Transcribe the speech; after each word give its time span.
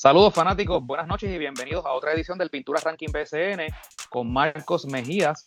Saludos 0.00 0.32
fanáticos, 0.32 0.86
buenas 0.86 1.08
noches 1.08 1.28
y 1.28 1.38
bienvenidos 1.38 1.84
a 1.84 1.90
otra 1.90 2.12
edición 2.12 2.38
del 2.38 2.50
Pintura 2.50 2.80
Ranking 2.80 3.08
BCN 3.08 3.66
con 4.08 4.32
Marcos 4.32 4.86
Mejías. 4.86 5.44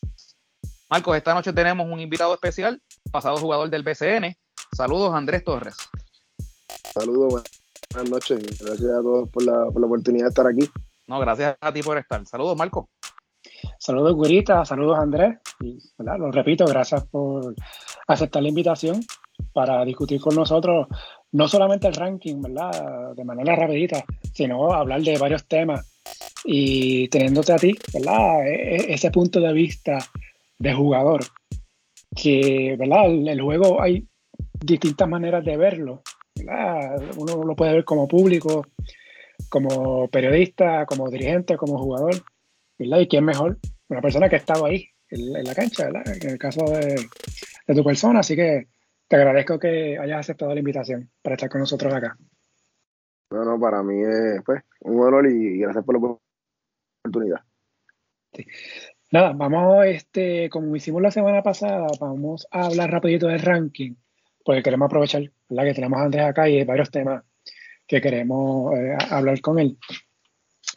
Marcos, 0.89 1.15
esta 1.15 1.33
noche 1.33 1.53
tenemos 1.53 1.87
un 1.89 2.01
invitado 2.01 2.33
especial, 2.33 2.81
pasado 3.13 3.37
jugador 3.37 3.69
del 3.69 3.81
BCN. 3.81 4.35
Saludos 4.75 5.13
Andrés 5.13 5.45
Torres. 5.45 5.77
Saludos, 6.93 7.43
buenas 7.93 8.11
noches. 8.11 8.59
Gracias 8.59 8.91
a 8.91 9.01
todos 9.01 9.29
por 9.29 9.41
la, 9.43 9.67
oportunidad 9.67 10.25
de 10.25 10.29
estar 10.31 10.45
aquí. 10.45 10.69
No, 11.07 11.17
gracias 11.21 11.55
a 11.61 11.71
ti 11.71 11.81
por 11.81 11.97
estar. 11.97 12.25
Saludos, 12.25 12.57
Marcos. 12.57 12.87
Saludos, 13.79 14.15
Gurita. 14.15 14.65
Saludos, 14.65 14.99
Andrés. 14.99 15.39
Y, 15.61 15.79
Lo 15.97 16.29
repito, 16.29 16.65
gracias 16.65 17.05
por 17.05 17.55
aceptar 18.05 18.43
la 18.43 18.49
invitación 18.49 18.99
para 19.53 19.85
discutir 19.85 20.19
con 20.19 20.35
nosotros 20.35 20.87
no 21.33 21.47
solamente 21.47 21.87
el 21.87 21.93
ranking, 21.93 22.41
¿verdad? 22.41 23.15
De 23.15 23.23
manera 23.23 23.55
rapidita, 23.55 24.03
sino 24.33 24.73
hablar 24.73 25.01
de 25.01 25.17
varios 25.17 25.45
temas 25.45 25.87
y 26.43 27.07
teniéndote 27.07 27.53
a 27.53 27.57
ti, 27.57 27.75
¿verdad? 27.93 28.47
E, 28.47 28.75
e, 28.75 28.93
ese 28.93 29.11
punto 29.11 29.39
de 29.39 29.53
vista 29.53 29.99
de 30.57 30.73
jugador, 30.73 31.21
que, 32.15 32.75
¿verdad? 32.77 33.05
El, 33.05 33.41
juego 33.41 33.81
hay 33.81 34.07
distintas 34.59 35.07
maneras 35.07 35.45
de 35.45 35.57
verlo, 35.57 36.01
¿verdad? 36.35 37.01
Uno 37.17 37.43
lo 37.43 37.55
puede 37.55 37.73
ver 37.73 37.85
como 37.85 38.07
público, 38.07 38.67
como 39.49 40.07
periodista, 40.09 40.85
como 40.85 41.09
dirigente, 41.09 41.57
como 41.57 41.77
jugador, 41.77 42.23
¿verdad? 42.77 42.99
¿Y 42.99 43.07
quién 43.07 43.23
mejor? 43.23 43.57
Una 43.87 44.01
persona 44.01 44.27
que 44.27 44.35
ha 44.35 44.39
estado 44.39 44.65
ahí, 44.65 44.85
en, 45.09 45.31
la 45.31 45.55
cancha, 45.55 45.85
¿verdad? 45.85 46.03
En 46.21 46.29
el 46.31 46.37
caso 46.37 46.65
de, 46.65 46.95
de 47.67 47.75
tu 47.75 47.83
persona, 47.83 48.19
así 48.19 48.35
que 48.35 48.67
te 49.11 49.17
agradezco 49.17 49.59
que 49.59 49.97
hayas 49.99 50.21
aceptado 50.21 50.53
la 50.53 50.61
invitación 50.61 51.09
para 51.21 51.35
estar 51.35 51.49
con 51.49 51.59
nosotros 51.59 51.93
acá. 51.93 52.17
No, 53.29 53.43
no, 53.43 53.59
para 53.59 53.83
mí 53.83 54.01
es 54.01 54.41
pues, 54.45 54.63
un 54.79 55.01
honor 55.01 55.29
y 55.29 55.57
gracias 55.57 55.83
por 55.83 55.99
la 55.99 56.17
oportunidad. 57.03 57.41
Nada, 59.11 59.33
vamos, 59.33 59.85
este, 59.85 60.49
como 60.49 60.73
hicimos 60.77 61.01
la 61.01 61.11
semana 61.11 61.43
pasada, 61.43 61.87
vamos 61.99 62.47
a 62.51 62.67
hablar 62.67 62.89
rapidito 62.89 63.27
del 63.27 63.41
ranking, 63.41 63.95
porque 64.45 64.63
queremos 64.63 64.85
aprovechar 64.85 65.29
la 65.49 65.65
que 65.65 65.73
tenemos 65.73 65.99
a 65.99 66.03
Andrés 66.03 66.23
acá 66.23 66.47
y 66.47 66.59
hay 66.59 66.63
varios 66.63 66.89
temas 66.89 67.21
que 67.85 67.99
queremos 67.99 68.73
eh, 68.77 68.95
hablar 69.09 69.41
con 69.41 69.59
él. 69.59 69.77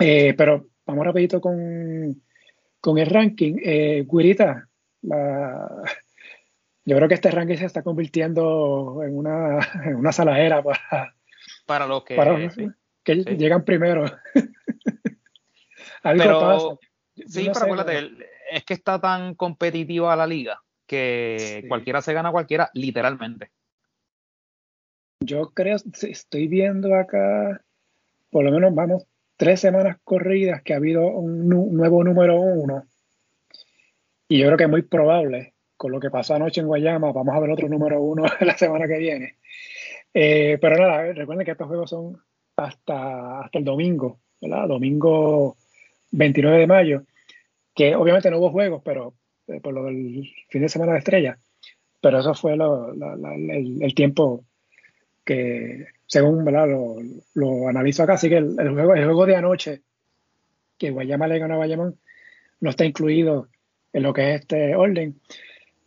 Eh, 0.00 0.34
pero 0.36 0.70
vamos 0.84 1.06
rapidito 1.06 1.40
con, 1.40 2.20
con 2.80 2.98
el 2.98 3.06
ranking. 3.06 3.58
Eh, 3.62 4.04
Guirita, 4.10 4.68
la, 5.02 5.84
yo 6.84 6.96
creo 6.96 7.08
que 7.08 7.14
este 7.14 7.30
ranking 7.30 7.56
se 7.56 7.66
está 7.66 7.82
convirtiendo 7.82 9.02
en 9.02 9.16
una, 9.16 9.58
en 9.84 9.96
una 9.96 10.12
saladera 10.12 10.62
para, 10.62 11.14
para 11.66 11.86
los 11.86 12.04
que, 12.04 12.16
que 13.02 13.16
llegan 13.36 13.64
primero. 13.64 14.04
pero, 16.02 16.78
Sí, 17.26 17.48
pero 17.52 17.66
acuérdate, 17.66 18.10
es 18.50 18.64
que 18.64 18.74
está 18.74 19.00
tan 19.00 19.34
competitiva 19.34 20.16
la 20.16 20.26
liga 20.26 20.62
que 20.86 21.64
cualquiera 21.68 22.02
se 22.02 22.12
gana 22.12 22.32
cualquiera, 22.32 22.70
literalmente. 22.74 23.50
Yo 25.20 25.52
creo, 25.54 25.76
estoy 26.02 26.48
viendo 26.48 26.94
acá, 26.94 27.64
por 28.30 28.44
lo 28.44 28.50
menos 28.50 28.74
vamos, 28.74 29.06
tres 29.36 29.60
semanas 29.60 29.98
corridas 30.04 30.62
que 30.62 30.74
ha 30.74 30.76
habido 30.76 31.06
un 31.06 31.48
nuevo 31.48 32.04
número 32.04 32.40
uno. 32.40 32.86
Y 34.28 34.38
yo 34.38 34.46
creo 34.46 34.58
que 34.58 34.64
es 34.64 34.70
muy 34.70 34.82
probable 34.82 35.53
con 35.84 35.92
lo 35.92 36.00
que 36.00 36.08
pasó 36.08 36.34
anoche 36.34 36.62
en 36.62 36.66
Guayama, 36.66 37.12
vamos 37.12 37.34
a 37.34 37.40
ver 37.40 37.50
otro 37.50 37.68
número 37.68 38.00
uno 38.00 38.24
la 38.40 38.56
semana 38.56 38.88
que 38.88 38.96
viene. 38.96 39.34
Eh, 40.14 40.56
pero 40.58 40.78
nada, 40.78 41.12
recuerden 41.12 41.44
que 41.44 41.50
estos 41.50 41.68
juegos 41.68 41.90
son 41.90 42.16
hasta, 42.56 43.40
hasta 43.40 43.58
el 43.58 43.66
domingo, 43.66 44.18
¿verdad? 44.40 44.66
Domingo 44.66 45.58
29 46.12 46.60
de 46.60 46.66
mayo, 46.66 47.02
que 47.74 47.94
obviamente 47.94 48.30
no 48.30 48.38
hubo 48.38 48.50
juegos, 48.50 48.80
pero 48.82 49.12
eh, 49.46 49.60
por 49.60 49.74
lo 49.74 49.84
del 49.84 50.26
fin 50.48 50.62
de 50.62 50.70
semana 50.70 50.92
de 50.92 51.00
estrella, 51.00 51.38
pero 52.00 52.20
eso 52.20 52.32
fue 52.32 52.54
el, 52.54 53.94
tiempo 53.94 54.42
que, 55.22 55.88
según 56.06 56.46
¿verdad? 56.46 56.66
Lo, 57.34 57.68
analizo 57.68 58.04
acá, 58.04 58.14
así 58.14 58.30
que 58.30 58.38
el, 58.38 58.70
juego, 58.70 58.94
el 58.94 59.04
juego 59.04 59.26
de 59.26 59.36
anoche, 59.36 59.82
que 60.78 60.92
Guayama 60.92 61.26
le 61.26 61.40
ganó 61.40 61.56
a 61.56 61.58
Bayamón, 61.58 61.98
no 62.60 62.70
está 62.70 62.86
incluido 62.86 63.48
en 63.92 64.02
lo 64.02 64.12
que 64.12 64.34
es 64.34 64.40
este 64.40 64.74
orden. 64.74 65.20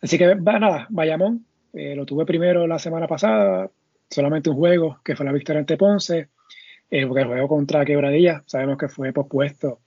Así 0.02 0.18
que 0.18 0.36
va 0.36 0.60
nada, 0.60 0.88
Bayamón, 0.90 1.46
eh, 1.74 1.96
lo 1.96 2.06
tuve 2.06 2.26
primero 2.26 2.68
la 2.68 2.80
semana 2.80 3.08
pasada, 3.08 3.70
solamente 4.10 4.50
un 4.50 4.56
juego 4.56 5.00
que 5.04 5.16
fue 5.16 5.26
la 5.26 5.32
victoria 5.32 5.60
ante 5.60 5.78
Ponce, 5.78 6.30
eh, 6.90 7.06
porque 7.06 7.22
el 7.22 7.28
juego 7.28 7.48
contra 7.48 7.86
Quebradilla 7.86 8.44
sabemos 8.46 8.78
que 8.78 8.88
fue 8.88 9.12
pospuesto 9.12 9.80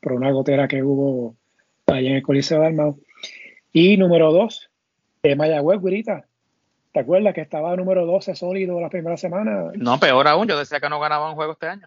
por 0.00 0.12
una 0.12 0.30
gotera 0.30 0.68
que 0.68 0.82
hubo 0.82 1.36
ahí 1.86 2.06
en 2.06 2.16
el 2.16 2.22
Coliseo 2.22 2.60
de 2.60 2.66
Almao. 2.66 2.98
Y 3.72 3.96
número 3.96 4.32
dos, 4.32 4.70
eh, 5.22 5.36
Mayagüez, 5.36 5.80
Guirita. 5.80 6.24
¿Te 6.92 7.00
acuerdas 7.00 7.34
que 7.34 7.42
estaba 7.42 7.76
número 7.76 8.06
12 8.06 8.34
sólido 8.34 8.80
la 8.80 8.88
primera 8.88 9.16
semana? 9.16 9.70
No, 9.74 10.00
peor 10.00 10.26
aún, 10.26 10.48
yo 10.48 10.58
decía 10.58 10.80
que 10.80 10.88
no 10.88 10.98
ganaba 10.98 11.28
un 11.28 11.36
juego 11.36 11.52
este 11.52 11.66
año. 11.66 11.86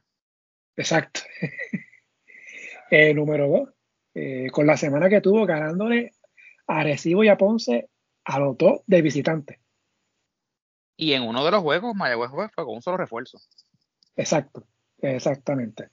Exacto. 0.77 1.21
eh, 2.91 3.13
número 3.13 3.47
dos, 3.47 3.69
eh, 4.13 4.47
con 4.51 4.67
la 4.67 4.77
semana 4.77 5.09
que 5.09 5.21
tuvo 5.21 5.45
ganándole 5.45 6.13
Arecibo 6.79 7.23
y 7.23 7.29
a 7.29 7.37
Ponce 7.37 7.89
a 8.23 8.39
los 8.39 8.57
dos 8.57 8.81
de 8.87 9.01
visitante. 9.01 9.59
Y 10.95 11.13
en 11.13 11.23
uno 11.23 11.43
de 11.43 11.51
los 11.51 11.61
juegos, 11.61 11.95
Mayagüez 11.95 12.31
fue 12.31 12.65
con 12.65 12.75
un 12.75 12.81
solo 12.81 12.97
refuerzo. 12.97 13.39
Exacto, 14.15 14.63
exactamente. 14.99 15.89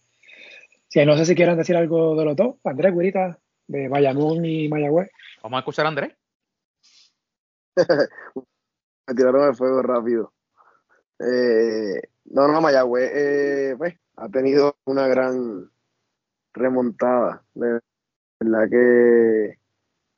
Si 0.89 1.05
no 1.05 1.17
sé 1.17 1.25
si 1.25 1.35
quieren 1.35 1.57
decir 1.57 1.77
algo 1.77 2.15
de 2.17 2.25
los 2.25 2.37
dos, 2.37 2.57
Andrés 2.65 2.95
Guirita, 2.95 3.39
de 3.67 3.89
Bayamón 3.89 4.45
y 4.45 4.69
Mayagüez. 4.69 5.11
Vamos 5.43 5.59
a 5.59 5.61
escuchar 5.61 5.87
a 5.87 5.89
Andrés. 5.89 6.15
Me 9.07 9.15
tiraron 9.15 9.49
el 9.49 9.57
fuego 9.57 9.83
rápido. 9.83 10.33
Eh, 11.19 12.01
no, 12.27 12.49
no, 12.49 12.61
Mayagüez 12.61 13.11
eh, 13.15 13.75
pues, 13.77 13.95
ha 14.17 14.29
tenido 14.29 14.77
una 14.85 15.07
gran 15.09 15.71
remontada. 16.53 17.45
De 17.55 17.81
verdad 18.41 18.69
que 18.71 19.59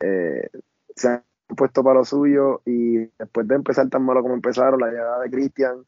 eh, 0.00 0.49
se 0.97 1.09
han 1.09 1.25
puesto 1.56 1.83
para 1.83 2.00
lo 2.00 2.05
suyo 2.05 2.62
y 2.65 3.06
después 3.19 3.47
de 3.49 3.55
empezar 3.56 3.88
tan 3.88 4.05
malo 4.05 4.22
como 4.22 4.34
empezaron, 4.34 4.81
la 4.81 4.88
llegada 4.88 5.21
de 5.21 5.31
Cristian, 5.31 5.84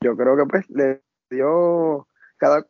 yo 0.00 0.16
creo 0.16 0.36
que 0.36 0.44
pues 0.44 0.70
le 0.70 1.02
dio 1.30 2.06
cada 2.36 2.66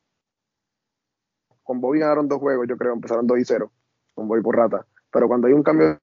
con 1.66 1.80
Bobby 1.80 1.98
ganaron 1.98 2.28
dos 2.28 2.38
juegos, 2.38 2.66
yo 2.68 2.76
creo, 2.76 2.92
empezaron 2.92 3.26
2 3.26 3.38
y 3.40 3.44
0, 3.44 3.72
con 4.14 4.28
Bobby 4.28 4.40
por 4.40 4.56
rata. 4.56 4.86
Pero 5.10 5.26
cuando 5.26 5.48
hay 5.48 5.52
un 5.52 5.64
cambio 5.64 6.00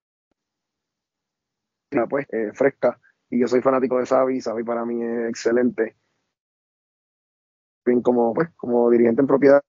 pues 2.09 2.27
eh, 2.31 2.51
fresca, 2.53 2.99
y 3.29 3.39
yo 3.39 3.47
soy 3.47 3.61
fanático 3.61 3.97
de 3.97 4.05
Xavi, 4.05 4.41
Xavi 4.41 4.63
para 4.63 4.83
mí 4.85 5.01
es 5.01 5.29
excelente. 5.29 5.95
Bien 7.85 8.01
como, 8.01 8.33
pues, 8.33 8.49
como 8.55 8.89
dirigente 8.89 9.21
en 9.21 9.27
propiedad, 9.27 9.63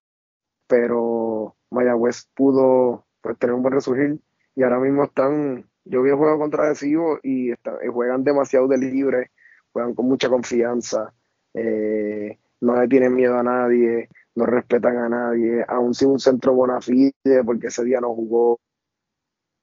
pero 0.66 1.56
Mayagüez 1.70 2.28
pudo 2.34 3.06
pues, 3.20 3.38
tener 3.38 3.54
un 3.54 3.62
buen 3.62 3.74
resurgir 3.74 4.20
y 4.54 4.62
ahora 4.62 4.78
mismo 4.78 5.04
están, 5.04 5.65
yo 5.84 6.03
vi 6.03 6.10
el 6.10 6.16
juego 6.16 6.38
contra 6.38 6.65
Adhesivo 6.65 7.19
y 7.22 7.53
juegan 7.92 8.25
demasiado 8.25 8.69
de 8.69 8.78
libre, 8.78 9.31
juegan 9.72 9.94
con 9.94 10.06
mucha 10.06 10.28
confianza, 10.28 11.12
eh, 11.54 12.38
no 12.60 12.81
le 12.81 12.88
tienen 12.88 13.14
miedo 13.14 13.38
a 13.38 13.43
nadie, 13.43 14.09
no 14.34 14.47
respetan 14.47 14.97
a 14.97 15.09
nadie, 15.09 15.64
aún 15.69 15.94
sin 15.94 16.09
un 16.09 16.20
centro 16.20 16.54
bona 16.54 16.81
fide, 16.81 17.44
porque 17.44 17.69
ese 17.69 17.84
día 17.84 18.00
no 18.00 18.14
jugó 18.14 18.60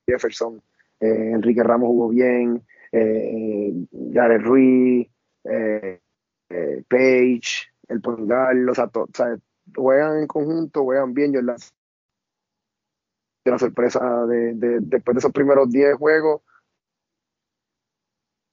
Jefferson, 0.07 0.61
eh, 0.99 1.31
Enrique 1.33 1.63
Ramos 1.63 1.87
jugó 1.87 2.09
bien, 2.09 2.63
eh, 2.91 3.73
Jared 4.13 4.41
Ruiz, 4.41 5.07
eh, 5.45 5.99
eh 6.49 6.83
Page, 6.87 7.71
el 7.87 8.01
Pongal, 8.01 8.69
o 8.69 8.75
sea, 8.75 8.89
juegan 9.75 10.19
en 10.19 10.27
conjunto, 10.27 10.83
juegan 10.83 11.13
bien, 11.13 11.31
de 11.31 11.41
la 13.49 13.57
sorpresa 13.57 14.25
de, 14.27 14.53
después 14.81 15.15
de 15.15 15.19
esos 15.19 15.31
primeros 15.31 15.69
10 15.69 15.95
juegos. 15.95 16.41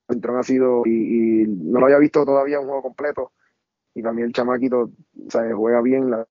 Entrón 0.08 0.38
ha 0.38 0.43
sido, 0.43 0.82
y, 0.87 1.44
no 1.46 1.81
lo 1.81 1.87
había 1.87 1.99
visto 1.99 2.25
todavía 2.25 2.61
un 2.61 2.67
juego 2.67 2.82
completo. 2.82 3.32
Y 3.94 4.02
también 4.02 4.29
el 4.29 4.32
chamaquito 4.32 4.81
o 4.81 5.56
juega 5.56 5.82
bien, 5.82 6.11
la, 6.11 6.26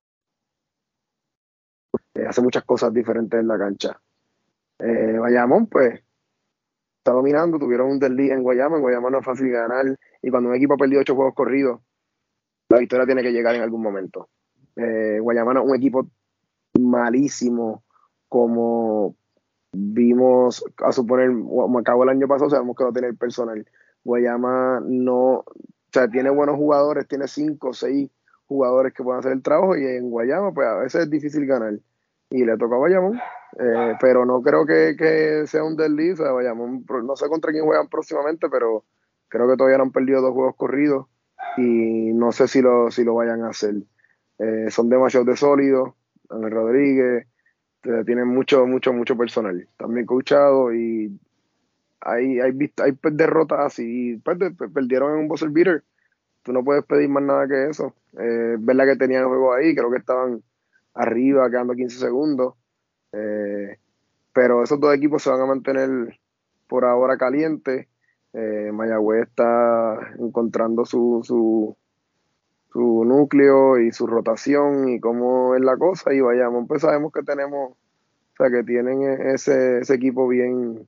eh, 2.15 2.25
hace 2.25 2.41
muchas 2.41 2.63
cosas 2.63 2.93
diferentes 2.93 3.39
en 3.39 3.47
la 3.47 3.57
cancha. 3.57 4.01
Eh, 4.79 5.19
pues, 5.69 6.03
está 6.97 7.11
dominando. 7.11 7.59
Tuvieron 7.59 7.91
un 7.91 7.99
desliz 7.99 8.31
en 8.31 8.41
Guayama. 8.41 8.77
En 8.77 8.81
Guayama 8.81 9.09
no 9.11 9.19
es 9.19 9.25
fácil 9.25 9.49
ganar. 9.51 9.85
Y 10.21 10.31
cuando 10.31 10.49
un 10.49 10.55
equipo 10.55 10.73
ha 10.73 10.77
perdido 10.77 11.01
ocho 11.01 11.15
juegos 11.15 11.35
corridos, 11.35 11.81
la 12.69 12.79
victoria 12.79 13.05
tiene 13.05 13.21
que 13.21 13.31
llegar 13.31 13.55
en 13.55 13.61
algún 13.61 13.81
momento. 13.81 14.29
Eh, 14.75 15.19
Guayama 15.19 15.53
es 15.53 15.65
un 15.65 15.75
equipo 15.75 16.07
malísimo 16.79 17.83
como 18.29 19.15
vimos 19.71 20.63
a 20.77 20.91
suponer, 20.91 21.29
acabó 21.79 22.03
el 22.03 22.09
año 22.09 22.27
pasado, 22.27 22.49
sabemos 22.49 22.75
que 22.75 22.83
va 22.83 22.89
a 22.89 22.93
tener 22.93 23.15
personal. 23.15 23.65
Guayama 24.03 24.81
no, 24.85 25.39
o 25.39 25.45
sea, 25.91 26.07
tiene 26.07 26.29
buenos 26.29 26.55
jugadores, 26.55 27.07
tiene 27.07 27.27
cinco 27.27 27.69
o 27.69 27.73
seis 27.73 28.09
jugadores 28.47 28.93
que 28.93 29.03
puedan 29.03 29.19
hacer 29.19 29.33
el 29.33 29.43
trabajo 29.43 29.75
y 29.75 29.85
en 29.85 30.09
Guayama 30.09 30.53
pues 30.53 30.67
a 30.67 30.75
veces 30.77 31.03
es 31.03 31.09
difícil 31.09 31.45
ganar 31.45 31.73
y 32.29 32.45
le 32.45 32.57
toca 32.57 32.75
a 32.75 32.79
Bayamón, 32.79 33.19
eh, 33.59 33.95
pero 33.99 34.25
no 34.25 34.41
creo 34.41 34.65
que, 34.65 35.43
sea 35.47 35.63
un 35.63 35.75
desliz, 35.75 36.19
a 36.19 36.31
Bayamón, 36.31 36.85
no 37.03 37.15
sé 37.15 37.27
contra 37.27 37.51
quién 37.51 37.65
juegan 37.65 37.87
próximamente, 37.87 38.49
pero 38.49 38.83
creo 39.29 39.47
que 39.47 39.55
todavía 39.55 39.77
no 39.77 39.85
han 39.85 39.91
perdido 39.91 40.21
dos 40.21 40.33
juegos 40.33 40.55
corridos 40.55 41.07
y 41.57 42.11
no 42.13 42.31
sé 42.31 42.47
si 42.47 42.61
lo, 42.61 42.91
si 42.91 43.03
lo 43.03 43.15
vayan 43.15 43.43
a 43.43 43.49
hacer. 43.49 43.75
Eh, 44.39 44.69
son 44.69 44.89
demasiado 44.89 45.25
de 45.25 45.35
sólidos, 45.35 45.93
Ángel 46.29 46.51
Rodríguez, 46.51 47.27
tienen 48.05 48.27
mucho, 48.27 48.65
mucho, 48.65 48.93
mucho 48.93 49.17
personal, 49.17 49.67
también 49.77 50.05
coachado 50.05 50.73
y 50.73 51.17
hay, 52.01 52.39
hay, 52.39 52.51
hay 52.77 52.97
derrotas 53.11 53.59
así, 53.59 54.21
pues, 54.23 54.37
perdieron 54.73 55.13
en 55.13 55.19
un 55.19 55.27
buzzer 55.27 55.49
beater, 55.49 55.83
tú 56.43 56.53
no 56.53 56.63
puedes 56.63 56.85
pedir 56.85 57.09
más 57.09 57.23
nada 57.23 57.47
que 57.47 57.69
eso. 57.69 57.93
Eh, 58.13 58.55
verdad 58.59 58.85
que 58.85 58.95
tenían 58.95 59.23
el 59.23 59.27
juego 59.27 59.53
ahí, 59.53 59.75
creo 59.75 59.91
que 59.91 59.97
estaban 59.97 60.41
arriba, 60.93 61.49
quedando 61.49 61.75
15 61.75 61.99
segundos. 61.99 62.55
Eh, 63.11 63.77
pero 64.33 64.63
esos 64.63 64.79
dos 64.79 64.95
equipos 64.95 65.23
se 65.23 65.29
van 65.29 65.41
a 65.41 65.45
mantener 65.45 65.89
por 66.67 66.85
ahora 66.85 67.17
calientes. 67.17 67.87
Eh, 68.33 68.71
Mayagüez 68.71 69.27
está 69.27 70.13
encontrando 70.19 70.85
su, 70.85 71.21
su, 71.23 71.75
su, 72.77 73.05
núcleo 73.05 73.79
y 73.79 73.91
su 73.91 74.05
rotación 74.05 74.87
y 74.89 74.99
cómo 74.99 75.55
es 75.55 75.61
la 75.61 75.77
cosa. 75.77 76.13
Y 76.13 76.21
vayamos, 76.21 76.67
pues 76.67 76.83
sabemos 76.83 77.11
que 77.11 77.23
tenemos, 77.23 77.71
o 77.71 78.35
sea, 78.37 78.51
que 78.51 78.63
tienen 78.63 79.01
ese, 79.01 79.79
ese 79.79 79.95
equipo 79.95 80.27
bien, 80.27 80.87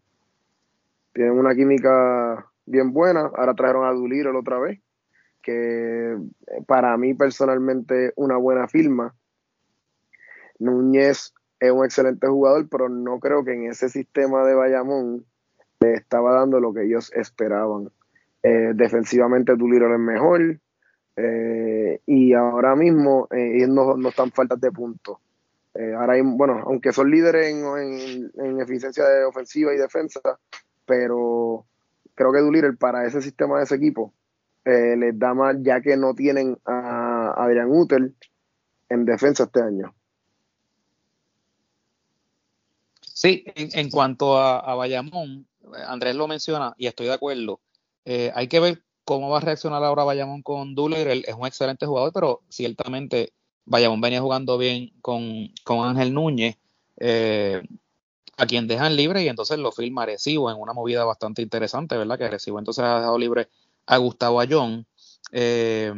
tienen 1.14 1.34
una 1.34 1.56
química 1.56 2.46
bien 2.68 2.94
buena. 2.94 3.32
Ahora 3.36 3.56
trajeron 3.56 3.88
a 3.88 3.92
Duliro 3.92 4.38
otra 4.38 4.60
vez 4.60 4.80
que 5.42 6.14
eh, 6.14 6.18
para 6.68 6.96
mí 6.98 7.16
personalmente 7.16 8.14
una 8.16 8.38
buena 8.38 8.68
firma. 8.68 9.16
Núñez 10.60 11.34
es 11.60 11.72
un 11.72 11.86
excelente 11.86 12.28
jugador, 12.28 12.68
pero 12.70 12.88
no 12.88 13.20
creo 13.20 13.44
que 13.44 13.54
en 13.54 13.66
ese 13.66 13.90
sistema 13.90 14.46
de 14.46 14.54
Bayamón 14.54 15.26
le 15.80 15.94
estaba 15.94 16.34
dando 16.34 16.60
lo 16.60 16.72
que 16.72 16.84
ellos 16.84 17.12
esperaban. 17.16 17.90
Eh, 18.44 18.74
defensivamente 18.76 19.58
Tuliro 19.58 19.92
es 19.92 20.00
mejor 20.00 20.60
eh, 21.20 22.02
y 22.06 22.34
ahora 22.34 22.76
mismo 22.76 23.28
ellos 23.32 23.70
no, 23.70 23.98
no, 23.98 24.10
están 24.10 24.32
faltas 24.32 24.60
de 24.62 24.72
puntos. 24.72 25.18
ahora 25.98 26.16
bueno, 26.24 26.64
aunque 26.66 26.92
son 26.92 27.12
líderes 27.12 27.48
en, 27.48 28.32
en, 28.38 28.62
eficiencia 28.62 29.06
de 29.06 29.26
ofensiva 29.26 29.74
y 29.74 29.78
defensa, 29.78 30.22
pero 30.86 31.66
creo 32.16 32.34
que 32.34 32.40
Duliro 32.40 32.76
para 32.78 33.06
ese 33.06 33.22
sistema 33.22 33.58
de 33.58 33.64
ese 33.64 33.76
equipo 33.76 34.14
eh, 34.66 34.96
les 34.98 35.18
da 35.18 35.34
más 35.34 35.56
ya 35.62 35.82
que 35.82 35.96
no 35.96 36.14
tienen 36.14 36.58
a 36.66 37.34
Adrián 37.38 37.72
Utel 37.72 38.16
en 38.90 39.06
defensa 39.06 39.44
este 39.44 39.62
año. 39.62 39.96
Sí, 43.02 43.44
en, 43.56 43.90
cuanto 43.90 44.38
a, 44.38 44.76
Bayamón, 44.76 45.48
Andrés 45.88 46.16
lo 46.16 46.28
menciona 46.28 46.74
y 46.78 46.88
estoy 46.88 47.08
de 47.08 47.14
acuerdo. 47.14 47.60
Eh, 48.06 48.32
hay 48.34 48.48
que 48.48 48.60
ver 48.60 48.84
cómo 49.10 49.32
va 49.32 49.40
a 49.40 49.42
reaccionar 49.42 49.84
ahora 49.84 50.04
Bayamón 50.04 50.44
con 50.44 50.76
Duller. 50.76 51.08
Él 51.08 51.26
es 51.28 51.34
un 51.34 51.48
excelente 51.48 51.88
jugador, 51.88 52.14
pero 52.14 52.44
ciertamente 52.48 53.34
Bayamón 53.66 54.02
venía 54.02 54.22
jugando 54.22 54.56
bien 54.60 54.94
con, 55.02 55.50
Ángel 55.66 56.14
Núñez, 56.14 56.58
eh, 56.98 57.64
a 58.38 58.46
quien 58.46 58.68
dejan 58.68 58.96
libre 58.96 59.24
y 59.24 59.28
entonces 59.28 59.58
lo 59.58 59.72
firma 59.72 60.04
Arecibo 60.04 60.52
en 60.52 60.58
una 60.58 60.74
movida 60.74 61.06
bastante 61.06 61.42
interesante, 61.42 61.98
¿verdad? 61.98 62.20
Que 62.20 62.26
Arecibo 62.26 62.60
entonces 62.60 62.84
ha 62.84 62.98
dejado 63.00 63.18
libre 63.18 63.50
a 63.88 63.98
Gustavo 63.98 64.40
Ayón. 64.42 64.86
Eh, 65.32 65.92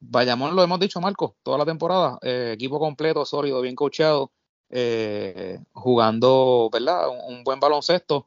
Bayamón 0.00 0.56
lo 0.56 0.64
hemos 0.64 0.80
dicho, 0.80 1.00
Marco, 1.00 1.36
toda 1.44 1.58
la 1.58 1.64
temporada, 1.64 2.18
eh, 2.22 2.50
equipo 2.54 2.80
completo, 2.80 3.24
sólido, 3.24 3.60
bien 3.60 3.76
coachado, 3.76 4.32
eh, 4.70 5.60
jugando, 5.72 6.68
¿verdad? 6.72 7.10
Un, 7.28 7.44
buen 7.44 7.60
baloncesto. 7.60 8.26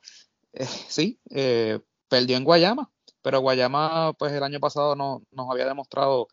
Sí, 0.87 1.19
perdió 2.07 2.37
en 2.37 2.43
Guayama, 2.45 2.89
pero 3.21 3.39
Guayama, 3.41 4.13
pues 4.17 4.33
el 4.33 4.43
año 4.43 4.59
pasado 4.59 4.95
no, 4.95 5.23
nos 5.31 5.49
había 5.49 5.65
demostrado 5.65 6.27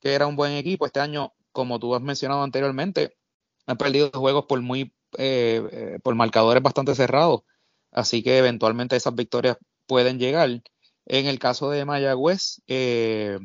que 0.00 0.14
era 0.14 0.26
un 0.26 0.36
buen 0.36 0.52
equipo. 0.52 0.86
Este 0.86 1.00
año, 1.00 1.32
como 1.52 1.78
tú 1.78 1.94
has 1.94 2.02
mencionado 2.02 2.42
anteriormente, 2.42 3.16
han 3.66 3.76
perdido 3.76 4.10
juegos 4.12 4.46
por 4.46 4.60
muy, 4.62 4.94
por 6.02 6.14
marcadores 6.14 6.62
bastante 6.62 6.94
cerrados. 6.94 7.42
Así 7.92 8.22
que 8.22 8.38
eventualmente 8.38 8.96
esas 8.96 9.14
victorias 9.14 9.58
pueden 9.86 10.18
llegar. 10.18 10.50
En 11.06 11.26
el 11.26 11.38
caso 11.38 11.70
de 11.70 11.84
Mayagüez, 11.84 12.62
eh, 12.66 13.38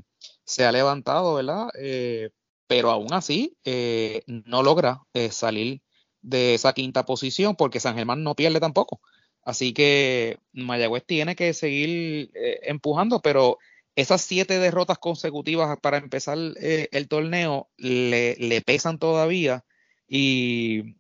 se 0.45 0.65
ha 0.65 0.71
levantado, 0.71 1.35
¿verdad? 1.35 1.67
Eh, 1.79 2.29
pero 2.67 2.91
aún 2.91 3.13
así 3.13 3.57
eh, 3.63 4.23
no 4.27 4.63
logra 4.63 5.03
salir 5.31 5.81
de 6.21 6.53
esa 6.55 6.73
quinta 6.73 7.05
posición 7.05 7.55
porque 7.55 7.79
San 7.79 7.95
Germán 7.95 8.23
no 8.23 8.35
pierde 8.35 8.59
tampoco. 8.59 9.01
Así 9.47 9.71
que 9.73 10.39
Mayagüez 10.51 11.05
tiene 11.05 11.33
que 11.37 11.53
seguir 11.53 12.31
empujando, 12.63 13.21
pero 13.21 13.59
esas 13.95 14.21
siete 14.21 14.59
derrotas 14.59 14.97
consecutivas 14.97 15.77
para 15.79 15.99
empezar 15.99 16.37
el 16.37 17.07
torneo 17.07 17.69
le, 17.77 18.61
pesan 18.65 18.99
todavía 18.99 19.63
y, 20.05 20.97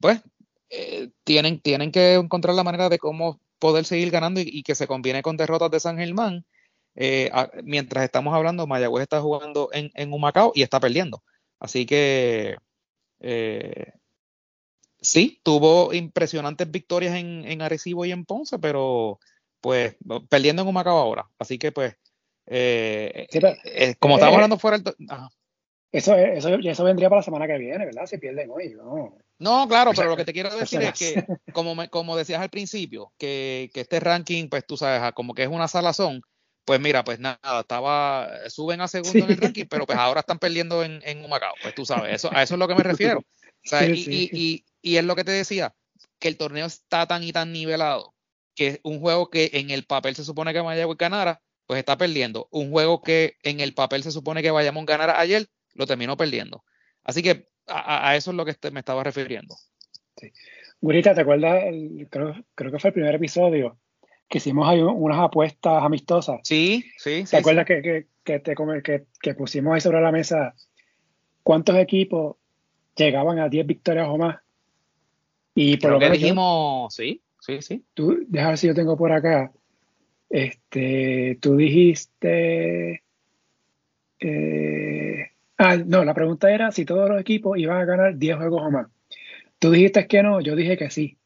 pues 0.00 0.20
tienen, 1.22 1.60
tienen 1.60 1.92
que 1.92 2.14
encontrar 2.14 2.56
la 2.56 2.64
manera 2.64 2.88
de 2.88 2.98
cómo 2.98 3.40
poder 3.60 3.84
seguir 3.84 4.10
ganando 4.10 4.40
y, 4.40 4.64
que 4.64 4.74
se 4.74 4.88
conviene 4.88 5.22
con 5.22 5.36
derrotas 5.36 5.70
de 5.70 5.78
San 5.78 5.96
Germán. 5.96 6.44
Eh, 6.96 7.30
mientras 7.62 8.02
estamos 8.02 8.34
hablando, 8.34 8.66
Mayagüez 8.66 9.02
está 9.02 9.20
jugando 9.20 9.68
en, 9.72 9.92
en 9.94 10.12
Humacao 10.12 10.50
y 10.56 10.62
está 10.62 10.80
perdiendo. 10.80 11.22
Así 11.60 11.86
que 11.86 12.56
eh, 13.20 13.92
sí, 15.06 15.40
tuvo 15.44 15.92
impresionantes 15.92 16.68
victorias 16.68 17.14
en, 17.14 17.44
en, 17.44 17.62
Arecibo 17.62 18.04
y 18.04 18.10
en 18.10 18.24
Ponce, 18.24 18.58
pero 18.58 19.20
pues 19.60 19.96
perdiendo 20.28 20.62
en 20.62 20.68
Humacao 20.68 20.98
ahora. 20.98 21.28
Así 21.38 21.58
que 21.58 21.70
pues, 21.70 21.96
eh, 22.46 23.26
como 24.00 24.16
estamos 24.16 24.34
hablando 24.34 24.58
fuera 24.58 24.78
del... 24.78 24.94
Eso, 25.92 26.14
eso, 26.14 26.48
eso 26.54 26.84
vendría 26.84 27.08
para 27.08 27.20
la 27.20 27.24
semana 27.24 27.46
que 27.46 27.56
viene, 27.56 27.86
¿verdad? 27.86 28.06
Si 28.06 28.18
pierden 28.18 28.50
hoy, 28.50 28.74
¿no? 28.74 29.16
No, 29.38 29.68
claro, 29.68 29.92
pero 29.94 30.10
lo 30.10 30.16
que 30.16 30.24
te 30.24 30.32
quiero 30.32 30.54
decir 30.54 30.82
es 30.82 30.92
que, 30.92 31.24
como, 31.52 31.88
como 31.88 32.16
decías 32.16 32.40
al 32.40 32.50
principio, 32.50 33.12
que, 33.16 33.70
que, 33.72 33.82
este 33.82 34.00
ranking, 34.00 34.48
pues 34.48 34.66
tú 34.66 34.76
sabes, 34.76 35.12
como 35.12 35.34
que 35.34 35.44
es 35.44 35.48
una 35.48 35.68
salazón, 35.68 36.20
pues 36.64 36.80
mira, 36.80 37.04
pues 37.04 37.20
nada, 37.20 37.60
estaba, 37.60 38.28
suben 38.48 38.80
a 38.80 38.88
segundo 38.88 39.24
en 39.24 39.30
el 39.30 39.36
ranking, 39.36 39.66
pero 39.70 39.86
pues 39.86 39.96
ahora 39.96 40.20
están 40.20 40.40
perdiendo 40.40 40.82
en, 40.82 41.00
en 41.04 41.24
Humacao, 41.24 41.54
pues 41.62 41.74
tú 41.76 41.86
sabes, 41.86 42.16
eso, 42.16 42.28
a 42.32 42.42
eso 42.42 42.54
es 42.54 42.58
lo 42.58 42.66
que 42.66 42.74
me 42.74 42.82
refiero. 42.82 43.22
y, 43.70 44.30
y, 44.32 44.64
y, 44.86 44.96
es 44.96 45.04
lo 45.04 45.16
que 45.16 45.24
te 45.24 45.32
decía, 45.32 45.74
que 46.18 46.28
el 46.28 46.36
torneo 46.36 46.66
está 46.66 47.06
tan 47.06 47.22
y 47.22 47.32
tan 47.32 47.52
nivelado, 47.52 48.14
que 48.54 48.80
un 48.82 49.00
juego 49.00 49.30
que 49.30 49.50
en 49.54 49.70
el 49.70 49.84
papel 49.84 50.14
se 50.14 50.24
supone 50.24 50.52
que 50.52 50.62
Mayagüez 50.62 50.98
ganara, 50.98 51.40
pues 51.66 51.78
está 51.78 51.96
perdiendo. 51.98 52.48
Un 52.50 52.70
juego 52.70 53.02
que 53.02 53.36
en 53.42 53.60
el 53.60 53.74
papel 53.74 54.02
se 54.02 54.12
supone 54.12 54.42
que 54.42 54.50
vayamos 54.50 54.82
a 54.82 54.86
ganar 54.86 55.10
ayer, 55.10 55.46
lo 55.74 55.86
terminó 55.86 56.16
perdiendo. 56.16 56.64
Así 57.02 57.22
que 57.22 57.48
a, 57.66 58.16
eso 58.16 58.30
es 58.30 58.36
lo 58.36 58.44
que 58.44 58.54
me 58.70 58.80
estaba 58.80 59.02
refiriendo. 59.02 59.56
Sí. 60.16 60.32
Gurita, 60.80 61.14
¿te 61.14 61.22
acuerdas? 61.22 61.64
creo, 62.10 62.44
que 62.54 62.78
fue 62.78 62.88
el 62.88 62.94
primer 62.94 63.14
episodio 63.14 63.78
que 64.28 64.38
hicimos 64.38 64.68
ahí 64.68 64.80
unas 64.80 65.18
apuestas 65.18 65.82
amistosas. 65.82 66.40
Sí, 66.42 66.84
sí. 66.98 67.24
¿Te 67.30 67.36
acuerdas 67.36 67.64
Que, 67.64 68.06
que, 68.24 68.38
te, 68.40 68.54
que, 68.82 69.06
que, 69.20 69.34
pusimos 69.34 69.74
ahí 69.74 69.80
sobre 69.80 70.00
la 70.00 70.10
mesa 70.10 70.54
cuántos 71.42 71.76
equipos 71.76 72.36
llegaban 72.96 73.38
a 73.38 73.48
10 73.48 73.66
victorias 73.66 74.08
o 74.08 74.18
más? 74.18 74.36
Y 75.56 75.76
por 75.78 75.90
lo 75.90 75.98
que 75.98 76.10
dijimos, 76.10 76.94
sí, 76.94 77.20
sí, 77.40 77.60
sí. 77.60 77.84
Tú, 77.94 78.24
déjame 78.28 78.50
ver 78.52 78.58
si 78.58 78.66
yo 78.68 78.74
tengo 78.74 78.96
por 78.96 79.10
acá. 79.10 79.50
Este, 80.30 81.36
tú 81.40 81.56
dijiste. 81.56 83.02
Eh, 84.20 85.30
Ah, 85.58 85.76
no, 85.76 86.04
la 86.04 86.12
pregunta 86.12 86.50
era 86.50 86.70
si 86.70 86.84
todos 86.84 87.08
los 87.08 87.20
equipos 87.20 87.58
iban 87.58 87.78
a 87.78 87.84
ganar 87.86 88.16
10 88.18 88.36
juegos 88.36 88.62
o 88.62 88.70
más. 88.70 88.88
Tú 89.58 89.70
dijiste 89.70 90.06
que 90.06 90.22
no, 90.22 90.40
yo 90.40 90.54
dije 90.54 90.76
que 90.76 90.90
sí. 90.90 91.16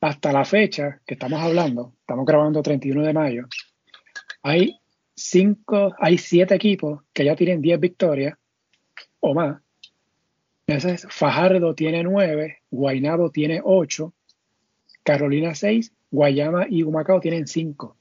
Hasta 0.00 0.32
la 0.32 0.44
fecha 0.44 1.00
que 1.06 1.14
estamos 1.14 1.40
hablando, 1.40 1.94
estamos 2.00 2.24
grabando 2.26 2.62
31 2.62 3.02
de 3.02 3.12
mayo, 3.12 3.46
hay 4.42 4.78
cinco, 5.14 5.92
hay 5.98 6.18
siete 6.18 6.54
equipos 6.54 7.02
que 7.12 7.24
ya 7.24 7.34
tienen 7.36 7.60
10 7.60 7.80
victorias 7.80 8.38
o 9.20 9.34
más. 9.34 9.60
Entonces, 10.68 11.06
Fajardo 11.08 11.74
tiene 11.74 12.02
9, 12.02 12.58
Guainabo 12.70 13.30
tiene 13.30 13.62
8, 13.64 14.12
Carolina 15.02 15.54
6, 15.54 15.90
Guayama 16.10 16.66
y 16.68 16.82
Humacao 16.82 17.20
tienen 17.20 17.46
5. 17.46 17.96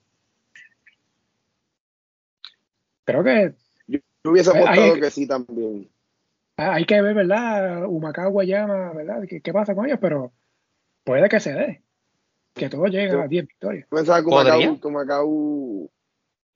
Creo 3.06 3.24
que 3.24 3.54
hubiese 4.26 4.50
apostado 4.50 4.96
que 4.96 5.10
sí 5.12 5.26
también. 5.26 5.88
Hay 6.58 6.84
que 6.86 7.02
ver, 7.02 7.16
¿verdad? 7.16 7.86
Humacao, 7.86 8.32
Guayama, 8.32 8.92
¿verdad? 8.92 9.24
¿Qué, 9.30 9.40
¿Qué, 9.40 9.54
pasa 9.54 9.74
con 9.74 9.86
ellos? 9.86 10.00
Pero 10.02 10.34
puede 11.06 11.30
que 11.30 11.40
se 11.40 11.54
dé. 11.54 11.82
Que 12.54 12.68
todos 12.68 12.90
lleguen 12.90 13.16
a 13.18 13.28
10 13.30 13.48
victorias. 13.48 13.88
Pensaba 13.90 14.20
que 14.22 14.28
Humacao, 14.88 15.90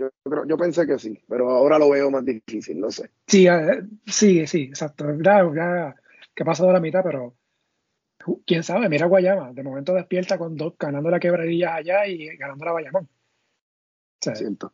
Yo, 0.02 0.10
creo, 0.24 0.46
yo 0.48 0.58
pensé 0.58 0.88
que 0.88 0.98
sí, 0.98 1.22
pero 1.28 1.50
ahora 1.50 1.78
lo 1.78 1.90
veo 1.90 2.10
más 2.10 2.26
difícil, 2.26 2.80
no 2.80 2.90
sé. 2.90 3.12
Sí, 3.28 3.48
eh, 3.48 3.84
sí, 4.08 4.48
sí, 4.48 4.64
exacto. 4.64 5.06
Ya, 5.22 5.48
ya 5.56 5.96
que 6.34 6.44
ha 6.44 6.46
pasado 6.46 6.74
la 6.74 6.80
mitad, 6.80 7.04
pero 7.04 7.36
quién 8.46 8.64
sabe, 8.64 8.90
mira 8.90 9.06
Guayama, 9.06 9.54
de 9.54 9.64
momento 9.64 9.94
despierta 9.94 10.38
con 10.38 10.56
dos 10.56 10.74
ganando 10.80 11.10
la 11.10 11.20
quebradilla 11.20 11.76
allá 11.76 12.08
y 12.08 12.36
ganando 12.38 12.66
la 12.66 12.72
Bayamón. 12.72 13.10
Siento. 14.20 14.74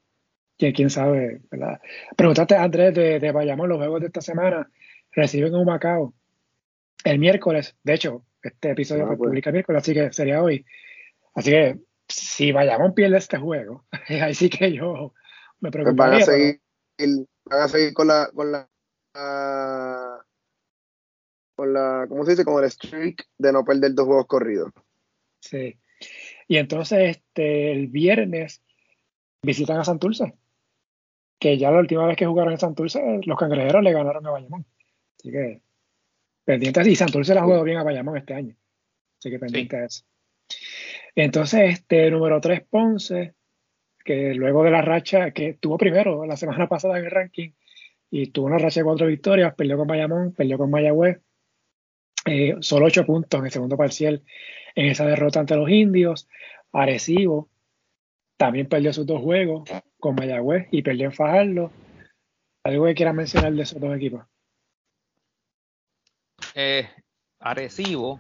¿Quién, 0.58 0.90
sabe, 0.90 1.42
¿verdad? 1.52 1.80
Preguntaste, 2.16 2.56
Andrés, 2.56 2.94
de, 2.94 3.20
de 3.20 3.32
Bayamón, 3.32 3.70
los 3.70 3.78
juegos 3.78 4.02
de 4.02 4.08
esta 4.08 4.22
semana 4.22 4.70
reciben 5.12 5.54
un 5.54 5.66
Macao 5.66 6.14
el 7.04 7.20
miércoles. 7.20 7.76
De 7.84 7.94
hecho, 7.94 8.26
este 8.42 8.72
episodio 8.72 9.06
ah, 9.06 9.12
se 9.12 9.18
pues. 9.18 9.28
publica 9.30 9.50
el 9.50 9.54
miércoles, 9.54 9.82
así 9.82 9.94
que 9.94 10.12
sería 10.14 10.42
hoy. 10.42 10.66
Así 11.36 11.52
que 11.52 11.80
si 12.10 12.52
Bayamón 12.52 12.94
pierde 12.94 13.18
este 13.18 13.38
juego, 13.38 13.86
ahí 14.08 14.34
sí 14.34 14.50
que 14.50 14.74
yo 14.74 15.14
me. 15.60 15.72
Pues 15.72 15.96
van 15.96 16.14
a 16.14 16.22
seguir, 16.22 16.62
van 17.46 17.62
a 17.62 17.68
seguir 17.68 17.94
con 17.94 18.08
la, 18.08 18.30
con 18.34 18.52
la, 18.52 18.70
con 21.56 21.74
la, 21.74 22.06
¿cómo 22.08 22.24
se 22.26 22.32
dice? 22.32 22.46
Con 22.46 22.64
el 22.64 22.70
streak 22.70 23.26
de 23.38 23.52
no 23.52 23.64
perder 23.66 23.94
dos 23.94 24.06
juegos 24.06 24.28
corridos. 24.28 24.72
Sí. 25.40 25.80
Y 26.48 26.58
entonces, 26.58 27.18
este, 27.18 27.72
el 27.72 27.88
viernes 27.88 28.62
visitan 29.42 29.80
a 29.80 29.84
Santurce, 29.84 30.34
que 31.40 31.58
ya 31.58 31.72
la 31.72 31.80
última 31.80 32.06
vez 32.06 32.18
que 32.18 32.26
jugaron 32.26 32.54
en 32.54 32.60
Santurce, 32.60 33.22
los 33.26 33.38
cangrejeros 33.38 33.84
le 33.84 33.92
ganaron 33.92 34.26
a 34.26 34.32
Bayamón. 34.32 34.66
Así 35.18 35.32
que, 35.32 35.62
pendientes. 36.46 36.88
Y 36.88 36.96
Santurce 36.96 37.34
la 37.34 37.42
ha 37.42 37.44
jugado 37.44 37.64
bien 37.64 37.78
a 37.78 37.84
Bayamón 37.84 38.18
este 38.18 38.34
año. 38.34 38.56
Así 39.20 39.30
que 39.30 39.40
pendiente 39.40 39.78
de 39.78 39.86
eso. 39.86 40.04
Entonces, 41.18 41.74
este 41.74 42.12
número 42.12 42.40
3, 42.40 42.62
Ponce, 42.70 43.34
que 44.06 44.36
luego 44.36 44.64
de 44.64 44.70
la 44.70 44.84
racha, 44.84 45.32
que 45.32 45.56
tuvo 45.56 45.76
primero 45.76 46.28
la 46.28 46.38
semana 46.38 46.68
pasada 46.70 47.00
en 47.00 47.06
el 47.06 47.12
ranking, 47.12 47.50
y 48.12 48.28
tuvo 48.28 48.46
una 48.46 48.60
racha 48.60 48.82
de 48.82 48.84
cuatro 48.84 49.08
victorias, 49.08 49.56
perdió 49.56 49.78
con 49.78 49.88
Bayamón, 49.88 50.34
perdió 50.34 50.60
con 50.60 50.70
Mayagüez, 50.70 51.20
eh, 52.26 52.56
solo 52.60 52.86
ocho 52.86 53.04
puntos 53.04 53.40
en 53.40 53.46
el 53.48 53.52
segundo 53.52 53.76
parcial 53.76 54.24
en 54.76 54.86
esa 54.86 55.08
derrota 55.08 55.40
ante 55.40 55.56
los 55.56 55.68
indios. 55.72 56.30
Arecibo 56.72 57.50
también 58.38 58.70
perdió 58.70 58.94
sus 58.94 59.08
dos 59.08 59.20
juegos 59.20 59.68
con 60.00 60.14
Mayagüez 60.14 60.68
y 60.70 60.84
perdió 60.84 61.06
en 61.06 61.14
Fajardo. 61.14 61.72
¿Algo 62.64 62.86
que 62.86 62.94
quieras 62.94 63.16
mencionar 63.16 63.54
de 63.54 63.64
esos 63.64 63.82
dos 63.82 63.96
equipos? 63.96 64.24
Eh, 66.54 66.88
Arecibo, 67.40 68.20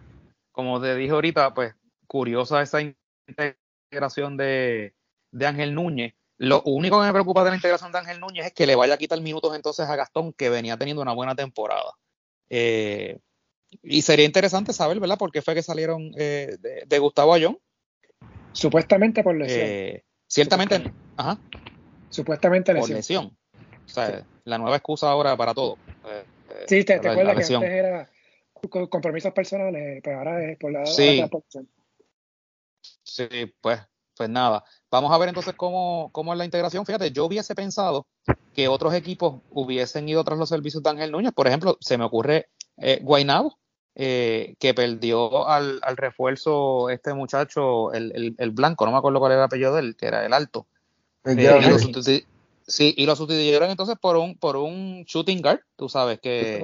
como 0.52 0.82
te 0.82 0.96
dije 0.96 1.12
ahorita, 1.12 1.54
pues 1.54 1.77
curiosa 2.08 2.62
esa 2.62 2.80
integración 2.82 4.38
de, 4.38 4.94
Ángel 5.40 5.76
Núñez. 5.76 6.14
Lo 6.38 6.62
único 6.64 7.00
que 7.00 7.08
me 7.08 7.14
preocupa 7.14 7.44
de 7.44 7.50
la 7.50 7.56
integración 7.56 7.92
de 7.92 7.98
Ángel 7.98 8.20
Núñez 8.20 8.48
es 8.48 8.54
que 8.54 8.68
le 8.68 8.76
vaya 8.76 8.94
a 8.94 8.98
quitar 8.98 9.20
minutos 9.22 9.56
entonces 9.56 9.88
a 9.88 9.96
Gastón, 9.96 10.34
que 10.34 10.50
venía 10.50 10.78
teniendo 10.78 11.02
una 11.02 11.14
buena 11.14 11.36
temporada. 11.36 11.94
Eh, 12.50 13.20
y 13.82 14.02
sería 14.04 14.26
interesante 14.26 14.72
saber, 14.72 15.00
¿verdad? 15.00 15.18
Por 15.18 15.32
qué 15.32 15.42
fue 15.42 15.56
que 15.56 15.64
salieron 15.64 16.12
eh, 16.18 16.58
de, 16.88 17.00
Gustavo 17.00 17.34
Ayón. 17.34 17.58
Supuestamente 18.54 19.24
por 19.24 19.36
lesión. 19.36 19.66
Eh, 19.68 20.04
ciertamente, 20.28 20.92
ajá. 21.18 21.40
Supuestamente 22.10 22.74
lesión. 22.74 22.90
Por 22.90 22.96
lesión. 22.96 23.38
O 23.86 23.90
sea, 23.90 24.26
la 24.44 24.58
nueva 24.58 24.78
excusa 24.78 25.10
ahora 25.10 25.36
para 25.36 25.54
todo. 25.54 25.78
sí, 26.68 26.84
te, 26.84 27.00
te 27.00 27.10
acuerdas 27.10 27.48
que 27.48 27.56
antes 27.56 27.72
era 27.72 28.10
compromisos 28.70 29.34
personales, 29.34 30.02
pero 30.04 30.20
ahora 30.20 30.44
es 30.44 30.58
por 30.58 30.72
la, 30.72 30.86
sí. 30.86 31.24
Sí, 33.08 33.28
pues, 33.62 33.80
pues 34.16 34.30
nada. 34.30 34.64
Vamos 34.92 35.12
a 35.12 35.18
ver 35.18 35.30
entonces 35.30 35.54
cómo, 35.56 36.10
cómo 36.12 36.34
es 36.34 36.38
la 36.38 36.46
integración. 36.46 36.86
Fíjate, 36.86 37.12
yo 37.12 37.26
hubiese 37.26 37.56
pensado 37.56 38.06
que 38.54 38.68
otros 38.68 38.94
equipos 38.94 39.42
hubiesen 39.50 40.10
ido 40.10 40.24
tras 40.24 40.38
los 40.38 40.50
servicios 40.50 40.84
de 40.84 40.90
Ángel 40.90 41.12
Núñez. 41.12 41.32
Por 41.34 41.48
ejemplo, 41.48 41.78
se 41.80 41.98
me 41.98 42.04
ocurre 42.04 42.50
eh, 42.78 43.00
Guaynabo, 43.02 43.58
eh, 43.96 44.56
que 44.60 44.74
perdió 44.74 45.48
al, 45.48 45.80
al, 45.82 45.98
refuerzo 45.98 46.90
este 46.90 47.14
muchacho, 47.14 47.94
el, 47.94 48.36
el, 48.38 48.52
blanco, 48.52 48.86
no 48.86 48.92
me 48.92 48.98
acuerdo 48.98 49.20
cuál 49.20 49.32
era 49.32 49.42
el 49.42 49.46
apellido 49.46 49.74
de 49.74 49.80
él, 49.80 49.96
que 49.96 50.08
era 50.08 50.26
el 50.26 50.34
alto. 50.34 50.68
Eh, 51.24 51.36
y 51.38 51.70
lo 51.70 51.80
sí, 51.80 52.94
y 52.98 53.06
lo 53.06 53.16
sustituyeron 53.16 53.70
entonces 53.70 53.96
por 54.00 54.18
un, 54.18 54.38
por 54.38 54.58
un 54.58 55.04
shooting 55.08 55.42
guard, 55.42 55.62
tú 55.78 55.88
sabes 55.88 56.20
que... 56.20 56.64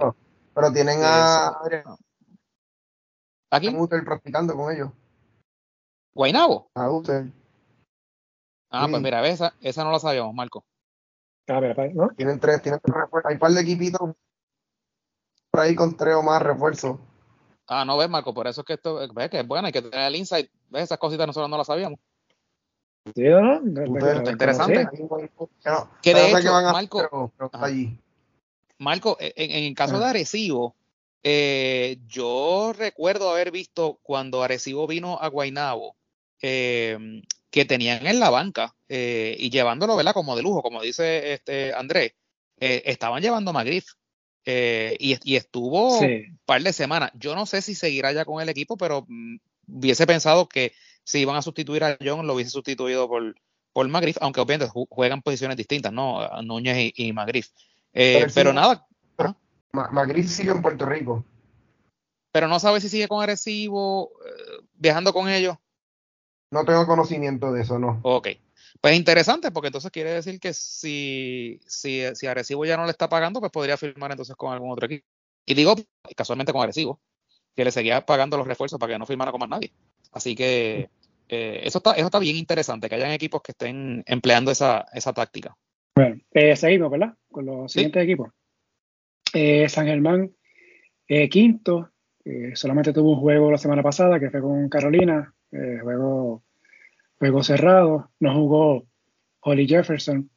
Pero 0.54 0.72
tienen 0.72 1.00
a 1.02 1.58
¿Aquí? 3.50 3.70
practicando 4.06 4.56
con 4.56 4.74
ellos. 4.74 4.90
¿Guaynabo? 6.14 6.70
A 6.76 6.90
usted. 6.90 7.26
Ah, 8.70 8.88
pues 8.90 9.02
mira, 9.02 9.28
esa, 9.28 9.54
esa 9.62 9.84
no 9.84 9.92
la 9.92 10.00
sabíamos, 10.00 10.34
Marco. 10.34 10.66
A 11.48 11.60
ver, 11.60 11.94
¿no? 11.94 12.10
Tienen 12.10 12.40
tres, 12.40 12.62
tienen 12.62 12.80
tres 12.84 12.96
refuerzos. 12.96 13.30
Hay 13.30 13.36
un 13.36 13.40
par 13.40 13.52
de 13.52 13.62
equipitos 13.62 14.16
por 15.52 15.60
ahí 15.60 15.76
con 15.76 15.96
tres 15.96 16.16
o 16.16 16.24
más 16.24 16.42
refuerzos. 16.42 16.98
Ah, 17.68 17.86
no 17.86 17.98
ves, 17.98 18.10
Marco, 18.10 18.34
por 18.34 18.48
eso 18.48 18.62
es 18.62 18.68
que 18.68 18.74
esto 18.74 19.08
ves 19.14 19.30
que 19.30 19.40
es 19.40 19.48
bueno, 19.48 19.68
hay 19.68 19.74
que 19.74 19.82
tener 19.82 20.08
el 20.08 20.16
insight. 20.16 20.50
¿Ves? 20.70 20.84
Esas 20.84 20.98
cositas 20.98 21.28
nosotros 21.28 21.50
no 21.50 21.58
las 21.58 21.68
sabíamos. 21.68 22.00
Sí, 23.14 23.24
¿no? 23.24 23.56
Está 23.56 24.32
interesante. 24.32 24.88
que 26.02 26.14
de 26.14 26.32
hecho, 26.32 26.52
Marco, 26.52 27.32
allí. 27.52 28.00
Marco, 28.80 29.18
en, 29.20 29.52
en, 29.52 29.64
el 29.66 29.76
caso 29.76 30.00
de 30.00 30.06
Arecibo, 30.06 30.76
eh, 31.22 32.00
yo 32.08 32.74
recuerdo 32.76 33.30
haber 33.30 33.52
visto 33.52 34.00
cuando 34.04 34.42
Arecibo 34.42 34.88
vino 34.88 35.20
a 35.20 35.28
Guaynabo, 35.28 35.96
eh, 36.44 37.24
que 37.50 37.66
tenían 37.66 38.06
en 38.06 38.20
la 38.20 38.30
banca 38.30 38.76
eh, 38.88 39.36
y 39.40 39.50
llevándolo, 39.50 39.96
¿verdad? 39.96 40.14
Como 40.14 40.36
de 40.36 40.44
lujo, 40.44 40.62
como 40.62 40.82
dice 40.84 41.34
este 41.34 41.74
Andrés, 41.74 42.14
estaban 42.60 43.22
llevando 43.22 43.50
a 43.50 43.54
Magriff 43.54 43.86
y, 44.46 45.36
estuvo 45.36 46.00
un 46.00 46.40
par 46.46 46.62
de 46.62 46.72
semanas. 46.72 47.12
Yo 47.16 47.36
no 47.36 47.46
sé 47.46 47.62
si 47.62 47.74
seguirá 47.76 48.12
ya 48.12 48.26
con 48.26 48.42
el 48.42 48.50
equipo, 48.50 48.78
pero 48.78 49.06
mm, 49.08 49.38
hubiese 49.68 50.06
pensado 50.06 50.48
que 50.48 50.74
si 51.04 51.20
iban 51.20 51.36
a 51.36 51.42
sustituir 51.42 51.84
a 51.84 51.98
John, 52.02 52.28
lo 52.28 52.36
hubiese 52.36 52.52
sustituido 52.52 53.08
por, 53.10 53.36
por 53.74 53.88
Magriff, 53.88 54.18
aunque 54.22 54.40
obviamente 54.40 54.72
juegan 54.90 55.22
posiciones 55.22 55.58
distintas, 55.58 55.92
¿no? 55.92 56.28
Núñez 56.44 56.94
y, 56.96 57.08
y 57.08 57.14
Magriff. 57.14 57.50
pero, 57.92 58.54
nada, 58.54 58.88
Magritte 59.74 60.28
sigue 60.28 60.52
en 60.52 60.62
Puerto 60.62 60.86
Rico. 60.86 61.26
Pero 62.32 62.48
no 62.48 62.60
sabe 62.60 62.80
si 62.82 62.90
sigue 62.90 63.08
con 63.08 63.22
Arecibo, 63.22 64.12
eh, 64.26 64.66
viajando 64.74 65.14
con 65.14 65.30
ellos. 65.30 65.58
No 66.54 66.64
tengo 66.66 66.86
conocimiento 66.86 67.52
de 67.52 67.64
eso, 67.64 67.80
no. 67.80 68.00
Ok. 68.04 68.30
Pues 68.80 68.96
interesante, 68.96 69.52
porque 69.52 69.68
entonces 69.68 69.90
quiere 69.92 70.12
decir 70.12 70.40
que 70.40 70.54
si, 70.54 71.60
si, 71.66 72.04
si 72.14 72.28
Arecibo 72.28 72.64
ya 72.64 72.78
no 72.78 72.86
le 72.86 72.92
está 72.92 73.10
pagando, 73.10 73.40
pues 73.40 73.52
podría 73.52 73.76
firmar 73.76 74.12
entonces 74.12 74.36
con 74.36 74.54
algún 74.54 74.72
otro 74.72 74.86
equipo. 74.86 75.06
Y 75.48 75.56
digo 75.56 75.76
casualmente 76.16 76.54
con 76.54 76.62
Arecibo, 76.62 77.00
que 77.56 77.66
le 77.66 77.72
seguía 77.72 78.06
pagando 78.06 78.38
los 78.38 78.48
refuerzos 78.48 78.80
para 78.80 78.94
que 78.94 79.00
no 79.00 79.08
firmara 79.08 79.32
con 79.32 79.40
más 79.40 79.50
nadie. 79.50 79.72
Así 80.12 80.36
que 80.36 80.90
eh, 81.28 81.62
eso, 81.64 81.80
está, 81.80 81.94
eso 81.94 82.06
está 82.06 82.20
bien 82.20 82.36
interesante, 82.36 82.88
que 82.88 82.96
hayan 82.96 83.12
equipos 83.12 83.42
que 83.42 83.54
estén 83.54 84.04
empleando 84.06 84.52
esa, 84.52 84.86
esa 84.94 85.12
táctica. 85.12 85.58
Bueno, 85.96 86.22
eh, 86.32 86.56
seguimos, 86.56 86.92
¿verdad? 86.92 87.16
Con 87.32 87.48
los 87.48 87.72
siguientes 87.72 88.04
equipos. 88.04 88.32
Eh, 89.34 89.68
San 89.70 89.88
Germán, 89.88 90.32
eh, 91.08 91.30
quinto, 91.30 91.90
solamente 92.54 92.94
tuvo 92.94 93.14
un 93.14 93.20
juego 93.20 93.52
la 93.52 93.58
semana 93.58 93.84
pasada 93.84 94.20
que 94.20 94.30
fue 94.30 94.40
con 94.40 94.70
Carolina, 94.70 95.34
eh, 95.54 95.80
juego, 95.82 96.44
juego 97.20 97.44
cerrado, 97.44 98.12
no 98.20 98.34
jugó 98.34 98.86
Holly 99.42 99.68
Jefferson. 99.68 100.30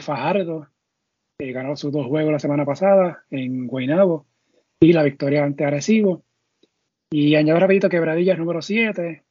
Fajardo 0.00 0.68
ganó 1.38 1.76
sus 1.76 1.92
dos 1.92 2.06
juegos 2.06 2.32
la 2.32 2.38
semana 2.38 2.64
pasada 2.64 3.24
en 3.30 3.66
Guaynabo 3.66 4.26
y 4.80 4.92
la 4.92 5.02
victoria 5.02 5.44
ante 5.44 5.64
Arecibo. 5.64 6.24
Y 7.10 7.34
añado 7.36 7.60
rapidito 7.60 7.88
Quebradillas 7.88 8.38
número 8.38 8.62
7, 8.62 9.24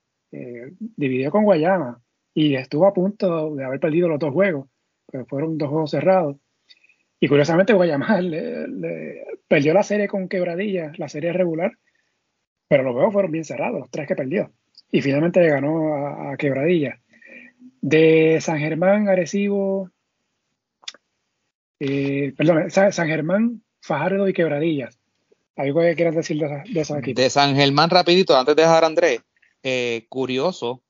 dividió 0.79 1.32
con 1.32 1.44
Guayama 1.44 2.01
y 2.39 2.53
estuvo 2.53 2.86
a 2.86 2.94
punto 2.94 3.56
de 3.56 3.65
haber 3.65 3.79
perdido 3.79 4.08
los 4.08 4.20
dos 4.20 4.32
juegos, 4.32 4.70
pero 5.12 5.25
fueron 5.25 5.58
dos 5.58 5.70
juegos 5.70 5.89
cerrados. 5.89 6.38
Y 7.20 7.27
curiosamente 7.27 7.74
Guayama 7.74 8.22
le, 8.22 9.25
perdió 9.48 9.74
la 9.74 9.82
serie 9.82 10.08
con 10.08 10.29
Quebradilla, 10.29 10.91
la 10.98 11.10
serie 11.10 11.34
regular, 11.34 11.72
pero 12.67 12.84
los 12.84 12.94
juegos 12.94 13.12
fueron 13.12 13.32
bien 13.32 13.44
cerrados, 13.44 13.79
los 13.79 13.89
tres 13.89 14.08
que 14.08 14.15
perdió. 14.15 14.51
Y 14.91 15.01
finalmente 15.01 15.39
le 15.41 15.50
ganó 15.50 16.29
a, 16.32 16.38
Quebradilla. 16.38 17.00
De 17.82 18.39
San 18.41 18.60
Germán, 18.60 19.08
Arecibo, 19.08 19.91
eh, 21.79 22.34
perdón, 22.38 22.72
San, 22.72 23.08
Germán, 23.08 23.63
Fajardo 23.82 24.27
y 24.27 24.34
Quebradillas. 24.34 25.00
¿Algo 25.56 25.82
que 25.82 25.96
quieras 25.96 26.15
decir 26.15 26.38
de, 26.38 26.63
de 26.72 26.82
esos 26.82 26.98
equipos? 26.98 27.24
De 27.24 27.29
San 27.29 27.56
Germán, 27.56 27.89
rapidito, 27.89 28.38
antes 28.38 28.56
de 28.56 28.62
dejar 28.62 28.84
a 28.84 28.88
Andrés, 28.88 29.22
eh, 29.63 30.06
curioso, 30.10 30.84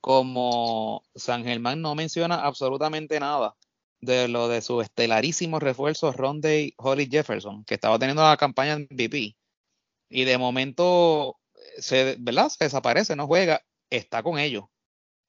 como 0.00 1.02
San 1.14 1.44
Germán 1.44 1.82
no 1.82 1.94
menciona 1.94 2.36
absolutamente 2.36 3.20
nada 3.20 3.56
de 4.00 4.28
lo 4.28 4.48
de 4.48 4.62
su 4.62 4.80
estelarísimo 4.80 5.58
refuerzo 5.58 6.12
Ronday 6.12 6.74
Holly 6.76 7.08
Jefferson, 7.10 7.64
que 7.64 7.74
estaba 7.74 7.98
teniendo 7.98 8.22
la 8.22 8.36
campaña 8.36 8.74
en 8.74 8.88
MVP. 8.90 9.36
Y 10.08 10.24
de 10.24 10.38
momento 10.38 11.39
se, 11.80 12.16
¿verdad? 12.18 12.48
se 12.48 12.64
desaparece, 12.64 13.16
no 13.16 13.26
juega, 13.26 13.62
está 13.90 14.22
con 14.22 14.38
ellos. 14.38 14.64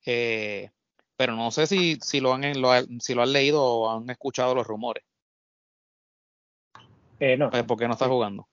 Eh, 0.05 0.70
pero 1.15 1.36
no 1.36 1.51
sé 1.51 1.67
si, 1.67 2.00
si, 2.01 2.20
lo 2.20 2.34
han, 2.34 3.00
si 3.00 3.13
lo 3.13 3.22
han 3.22 3.34
leído 3.34 3.63
o 3.63 3.91
han 3.91 4.10
escuchado 4.10 4.55
los 4.55 4.65
rumores. 4.65 5.03
Eh, 7.20 7.38
no. 7.38 7.50
Pues, 7.50 7.63
¿Por 7.63 7.77
qué 7.77 7.88
no 7.88 7.93
está 7.93 8.08
jugando? 8.08 8.48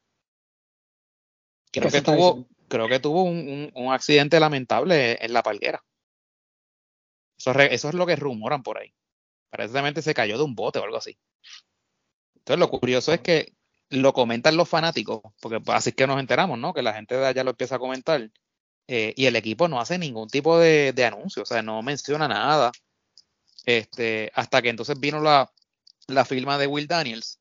Creo 1.70 1.90
que, 1.90 2.02
tuvo, 2.02 2.46
creo 2.68 2.88
que 2.88 3.00
tuvo 3.00 3.22
un, 3.22 3.70
un, 3.74 3.92
accidente 3.92 4.40
lamentable 4.40 5.18
en 5.24 5.32
la 5.32 5.42
palguera. 5.42 5.82
Eso, 7.38 7.52
eso 7.52 7.88
es 7.88 7.94
lo 7.94 8.06
que 8.06 8.16
rumoran 8.16 8.62
por 8.62 8.78
ahí. 8.78 8.92
Aparentemente 9.50 10.02
se 10.02 10.14
cayó 10.14 10.36
de 10.36 10.44
un 10.44 10.54
bote 10.54 10.78
o 10.78 10.84
algo 10.84 10.96
así. 10.96 11.18
Entonces 12.36 12.58
lo 12.58 12.70
curioso 12.70 13.12
es 13.12 13.20
que 13.20 13.57
lo 13.90 14.12
comentan 14.12 14.56
los 14.56 14.68
fanáticos, 14.68 15.22
porque 15.40 15.60
así 15.72 15.90
es 15.90 15.96
que 15.96 16.06
nos 16.06 16.20
enteramos, 16.20 16.58
¿no? 16.58 16.74
Que 16.74 16.82
la 16.82 16.94
gente 16.94 17.16
de 17.16 17.26
allá 17.26 17.44
lo 17.44 17.50
empieza 17.50 17.76
a 17.76 17.78
comentar. 17.78 18.30
Eh, 18.88 19.12
y 19.16 19.26
el 19.26 19.36
equipo 19.36 19.68
no 19.68 19.80
hace 19.80 19.98
ningún 19.98 20.28
tipo 20.28 20.58
de, 20.58 20.92
anuncio, 21.04 21.42
o 21.42 21.46
sea, 21.46 21.62
no 21.62 21.82
menciona 21.82 22.28
nada. 22.28 22.72
Este, 23.66 24.32
hasta 24.34 24.62
que 24.62 24.70
entonces 24.70 24.98
vino 24.98 25.20
la, 25.20 25.50
firma 26.24 26.58
de 26.58 26.66
Will 26.66 26.86
Daniels, 26.86 27.40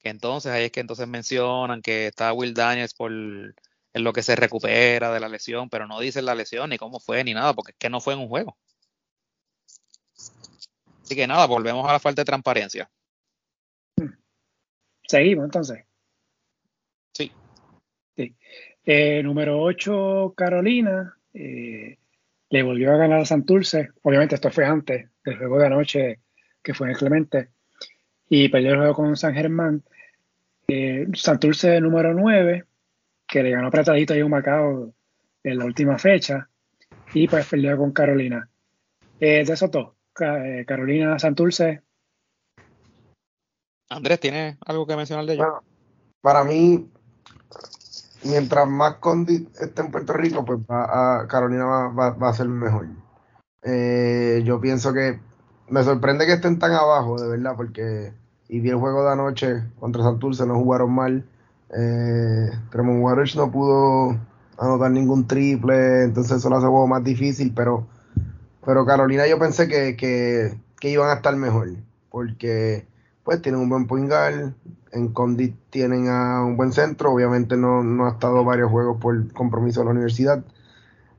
que 0.00 0.08
entonces 0.10 0.52
ahí 0.52 0.64
es 0.64 0.72
que 0.72 0.80
entonces 0.80 1.06
mencionan 1.08 1.82
que 1.82 2.08
está 2.08 2.32
Will 2.32 2.54
Daniels 2.54 2.94
por 2.94 3.12
en 3.12 4.04
lo 4.04 4.12
que 4.12 4.22
se 4.22 4.36
recupera 4.36 5.12
de 5.12 5.20
la 5.20 5.28
lesión, 5.28 5.70
pero 5.70 5.86
no 5.86 6.00
dicen 6.00 6.24
la 6.26 6.34
lesión 6.34 6.70
ni 6.70 6.78
cómo 6.78 7.00
fue 7.00 7.24
ni 7.24 7.34
nada, 7.34 7.54
porque 7.54 7.72
es 7.72 7.78
que 7.78 7.90
no 7.90 8.00
fue 8.00 8.14
en 8.14 8.20
un 8.20 8.28
juego. 8.28 8.56
Así 11.02 11.16
que 11.16 11.26
nada, 11.26 11.46
volvemos 11.46 11.88
a 11.88 11.92
la 11.92 12.00
falta 12.00 12.20
de 12.22 12.26
transparencia. 12.26 12.90
Seguimos 15.08 15.46
entonces. 15.46 15.87
Sí. 18.18 18.26
sí. 18.26 18.36
Eh, 18.84 19.22
número 19.22 19.60
8, 19.60 20.34
Carolina. 20.36 21.16
Eh, 21.34 21.98
le 22.50 22.62
volvió 22.62 22.92
a 22.92 22.96
ganar 22.96 23.20
a 23.20 23.24
Santurce. 23.24 23.90
Obviamente 24.02 24.34
esto 24.34 24.50
fue 24.50 24.64
antes 24.64 25.08
del 25.24 25.36
juego 25.36 25.58
de 25.58 25.66
anoche 25.66 26.20
que 26.62 26.74
fue 26.74 26.88
en 26.88 26.94
Clemente. 26.94 27.48
Y 28.28 28.48
perdió 28.48 28.70
el 28.72 28.78
juego 28.78 28.94
con 28.94 29.16
San 29.16 29.34
Germán. 29.34 29.82
Eh, 30.66 31.06
Santurce 31.14 31.80
número 31.80 32.12
9, 32.14 32.64
que 33.26 33.42
le 33.42 33.50
ganó 33.50 33.68
apretadito 33.68 34.14
a 34.14 34.24
un 34.24 34.30
Macao 34.30 34.94
en 35.44 35.58
la 35.58 35.64
última 35.64 35.98
fecha. 35.98 36.48
Y 37.14 37.28
pues 37.28 37.46
perdió 37.46 37.76
con 37.76 37.92
Carolina. 37.92 38.48
de 39.20 39.40
eso 39.40 39.70
todo. 39.70 39.96
Carolina, 40.12 41.18
Santurce. 41.18 41.82
Andrés, 43.88 44.20
¿tiene 44.20 44.58
algo 44.66 44.86
que 44.86 44.96
mencionar 44.96 45.24
de 45.24 45.34
ello? 45.34 45.62
para 46.20 46.44
mí, 46.44 46.90
mientras 48.24 48.68
más 48.68 48.94
Condit 48.94 49.48
esté 49.60 49.82
en 49.82 49.90
Puerto 49.90 50.12
Rico, 50.12 50.44
pues 50.44 50.60
va 50.60 51.26
Carolina 51.28 51.64
va, 51.64 52.28
a 52.28 52.32
ser 52.32 52.48
mejor. 52.48 52.86
Eh, 53.62 54.42
yo 54.44 54.60
pienso 54.60 54.92
que 54.92 55.20
me 55.68 55.82
sorprende 55.82 56.26
que 56.26 56.34
estén 56.34 56.58
tan 56.58 56.72
abajo, 56.72 57.20
de 57.20 57.28
verdad, 57.28 57.54
porque 57.56 58.12
y 58.48 58.60
vi 58.60 58.70
el 58.70 58.76
juego 58.76 59.04
de 59.04 59.12
anoche 59.12 59.62
contra 59.78 60.02
Santurce, 60.02 60.46
no 60.46 60.54
jugaron 60.54 60.92
mal. 60.92 61.24
Eh, 61.76 62.50
Tremont 62.70 63.02
Waters 63.02 63.36
no 63.36 63.50
pudo 63.50 64.16
anotar 64.58 64.90
ningún 64.90 65.26
triple, 65.26 66.04
entonces 66.04 66.38
eso 66.38 66.48
lo 66.48 66.56
hace 66.56 66.66
juego 66.66 66.86
más 66.86 67.04
difícil, 67.04 67.52
pero, 67.54 67.86
pero 68.64 68.86
Carolina 68.86 69.26
yo 69.26 69.38
pensé 69.38 69.68
que, 69.68 69.96
que 69.96 70.90
iban 70.90 71.10
a 71.10 71.14
estar 71.14 71.36
mejor, 71.36 71.68
porque 72.10 72.86
pues 73.28 73.42
tienen 73.42 73.60
un 73.60 73.68
buen 73.68 73.86
point 73.86 74.08
guard, 74.08 74.54
en 74.90 75.08
Condit 75.12 75.54
tienen 75.68 76.08
a 76.08 76.42
un 76.42 76.56
buen 76.56 76.72
centro, 76.72 77.12
obviamente 77.12 77.58
no, 77.58 77.82
no 77.82 78.06
ha 78.06 78.12
estado 78.12 78.42
varios 78.42 78.70
juegos 78.70 78.96
por 79.02 79.30
compromiso 79.34 79.80
de 79.80 79.84
la 79.84 79.90
universidad, 79.90 80.42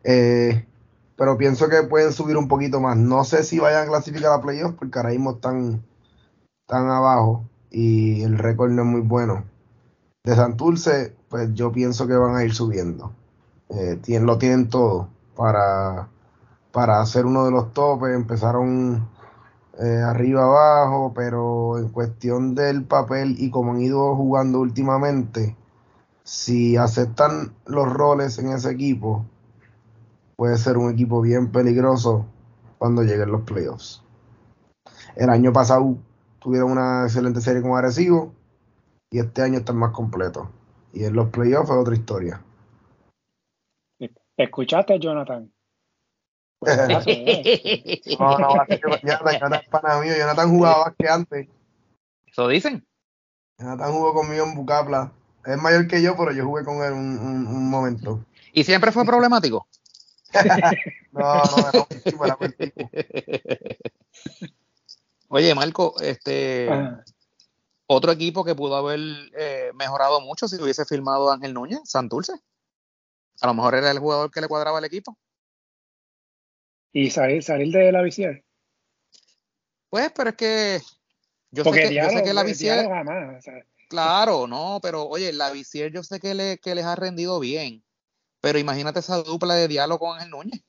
eh, 0.04 0.66
pero 1.16 1.38
pienso 1.38 1.70
que 1.70 1.84
pueden 1.84 2.12
subir 2.12 2.36
un 2.36 2.48
poquito 2.48 2.80
más. 2.80 2.98
No 2.98 3.24
sé 3.26 3.44
si 3.44 3.60
vayan 3.60 3.84
a 3.84 3.92
clasificar 3.92 4.32
a 4.32 4.42
playoffs 4.42 4.76
porque 4.80 4.98
ahora 4.98 5.12
mismo 5.12 5.34
están, 5.34 5.84
están 6.62 6.90
abajo 6.90 7.48
y 7.70 8.24
el 8.24 8.40
récord 8.40 8.72
no 8.72 8.82
es 8.82 8.88
muy 8.88 9.02
bueno. 9.02 9.44
De 10.24 10.36
Santurce, 10.36 11.16
pues 11.30 11.54
yo 11.54 11.72
pienso 11.72 12.08
que 12.08 12.16
van 12.16 12.36
a 12.36 12.44
ir 12.44 12.56
subiendo. 12.56 13.14
Eh, 13.70 14.00
tienen, 14.02 14.26
lo 14.26 14.40
tienen 14.40 14.68
todo 14.68 15.10
para, 15.36 16.08
para 16.72 17.02
hacer 17.02 17.28
uno 17.28 17.46
de 17.46 17.52
los 17.52 17.72
topes. 17.72 18.16
Empezaron 18.16 19.08
eh, 19.78 20.02
arriba 20.04 20.44
abajo, 20.44 21.14
pero 21.16 21.78
en 21.78 21.90
cuestión 21.90 22.56
del 22.56 22.84
papel 22.84 23.36
y 23.38 23.50
como 23.50 23.72
han 23.72 23.82
ido 23.82 24.16
jugando 24.16 24.60
últimamente, 24.60 25.56
si 26.24 26.78
aceptan 26.78 27.54
los 27.66 27.92
roles 27.92 28.40
en 28.40 28.50
ese 28.50 28.72
equipo, 28.72 29.26
puede 30.36 30.58
ser 30.58 30.78
un 30.78 30.92
equipo 30.92 31.22
bien 31.22 31.52
peligroso 31.52 32.26
cuando 32.78 33.04
lleguen 33.04 33.32
los 33.32 33.42
playoffs. 33.42 34.04
El 35.16 35.30
año 35.30 35.52
pasado 35.52 35.98
tuvieron 36.40 36.72
una 36.72 37.04
excelente 37.04 37.42
serie 37.42 37.62
con 37.62 37.78
Arecibo 37.78 38.34
y 39.12 39.20
este 39.20 39.42
año 39.42 39.60
están 39.60 39.78
más 39.78 39.92
completos. 39.92 40.48
Y 40.94 41.04
en 41.04 41.14
los 41.14 41.30
playoffs 41.30 41.70
es 41.70 41.76
otra 41.76 41.94
historia. 41.94 42.42
¿Escuchaste, 44.38 45.00
Jonathan? 45.00 45.52
Pues, 46.60 46.78
no, 48.20 48.38
no, 48.38 48.54
Jonathan, 48.68 49.62
pana 49.72 50.02
mío. 50.02 50.14
Jonathan 50.18 50.50
jugaba 50.50 50.86
más 50.86 50.96
que 50.98 51.08
antes. 51.08 51.48
¿Eso 52.28 52.48
dicen? 52.48 52.86
Jonathan 53.58 53.92
jugó 53.94 54.14
conmigo 54.14 54.46
en 54.46 54.56
Bucapla. 54.56 55.12
Es 55.46 55.58
mayor 55.58 55.88
que 55.88 56.02
yo, 56.02 56.18
pero 56.18 56.32
yo 56.32 56.46
jugué 56.46 56.66
con 56.66 56.84
él 56.84 56.94
un, 56.94 57.18
un, 57.18 57.70
momento. 57.70 58.26
¿Y 58.52 58.66
siempre 58.66 58.92
fue 58.92 59.06
problemático? 59.06 59.68
no, 61.12 61.42
no, 61.44 61.72
no, 61.74 62.38
Oye, 65.30 65.56
Marco, 65.56 65.96
este 66.02 66.70
otro 67.88 68.12
equipo 68.12 68.44
que 68.44 68.54
pudo 68.54 68.76
haber 68.76 69.00
eh, 69.38 69.72
mejorado 69.76 70.22
mucho 70.22 70.48
si 70.48 70.62
hubiese 70.62 70.86
firmado 70.86 71.32
Ángel 71.32 71.54
Núñez, 71.54 71.82
Santurce. 71.86 72.34
A 73.42 73.48
lo 73.48 73.54
mejor 73.54 73.76
era 73.76 73.90
el 73.90 74.00
jugador 74.00 74.30
que 74.30 74.42
le 74.42 74.48
cuadraba 74.48 74.78
al 74.78 74.86
equipo 74.86 75.18
y 76.92 77.10
salir, 77.10 77.44
salir 77.44 77.72
de 77.74 77.92
la 77.92 78.02
visier. 78.02 78.44
Pues, 79.90 80.12
pero 80.16 80.30
es 80.30 80.36
que 80.36 80.80
yo 81.52 81.64
sé 81.64 81.72
que, 81.72 81.96
yo 81.96 82.10
sé 82.10 82.24
que 82.24 82.34
la 82.34 82.44
visier. 82.44 82.88
Claro, 83.90 84.46
no, 84.48 84.80
pero 84.82 85.04
oye, 85.04 85.34
la 85.34 85.52
visier 85.52 85.92
yo 85.92 86.04
sé 86.04 86.20
que, 86.20 86.36
le, 86.36 86.60
que 86.60 86.76
les 86.76 86.86
ha 86.86 86.96
rendido 86.96 87.40
bien. 87.40 87.84
Pero 88.42 88.60
imagínate 88.60 89.00
esa 89.00 89.18
dupla 89.24 89.56
de 89.56 89.68
diálogo 89.68 90.06
con 90.06 90.16
Ángel 90.16 90.30
Núñez. 90.30 90.64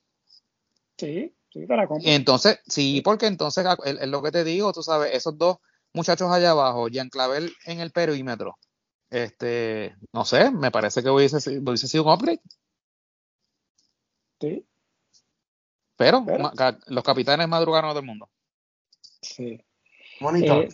Sí, 0.97 1.35
sí, 1.53 1.67
te 1.67 1.77
la 1.77 1.87
compro. 1.87 2.11
Entonces, 2.11 2.59
sí, 2.67 3.01
porque 3.03 3.27
entonces 3.27 3.65
es 3.85 4.09
lo 4.09 4.23
que 4.23 4.33
te 4.33 4.43
digo, 4.43 4.73
tú 4.73 4.83
sabes, 4.83 5.15
esos 5.15 5.37
dos 5.39 5.59
muchachos 5.93 6.31
allá 6.31 6.51
abajo, 6.51 6.89
Jean 6.89 7.11
Clavel 7.11 7.53
en 7.67 7.81
el 7.81 7.91
perímetro, 7.91 8.59
este, 9.11 9.97
no 10.13 10.25
sé, 10.25 10.51
me 10.51 10.71
parece 10.71 11.03
que 11.03 11.11
hubiese, 11.11 11.37
hubiese 11.59 11.89
sido 11.89 12.05
un 12.05 12.13
upgrade. 12.13 12.41
Sí. 14.41 14.67
Pero, 16.01 16.25
los 16.87 17.05
capitanes 17.05 17.47
madrugaron 17.47 17.95
del 17.95 18.07
mundo. 18.07 18.31
Sí. 19.21 19.63
Bonito. 20.19 20.63
Eh, 20.63 20.71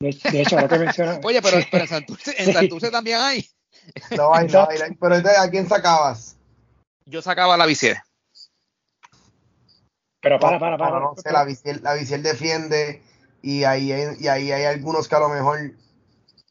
de, 0.00 0.40
hecho, 0.40 0.58
lo 0.58 0.66
que 0.66 0.78
mencionas. 0.78 1.20
Oye, 1.24 1.42
pero, 1.42 1.58
en 1.58 2.54
Santurce, 2.54 2.90
también 2.90 3.18
hay. 3.20 3.46
No 4.16 4.34
hay, 4.34 4.48
no 4.48 4.66
hay. 4.66 4.78
Pero 4.98 5.14
¿a 5.14 5.50
quién 5.50 5.68
sacabas? 5.68 6.38
Yo 7.04 7.20
sacaba 7.20 7.58
la 7.58 7.66
Visier. 7.66 7.98
Pero 10.22 10.40
para, 10.40 10.58
para, 10.58 10.78
para. 10.78 11.00
No, 11.00 11.14
sé, 11.14 11.30
la 11.30 11.44
Visier, 11.44 11.82
la 11.82 11.92
defiende 11.92 13.02
y 13.42 13.64
ahí, 13.64 13.92
hay, 13.92 14.16
y 14.18 14.28
ahí 14.28 14.52
hay 14.52 14.64
algunos 14.64 15.06
que 15.06 15.16
a 15.16 15.20
lo 15.20 15.28
mejor 15.28 15.74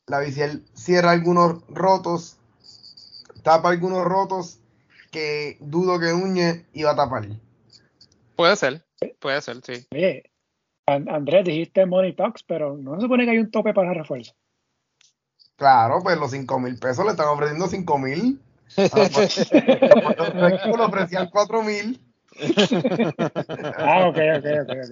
la 0.05 0.19
Visier 0.19 0.61
cierra 0.75 1.09
algunos 1.09 1.65
rotos, 1.69 2.37
tapa 3.41 3.69
algunos 3.69 4.05
rotos 4.05 4.59
que 5.09 5.57
dudo 5.59 5.99
que 5.99 6.11
Núñez 6.11 6.63
iba 6.73 6.91
a 6.91 6.95
tapar. 6.95 7.27
Puede 8.37 8.55
ser, 8.55 8.85
puede 9.19 9.41
ser, 9.41 9.57
sí. 9.63 9.85
Oye, 9.91 10.31
Andrés, 10.85 11.43
dijiste 11.43 11.85
Money 11.87 12.13
Talks, 12.13 12.43
pero 12.43 12.77
no 12.77 12.93
se 12.95 13.01
supone 13.01 13.25
que 13.25 13.31
hay 13.31 13.39
un 13.39 13.49
tope 13.49 13.73
para 13.73 13.95
refuerzo. 13.95 14.35
Claro, 15.55 16.01
pues 16.03 16.19
los 16.19 16.29
5 16.29 16.59
mil 16.59 16.77
pesos 16.77 17.03
le 17.03 17.09
están 17.11 17.29
ofreciendo 17.29 17.65
5 17.65 17.97
mil. 17.97 18.39
lo 18.77 18.83
ofrecían 20.85 21.31
4 21.31 21.63
mil. 21.63 21.99
ah, 23.75 24.07
ok, 24.07 24.17
ok, 24.37 24.45
ok, 24.61 24.69
ok. 24.69 24.91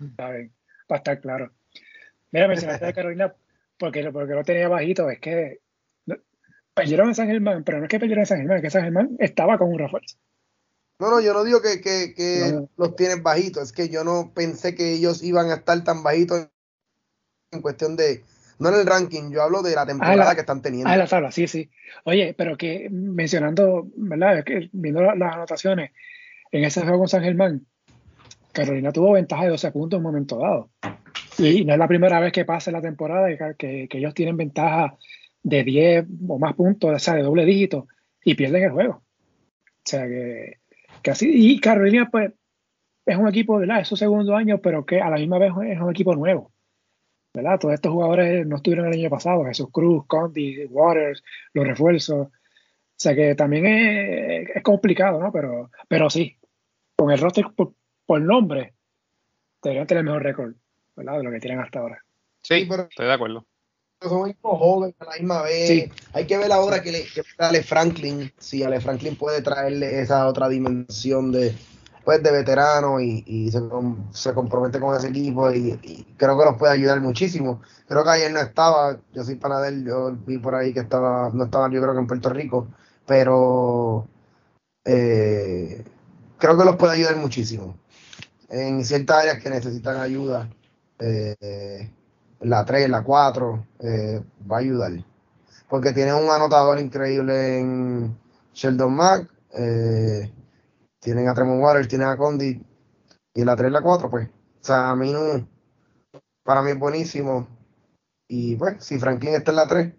Está 0.00 0.30
bien, 0.30 0.50
para 0.88 0.98
estar 0.98 1.20
claro. 1.20 1.52
Mira, 2.30 2.48
mencionaste 2.48 2.86
a 2.86 2.94
Carolina 2.94 3.34
porque, 3.76 4.10
porque 4.10 4.32
lo 4.32 4.42
tenía 4.42 4.68
bajito, 4.68 5.10
es 5.10 5.20
que 5.20 5.60
perdieron 6.72 7.10
a 7.10 7.14
San 7.14 7.28
Germán, 7.28 7.62
pero 7.62 7.76
no 7.76 7.84
es 7.84 7.90
que 7.90 8.00
perdieron 8.00 8.22
a 8.22 8.26
San 8.26 8.38
Germán, 8.38 8.56
es 8.56 8.62
que 8.62 8.70
San 8.70 8.84
Germán 8.84 9.16
estaba 9.18 9.58
con 9.58 9.70
un 9.70 9.78
refuerzo. 9.78 10.16
No, 10.98 11.10
no, 11.10 11.20
yo 11.20 11.34
no 11.34 11.44
digo 11.44 11.60
que, 11.60 11.80
que, 11.82 12.58
los 12.76 12.96
tienen 12.96 13.22
bajitos, 13.22 13.64
es 13.64 13.72
que 13.72 13.88
yo 13.90 14.02
no 14.02 14.32
pensé 14.34 14.74
que 14.74 14.92
ellos 14.92 15.22
iban 15.22 15.50
a 15.50 15.56
estar 15.56 15.84
tan 15.84 16.02
bajitos 16.02 16.48
en 17.52 17.60
cuestión 17.60 17.96
de, 17.96 18.24
no 18.58 18.70
en 18.70 18.76
el 18.76 18.86
ranking, 18.86 19.30
yo 19.30 19.42
hablo 19.42 19.62
de 19.62 19.74
la 19.74 19.84
temporada 19.84 20.34
que 20.34 20.40
están 20.40 20.62
teniendo. 20.62 20.88
Ah, 20.88 20.96
la 20.96 21.06
tabla, 21.06 21.30
sí, 21.30 21.46
sí. 21.46 21.70
Oye, 22.04 22.34
pero 22.36 22.56
que 22.56 22.88
mencionando, 22.90 23.88
¿verdad? 23.96 24.42
que 24.44 24.70
viendo 24.72 25.02
las 25.02 25.34
anotaciones 25.34 25.92
en 26.50 26.64
ese 26.64 26.80
juego 26.80 27.00
con 27.00 27.08
San 27.08 27.22
Germán, 27.22 27.66
Carolina 28.52 28.90
tuvo 28.90 29.12
ventaja 29.12 29.44
de 29.44 29.50
12 29.50 29.72
puntos 29.72 29.98
en 29.98 30.06
un 30.06 30.12
momento 30.12 30.38
dado. 30.38 30.70
Y 31.38 31.66
no 31.66 31.74
es 31.74 31.78
la 31.78 31.88
primera 31.88 32.18
vez 32.20 32.32
que 32.32 32.46
pasa 32.46 32.70
la 32.70 32.80
temporada 32.80 33.28
que, 33.58 33.86
que, 33.88 33.98
ellos 33.98 34.14
tienen 34.14 34.38
ventaja 34.38 34.96
de 35.42 35.62
10 35.62 36.06
o 36.26 36.38
más 36.38 36.54
puntos, 36.54 36.90
o 36.90 36.98
sea, 36.98 37.14
de 37.14 37.22
doble 37.22 37.44
dígito, 37.44 37.86
y 38.24 38.34
pierden 38.34 38.64
el 38.64 38.70
juego. 38.70 38.92
O 38.94 39.82
sea 39.84 40.06
que, 40.06 40.60
que 41.06 41.12
así. 41.12 41.30
Y 41.32 41.60
Carolina, 41.60 42.10
pues, 42.10 42.32
es 43.06 43.16
un 43.16 43.28
equipo, 43.28 43.58
¿verdad? 43.58 43.80
Es 43.80 43.86
su 43.86 43.96
segundo 43.96 44.34
año, 44.34 44.58
pero 44.60 44.84
que 44.84 45.00
a 45.00 45.08
la 45.08 45.18
misma 45.18 45.38
vez 45.38 45.52
es 45.68 45.80
un 45.80 45.90
equipo 45.90 46.16
nuevo. 46.16 46.52
¿verdad? 47.32 47.60
Todos 47.60 47.74
estos 47.74 47.92
jugadores 47.92 48.44
no 48.44 48.56
estuvieron 48.56 48.86
el 48.86 48.94
año 48.94 49.08
pasado, 49.10 49.44
Jesús 49.44 49.68
Cruz, 49.70 50.04
Conti, 50.08 50.64
Waters, 50.64 51.22
los 51.52 51.64
refuerzos. 51.64 52.26
O 52.26 52.32
sea 52.96 53.14
que 53.14 53.36
también 53.36 53.66
es, 53.66 54.62
complicado, 54.64 55.20
¿no? 55.20 55.30
Pero, 55.30 55.70
pero 55.86 56.10
sí, 56.10 56.38
con 56.96 57.12
el 57.12 57.20
roster 57.20 57.44
por, 57.54 58.20
nombre, 58.20 58.74
deberían 59.62 59.86
tener 59.86 60.00
el 60.00 60.06
mejor 60.06 60.22
récord, 60.24 60.54
¿verdad? 60.96 61.18
De 61.18 61.22
lo 61.22 61.30
que 61.30 61.38
tienen 61.38 61.60
hasta 61.60 61.78
ahora. 61.78 62.02
Sí, 62.42 62.66
pero 62.68 62.84
estoy 62.84 63.06
de 63.06 63.12
acuerdo. 63.12 63.46
Son 64.00 64.34
jóvenes 64.42 64.94
a 65.00 65.04
la 65.04 65.12
misma 65.12 65.42
vez. 65.42 65.90
Hay 66.12 66.26
que 66.26 66.36
ver 66.36 66.52
ahora 66.52 66.82
que, 66.82 66.92
le, 66.92 67.04
que 67.04 67.22
Ale 67.38 67.62
Franklin, 67.62 68.30
si 68.38 68.62
Ale 68.62 68.80
Franklin 68.80 69.16
puede 69.16 69.40
traerle 69.42 70.00
esa 70.00 70.26
otra 70.26 70.48
dimensión 70.48 71.32
de, 71.32 71.56
pues, 72.04 72.22
de 72.22 72.30
veterano 72.30 73.00
y, 73.00 73.50
se, 73.50 73.60
se, 74.12 74.34
compromete 74.34 74.78
con 74.78 74.94
ese 74.94 75.08
equipo 75.08 75.50
y, 75.50 76.06
creo 76.16 76.38
que 76.38 76.44
los 76.44 76.56
puede 76.56 76.74
ayudar 76.74 77.00
muchísimo. 77.00 77.62
Creo 77.88 78.04
que 78.04 78.10
ayer 78.10 78.32
no 78.32 78.40
estaba, 78.40 78.98
yo 79.12 79.24
soy 79.24 79.36
panadero, 79.36 79.76
yo 79.78 80.16
vi 80.26 80.38
por 80.38 80.54
ahí 80.54 80.72
que 80.72 80.80
estaba, 80.80 81.30
no 81.32 81.44
estaba 81.44 81.70
yo 81.70 81.80
creo 81.80 81.94
que 81.94 82.00
en 82.00 82.06
Puerto 82.06 82.28
Rico, 82.28 82.68
pero 83.06 84.06
eh, 84.84 85.84
creo 86.38 86.58
que 86.58 86.64
los 86.64 86.76
puede 86.76 86.94
ayudar 86.94 87.16
muchísimo. 87.16 87.76
En 88.50 88.84
ciertas 88.84 89.22
áreas 89.22 89.42
que 89.42 89.50
necesitan 89.50 90.00
ayuda, 90.00 90.48
eh, 91.00 91.90
la 92.46 92.64
3, 92.64 92.88
la 92.88 93.02
4, 93.02 93.66
eh, 93.80 94.22
va 94.50 94.56
a 94.56 94.60
ayudar. 94.60 94.92
Porque 95.68 95.92
tiene 95.92 96.14
un 96.14 96.30
anotador 96.30 96.78
increíble 96.78 97.58
en 97.58 98.16
Sheldon 98.52 98.94
Mack. 98.94 99.28
Eh, 99.58 100.32
tienen 101.00 101.28
a 101.28 101.34
Tremont 101.34 101.62
Waters, 101.62 101.88
tienen 101.88 102.08
a 102.08 102.16
Condi 102.16 102.62
y 103.34 103.44
la 103.44 103.56
3 103.56 103.70
y 103.70 103.72
la 103.72 103.82
4, 103.82 104.10
pues. 104.10 104.28
O 104.28 104.64
sea, 104.64 104.90
a 104.90 104.96
mí 104.96 105.12
no, 105.12 105.46
para 106.44 106.62
mí 106.62 106.70
es 106.70 106.78
buenísimo. 106.78 107.48
Y 108.28 108.56
pues, 108.56 108.84
si 108.84 108.98
Franklin 108.98 109.34
está 109.34 109.50
en 109.52 109.56
la 109.56 109.68
3, 109.68 109.92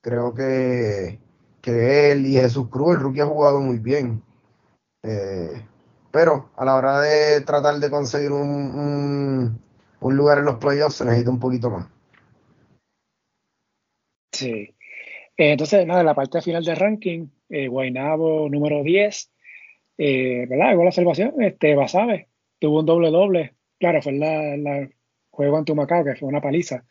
creo 0.00 0.34
que, 0.34 1.20
que 1.60 2.12
él 2.12 2.26
y 2.26 2.34
Jesús 2.34 2.68
Cruz, 2.68 2.94
el 2.94 3.00
rookie, 3.00 3.20
ha 3.20 3.26
jugado 3.26 3.60
muy 3.60 3.78
bien. 3.78 4.22
Eh, 5.02 5.66
pero 6.12 6.50
a 6.56 6.64
la 6.64 6.76
hora 6.76 7.00
de 7.00 7.40
tratar 7.40 7.80
de 7.80 7.90
conseguir 7.90 8.32
un, 8.32 9.60
lugar 10.12 10.38
en 10.38 10.44
los 10.44 10.56
playoffs 10.56 10.96
se 10.96 11.04
necesita 11.04 11.30
un 11.30 11.40
poquito 11.40 11.70
más. 11.70 11.88
Sí. 14.32 14.74
Eh, 15.36 15.52
entonces, 15.52 15.86
nada, 15.86 16.02
la 16.02 16.14
parte 16.14 16.42
final 16.42 16.64
del 16.64 16.76
ranking, 16.76 17.28
eh, 17.48 17.68
Guainabo 17.68 18.48
número 18.48 18.82
10, 18.82 19.32
eh, 19.98 20.46
¿verdad? 20.48 20.72
Igual 20.72 20.86
la 20.86 20.92
salvación, 20.92 21.42
este, 21.42 21.74
Basabe, 21.74 22.28
tuvo 22.58 22.80
un 22.80 22.86
doble 22.86 23.10
doble, 23.10 23.54
claro, 23.78 24.02
fue 24.02 24.12
la, 24.12 24.88
juego 25.30 25.56
ante 25.56 25.74
Macao, 25.74 26.04
que 26.04 26.16
fue 26.16 26.28
una 26.28 26.40
paliza, 26.40 26.84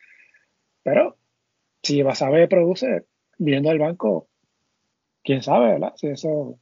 pero 0.82 1.16
si 1.82 2.02
Basabe 2.02 2.48
produce, 2.48 3.04
viendo 3.38 3.70
el 3.70 3.78
banco, 3.78 4.28
quién 5.22 5.42
sabe, 5.42 5.72
¿verdad? 5.72 5.92
Si 5.96 6.08
eso 6.08 6.58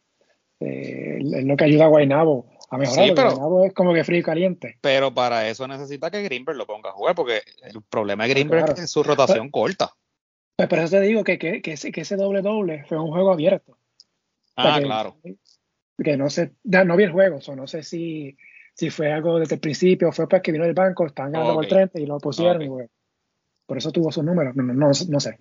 es 0.61 1.45
lo 1.45 1.57
que 1.57 1.65
ayuda 1.65 1.87
a 1.87 1.89
Guainabo 1.89 2.52
a 2.73 2.79
mejorar, 2.79 3.07
sí, 3.07 3.13
pero, 3.15 3.65
es 3.65 3.73
como 3.75 3.95
que 3.95 4.05
frío 4.05 4.21
y 4.21 4.23
caliente. 4.23 4.79
Pero 4.81 5.13
para 5.13 5.49
eso 5.49 5.67
necesita 5.69 6.11
que 6.11 6.23
Greenberg 6.23 6.57
lo 6.57 6.67
ponga 6.67 6.91
a 6.91 6.93
jugar, 6.93 7.15
porque 7.15 7.43
el 7.63 7.83
problema 7.83 8.25
de 8.25 8.31
Greenberg 8.31 8.79
es 8.79 8.91
su 8.91 9.03
rotación 9.03 9.51
corta. 9.51 9.93
Pues 10.57 10.69
por 10.69 10.79
eso 10.79 10.97
te 10.97 11.01
digo 11.01 11.25
que, 11.25 11.39
que, 11.39 11.63
que, 11.63 11.73
ese, 11.73 11.93
que 11.93 12.03
ese 12.03 12.17
doble 12.17 12.43
doble 12.43 12.85
fue 12.85 12.99
un 12.99 13.11
juego 13.11 13.33
abierto. 13.33 13.79
Ah, 14.57 14.81
claro 14.83 15.17
que 16.03 16.17
no 16.17 16.31
sé, 16.31 16.53
no 16.65 16.97
vi 16.97 17.05
el 17.05 17.13
juego, 17.13 17.39
o 17.47 17.57
no 17.57 17.67
sé 17.67 17.83
si, 17.83 18.37
si 18.75 18.91
fue 18.91 19.13
algo 19.13 19.39
desde 19.39 19.57
el 19.57 19.61
principio, 19.61 20.09
o 20.09 20.13
fue 20.13 20.29
para 20.29 20.43
que 20.43 20.53
vino 20.53 20.65
el 20.65 20.75
banco, 20.75 21.07
estaban 21.07 21.33
ganando 21.33 21.55
por 21.55 21.67
30 21.67 22.01
y 22.01 22.07
lo 22.07 22.19
pusieron, 22.19 22.63
y 22.63 22.69
por 23.67 23.79
eso 23.79 23.93
tuvo 23.93 24.11
sus 24.11 24.25
números, 24.25 24.55
no, 24.57 24.63
no, 24.63 24.91
no 25.09 25.21
sé. 25.21 25.39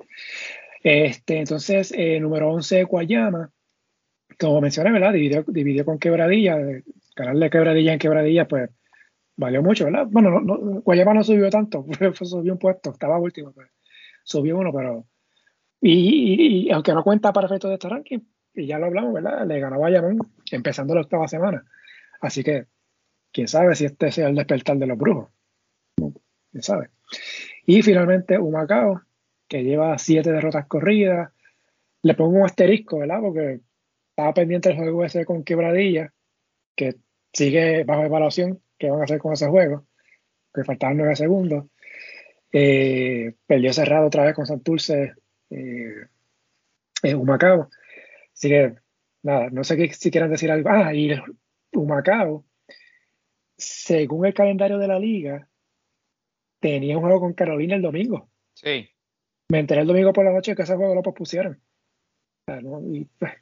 Este, 0.84 1.40
entonces, 1.40 1.94
eh, 1.96 2.20
número 2.20 2.52
11, 2.52 2.84
Guayama, 2.84 3.52
como 4.40 4.62
mencioné, 4.62 4.92
¿verdad? 4.92 5.14
Dividió, 5.14 5.44
dividió 5.48 5.86
con 5.86 6.00
Quebradilla, 6.00 6.58
ganarle 7.16 7.50
Quebradilla 7.50 7.94
en 7.94 8.00
Quebradilla, 8.00 8.48
pues 8.48 8.70
valió 9.36 9.62
mucho, 9.64 9.86
¿verdad? 9.86 10.08
Bueno, 10.10 10.40
no, 10.40 10.58
Guayama 10.82 11.14
no 11.14 11.24
subió 11.24 11.50
tanto, 11.50 11.86
subió 12.22 12.54
un 12.54 12.60
puesto, 12.60 12.92
estaba 12.92 13.20
último, 13.20 13.52
pues, 13.52 13.70
subió 14.24 14.58
uno, 14.58 14.72
pero. 14.74 15.06
Y, 15.82 16.70
aunque 16.72 16.94
no 16.94 17.04
cuenta 17.04 17.34
para 17.34 17.48
efectos 17.48 17.70
de 17.70 17.76
este 17.76 17.90
ranking, 17.90 18.20
y 18.54 18.68
ya 18.68 18.78
lo 18.78 18.86
hablamos, 18.86 19.14
¿verdad? 19.14 19.48
Le 19.48 19.60
ganó 19.60 19.80
Bayamón 19.80 20.20
empezando 20.52 20.94
la 20.94 21.02
octava 21.02 21.28
semana. 21.28 21.66
Así 22.20 22.44
que, 22.44 22.68
quién 23.32 23.48
sabe 23.48 23.74
si 23.76 23.86
este 23.86 24.12
sea 24.12 24.28
el 24.28 24.36
despertar 24.36 24.78
de 24.78 24.86
los 24.86 24.98
brujos. 24.98 25.30
Quién 25.96 26.62
sabe. 26.62 26.90
Y 27.66 27.82
finalmente, 27.82 28.38
Humacao, 28.38 29.02
que 29.48 29.64
lleva 29.64 29.98
siete 29.98 30.32
derrotas 30.32 30.68
corridas. 30.68 31.32
Le 32.04 32.14
pongo 32.14 32.40
un 32.40 32.46
asterisco, 32.46 33.00
¿verdad? 33.00 33.20
Porque 33.22 33.62
estaba 34.10 34.34
pendiente 34.34 34.70
el 34.70 34.78
juego 34.78 35.04
ese 35.04 35.26
con 35.26 35.44
Quebradilla, 35.44 36.14
que 36.76 36.96
sigue 37.34 37.84
bajo 37.84 38.04
evaluación, 38.04 38.62
qué 38.78 38.90
van 38.90 39.02
a 39.02 39.04
hacer 39.04 39.20
con 39.20 39.34
ese 39.34 39.48
juego, 39.48 39.88
que 40.54 40.64
faltaban 40.64 40.98
nueve 40.98 41.16
segundos. 41.16 41.66
Eh, 42.52 43.36
perdió 43.46 43.72
cerrado 43.72 44.08
otra 44.08 44.26
vez 44.26 44.36
con 44.36 44.46
Santurce 44.46 45.14
eh, 45.50 46.08
en 47.04 47.16
Humacao. 47.16 47.70
Así 48.34 48.50
que, 48.50 48.76
nada, 49.24 49.50
no 49.50 49.64
sé 49.64 49.78
qué, 49.78 49.94
si 49.94 50.12
quieran 50.12 50.32
decir 50.32 50.52
algo. 50.52 50.70
Ah, 50.70 50.94
y 50.94 51.12
Humacao, 51.74 52.46
según 53.58 54.26
el 54.26 54.34
calendario 54.34 54.78
de 54.78 54.88
la 54.88 55.00
liga, 55.00 55.48
tenía 56.60 56.98
un 56.98 57.04
juego 57.04 57.20
con 57.20 57.34
Carolina 57.34 57.76
el 57.76 57.82
domingo. 57.82 58.30
Sí. 58.54 58.90
Me 59.50 59.60
enteré 59.60 59.82
el 59.82 59.88
domingo 59.88 60.14
por 60.14 60.26
la 60.26 60.32
noche 60.32 60.56
que 60.56 60.64
ese 60.64 60.76
juego 60.76 60.96
lo 60.96 61.04
pospusieron. 61.04 61.62
y, 62.94 63.06
pues, 63.06 63.34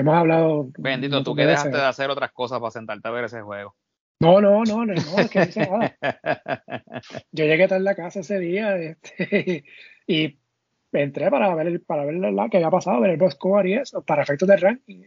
hemos 0.00 0.14
hablado. 0.14 0.70
Bendito, 0.78 1.22
tú 1.22 1.34
que 1.34 1.46
dejaste 1.46 1.76
de 1.76 1.84
hacer 1.84 2.10
otras 2.10 2.32
cosas 2.32 2.60
para 2.60 2.70
sentarte 2.70 3.08
a 3.08 3.10
ver 3.10 3.24
ese 3.24 3.42
juego. 3.42 3.74
No, 4.20 4.40
no, 4.40 4.62
no, 4.62 4.86
no, 4.86 4.94
es 4.94 5.30
que 5.30 5.50
no 5.56 5.78
nada. 5.78 5.96
Yo 7.32 7.44
llegué 7.44 7.66
tarde 7.66 7.90
a 7.90 7.96
casa 7.96 8.20
ese 8.20 8.38
día 8.38 8.76
este, 8.76 9.64
y 10.06 10.38
entré 10.92 11.28
para 11.28 11.52
ver, 11.56 11.82
para 11.82 12.04
ver 12.04 12.14
la 12.14 12.48
que 12.48 12.58
había 12.58 12.70
pasado, 12.70 13.00
ver 13.00 13.10
el 13.10 13.16
box 13.16 13.34
score 13.34 13.66
y 13.66 13.74
eso, 13.74 14.02
para 14.04 14.22
efectos 14.22 14.48
de 14.48 14.56
ranking. 14.56 15.02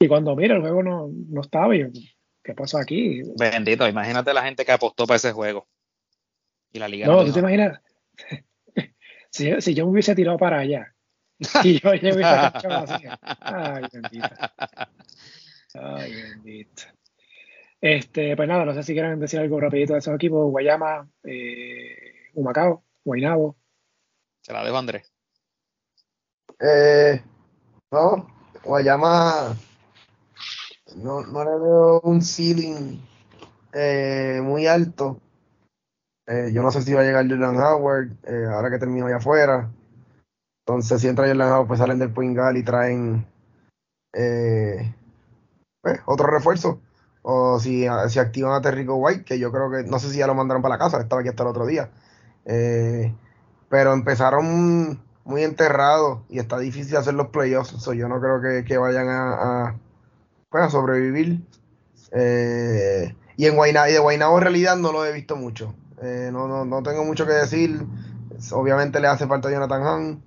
Y 0.00 0.08
cuando 0.08 0.34
mira, 0.34 0.56
el 0.56 0.60
juego 0.60 0.82
no, 0.82 1.08
no 1.28 1.40
estaba, 1.40 1.76
y 1.76 1.88
¿qué 2.42 2.54
pasó 2.54 2.78
aquí? 2.78 3.22
Bendito, 3.38 3.86
imagínate 3.86 4.34
la 4.34 4.42
gente 4.42 4.64
que 4.64 4.72
apostó 4.72 5.06
para 5.06 5.16
ese 5.18 5.30
juego. 5.30 5.68
Y 6.72 6.80
la 6.80 6.88
liga. 6.88 7.06
No, 7.06 7.24
tú 7.24 7.32
te 7.32 7.38
imaginas, 7.38 7.80
si, 9.30 9.60
si, 9.60 9.74
yo 9.74 9.84
me 9.84 9.92
hubiese 9.92 10.16
tirado 10.16 10.38
para 10.38 10.58
allá, 10.58 10.92
y 11.64 11.80
yo, 11.80 11.94
yo 11.94 12.14
hubiese 12.14 12.46
hecho 12.54 12.70
así. 12.70 13.04
Ay, 13.40 13.84
bendito. 13.92 14.28
Ay, 15.74 16.14
bendito. 16.14 16.82
Este, 17.80 18.36
pues 18.36 18.48
nada, 18.48 18.64
no 18.64 18.74
sé 18.74 18.82
si 18.82 18.92
quieren 18.92 19.18
decir 19.18 19.40
algo 19.40 19.60
rapidito 19.60 19.92
de 19.94 19.98
esos 19.98 20.14
equipos, 20.14 20.50
Guayama, 20.50 21.08
eh, 21.24 22.30
Humacao, 22.34 22.84
Guaynabo, 23.04 23.56
se 24.40 24.52
la 24.52 24.64
dejo 24.64 24.78
Andrés. 24.78 25.12
Eh, 26.60 27.20
no, 27.90 28.28
Guayama 28.62 29.56
no, 30.96 31.22
no 31.22 31.44
le 31.44 31.50
veo 31.50 32.00
un 32.00 32.22
ceiling 32.22 33.00
eh, 33.72 34.40
muy 34.42 34.66
alto. 34.66 35.20
Eh, 36.26 36.50
yo 36.52 36.62
no 36.62 36.70
sé 36.70 36.82
si 36.82 36.92
va 36.92 37.00
a 37.00 37.04
llegar 37.04 37.28
Jordan 37.28 37.56
Howard 37.56 38.12
eh, 38.24 38.46
ahora 38.48 38.70
que 38.70 38.78
termino 38.78 39.06
allá 39.06 39.16
afuera. 39.16 39.70
Entonces, 40.66 41.00
si 41.00 41.08
entra 41.08 41.26
Jordan 41.26 41.52
Howard, 41.52 41.68
pues 41.68 41.80
salen 41.80 41.98
del 41.98 42.12
Puingal 42.12 42.56
y 42.56 42.62
traen 42.62 43.26
pues, 45.82 46.00
otro 46.06 46.26
refuerzo. 46.28 46.80
O 47.22 47.60
si, 47.60 47.86
si 48.08 48.18
activan 48.18 48.52
a 48.52 48.60
Terrico 48.60 48.96
White, 48.96 49.24
que 49.24 49.38
yo 49.38 49.52
creo 49.52 49.70
que, 49.70 49.84
no 49.84 49.98
sé 49.98 50.10
si 50.10 50.18
ya 50.18 50.26
lo 50.26 50.34
mandaron 50.34 50.62
para 50.62 50.74
la 50.74 50.78
casa, 50.78 51.00
estaba 51.00 51.20
aquí 51.20 51.28
hasta 51.28 51.44
el 51.44 51.48
otro 51.48 51.66
día. 51.66 51.90
Eh, 52.44 53.14
pero 53.68 53.92
empezaron 53.92 55.00
muy 55.24 55.44
enterrados 55.44 56.20
y 56.28 56.38
está 56.38 56.58
difícil 56.58 56.96
hacer 56.96 57.14
los 57.14 57.28
playoffs. 57.28 57.84
yo 57.94 58.08
no 58.08 58.20
creo 58.20 58.64
que, 58.64 58.76
vayan 58.76 59.08
a, 59.08 59.78
pues, 60.50 60.64
a, 60.64 60.70
sobrevivir. 60.70 61.40
Eh, 62.12 63.14
y 63.36 63.46
en 63.46 63.56
Guaynabo, 63.56 63.88
y 63.88 63.92
de 63.92 63.98
Guaynabo 63.98 64.36
en 64.36 64.42
realidad 64.42 64.76
no 64.76 64.92
lo 64.92 65.06
he 65.06 65.12
visto 65.12 65.36
mucho. 65.36 65.74
Eh, 66.02 66.30
no, 66.32 66.64
no, 66.64 66.82
tengo 66.82 67.04
mucho 67.04 67.24
que 67.24 67.32
decir. 67.32 67.86
Obviamente 68.50 69.00
le 69.00 69.06
hace 69.06 69.26
falta 69.26 69.48
a 69.48 69.52
Jonathan 69.52 69.82
Hahn. 69.82 70.22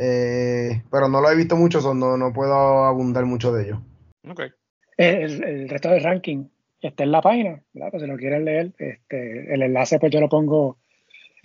Eh, 0.00 0.82
pero 0.92 1.08
no 1.08 1.20
lo 1.20 1.28
he 1.28 1.34
visto 1.34 1.56
mucho, 1.56 1.80
no, 1.92 2.16
no 2.16 2.32
puedo 2.32 2.54
abundar 2.84 3.24
mucho 3.24 3.52
de 3.52 3.64
ello. 3.64 3.82
Okay. 4.30 4.50
El, 4.96 5.42
el 5.42 5.68
resto 5.68 5.88
del 5.88 6.04
ranking, 6.04 6.44
está 6.80 7.04
en 7.04 7.12
la 7.12 7.20
página, 7.20 7.60
¿verdad? 7.72 7.90
Pues 7.90 8.02
si 8.02 8.08
lo 8.08 8.16
quieren 8.16 8.44
leer, 8.44 8.72
este, 8.78 9.52
el 9.52 9.62
enlace 9.62 9.98
pues 9.98 10.12
yo 10.12 10.20
lo 10.20 10.28
pongo 10.28 10.78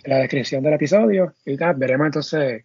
en 0.04 0.10
la 0.10 0.18
descripción 0.18 0.62
del 0.62 0.74
episodio 0.74 1.34
y 1.44 1.56
veremos 1.56 2.06
entonces 2.06 2.64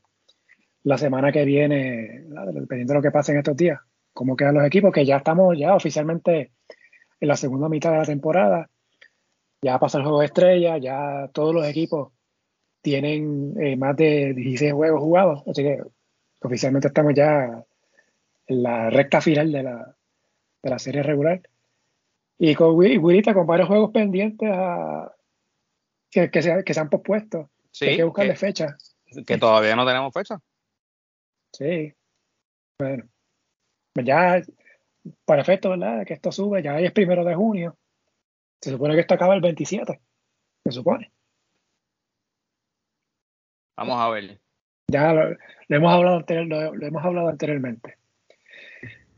la 0.84 0.98
semana 0.98 1.32
que 1.32 1.44
viene, 1.46 2.26
dependiendo 2.54 2.94
de 2.94 3.00
lo 3.00 3.02
que 3.02 3.12
pase 3.12 3.32
en 3.32 3.40
estos 3.40 3.58
días, 3.58 3.80
cómo 4.14 4.36
quedan 4.36 4.56
los 4.56 4.66
equipos, 4.66 4.94
que 4.94 5.06
ya 5.06 5.18
estamos 5.18 5.58
ya 5.58 5.76
oficialmente 5.76 6.52
en 7.20 7.28
la 7.28 7.36
segunda 7.36 7.68
mitad 7.68 7.92
de 7.92 7.98
la 7.98 8.06
temporada, 8.06 8.70
ya 9.62 9.78
pasa 9.80 9.98
el 9.98 10.04
juego 10.04 10.20
de 10.20 10.28
estrella, 10.28 10.78
ya 10.78 11.30
todos 11.34 11.54
los 11.54 11.68
equipos 11.68 12.14
tienen 12.82 13.56
eh, 13.60 13.76
más 13.76 13.96
de 13.96 14.34
16 14.34 14.74
juegos 14.74 15.02
jugados, 15.02 15.44
así 15.48 15.64
que 15.64 15.82
oficialmente 16.42 16.88
estamos 16.88 17.14
ya 17.14 17.64
en 18.48 18.64
la 18.64 18.90
recta 18.90 19.22
final 19.22 19.52
de 19.52 19.64
la, 19.64 19.96
de 20.64 20.70
la 20.70 20.80
serie 20.80 21.04
regular. 21.04 21.42
Y 22.38 22.56
con 22.56 22.76
Wirita 22.76 23.34
con 23.34 23.46
varios 23.46 23.68
juegos 23.68 23.92
pendientes 23.92 24.50
a, 24.52 25.14
que, 26.10 26.32
que, 26.32 26.42
se, 26.42 26.64
que 26.64 26.74
se 26.74 26.80
han 26.80 26.90
pospuesto. 26.90 27.50
hay 27.82 27.98
que 27.98 28.04
buscarle 28.04 28.36
fecha. 28.36 28.78
Que 29.26 29.38
todavía 29.38 29.76
no 29.76 29.86
tenemos 29.86 30.14
fecha. 30.14 30.40
Sí. 31.54 31.94
Bueno. 32.80 33.10
Pues 33.94 34.06
ya, 34.06 34.42
para 35.26 35.42
efecto, 35.42 35.72
¿verdad? 35.72 36.06
Que 36.06 36.14
esto 36.14 36.32
sube, 36.32 36.62
ya 36.64 36.80
es 36.80 36.92
primero 36.92 37.24
de 37.26 37.36
junio. 37.36 37.78
Se 38.62 38.72
supone 38.72 38.96
que 38.96 39.02
esto 39.02 39.16
acaba 39.16 39.36
el 39.36 39.42
27. 39.42 40.00
Se 40.64 40.72
supone. 40.72 41.12
Vamos 43.80 43.98
a 43.98 44.10
ver. 44.10 44.42
Ya 44.90 45.14
lo, 45.14 45.38
hemos, 45.70 45.94
hablado 45.94 46.26
lo, 46.28 46.86
hemos 46.86 47.06
hablado 47.06 47.30
anteriormente. 47.30 47.98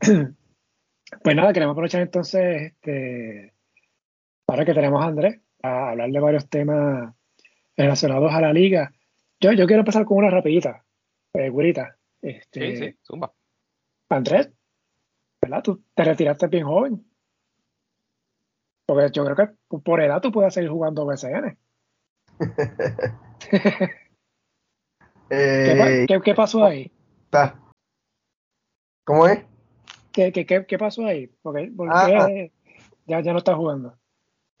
pues 0.00 1.36
nada, 1.36 1.52
queremos 1.52 1.72
aprovechar 1.72 2.00
entonces, 2.00 2.70
este, 2.70 3.54
ahora 4.46 4.64
que 4.64 4.72
tenemos 4.72 5.02
a 5.02 5.08
Andrés, 5.08 5.40
a 5.64 5.90
hablar 5.90 6.10
de 6.10 6.20
varios 6.20 6.48
temas 6.48 7.12
relacionados 7.76 8.32
a 8.32 8.40
la 8.40 8.52
liga. 8.52 8.92
Yo, 9.40 9.50
yo 9.50 9.66
quiero 9.66 9.80
empezar 9.80 10.04
con 10.04 10.18
una 10.18 10.30
rapidita, 10.30 10.84
eh, 11.34 11.50
Este, 12.22 12.76
sí, 12.76 12.76
sí, 12.76 12.98
zumba. 13.02 13.32
Andrés, 14.10 14.48
¿verdad? 15.40 15.62
Tú 15.64 15.82
te 15.92 16.04
retiraste 16.04 16.46
bien 16.46 16.66
joven. 16.66 17.04
Porque 18.86 19.10
yo 19.12 19.24
creo 19.24 19.36
que 19.36 19.78
por 19.80 20.00
edad 20.00 20.20
tú 20.20 20.30
puedes 20.30 20.54
seguir 20.54 20.70
jugando 20.70 21.04
BCN. 21.04 21.58
Eh, 25.34 26.06
¿Qué, 26.06 26.34
pasó 26.34 26.62
ahí? 26.62 26.92
¿Cómo 29.06 29.26
es? 29.26 29.42
¿Qué, 30.12 30.30
qué, 30.30 30.78
pasó 30.78 31.06
ahí? 31.06 31.26
Porque, 31.40 31.72
ah, 31.90 32.06
ah. 32.06 32.28
ya, 33.06 33.20
ya 33.22 33.32
no 33.32 33.38
estás 33.38 33.56
jugando. 33.56 33.96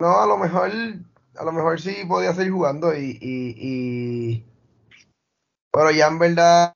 No, 0.00 0.18
a 0.18 0.26
lo 0.26 0.38
mejor, 0.38 0.70
a 1.36 1.44
lo 1.44 1.52
mejor 1.52 1.78
sí 1.78 1.94
podía 2.08 2.32
seguir 2.32 2.52
jugando 2.52 2.96
y, 2.96 3.18
y, 3.20 4.46
pero 5.70 5.90
ya 5.90 6.06
en 6.06 6.18
verdad 6.18 6.74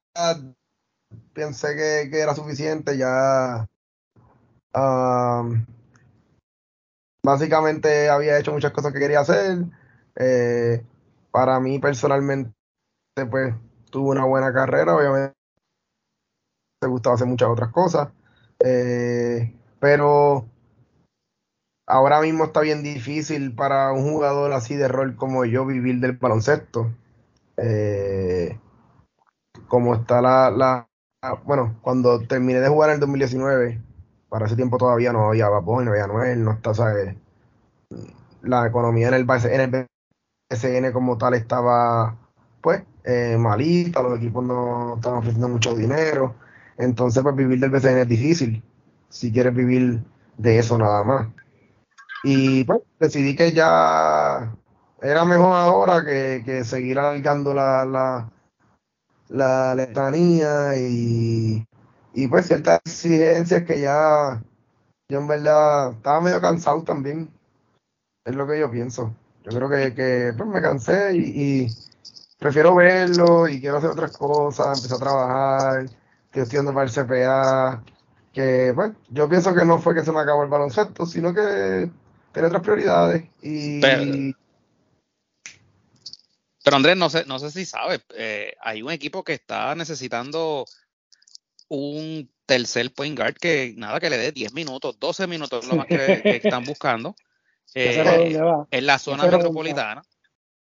pensé 1.33 1.75
que, 1.75 2.21
era 2.21 2.35
suficiente, 2.35 2.99
ya 2.99 3.67
básicamente 7.23 8.11
había 8.11 8.39
hecho 8.39 8.53
muchas 8.53 8.73
cosas 8.73 8.93
que 8.93 8.99
quería 8.99 9.21
hacer. 9.21 9.65
Eh, 10.17 10.85
para 11.31 11.59
mí 11.61 11.79
personalmente, 11.79 12.53
pues 13.31 13.55
tuve 13.97 14.11
una 14.11 14.27
buena 14.27 14.53
carrera, 14.53 14.95
obviamente 14.95 15.35
me 16.83 16.89
gustaba 16.89 17.15
hacer 17.15 17.27
muchas 17.27 17.49
otras 17.49 17.71
cosas, 17.71 18.11
eh, 18.59 19.59
pero 19.81 20.45
ahora 21.87 22.21
mismo 22.21 22.45
está 22.45 22.61
bien 22.61 22.83
difícil 22.83 23.55
para 23.55 23.93
un 23.93 24.13
jugador 24.13 24.53
así 24.53 24.75
de 24.75 24.87
rol 24.87 25.17
como 25.17 25.47
yo 25.47 25.65
vivir 25.65 25.99
del 26.01 26.13
baloncesto. 26.13 26.93
Eh, 27.57 28.61
como 29.67 29.95
está 29.95 30.21
la, 30.21 30.51
la, 30.51 30.91
Bueno, 31.45 31.79
cuando 31.81 32.21
terminé 32.21 32.61
de 32.61 32.69
jugar 32.69 32.91
en 32.91 32.95
el 32.97 33.01
2019, 33.01 33.81
para 34.29 34.45
ese 34.45 34.57
tiempo 34.57 34.77
todavía 34.77 35.15
no 35.15 35.29
había 35.29 35.49
Vapor, 35.49 35.85
no 35.85 35.93
había 35.93 36.07
Noel, 36.07 36.45
no 36.45 36.53
está, 36.53 36.75
¿sabes? 36.75 37.17
La 38.43 38.67
economía 38.67 39.09
en 39.09 39.15
el, 39.15 39.27
en 39.31 39.61
el 39.63 39.89
BCN 40.51 40.93
como 40.93 41.17
tal 41.17 41.33
estaba, 41.33 42.19
pues, 42.61 42.85
eh, 43.07 43.37
malita, 43.39 44.03
los 44.03 44.19
equipos 44.19 44.45
no 44.45 44.97
estaban 44.97 45.21
ofreciendo 45.21 45.49
mucho 45.49 45.75
dinero. 45.75 46.35
Entonces, 46.77 47.23
pues, 47.23 47.37
vivir 47.37 47.61
del 47.61 47.71
BCN 47.71 48.01
es 48.01 48.09
difícil, 48.09 48.63
si 49.09 49.33
quieres 49.33 49.55
vivir 49.55 50.03
de 50.37 50.59
eso 50.59 50.77
nada 50.79 51.05
más. 51.05 51.29
Y 52.25 52.65
pues 52.65 52.81
decidí 52.99 53.37
que 53.37 53.53
ya 53.53 54.53
era 55.01 55.25
mejor 55.25 55.55
ahora 55.57 56.05
que, 56.05 56.65
seguir 56.65 56.99
alargando 56.99 57.55
la, 57.55 57.85
la, 57.85 58.31
la 59.29 59.75
letanía 59.75 60.77
y, 60.77 61.65
y 62.15 62.29
pues 62.29 62.47
ciertas 62.47 62.81
exigencias 62.85 63.63
que 63.65 63.81
ya 63.81 64.43
yo 65.09 65.21
en 65.21 65.29
verdad 65.29 65.93
estaba 65.93 66.21
medio 66.21 66.41
cansado 66.41 66.83
también. 66.83 67.31
Es 68.25 68.35
lo 68.35 68.47
que 68.47 68.59
yo 68.59 68.71
pienso. 68.71 69.15
Yo 69.45 69.57
creo 69.57 69.69
que, 69.69 69.95
que 69.95 70.33
pues 70.37 70.49
me 70.49 70.61
cansé 70.61 71.17
y, 71.17 71.69
prefiero 72.47 72.77
verlo 72.77 73.49
y 73.49 73.61
quiero 73.61 73.79
hacer 73.79 73.91
otras 73.91 74.17
cosas, 74.17 74.79
empecé 74.79 74.95
a 74.95 74.99
trabajar, 74.99 75.85
estoy 76.27 76.43
estudiando 76.43 76.73
para 76.73 76.87
el 76.87 76.93
CPA, 76.93 77.83
que 78.33 78.71
pues 78.73 78.93
yo 79.09 79.29
pienso 79.29 79.53
que 79.53 79.65
no 79.65 79.81
fue 79.81 79.97
que 79.97 80.05
se 80.05 80.13
me 80.13 80.21
acabó 80.21 80.45
el 80.45 80.49
baloncesto, 80.49 81.07
sino 81.07 81.35
que 81.35 81.91
tiene 82.33 82.47
otras 82.47 82.63
prioridades. 82.63 83.25
Y... 83.43 83.81
Pero, 86.63 86.77
Andrés, 86.77 86.97
no 86.97 87.11
sé, 87.11 87.25
no 87.27 87.41
sé 87.41 87.51
si 87.51 87.65
sabes, 87.65 88.03
eh, 88.15 88.55
hay 88.61 88.81
un 88.83 88.93
equipo 88.93 89.25
que 89.25 89.33
está 89.33 89.75
necesitando 89.75 90.67
un 91.67 92.31
tercer 92.45 92.95
point 92.95 93.19
guard 93.19 93.35
que 93.35 93.75
nada, 93.77 93.99
que 93.99 94.11
le 94.11 94.19
dé 94.19 94.31
10 94.31 94.53
minutos, 94.53 95.01
12 95.01 95.27
minutos, 95.27 95.67
lo 95.67 95.77
más 95.77 95.87
que, 95.87 96.41
están 96.43 96.65
buscando. 96.65 97.17
Eh, 97.75 98.39
en 98.71 98.87
la 98.87 98.99
zona 98.99 99.25
metropolitana. 99.25 100.01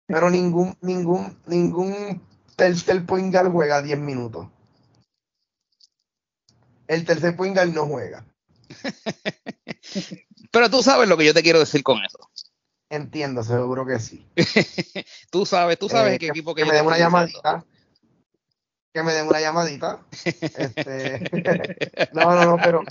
Pero 0.08 0.30
ningún, 0.30 0.78
ningún, 0.82 1.38
ningún 1.48 2.22
tercer 2.56 3.06
point 3.06 3.34
guard 3.34 3.52
juega 3.52 3.82
10 3.82 4.00
minutos. 4.00 4.48
El 6.88 7.06
tercer 7.06 7.36
point 7.36 7.56
guard 7.56 7.70
no 7.70 7.86
juega. 7.86 8.26
Pero 10.52 10.70
tú 10.70 10.84
sabes 10.84 11.10
lo 11.10 11.18
que 11.18 11.26
yo 11.26 11.34
te 11.34 11.42
quiero 11.42 11.60
decir 11.60 11.84
con 11.84 12.04
eso. 12.04 12.20
Entiendo, 12.90 13.44
seguro 13.44 13.86
que 13.86 14.00
sí. 14.00 14.28
tú 15.32 15.46
sabes, 15.46 15.80
tú 15.80 15.90
sabes 15.90 16.14
eh, 16.14 16.20
qué 16.20 16.28
equipo 16.28 16.54
que, 16.54 16.62
que 16.62 16.70
me 16.70 16.76
den 16.76 16.86
una 16.86 16.98
llamadita. 16.98 17.66
Que 18.94 19.02
me 19.02 19.14
den 19.14 19.28
una 19.28 19.42
llamadita. 19.42 20.06
este, 20.24 21.24
no, 22.14 22.36
no, 22.36 22.46
no, 22.46 22.58
pero 22.64 22.84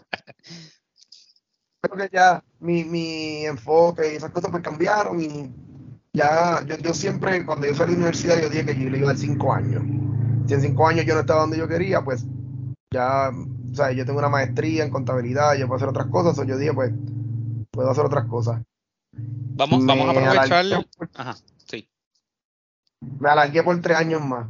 creo 1.81 1.97
que 1.97 2.17
ya 2.17 2.43
mi, 2.59 2.85
mi 2.85 3.47
enfoque 3.47 4.13
y 4.13 4.17
esas 4.17 4.33
cosas 4.33 4.51
me 4.53 4.63
cambiaron 4.63 5.21
y 5.21 5.55
ya 6.13 6.65
yo, 6.67 6.77
yo 6.79 6.95
siempre, 6.95 7.45
cuando 7.47 7.67
yo 7.67 7.75
salí 7.75 7.93
de 7.93 7.99
la 7.99 8.07
universidad, 8.07 8.41
yo 8.41 8.51
dije 8.51 8.67
que 8.67 8.79
yo 8.79 8.91
le 8.91 8.99
iba 8.99 9.09
a 9.09 9.13
dar 9.13 9.19
cinco 9.19 9.53
años. 9.53 9.83
Si 10.47 10.55
en 10.55 10.61
cinco 10.61 10.87
años 10.87 11.07
yo 11.07 11.15
no 11.15 11.21
estaba 11.21 11.41
donde 11.41 11.59
yo 11.59 11.69
quería, 11.69 12.03
pues 12.03 12.25
ya, 12.93 13.31
o 13.31 13.75
sea, 13.75 13.93
yo 13.93 14.05
tengo 14.05 14.19
una 14.19 14.29
maestría 14.29 14.85
en 14.85 14.91
contabilidad, 14.91 15.55
yo 15.55 15.67
puedo 15.67 15.77
hacer 15.77 15.89
otras 15.89 16.07
cosas, 16.09 16.39
o 16.39 16.45
yo 16.45 16.59
dije, 16.59 16.75
pues 16.75 16.93
puedo 17.71 17.91
hacer 17.91 18.05
otras 18.05 18.27
cosas. 18.27 18.63
Vamos, 19.13 19.85
vamos 19.87 20.09
a 20.09 20.11
aprovechar. 20.11 20.87
Ajá, 21.15 21.37
sí. 21.67 21.89
Me 23.19 23.31
alargué 23.31 23.63
por 23.63 23.81
tres 23.81 23.97
años 23.97 24.23
más. 24.23 24.49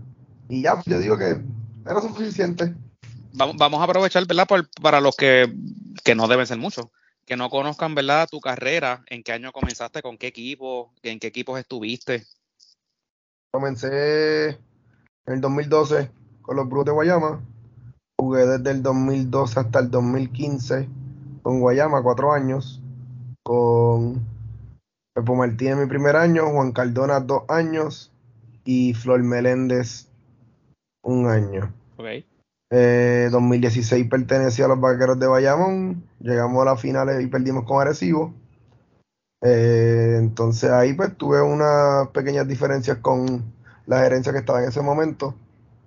Y 0.49 0.63
ya, 0.63 0.83
yo 0.85 0.99
digo 0.99 1.17
que 1.17 1.41
era 1.87 2.01
suficiente. 2.01 2.75
Vamos, 3.33 3.57
vamos 3.57 3.81
a 3.81 3.85
aprovechar, 3.85 4.27
¿verdad? 4.27 4.47
para 4.81 5.01
los 5.01 5.17
que, 5.17 5.53
que 6.05 6.15
no 6.15 6.29
deben 6.29 6.47
ser 6.47 6.59
muchos, 6.59 6.87
que 7.27 7.37
no 7.37 7.51
conozcan, 7.51 7.95
¿verdad? 7.95 8.29
Tu 8.31 8.41
carrera, 8.41 9.05
en 9.09 9.23
qué 9.23 9.33
año 9.33 9.53
comenzaste, 9.53 10.03
con 10.03 10.19
qué 10.19 10.29
equipo, 10.29 10.93
en 11.03 11.19
qué 11.19 11.29
equipos 11.29 11.59
estuviste. 11.59 12.25
Comencé 13.53 14.51
en 14.51 15.35
el 15.35 15.41
2012 15.41 16.11
con 16.43 16.57
los 16.57 16.69
Brutes 16.69 16.87
de 16.87 16.93
Guayama. 16.93 17.43
Jugué 18.19 18.47
desde 18.47 18.71
el 18.71 18.83
2012 18.83 19.61
hasta 19.61 19.79
el 19.79 19.91
2015 19.91 20.89
con 21.43 21.61
Guayama, 21.61 22.03
cuatro 22.03 22.33
años 22.33 22.81
con 23.43 24.25
Pepo 25.15 25.35
Martínez 25.35 25.77
mi 25.77 25.87
primer 25.87 26.17
año, 26.17 26.51
Juan 26.51 26.73
Cardona 26.73 27.21
dos 27.21 27.43
años 27.49 28.13
y 28.65 28.95
Flor 28.95 29.23
Meléndez 29.23 30.09
un 31.03 31.29
año. 31.29 31.73
Okay. 31.97 32.25
2016 32.73 34.03
eh, 34.05 34.09
pertenecía 34.09 34.65
a 34.65 34.69
los 34.69 34.81
Vaqueros 34.81 35.19
de 35.19 35.27
Bayamón, 35.27 36.05
llegamos 36.21 36.63
a 36.63 36.71
las 36.71 36.81
finales 36.81 37.23
y 37.23 37.27
perdimos 37.27 37.65
con 37.65 37.81
Arecibo. 37.81 38.35
Eh, 39.43 40.17
entonces 40.19 40.71
ahí 40.71 40.95
pues 40.95 41.17
tuve 41.17 41.43
unas 41.43 42.09
pequeñas 42.09 42.47
diferencias 42.49 42.99
con 42.99 43.53
la 43.87 44.01
gerencia 44.01 44.33
que 44.33 44.39
estaba 44.39 44.63
en 44.63 44.69
ese 44.69 44.81
momento. 44.81 45.35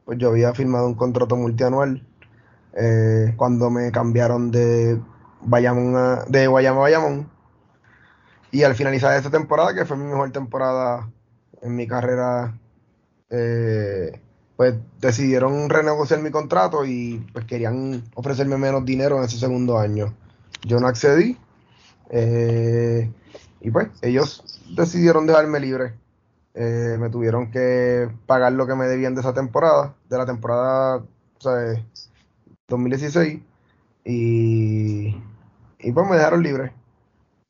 Pues 0.06 0.20
yo 0.20 0.30
había 0.30 0.54
firmado 0.54 0.88
un 0.88 0.94
contrato 0.96 1.36
multianual 1.36 2.06
eh, 2.76 3.34
cuando 3.38 3.70
me 3.72 3.92
cambiaron 3.92 4.52
de 4.52 5.00
Bayamón 5.42 6.26
de 6.28 6.48
Guayama 6.48 6.78
a 6.78 6.82
Bayamón 6.82 7.30
Y 8.52 8.64
al 8.64 8.76
finalizar 8.76 9.16
esta 9.18 9.32
temporada, 9.32 9.74
que 9.74 9.86
fue 9.86 9.98
mi 9.98 10.06
mejor 10.06 10.32
temporada 10.32 11.10
en 11.62 11.76
mi 11.76 11.88
carrera, 11.88 12.60
eh, 13.30 14.22
pues 14.56 14.76
decidieron 15.02 15.70
renegociar 15.70 16.22
mi 16.22 16.32
contrato 16.32 16.86
y 16.86 17.26
pues 17.34 17.46
querían 17.46 18.04
ofrecerme 18.16 18.58
menos 18.58 18.86
dinero 18.86 19.18
en 19.18 19.26
ese 19.26 19.38
segundo 19.38 19.78
año. 19.78 20.14
Yo 20.64 20.80
no 20.80 20.88
accedí 20.88 21.38
eh, 22.10 23.12
y 23.62 23.72
pues 23.72 23.90
ellos 24.02 24.62
decidieron 24.76 25.28
dejarme 25.28 25.60
libre. 25.60 25.94
Eh, 26.54 26.98
me 27.00 27.10
tuvieron 27.10 27.52
que 27.52 28.10
pagar 28.26 28.54
lo 28.54 28.66
que 28.66 28.76
me 28.76 28.86
debían 28.86 29.14
de 29.14 29.22
esa 29.22 29.34
temporada, 29.34 29.96
de 30.10 30.18
la 30.18 30.26
temporada 30.26 30.98
o 30.98 31.42
sea, 31.42 31.84
2016 32.70 33.42
y, 34.06 35.08
y 35.80 35.92
pues 35.92 36.10
me 36.10 36.16
dejaron 36.16 36.44
libre. 36.44 36.74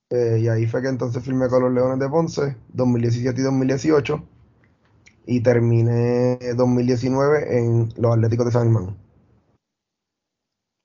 Eh, 0.09 0.39
y 0.41 0.47
ahí 0.47 0.65
fue 0.67 0.81
que 0.81 0.87
entonces 0.87 1.23
firmé 1.23 1.47
con 1.49 1.63
los 1.63 1.71
Leones 1.71 1.99
de 1.99 2.09
Ponce 2.09 2.57
2017 2.69 3.41
y 3.41 3.43
2018 3.43 4.23
y 5.25 5.41
terminé 5.41 6.37
2019 6.55 7.57
en 7.57 7.93
los 7.97 8.13
Atléticos 8.13 8.45
de 8.45 8.51
San 8.51 8.63
Germán. 8.63 8.97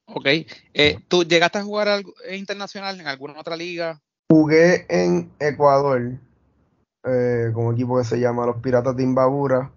Ok. 0.07 0.27
Eh, 0.75 0.99
¿Tú 1.09 1.25
llegaste 1.25 1.59
a 1.59 1.63
jugar 1.63 1.89
algo 1.89 2.13
internacional 2.31 2.99
en 3.01 3.07
alguna 3.07 3.39
otra 3.39 3.57
liga? 3.57 4.01
Jugué 4.29 4.87
en 4.89 5.31
Ecuador 5.39 6.19
eh, 7.05 7.51
con 7.55 7.67
un 7.67 7.75
equipo 7.75 7.99
que 7.99 8.05
se 8.05 8.19
llama 8.19 8.47
los 8.47 8.57
Piratas 8.57 8.97
de 8.97 9.03
Imbabura. 9.03 9.71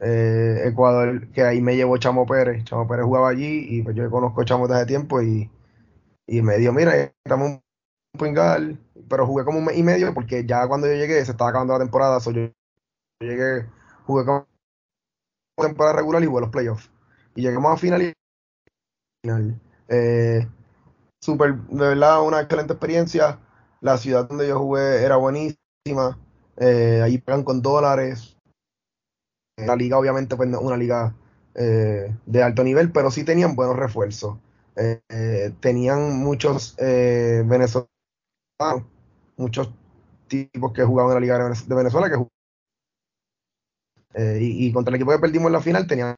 Eh, 0.00 0.62
Ecuador, 0.64 1.28
que 1.32 1.42
ahí 1.42 1.60
me 1.60 1.76
llevó 1.76 1.96
Chamo 1.98 2.26
Pérez. 2.26 2.64
Chamo 2.64 2.88
Pérez 2.88 3.04
jugaba 3.04 3.28
allí 3.28 3.66
y 3.68 3.82
pues 3.82 3.96
yo 3.96 4.10
conozco 4.10 4.40
a 4.40 4.44
Chamo 4.44 4.68
desde 4.68 4.86
tiempo 4.86 5.22
y, 5.22 5.50
y 6.26 6.42
me 6.42 6.56
dijo, 6.56 6.72
mira, 6.72 6.94
estamos 7.24 7.50
un 7.50 7.62
pingal, 8.18 8.78
pero 9.08 9.26
jugué 9.26 9.44
como 9.44 9.58
un 9.58 9.64
mes 9.64 9.76
y 9.76 9.82
medio 9.82 10.14
porque 10.14 10.44
ya 10.46 10.66
cuando 10.66 10.86
yo 10.86 10.94
llegué 10.94 11.24
se 11.24 11.32
estaba 11.32 11.50
acabando 11.50 11.74
la 11.74 11.80
temporada, 11.80 12.20
so 12.20 12.30
yo 12.30 12.50
llegué 13.20 13.66
jugué 14.08 14.24
como 14.24 14.46
temporada 15.56 15.96
regular 15.96 16.22
y 16.22 16.26
jugué 16.26 16.40
los 16.40 16.50
playoffs. 16.50 16.90
Y 17.34 17.42
llegamos 17.42 17.72
a 17.72 17.76
final 17.76 18.02
y 18.02 18.12
final. 19.22 19.60
Eh, 19.88 20.48
super, 21.20 21.54
de 21.54 21.88
verdad, 21.88 22.22
una 22.22 22.40
excelente 22.40 22.72
experiencia. 22.72 23.38
La 23.82 23.98
ciudad 23.98 24.26
donde 24.26 24.48
yo 24.48 24.58
jugué 24.58 25.04
era 25.04 25.16
buenísima. 25.16 26.18
Eh, 26.56 27.02
ahí 27.04 27.18
pagan 27.18 27.44
con 27.44 27.60
dólares. 27.60 28.36
La 29.58 29.76
liga, 29.76 29.98
obviamente, 29.98 30.36
pues 30.36 30.48
una 30.58 30.76
liga 30.76 31.14
eh, 31.54 32.16
de 32.24 32.42
alto 32.42 32.64
nivel, 32.64 32.90
pero 32.90 33.10
sí 33.10 33.24
tenían 33.24 33.54
buenos 33.54 33.76
refuerzos. 33.76 34.38
Eh, 34.74 35.52
tenían 35.60 36.16
muchos 36.16 36.76
venezolanos, 36.76 37.88
muchos 39.36 39.70
tipos 40.28 40.72
que 40.72 40.84
jugaban 40.84 41.10
en 41.10 41.14
la 41.16 41.20
liga 41.20 41.54
de 41.54 41.74
Venezuela 41.74 42.08
que 42.08 42.16
eh, 44.14 44.38
y, 44.40 44.72
contra 44.72 44.90
el 44.90 44.96
equipo 44.96 45.12
que 45.12 45.18
perdimos 45.18 45.46
en 45.46 45.52
la 45.52 45.60
final 45.60 45.86
tenían 45.86 46.14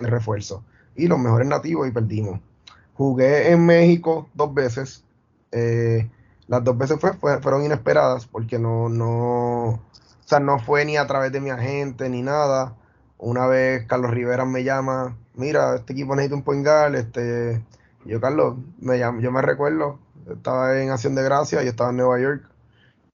el 0.00 0.06
refuerzo. 0.08 0.64
Y 0.96 1.08
los 1.08 1.18
mejores 1.18 1.48
nativos 1.48 1.88
y 1.88 1.90
perdimos. 1.90 2.40
Jugué 2.94 3.50
en 3.50 3.66
México 3.66 4.28
dos 4.34 4.54
veces. 4.54 5.04
Eh, 5.52 6.08
las 6.46 6.62
dos 6.62 6.76
veces 6.76 7.00
fue, 7.00 7.14
fueron 7.14 7.64
inesperadas 7.64 8.26
porque 8.26 8.58
no, 8.58 8.88
no, 8.88 9.64
o 9.68 10.26
sea, 10.26 10.40
no 10.40 10.58
fue 10.58 10.84
ni 10.84 10.96
a 10.96 11.06
través 11.06 11.32
de 11.32 11.40
mi 11.40 11.50
agente 11.50 12.08
ni 12.08 12.22
nada. 12.22 12.76
Una 13.18 13.46
vez 13.46 13.86
Carlos 13.86 14.10
Rivera 14.10 14.44
me 14.44 14.64
llama, 14.64 15.16
mira, 15.34 15.76
este 15.76 15.92
equipo 15.92 16.14
necesita 16.14 16.36
un 16.36 16.42
point 16.42 16.66
este, 16.94 17.62
yo 18.04 18.20
Carlos, 18.20 18.56
me 18.78 18.98
llamo, 18.98 19.20
yo 19.20 19.32
me 19.32 19.40
recuerdo, 19.42 19.98
estaba 20.30 20.80
en 20.80 20.90
Acción 20.90 21.14
de 21.14 21.22
Gracia 21.22 21.62
y 21.62 21.68
estaba 21.68 21.90
en 21.90 21.96
Nueva 21.96 22.20
York. 22.20 22.44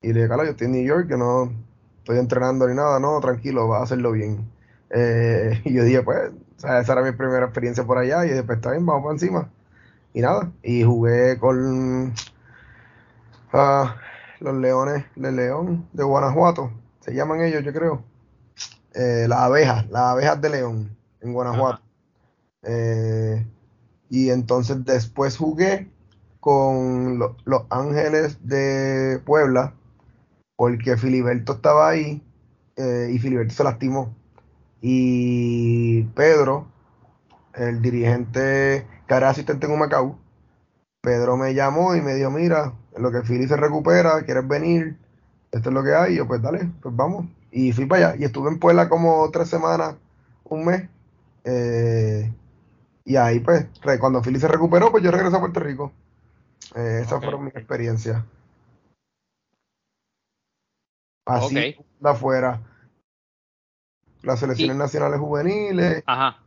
Y 0.02 0.08
le 0.08 0.14
dije, 0.14 0.28
Carlos, 0.28 0.46
yo 0.46 0.50
estoy 0.52 0.66
en 0.66 0.72
New 0.72 0.84
York, 0.84 1.08
que 1.08 1.16
no, 1.16 1.52
estoy 2.00 2.18
entrenando 2.18 2.66
ni 2.68 2.74
nada, 2.74 2.98
no, 2.98 3.20
tranquilo, 3.20 3.68
va 3.68 3.78
a 3.78 3.82
hacerlo 3.84 4.12
bien. 4.12 4.50
Eh, 4.90 5.60
y 5.64 5.74
yo 5.74 5.84
dije, 5.84 6.02
pues, 6.02 6.32
esa 6.58 6.92
era 6.92 7.02
mi 7.02 7.12
primera 7.12 7.46
experiencia 7.46 7.84
por 7.84 7.98
allá, 7.98 8.26
y 8.26 8.30
después 8.30 8.56
está 8.56 8.72
bien, 8.72 8.84
vamos 8.84 9.02
para 9.02 9.14
encima. 9.14 9.50
Y 10.12 10.20
nada, 10.20 10.50
y 10.62 10.82
jugué 10.82 11.38
con 11.38 12.14
ah, 13.52 13.96
los 14.40 14.54
Leones 14.56 15.04
de 15.16 15.32
León 15.32 15.88
de 15.92 16.02
Guanajuato, 16.04 16.72
se 17.00 17.14
llaman 17.14 17.42
ellos, 17.42 17.64
yo 17.64 17.72
creo. 17.72 18.02
Eh, 18.94 19.26
las 19.28 19.40
abejas, 19.40 19.88
las 19.90 20.02
abejas 20.02 20.40
de 20.40 20.50
León 20.50 20.96
en 21.20 21.32
Guanajuato. 21.32 21.82
Eh, 22.62 23.46
y 24.08 24.30
entonces 24.30 24.84
después 24.84 25.36
jugué 25.36 25.88
con 26.40 27.18
los 27.18 27.62
Ángeles 27.70 28.38
de 28.46 29.20
Puebla 29.24 29.74
porque 30.61 30.99
Filiberto 30.99 31.55
estaba 31.55 31.88
ahí 31.88 32.23
eh, 32.77 33.09
y 33.11 33.18
Filiberto 33.18 33.55
se 33.55 33.64
lastimó. 33.64 34.14
Y 34.83 36.03
Pedro, 36.14 36.66
el 37.55 37.81
dirigente 37.81 38.87
que 39.09 39.14
era 39.14 39.31
asistente 39.31 39.66
en 39.66 39.79
Macau, 39.79 40.18
Pedro 41.01 41.38
me 41.38 41.55
llamó 41.55 41.96
y 41.96 42.03
me 42.03 42.12
dijo, 42.12 42.31
mira, 42.31 42.75
en 42.94 43.03
lo 43.03 43.11
que 43.11 43.23
Fili 43.23 43.49
se 43.49 43.57
recupera, 43.57 44.23
¿quieres 44.25 44.46
venir? 44.46 44.99
Esto 45.51 45.70
es 45.70 45.75
lo 45.75 45.83
que 45.83 45.94
hay. 45.94 46.12
Y 46.12 46.16
yo, 46.18 46.27
pues 46.27 46.42
dale, 46.42 46.70
pues 46.83 46.94
vamos. 46.94 47.25
Y 47.51 47.73
fui 47.73 47.87
para 47.87 48.09
allá. 48.09 48.20
Y 48.20 48.25
estuve 48.25 48.51
en 48.51 48.59
Puebla 48.59 48.90
como 48.90 49.31
tres 49.31 49.49
semanas, 49.49 49.94
un 50.44 50.66
mes. 50.66 50.90
Eh, 51.44 52.31
y 53.07 53.16
ahí, 53.16 53.40
pues, 53.40 53.64
cuando 53.99 54.23
Fili 54.23 54.38
se 54.38 54.49
recuperó, 54.49 54.90
pues 54.90 55.03
yo 55.03 55.11
regresé 55.11 55.38
a 55.38 55.40
Puerto 55.40 55.61
Rico. 55.61 55.90
Eh, 56.75 57.01
esas 57.03 57.18
fueron 57.18 57.44
mis 57.44 57.57
experiencias. 57.57 58.23
Así 61.24 61.54
de 61.54 61.76
afuera. 62.02 62.61
Las 64.22 64.40
selecciones 64.40 64.76
nacionales 64.76 65.20
juveniles. 65.20 66.02
Ajá. 66.06 66.42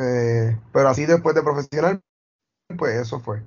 Eh, 0.00 0.56
pero 0.72 0.88
así 0.88 1.06
después 1.06 1.34
de 1.34 1.42
profesional, 1.42 2.00
pues 2.76 2.96
eso 2.96 3.20
fue. 3.20 3.42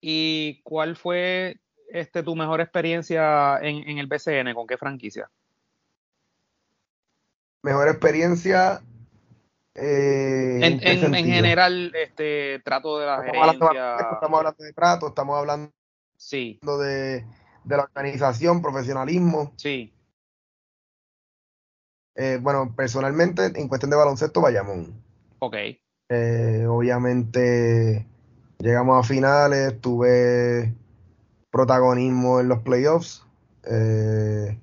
¿Y 0.00 0.62
cuál 0.62 0.96
fue 0.96 1.60
este 1.92 2.22
tu 2.22 2.34
mejor 2.34 2.60
experiencia 2.60 3.58
en, 3.58 3.98
el 3.98 4.06
BCN? 4.06 4.54
¿Con 4.54 4.66
qué 4.66 4.78
franquicia? 4.78 5.30
Mejor 7.62 7.88
experiencia 7.88 8.80
eh, 9.74 10.58
en, 10.62 10.80
general, 11.14 11.92
este 11.94 12.60
trato 12.64 12.98
de 12.98 13.06
la 13.06 13.26
estamos 13.26 13.76
estamos 14.12 14.38
hablando 14.38 14.64
de 14.64 14.72
trato, 14.72 15.08
estamos 15.08 15.38
hablando 15.38 15.72
sí. 16.16 16.58
de 16.62 17.24
de 17.64 17.76
la 17.76 17.84
organización, 17.84 18.62
profesionalismo. 18.62 19.52
Sí. 19.56 19.92
Eh, 22.16 22.38
bueno, 22.40 22.74
personalmente, 22.74 23.46
en 23.54 23.68
cuestión 23.68 23.90
de 23.90 23.96
baloncesto, 23.96 24.40
Bayamón. 24.40 24.92
Ok. 25.38 25.56
Eh, 26.08 26.66
obviamente, 26.68 28.06
llegamos 28.58 28.98
a 28.98 29.08
finales, 29.08 29.80
tuve 29.80 30.74
protagonismo 31.50 32.40
en 32.40 32.48
los 32.48 32.60
playoffs. 32.60 33.24
Eh, 33.64 34.58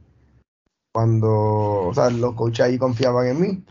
cuando, 0.93 1.87
o 1.87 1.93
sea, 1.93 2.09
los 2.09 2.33
coaches 2.33 2.65
ahí 2.65 2.77
confiaban 2.77 3.27
en 3.27 3.41
mí. 3.41 3.63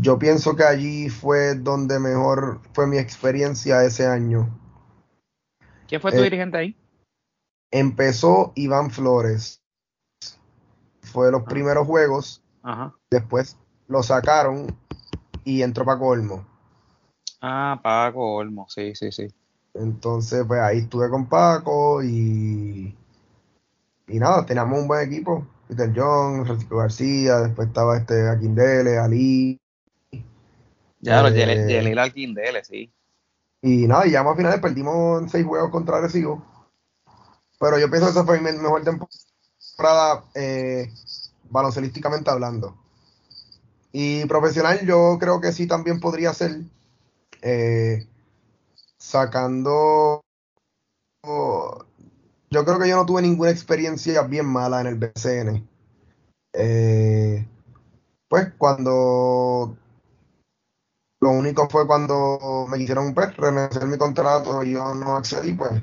yo 0.00 0.18
pienso 0.18 0.56
que 0.56 0.64
allí 0.64 1.08
fue 1.08 1.54
donde 1.54 1.98
mejor 1.98 2.60
fue 2.72 2.86
mi 2.86 2.98
experiencia 2.98 3.84
ese 3.84 4.06
año 4.06 4.48
¿Quién 5.88 6.00
fue 6.00 6.12
tu 6.12 6.18
eh, 6.18 6.24
dirigente 6.24 6.58
ahí? 6.58 6.76
Empezó 7.70 8.52
Iván 8.54 8.90
Flores. 8.90 9.62
Fue 11.00 11.30
los 11.30 11.42
ah. 11.42 11.48
primeros 11.48 11.86
juegos. 11.86 12.42
Ajá. 12.62 12.94
Después 13.10 13.56
lo 13.88 14.02
sacaron 14.02 14.76
y 15.44 15.62
entró 15.62 15.84
Paco 15.84 16.08
Olmo. 16.08 16.46
Ah, 17.40 17.78
Paco 17.82 18.36
Olmo, 18.36 18.66
sí, 18.68 18.94
sí, 18.94 19.12
sí. 19.12 19.28
Entonces, 19.74 20.44
pues 20.46 20.60
ahí 20.60 20.78
estuve 20.78 21.08
con 21.10 21.28
Paco 21.28 22.02
y. 22.02 22.94
Y 24.08 24.18
nada, 24.18 24.46
teníamos 24.46 24.80
un 24.80 24.88
buen 24.88 25.06
equipo. 25.06 25.46
Peter 25.68 25.92
John, 25.94 26.46
Francisco 26.46 26.76
García, 26.76 27.38
después 27.38 27.68
estaba 27.68 27.96
este 27.96 28.28
Aquindele, 28.28 28.98
Ali. 28.98 29.58
Ya, 31.00 31.26
eh, 31.28 31.66
Yelil 31.68 31.98
Aquindele, 31.98 32.64
sí. 32.64 32.92
Y 33.66 33.88
nada, 33.88 34.06
y 34.06 34.12
ya 34.12 34.22
más 34.22 34.36
finales 34.36 34.60
perdimos 34.60 35.20
en 35.20 35.28
seis 35.28 35.44
juegos 35.44 35.72
contra 35.72 35.98
Arecibo. 35.98 36.40
Pero 37.58 37.80
yo 37.80 37.90
pienso 37.90 38.06
que 38.06 38.12
esa 38.12 38.24
fue 38.24 38.40
mi 38.40 38.52
mejor 38.52 38.84
temporada 38.84 40.24
eh, 40.36 40.88
baloncelísticamente 41.50 42.30
hablando. 42.30 42.76
Y 43.90 44.24
profesional 44.26 44.86
yo 44.86 45.16
creo 45.18 45.40
que 45.40 45.50
sí 45.50 45.66
también 45.66 45.98
podría 45.98 46.32
ser 46.32 46.60
eh, 47.42 48.06
sacando... 48.98 50.22
yo 51.24 52.64
creo 52.64 52.78
que 52.78 52.88
yo 52.88 52.94
no 52.94 53.04
tuve 53.04 53.22
ninguna 53.22 53.50
experiencia 53.50 54.22
bien 54.22 54.46
mala 54.46 54.80
en 54.80 54.86
el 54.86 54.94
BCN. 54.94 55.68
Eh, 56.52 57.48
pues 58.28 58.52
cuando 58.58 59.76
Lo 61.20 61.30
único 61.30 61.68
fue 61.68 61.86
cuando 61.86 62.66
me 62.68 62.78
quisieron 62.78 63.14
pues, 63.14 63.36
renegociar 63.36 63.86
mi 63.86 63.96
contrato 63.96 64.62
y 64.62 64.72
yo 64.72 64.94
no 64.94 65.16
accedí, 65.16 65.54
pues 65.54 65.82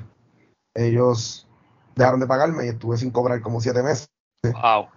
ellos 0.74 1.48
dejaron 1.96 2.20
de 2.20 2.26
pagarme 2.26 2.66
y 2.66 2.68
estuve 2.68 2.96
sin 2.96 3.10
cobrar 3.10 3.40
como 3.40 3.60
siete 3.60 3.82
meses. 3.82 4.08
Wow. 4.42 4.88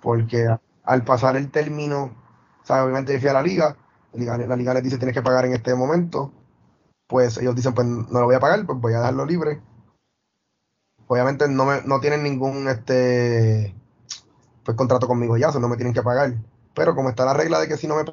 Porque 0.00 0.48
al 0.84 1.04
pasar 1.04 1.36
el 1.36 1.50
término, 1.50 2.14
o 2.62 2.66
sea, 2.66 2.84
obviamente 2.84 3.18
fui 3.18 3.28
a 3.28 3.32
la 3.32 3.42
liga, 3.42 3.76
la 4.12 4.18
liga, 4.18 4.36
la 4.38 4.56
liga 4.56 4.74
les 4.74 4.82
dice 4.82 4.98
tienes 4.98 5.14
que 5.14 5.22
pagar 5.22 5.46
en 5.46 5.54
este 5.54 5.74
momento, 5.74 6.32
pues 7.06 7.38
ellos 7.38 7.54
dicen 7.54 7.74
pues 7.74 7.86
no 7.86 8.20
lo 8.20 8.26
voy 8.26 8.34
a 8.34 8.40
pagar, 8.40 8.64
pues 8.66 8.78
voy 8.78 8.94
a 8.94 8.98
dejarlo 8.98 9.26
libre. 9.26 9.60
Obviamente 11.08 11.48
no, 11.48 11.64
me, 11.64 11.82
no 11.82 12.00
tienen 12.00 12.22
ningún 12.22 12.68
este 12.68 13.74
pues 14.64 14.76
contrato 14.76 15.08
conmigo 15.08 15.36
ya, 15.36 15.50
no 15.50 15.68
me 15.68 15.76
tienen 15.76 15.94
que 15.94 16.02
pagar. 16.02 16.34
Pero 16.74 16.94
como 16.94 17.10
está 17.10 17.24
la 17.24 17.34
regla 17.34 17.60
de 17.60 17.68
que 17.68 17.76
si 17.76 17.86
no 17.86 17.96
me 17.96 18.04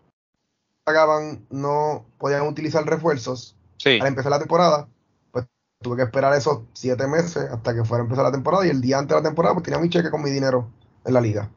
pagaban 0.90 1.46
no 1.52 2.06
podían 2.18 2.48
utilizar 2.48 2.84
refuerzos 2.84 3.56
al 3.86 4.08
empezar 4.08 4.32
la 4.32 4.40
temporada, 4.40 4.88
pues 5.32 5.46
tuve 5.80 5.98
que 5.98 6.04
esperar 6.04 6.34
esos 6.34 6.62
siete 6.74 7.06
meses 7.08 7.38
hasta 7.38 7.76
que 7.76 7.84
fuera 7.84 8.02
a 8.02 8.06
empezar 8.06 8.26
la 8.26 8.32
temporada 8.32 8.66
y 8.66 8.70
el 8.70 8.82
día 8.82 8.98
antes 8.98 9.16
de 9.16 9.22
la 9.22 9.30
temporada 9.30 9.54
pues 9.54 9.64
tenía 9.64 9.80
mi 9.80 9.90
cheque 9.90 10.10
con 10.10 10.24
mi 10.24 10.32
dinero 10.32 10.68
en 11.06 11.14
la 11.14 11.22
liga. 11.22 11.50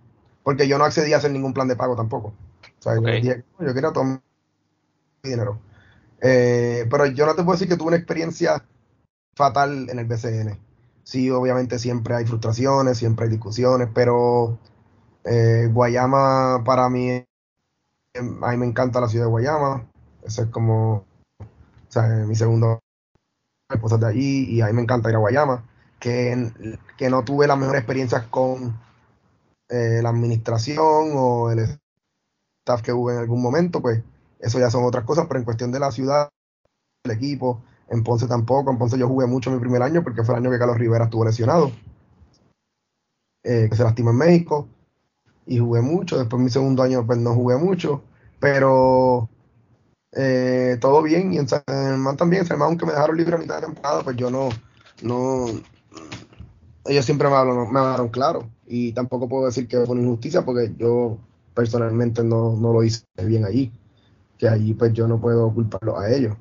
Porque 0.42 0.68
yo 0.68 0.76
no 0.76 0.84
accedía 0.84 1.16
a 1.16 1.18
hacer 1.18 1.30
ningún 1.30 1.54
plan 1.54 1.66
de 1.66 1.76
pago 1.76 1.96
tampoco. 1.96 2.34
O 2.78 2.82
sea, 2.82 2.94
yo, 2.96 3.02
quería 3.02 3.92
todo 3.92 4.04
mi 4.04 4.18
dinero. 5.22 5.58
Eh, 6.20 6.86
pero 6.90 7.06
yo 7.06 7.24
no 7.24 7.34
te 7.34 7.42
puedo 7.42 7.52
decir 7.52 7.68
que 7.68 7.76
tuve 7.76 7.88
una 7.88 7.96
experiencia 7.96 8.62
fatal 9.34 9.88
en 9.88 9.98
el 9.98 10.04
BCN. 10.04 10.58
Sí, 11.04 11.30
obviamente 11.30 11.78
siempre 11.78 12.14
hay 12.14 12.26
frustraciones, 12.26 12.98
siempre 12.98 13.24
hay 13.24 13.30
discusiones, 13.30 13.88
pero 13.94 14.58
eh, 15.24 15.68
Guayama 15.72 16.62
para 16.64 16.88
mí, 16.90 17.24
a 18.14 18.22
mí 18.22 18.56
me 18.56 18.66
encanta 18.66 19.00
la 19.00 19.08
ciudad 19.08 19.26
de 19.26 19.30
Guayama. 19.30 19.86
Ese 20.24 20.42
es 20.42 20.48
como, 20.48 21.04
o 21.38 21.46
sea, 21.88 22.02
mi 22.26 22.34
segundo 22.34 22.78
esposa 23.70 23.96
de 23.96 24.06
allí 24.06 24.44
y 24.50 24.60
a 24.60 24.66
mí 24.66 24.72
me 24.74 24.82
encanta 24.82 25.10
ir 25.10 25.16
a 25.16 25.20
Guayama. 25.20 25.64
Que, 25.98 26.50
que 26.96 27.10
no 27.10 27.24
tuve 27.24 27.46
las 27.46 27.56
mejores 27.56 27.80
experiencias 27.80 28.26
con 28.26 28.76
eh, 29.68 30.00
la 30.02 30.08
administración 30.08 31.12
o 31.14 31.50
el 31.50 31.60
staff 31.60 32.82
que 32.82 32.92
hubo 32.92 33.12
en 33.12 33.18
algún 33.18 33.40
momento, 33.40 33.80
pues 33.80 34.02
eso 34.40 34.58
ya 34.58 34.68
son 34.68 34.84
otras 34.84 35.04
cosas, 35.04 35.26
pero 35.28 35.38
en 35.38 35.44
cuestión 35.44 35.70
de 35.70 35.78
la 35.78 35.92
ciudad, 35.92 36.28
el 37.04 37.12
equipo, 37.12 37.62
en 37.88 38.02
Ponce 38.02 38.26
tampoco, 38.26 38.72
en 38.72 38.78
Ponce 38.78 38.98
yo 38.98 39.06
jugué 39.06 39.26
mucho 39.26 39.52
mi 39.52 39.60
primer 39.60 39.80
año 39.80 40.02
porque 40.02 40.24
fue 40.24 40.34
el 40.34 40.42
año 40.42 40.50
que 40.50 40.58
Carlos 40.58 40.76
Rivera 40.76 41.04
estuvo 41.04 41.24
lesionado, 41.24 41.70
eh, 43.44 43.68
que 43.70 43.76
se 43.76 43.84
lastimó 43.84 44.10
en 44.10 44.16
México, 44.16 44.66
y 45.52 45.58
jugué 45.58 45.82
mucho, 45.82 46.18
después 46.18 46.42
mi 46.42 46.48
segundo 46.48 46.82
año 46.82 47.06
pues 47.06 47.18
no 47.18 47.34
jugué 47.34 47.58
mucho, 47.58 48.02
pero 48.40 49.28
eh, 50.12 50.78
todo 50.80 51.02
bien, 51.02 51.34
y 51.34 51.36
en 51.36 51.46
San 51.46 51.62
Germán 51.68 52.16
también, 52.16 52.46
San 52.46 52.62
aunque 52.62 52.86
me 52.86 52.92
dejaron 52.92 53.18
libre 53.18 53.34
a 53.34 53.38
mitad 53.38 53.56
de 53.56 53.66
temporada, 53.66 54.02
pues 54.02 54.16
yo 54.16 54.30
no, 54.30 54.48
no, 55.02 55.44
ellos 56.86 57.04
siempre 57.04 57.28
me 57.28 57.34
hablaron, 57.34 57.70
me 57.70 57.80
hablaron 57.80 58.08
claro, 58.08 58.48
y 58.66 58.92
tampoco 58.92 59.28
puedo 59.28 59.44
decir 59.44 59.68
que 59.68 59.84
fue 59.84 59.94
una 59.94 60.04
injusticia 60.04 60.42
porque 60.42 60.72
yo 60.78 61.18
personalmente 61.52 62.24
no, 62.24 62.56
no 62.56 62.72
lo 62.72 62.82
hice 62.82 63.04
bien 63.22 63.44
allí, 63.44 63.70
que 64.38 64.48
allí 64.48 64.72
pues 64.72 64.94
yo 64.94 65.06
no 65.06 65.20
puedo 65.20 65.52
culparlo 65.52 65.98
a 65.98 66.10
ellos. 66.10 66.34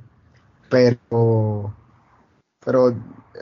Pero, 0.70 1.76
pero 2.66 2.88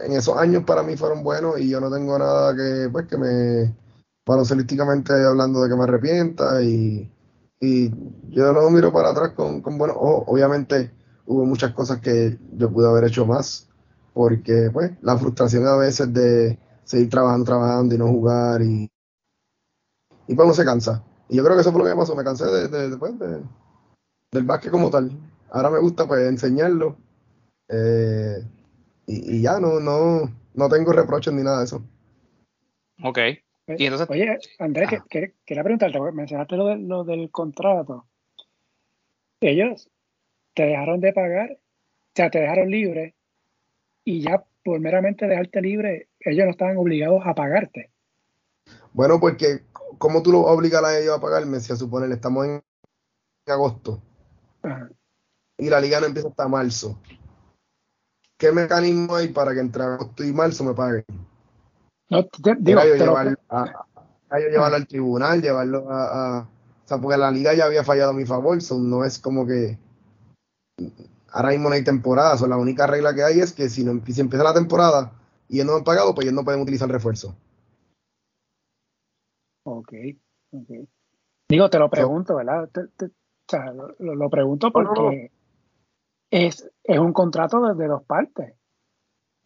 en 0.03 0.13
esos 0.13 0.35
años 0.35 0.63
para 0.63 0.81
mí 0.81 0.97
fueron 0.97 1.23
buenos 1.23 1.59
y 1.59 1.69
yo 1.69 1.79
no 1.79 1.91
tengo 1.91 2.17
nada 2.17 2.55
que, 2.55 2.89
pues, 2.91 3.05
que 3.05 3.17
me, 3.17 3.71
baloncelísticamente 4.29 5.11
hablando 5.25 5.63
de 5.63 5.69
que 5.69 5.75
me 5.75 5.83
arrepienta 5.83 6.61
y, 6.61 7.11
y 7.59 7.89
yo 8.29 8.53
no 8.53 8.69
miro 8.69 8.93
para 8.93 9.09
atrás 9.09 9.31
con, 9.31 9.61
con 9.61 9.77
buenos 9.79 9.97
Obviamente 9.99 10.91
hubo 11.25 11.45
muchas 11.45 11.73
cosas 11.73 11.99
que 11.99 12.37
yo 12.53 12.71
pude 12.71 12.87
haber 12.87 13.05
hecho 13.05 13.25
más 13.25 13.67
porque 14.13 14.69
pues 14.71 14.91
la 15.01 15.17
frustración 15.17 15.65
a 15.65 15.77
veces 15.77 16.13
de 16.13 16.59
seguir 16.83 17.09
trabajando, 17.09 17.45
trabajando 17.45 17.95
y 17.95 17.97
no 17.97 18.07
jugar 18.07 18.61
y, 18.61 18.91
y 20.27 20.35
pues 20.35 20.45
uno 20.45 20.53
se 20.53 20.65
cansa. 20.65 21.03
Y 21.27 21.37
yo 21.37 21.43
creo 21.43 21.55
que 21.55 21.61
eso 21.61 21.71
fue 21.71 21.79
lo 21.79 21.85
que 21.85 21.95
me 21.95 22.01
pasó, 22.01 22.15
me 22.15 22.23
cansé 22.23 22.45
de, 22.45 22.97
pues, 22.97 23.17
de, 23.17 23.41
del 24.31 24.43
básquet 24.43 24.71
como 24.71 24.89
tal. 24.89 25.11
Ahora 25.51 25.71
me 25.71 25.79
gusta 25.79 26.07
pues 26.07 26.27
enseñarlo 26.27 26.97
eh, 27.67 28.43
y, 29.07 29.41
ya 29.41 29.59
no, 29.59 29.79
no, 29.79 30.31
no 30.53 30.69
tengo 30.69 30.91
reproches 30.91 31.33
ni 31.33 31.41
nada 31.41 31.59
de 31.59 31.65
eso. 31.65 31.83
Ok. 33.03 33.17
Y 33.77 33.85
entonces, 33.85 34.09
Oye, 34.09 34.37
Andrés, 34.57 34.89
ah. 34.93 35.05
que, 35.09 35.33
quería 35.45 35.63
preguntarte, 35.63 35.99
mencionaste 36.11 36.55
lo, 36.55 36.75
lo 36.75 37.03
del 37.03 37.29
contrato. 37.29 38.05
Ellos 39.41 39.89
te 40.53 40.63
dejaron 40.63 40.99
de 40.99 41.13
pagar, 41.13 41.51
o 41.51 42.11
sea, 42.15 42.29
te 42.29 42.39
dejaron 42.39 42.69
libre 42.69 43.15
y 44.03 44.21
ya 44.21 44.43
por 44.63 44.79
meramente 44.79 45.27
dejarte 45.27 45.61
libre, 45.61 46.09
ellos 46.19 46.45
no 46.45 46.51
estaban 46.51 46.77
obligados 46.77 47.21
a 47.25 47.33
pagarte. 47.33 47.91
Bueno, 48.93 49.19
porque 49.19 49.61
¿cómo 49.97 50.21
tú 50.21 50.31
lo 50.31 50.41
obligas 50.41 50.83
a 50.83 50.97
ellos 50.97 51.17
a 51.17 51.21
pagarme? 51.21 51.59
Si 51.59 51.71
a 51.71 51.75
suponer 51.75 52.11
estamos 52.11 52.45
en 52.45 52.61
agosto 53.47 54.01
y 55.57 55.69
la 55.69 55.79
liga 55.79 55.99
no 55.99 56.07
empieza 56.07 56.29
hasta 56.29 56.47
marzo. 56.47 56.99
¿Qué 58.37 58.51
mecanismo 58.51 59.15
hay 59.15 59.27
para 59.29 59.53
que 59.53 59.59
entre 59.59 59.83
agosto 59.83 60.23
y 60.23 60.31
marzo 60.31 60.63
me 60.63 60.73
paguen? 60.73 61.05
No, 62.09 62.27
digo, 62.59 62.81
yo 62.83 62.95
llevarlo, 62.95 64.75
al 64.75 64.87
tribunal, 64.87 65.41
llevarlo 65.41 65.85
a, 65.91 66.41
O 66.41 66.87
sea, 66.87 66.97
porque 66.97 67.17
la 67.17 67.31
liga 67.31 67.53
ya 67.53 67.65
había 67.65 67.83
fallado 67.83 68.11
a 68.11 68.13
mi 68.13 68.25
favor, 68.25 68.57
no 68.73 69.05
es 69.05 69.19
como 69.19 69.45
que. 69.45 69.77
Ahora 71.31 71.49
mismo 71.49 71.69
no 71.69 71.75
hay 71.75 71.83
temporada, 71.83 72.35
la 72.47 72.57
única 72.57 72.87
regla 72.87 73.13
que 73.13 73.23
hay 73.23 73.39
es 73.39 73.53
que 73.53 73.69
si, 73.69 73.83
no, 73.83 74.01
si 74.05 74.19
empieza 74.19 74.43
la 74.43 74.53
temporada 74.53 75.11
y 75.47 75.55
ellos 75.55 75.67
no 75.67 75.75
han 75.75 75.83
pagado, 75.83 76.15
pues 76.15 76.25
ellos 76.25 76.33
no 76.33 76.43
pueden 76.43 76.61
utilizar 76.61 76.89
refuerzo. 76.89 77.35
Ok, 79.63 79.93
ok. 80.51 80.69
Digo, 81.49 81.69
te 81.69 81.79
lo 81.79 81.89
pregunto, 81.89 82.35
¿verdad? 82.35 82.69
o 82.75 83.09
sea, 83.47 83.73
lo, 83.99 84.29
pregunto 84.29 84.71
porque 84.71 85.31
Es, 86.29 86.69
es 86.83 86.99
un 86.99 87.13
contrato 87.13 87.73
de, 87.75 87.87
dos 87.87 88.03
partes. 88.03 88.55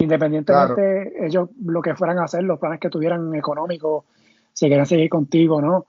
Independientemente 0.03 1.25
ellos 1.25 1.49
lo 1.63 1.81
que 1.81 1.95
fueran 1.95 2.19
a 2.19 2.25
hacer, 2.25 2.43
los 2.43 2.59
planes 2.59 2.79
que 2.79 2.89
tuvieran 2.89 3.33
económicos, 3.35 4.03
si 4.51 4.67
quieren 4.67 4.85
seguir 4.85 5.09
contigo, 5.09 5.61
¿no? 5.61 5.87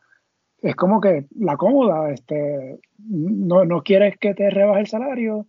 Es 0.58 0.76
como 0.76 1.00
que 1.00 1.26
la 1.36 1.56
cómoda, 1.56 2.10
este, 2.10 2.80
no, 2.98 3.64
no 3.64 3.82
quieres 3.82 4.16
que 4.18 4.34
te 4.34 4.48
rebaje 4.50 4.80
el 4.80 4.86
salario, 4.86 5.46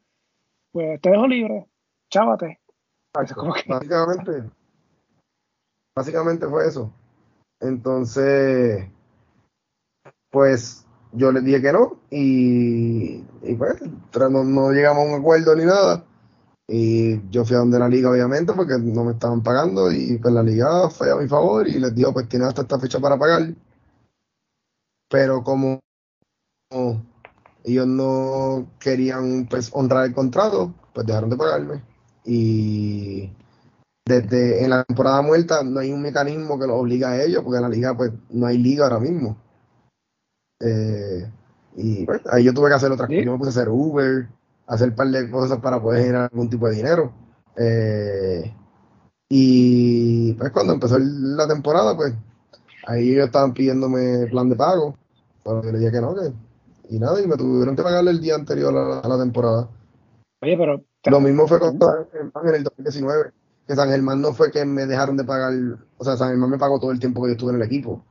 pues 0.72 1.00
te 1.00 1.12
dejo 1.12 1.28
libre, 1.28 1.68
chávate. 2.10 2.60
Básicamente, 3.68 4.50
básicamente 5.96 6.48
fue 6.48 6.68
eso. 6.68 6.92
Entonces, 7.62 8.90
pues 10.32 10.86
yo 11.14 11.32
les 11.32 11.46
dije 11.46 11.62
que 11.62 11.72
no 11.72 12.00
y, 12.10 13.20
pues 13.58 13.80
no, 14.30 14.44
no, 14.44 14.72
llegamos 14.72 15.06
a 15.06 15.14
un 15.14 15.22
acuerdo 15.22 15.56
ni 15.56 15.66
nada. 15.66 16.04
Y 16.68 17.30
yo 17.30 17.46
fui 17.46 17.56
a 17.56 17.60
donde 17.60 17.78
la 17.78 17.88
liga, 17.88 18.10
obviamente, 18.10 18.54
porque 18.54 18.78
no 18.80 19.04
me 19.04 19.12
estaban 19.12 19.44
pagando 19.44 19.92
y 19.92 20.18
pues 20.18 20.34
la 20.34 20.42
liga 20.42 20.90
fue 20.90 21.12
a 21.12 21.16
mi 21.16 21.28
favor 21.28 21.68
y 21.68 21.80
les 21.80 21.94
dijo, 21.94 22.12
pues 22.12 22.28
tiene 22.28 22.46
hasta 22.46 22.64
esta 22.64 22.80
fecha 22.80 23.00
para 23.00 23.20
pagar. 23.20 23.54
Pero 25.10 25.44
como 25.44 25.80
ellos 27.64 27.88
no 27.88 28.68
querían 28.80 29.48
pues 29.48 29.70
honrar 29.74 30.06
el 30.06 30.14
contrato, 30.14 30.74
pues 30.94 31.06
dejaron 31.06 31.30
de 31.30 31.38
pagarme. 31.38 31.84
Y 32.26 33.32
desde 34.08 34.64
en 34.64 34.72
la 34.72 34.84
temporada 34.84 35.22
muerta 35.22 35.64
no 35.64 35.80
hay 35.80 35.92
un 35.92 36.02
mecanismo 36.02 36.60
que 36.60 36.68
los 36.68 36.80
obliga 36.80 37.12
a 37.12 37.24
ellos, 37.24 37.44
porque 37.44 37.58
en 37.58 37.64
la 37.64 37.70
liga 37.70 37.96
pues 37.96 38.12
no 38.30 38.48
hay 38.48 38.58
liga 38.58 38.86
ahora 38.86 39.00
mismo. 39.00 39.38
Eh, 40.62 41.32
y 41.76 42.06
pues, 42.06 42.22
ahí 42.32 42.44
yo 42.44 42.54
tuve 42.54 42.70
que 42.70 42.76
hacer 42.76 42.92
otras 42.92 43.08
cosas. 43.08 43.26
Yo 43.26 43.32
me 43.34 43.38
puse 43.38 43.50
a 43.50 43.52
hacer 43.52 43.70
Uber, 43.70 44.28
hacer 44.68 44.90
un 44.90 44.96
par 44.96 45.08
de 45.08 45.30
cosas 45.30 45.60
para 45.60 45.82
poder 45.82 46.02
generar 46.02 46.30
algún 46.32 46.50
tipo 46.50 46.68
de 46.68 46.76
dinero. 46.76 47.14
Eh, 47.58 48.54
y 49.30 50.34
pues 50.34 50.52
cuando 50.52 50.74
empezó 50.74 50.98
la 51.00 51.48
temporada, 51.48 51.96
pues 51.96 52.14
ahí 52.88 53.12
ellos 53.12 53.26
estaban 53.26 53.54
pidiéndome 53.54 54.28
plan 54.28 54.50
de 54.50 54.56
pago. 54.56 54.96
Pero 55.44 55.64
yo 55.64 55.72
le 55.72 55.80
dije 55.80 55.92
que 55.92 56.02
no, 56.02 56.16
que. 56.16 56.34
Y 56.90 57.00
nada, 57.00 57.22
y 57.22 57.28
me 57.28 57.36
tuvieron 57.36 57.76
que 57.76 57.84
pagarle 57.84 58.12
el 58.12 58.22
día 58.22 58.36
anterior 58.36 58.76
a 58.76 59.08
la, 59.08 59.18
temporada. 59.18 59.70
Oye, 60.42 60.58
pero. 60.58 60.84
Lo 61.06 61.20
mismo 61.20 61.48
fue 61.48 61.60
con 61.60 61.80
San 61.80 62.08
Germán 62.12 62.48
en 62.48 62.56
el 62.56 62.64
2019. 62.64 63.32
Que 63.68 63.76
San 63.76 63.90
Germán 63.90 64.22
no 64.22 64.34
fue 64.34 64.52
que 64.52 64.64
me 64.66 64.86
dejaron 64.86 65.18
de 65.18 65.24
pagar. 65.24 65.54
O 65.98 66.04
sea, 66.04 66.16
San 66.18 66.30
Germán 66.30 66.52
me 66.52 66.58
pagó 66.58 66.80
todo 66.80 66.92
el 66.92 67.00
tiempo 67.00 67.22
que 67.22 67.30
yo 67.30 67.34
estuve 67.34 67.52
en 67.52 67.58
el 67.58 67.64
equipo. 67.64 68.04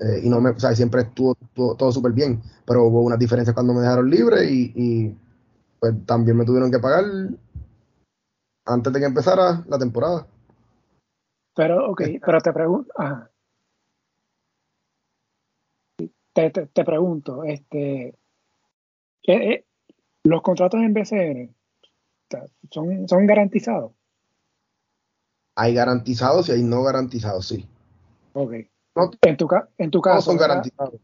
Eh, 0.00 0.22
y 0.24 0.30
no 0.30 0.40
me, 0.40 0.50
o 0.50 0.58
sea, 0.58 0.74
siempre 0.74 1.02
estuvo, 1.02 1.36
todo 1.54 1.92
súper 1.92 2.12
bien, 2.12 2.40
pero 2.66 2.84
hubo 2.84 3.02
unas 3.02 3.18
diferencias 3.18 3.52
cuando 3.52 3.74
me 3.74 3.82
dejaron 3.82 4.08
libre 4.08 4.50
y, 4.50 5.14
pues 5.80 5.94
también 6.06 6.36
me 6.36 6.44
tuvieron 6.44 6.70
que 6.70 6.78
pagar 6.78 7.04
antes 8.66 8.92
de 8.92 9.00
que 9.00 9.06
empezara 9.06 9.64
la 9.66 9.78
temporada. 9.78 10.26
Pero, 11.54 11.90
ok, 11.90 12.02
pero 12.24 12.40
te 12.40 12.52
pregunto, 12.52 12.92
te, 16.32 16.50
te, 16.50 16.84
pregunto, 16.84 17.44
este, 17.44 18.08
eh, 18.08 18.14
eh, 19.26 19.66
los 20.24 20.42
contratos 20.42 20.80
en 20.80 20.94
BCN 20.94 21.54
son, 22.70 23.08
son 23.08 23.26
garantizados. 23.26 23.92
Hay 25.56 25.74
garantizados 25.74 26.48
y 26.48 26.52
hay 26.52 26.62
no 26.62 26.82
garantizados, 26.82 27.48
sí. 27.48 27.68
Ok. 28.32 28.52
en, 29.22 29.36
tu, 29.36 29.48
en 29.78 29.90
tu 29.90 30.00
caso. 30.00 30.22
son 30.22 30.36
garantizados. 30.36 31.00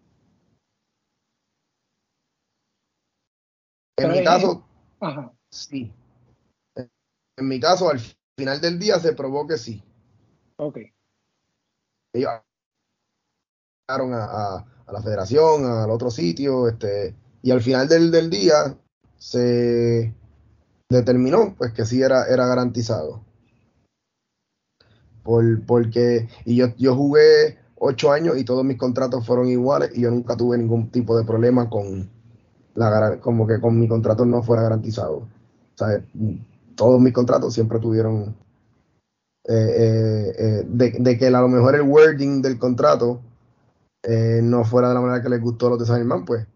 En 3.98 4.12
mi 4.12 4.22
caso, 4.22 4.65
sí. 5.50 5.92
En 6.74 7.48
mi 7.48 7.60
caso, 7.60 7.90
al 7.90 8.00
final 8.36 8.60
del 8.60 8.78
día 8.78 8.98
se 8.98 9.12
probó 9.12 9.46
que 9.46 9.58
sí. 9.58 9.82
Ok. 10.56 10.78
Ellos 12.14 12.30
a, 12.30 12.42
a, 13.88 14.66
a, 14.86 14.92
la 14.92 15.02
federación, 15.02 15.64
al 15.64 15.90
otro 15.90 16.10
sitio, 16.10 16.68
este, 16.68 17.14
y 17.42 17.50
al 17.50 17.60
final 17.60 17.88
del, 17.88 18.10
del 18.10 18.30
día 18.30 18.76
se 19.18 20.14
determinó 20.88 21.54
pues 21.56 21.72
que 21.72 21.84
sí 21.84 22.02
era, 22.02 22.26
era 22.26 22.46
garantizado. 22.46 23.24
Por, 25.22 25.64
porque, 25.66 26.28
y 26.44 26.56
yo, 26.56 26.68
yo 26.76 26.94
jugué 26.94 27.58
ocho 27.76 28.12
años 28.12 28.38
y 28.38 28.44
todos 28.44 28.64
mis 28.64 28.78
contratos 28.78 29.26
fueron 29.26 29.48
iguales 29.48 29.90
y 29.94 30.02
yo 30.02 30.10
nunca 30.10 30.36
tuve 30.36 30.56
ningún 30.56 30.90
tipo 30.90 31.18
de 31.18 31.24
problema 31.24 31.68
con 31.68 32.10
la 32.76 33.18
como 33.20 33.46
que 33.46 33.60
con 33.60 33.78
mi 33.78 33.88
contrato 33.88 34.24
no 34.24 34.42
fuera 34.42 34.62
garantizado. 34.62 35.26
Sea, 35.74 36.02
todos 36.76 37.00
mis 37.00 37.12
contratos 37.12 37.54
siempre 37.54 37.78
tuvieron 37.80 38.34
eh, 39.48 39.52
eh, 39.54 40.34
eh, 40.38 40.66
de, 40.98 41.18
que 41.18 41.26
a 41.28 41.40
lo 41.40 41.48
mejor 41.48 41.76
el 41.76 41.82
wording 41.82 42.42
del 42.42 42.58
contrato 42.58 43.20
no 44.42 44.64
fuera 44.64 44.88
de 44.88 44.94
la 44.94 45.00
manera 45.00 45.20
que 45.20 45.28
les 45.28 45.40
gustó 45.40 45.66
a 45.66 45.70
los 45.70 45.80
de 45.80 45.86
San 45.86 46.24
pues 46.24 46.46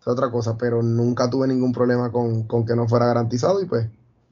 es 0.00 0.06
otra 0.06 0.30
cosa, 0.30 0.56
pero 0.56 0.80
nunca 0.80 1.28
tuve 1.28 1.48
ningún 1.48 1.72
problema 1.72 2.12
con, 2.12 2.46
que 2.64 2.76
no 2.76 2.86
fuera 2.86 3.06
garantizado 3.06 3.60
y 3.60 3.66
pues 3.66 3.88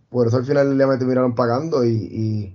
por 0.09 0.29
eso 0.29 0.37
al 0.37 0.45
final 0.45 0.75
me 0.75 0.97
terminaron 0.97 1.35
pagando 1.35 1.85
y, 1.85 2.55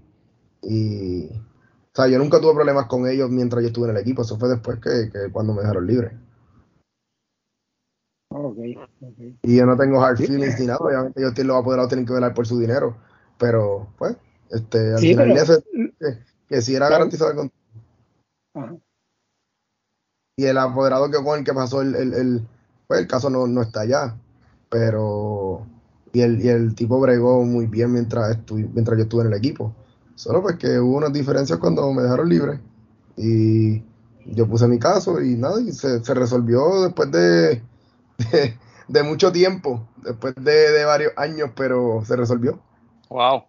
y, 0.61 1.29
o 1.31 1.95
sea, 1.95 2.07
yo 2.07 2.17
nunca 2.19 2.39
tuve 2.39 2.53
problemas 2.55 2.85
con 2.87 3.05
ellos 3.05 3.29
mientras 3.29 3.61
yo 3.61 3.67
estuve 3.67 3.89
en 3.89 3.97
el 3.97 4.01
equipo, 4.01 4.21
eso 4.21 4.39
fue 4.39 4.47
después 4.47 4.79
que, 4.79 5.29
cuando 5.31 5.53
me 5.53 5.61
dejaron 5.61 5.85
libre. 5.85 6.17
Okay, 8.35 8.75
Y 9.43 9.57
yo 9.57 9.65
no 9.65 9.77
tengo 9.77 10.03
hard 10.03 10.17
feelings 10.17 10.59
ni 10.59 10.65
nada, 10.65 10.79
obviamente 10.79 11.21
ellos 11.21 11.37
lo 11.37 11.53
va 11.53 11.59
a 11.59 11.63
poder 11.63 11.87
tener 11.87 12.05
que 12.05 12.13
velar 12.13 12.33
por 12.33 12.47
su 12.47 12.59
dinero, 12.59 12.97
pero 13.37 13.87
pues, 13.97 14.17
este, 14.49 14.93
al 14.93 14.99
final 14.99 15.33
que, 15.99 16.19
que 16.47 16.61
si 16.61 16.75
era 16.75 16.89
garantizado 16.89 17.29
el 17.29 17.37
contrato. 17.37 18.81
Y 20.35 20.45
el 20.45 20.57
apoderado 20.57 21.11
que 21.11 21.23
con 21.23 21.39
el 21.39 21.45
que 21.45 21.53
pasó 21.53 21.81
el, 21.81 21.95
el 21.95 22.47
pues 22.87 23.01
el 23.01 23.07
caso 23.07 23.29
no, 23.29 23.61
está 23.61 23.81
allá, 23.81 24.15
pero 24.69 25.65
y 26.11 26.21
el, 26.21 26.43
y 26.43 26.49
el 26.49 26.75
tipo 26.75 26.99
bregó 26.99 27.43
muy 27.43 27.67
bien 27.67 27.91
mientras, 27.91 28.39
mientras 28.51 28.97
yo 28.97 29.03
estuve 29.03 29.21
en 29.21 29.27
el 29.27 29.37
equipo. 29.37 29.75
Solo 30.15 30.41
pues 30.41 30.57
que 30.57 30.79
hubo 30.79 30.97
unas 30.97 31.13
diferencias 31.13 31.59
cuando 31.59 31.91
me 31.91 32.03
dejaron 32.03 32.29
libre 32.29 32.59
y 33.15 33.83
yo 34.25 34.47
puse 34.47 34.67
mi 34.67 34.79
caso 34.79 35.21
y 35.21 35.35
nada, 35.35 35.59
y 35.61 35.71
se, 35.71 35.99
resolvió 36.13 36.83
después 36.83 37.11
de, 37.11 37.61
de, 38.87 39.03
mucho 39.03 39.31
tiempo, 39.31 39.87
después 39.97 40.35
de, 40.35 40.85
varios 40.85 41.13
años, 41.17 41.51
pero 41.55 42.03
se 42.05 42.15
resolvió. 42.15 42.59
Wow. 43.09 43.43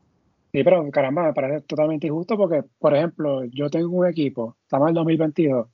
Sí, 0.53 0.62
pero 0.62 0.89
caramba, 0.91 1.25
me 1.25 1.33
parece 1.33 1.62
totalmente 1.62 2.07
injusto 2.07 2.37
porque, 2.37 2.62
por 2.79 2.95
ejemplo, 2.95 3.45
yo 3.45 3.69
tengo 3.71 3.97
un 3.97 4.07
equipo, 4.07 4.57
estamos 4.62 4.87
en 4.87 4.91
el 4.91 4.95
2022, 4.95 5.67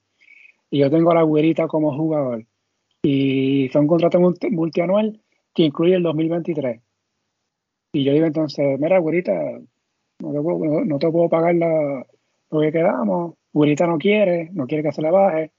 y 0.71 0.79
yo 0.79 0.91
tengo 0.91 1.11
a 1.11 1.17
la 1.17 1.23
güerita 1.23 1.69
como 1.69 1.95
jugador 1.97 2.47
y 3.03 3.69
fue 3.71 3.81
un 3.81 3.87
contrato 3.87 4.21
multianual 4.21 5.21
que 5.55 5.65
incluye 5.65 5.95
el 5.95 6.03
2023. 6.03 6.81
Y 7.93 8.05
yo 8.05 8.13
digo 8.13 8.27
entonces, 8.27 8.79
mira, 8.79 8.99
güerita, 8.99 9.33
no 10.21 10.33
te 10.33 10.41
puedo, 10.41 10.85
no, 10.85 10.99
te 10.99 11.11
puedo 11.11 11.29
pagar 11.29 11.55
lo 11.55 12.61
que 12.61 12.73
quedamos, 12.73 13.35
güerita 13.53 13.87
no 13.87 13.99
quiere, 13.99 14.51
no 14.53 14.67
quiere 14.67 14.85
que 14.85 14.93
se 14.93 15.03
le 15.03 15.11
baje. 15.11 15.53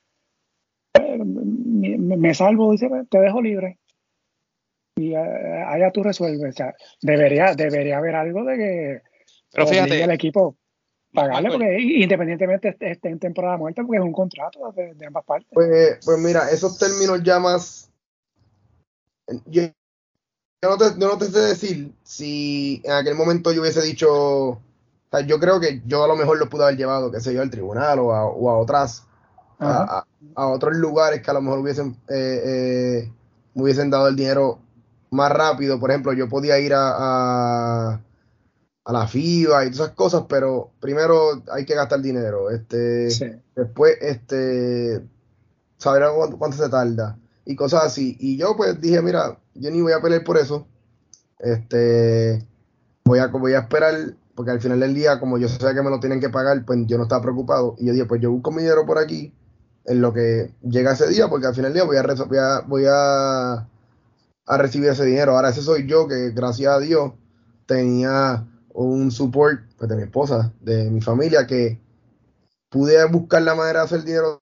Me, 1.81 2.33
salvo, 2.33 2.71
dice, 2.71 2.89
te 3.09 3.19
dejo 3.19 3.41
libre. 3.41 3.79
Y 4.95 5.13
eh, 5.13 5.63
allá 5.67 5.91
tú 5.91 6.03
resuelves. 6.03 6.53
O 6.53 6.57
sea, 6.57 6.75
debería, 7.01 7.55
debería 7.55 7.97
haber 7.97 8.15
algo 8.15 8.43
de 8.43 8.57
que 8.57 9.01
Pero 9.51 9.67
fíjate, 9.67 10.03
el 10.03 10.11
equipo 10.11 10.57
pagarle 11.13 11.49
porque 11.49 11.77
independientemente 11.79 12.77
esté 12.79 13.09
en 13.09 13.19
temporada 13.19 13.57
muerta 13.57 13.83
porque 13.83 13.97
es 13.97 14.03
un 14.03 14.13
contrato 14.13 14.71
de, 14.73 15.05
ambas 15.05 15.25
partes. 15.25 15.49
Pues, 15.51 15.99
pues 16.05 16.17
mira, 16.19 16.49
esos 16.49 16.77
términos 16.77 17.21
ya 17.23 17.39
más 17.39 17.89
yo, 19.45 19.63
no 20.63 20.77
te, 20.77 20.97
no 20.97 21.17
te 21.17 21.25
sé 21.25 21.39
decir 21.39 21.91
si 22.03 22.81
en 22.85 22.91
aquel 22.93 23.15
momento 23.15 23.51
yo 23.51 23.61
hubiese 23.61 23.81
dicho 23.81 24.61
o 25.11 25.17
sea, 25.17 25.25
yo 25.25 25.39
creo 25.39 25.59
que 25.59 25.81
yo 25.85 26.03
a 26.03 26.07
lo 26.07 26.15
mejor 26.15 26.37
lo 26.37 26.49
pude 26.49 26.63
haber 26.63 26.77
llevado, 26.77 27.11
qué 27.11 27.19
sé 27.19 27.33
yo, 27.33 27.41
al 27.41 27.49
tribunal 27.49 27.99
o 27.99 28.13
a, 28.13 28.25
o 28.25 28.49
a 28.49 28.57
otras 28.57 29.05
a, 29.61 30.05
otros 30.35 30.75
lugares 30.75 31.21
que 31.21 31.31
a 31.31 31.33
lo 31.33 31.41
mejor 31.41 31.59
hubiesen 31.59 31.97
eh, 32.09 32.41
eh, 32.45 33.11
me 33.53 33.63
hubiesen 33.63 33.89
dado 33.89 34.07
el 34.07 34.15
dinero 34.15 34.59
más 35.11 35.31
rápido. 35.31 35.79
Por 35.79 35.91
ejemplo, 35.91 36.13
yo 36.13 36.27
podía 36.27 36.59
ir 36.59 36.73
a 36.73 38.01
a 38.83 38.91
la 38.91 39.07
FIBA 39.07 39.65
y 39.65 39.71
todas 39.71 39.87
esas 39.87 39.95
cosas, 39.95 40.23
pero 40.27 40.71
primero 40.79 41.43
hay 41.51 41.65
que 41.65 41.75
gastar 41.75 42.01
dinero. 42.01 42.49
Este, 42.49 43.41
Después, 43.55 43.97
este, 44.01 45.05
saber 45.77 46.03
cuánto, 46.37 46.57
se 46.57 46.69
tarda 46.69 47.17
y 47.45 47.55
cosas 47.55 47.85
así. 47.85 48.17
Y 48.19 48.37
yo 48.37 48.55
pues 48.55 48.79
dije, 48.81 49.01
mira, 49.01 49.39
yo 49.53 49.69
ni 49.71 49.81
voy 49.81 49.93
a 49.93 50.01
pelear 50.01 50.23
por 50.23 50.37
eso. 50.37 50.67
Este, 51.39 52.45
voy 53.05 53.19
a, 53.19 53.27
voy 53.27 53.53
a 53.53 53.59
esperar, 53.59 54.15
porque 54.35 54.51
al 54.51 54.61
final 54.61 54.79
del 54.79 54.93
día, 54.93 55.19
como 55.19 55.37
yo 55.37 55.47
sé 55.47 55.59
que 55.73 55.81
me 55.81 55.89
lo 55.89 55.99
tienen 55.99 56.19
que 56.19 56.29
pagar, 56.29 56.65
pues 56.65 56.79
yo 56.87 56.97
no 56.97 57.03
estaba 57.03 57.21
preocupado. 57.21 57.75
Y 57.77 57.85
yo 57.85 57.93
dije, 57.93 58.05
pues 58.05 58.21
yo 58.21 58.31
busco 58.31 58.51
mi 58.51 58.63
dinero 58.63 58.85
por 58.85 58.97
aquí 58.97 59.33
en 59.85 60.01
lo 60.01 60.13
que 60.13 60.53
llega 60.61 60.93
ese 60.93 61.07
día, 61.07 61.27
porque 61.29 61.47
al 61.47 61.55
final 61.55 61.73
del 61.73 61.81
día 61.81 61.83
voy 61.83 61.97
a, 61.97 62.59
voy 62.61 62.85
a, 62.87 63.67
recibir 64.57 64.89
ese 64.89 65.05
dinero. 65.05 65.35
Ahora 65.35 65.49
ese 65.49 65.61
soy 65.61 65.87
yo 65.87 66.07
que 66.07 66.31
gracias 66.31 66.73
a 66.73 66.79
Dios 66.79 67.13
tenía 67.65 68.47
un 68.73 69.11
support 69.11 69.61
pues, 69.77 69.89
de 69.89 69.95
mi 69.95 70.03
esposa, 70.03 70.53
de 70.61 70.89
mi 70.89 71.01
familia, 71.01 71.47
que 71.47 71.79
pude 72.69 73.03
buscar 73.05 73.41
la 73.41 73.55
manera 73.55 73.79
de 73.79 73.85
hacer 73.85 74.03
dinero 74.03 74.41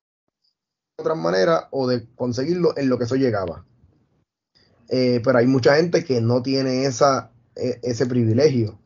de 0.98 1.02
otra 1.02 1.16
manera 1.16 1.68
o 1.72 1.88
de 1.88 2.08
conseguirlo 2.16 2.78
en 2.78 2.90
lo 2.90 2.98
que 2.98 3.06
eso 3.06 3.16
llegaba. 3.16 3.66
Eh, 4.90 5.22
pero 5.24 5.38
hay 5.38 5.48
mucha 5.48 5.76
gente 5.76 6.04
que 6.04 6.20
no 6.20 6.42
tiene 6.42 6.86
esa, 6.86 7.32
e, 7.56 7.80
ese 7.84 8.06
privilegio. 8.08 8.80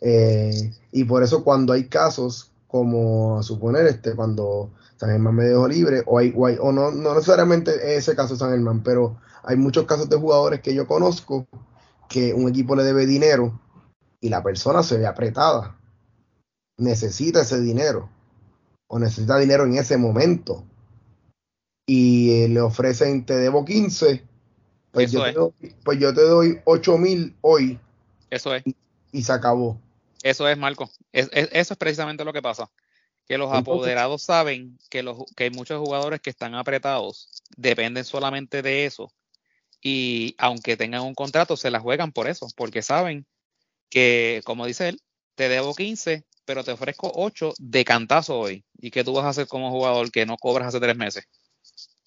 Eh, 0.00 0.72
y 0.90 1.04
por 1.04 1.22
eso 1.22 1.44
cuando 1.44 1.72
hay 1.72 1.88
casos 1.88 2.52
como 2.66 3.38
a 3.38 3.42
suponer 3.42 3.86
este, 3.86 4.16
cuando 4.16 4.72
San 5.02 5.10
Germán 5.10 5.34
me 5.34 5.42
dejó 5.42 5.66
libre, 5.66 6.04
o, 6.06 6.16
hay, 6.16 6.32
o, 6.36 6.70
no, 6.70 6.92
no 6.92 7.14
necesariamente 7.16 7.96
ese 7.96 8.14
caso 8.14 8.34
de 8.34 8.38
San 8.38 8.50
Germán, 8.50 8.84
pero 8.84 9.20
hay 9.42 9.56
muchos 9.56 9.84
casos 9.84 10.08
de 10.08 10.16
jugadores 10.16 10.60
que 10.60 10.76
yo 10.76 10.86
conozco 10.86 11.44
que 12.08 12.32
un 12.32 12.48
equipo 12.48 12.76
le 12.76 12.84
debe 12.84 13.04
dinero 13.04 13.60
y 14.20 14.28
la 14.28 14.44
persona 14.44 14.84
se 14.84 14.98
ve 14.98 15.08
apretada, 15.08 15.76
necesita 16.78 17.40
ese 17.40 17.60
dinero 17.60 18.10
o 18.86 19.00
necesita 19.00 19.38
dinero 19.38 19.64
en 19.64 19.74
ese 19.74 19.96
momento 19.96 20.64
y 21.84 22.44
eh, 22.44 22.48
le 22.48 22.60
ofrecen 22.60 23.26
te 23.26 23.34
debo 23.34 23.64
15, 23.64 24.24
pues, 24.92 25.10
yo 25.10 25.24
te, 25.24 25.32
doy, 25.32 25.52
pues 25.82 25.98
yo 25.98 26.14
te 26.14 26.22
doy 26.22 26.60
8 26.64 26.98
mil 26.98 27.36
hoy. 27.40 27.80
Eso 28.30 28.54
es. 28.54 28.62
Y, 29.10 29.22
se 29.24 29.32
acabó. 29.32 29.80
Eso 30.22 30.46
es, 30.46 30.56
Marco. 30.56 30.88
eso 31.10 31.32
es 31.32 31.76
precisamente 31.76 32.24
lo 32.24 32.32
que 32.32 32.40
pasa. 32.40 32.70
Que 33.26 33.38
los 33.38 33.52
apoderados 33.52 34.22
saben 34.22 34.78
que, 34.90 35.02
los, 35.02 35.18
que 35.36 35.44
hay 35.44 35.50
muchos 35.50 35.80
jugadores 35.80 36.20
que 36.20 36.30
están 36.30 36.54
apretados, 36.54 37.42
dependen 37.56 38.04
solamente 38.04 38.62
de 38.62 38.84
eso. 38.84 39.12
Y 39.80 40.34
aunque 40.38 40.76
tengan 40.76 41.02
un 41.02 41.14
contrato, 41.14 41.56
se 41.56 41.70
la 41.70 41.80
juegan 41.80 42.12
por 42.12 42.28
eso, 42.28 42.46
porque 42.56 42.82
saben 42.82 43.26
que, 43.88 44.42
como 44.44 44.66
dice 44.66 44.90
él, 44.90 45.02
te 45.34 45.48
debo 45.48 45.74
15, 45.74 46.24
pero 46.44 46.64
te 46.64 46.72
ofrezco 46.72 47.10
8 47.14 47.54
de 47.58 47.84
cantazo 47.84 48.38
hoy. 48.38 48.64
¿Y 48.78 48.90
qué 48.90 49.04
tú 49.04 49.12
vas 49.12 49.24
a 49.24 49.30
hacer 49.30 49.46
como 49.46 49.70
jugador 49.70 50.10
que 50.10 50.26
no 50.26 50.36
cobras 50.36 50.68
hace 50.68 50.80
tres 50.80 50.96
meses? 50.96 51.24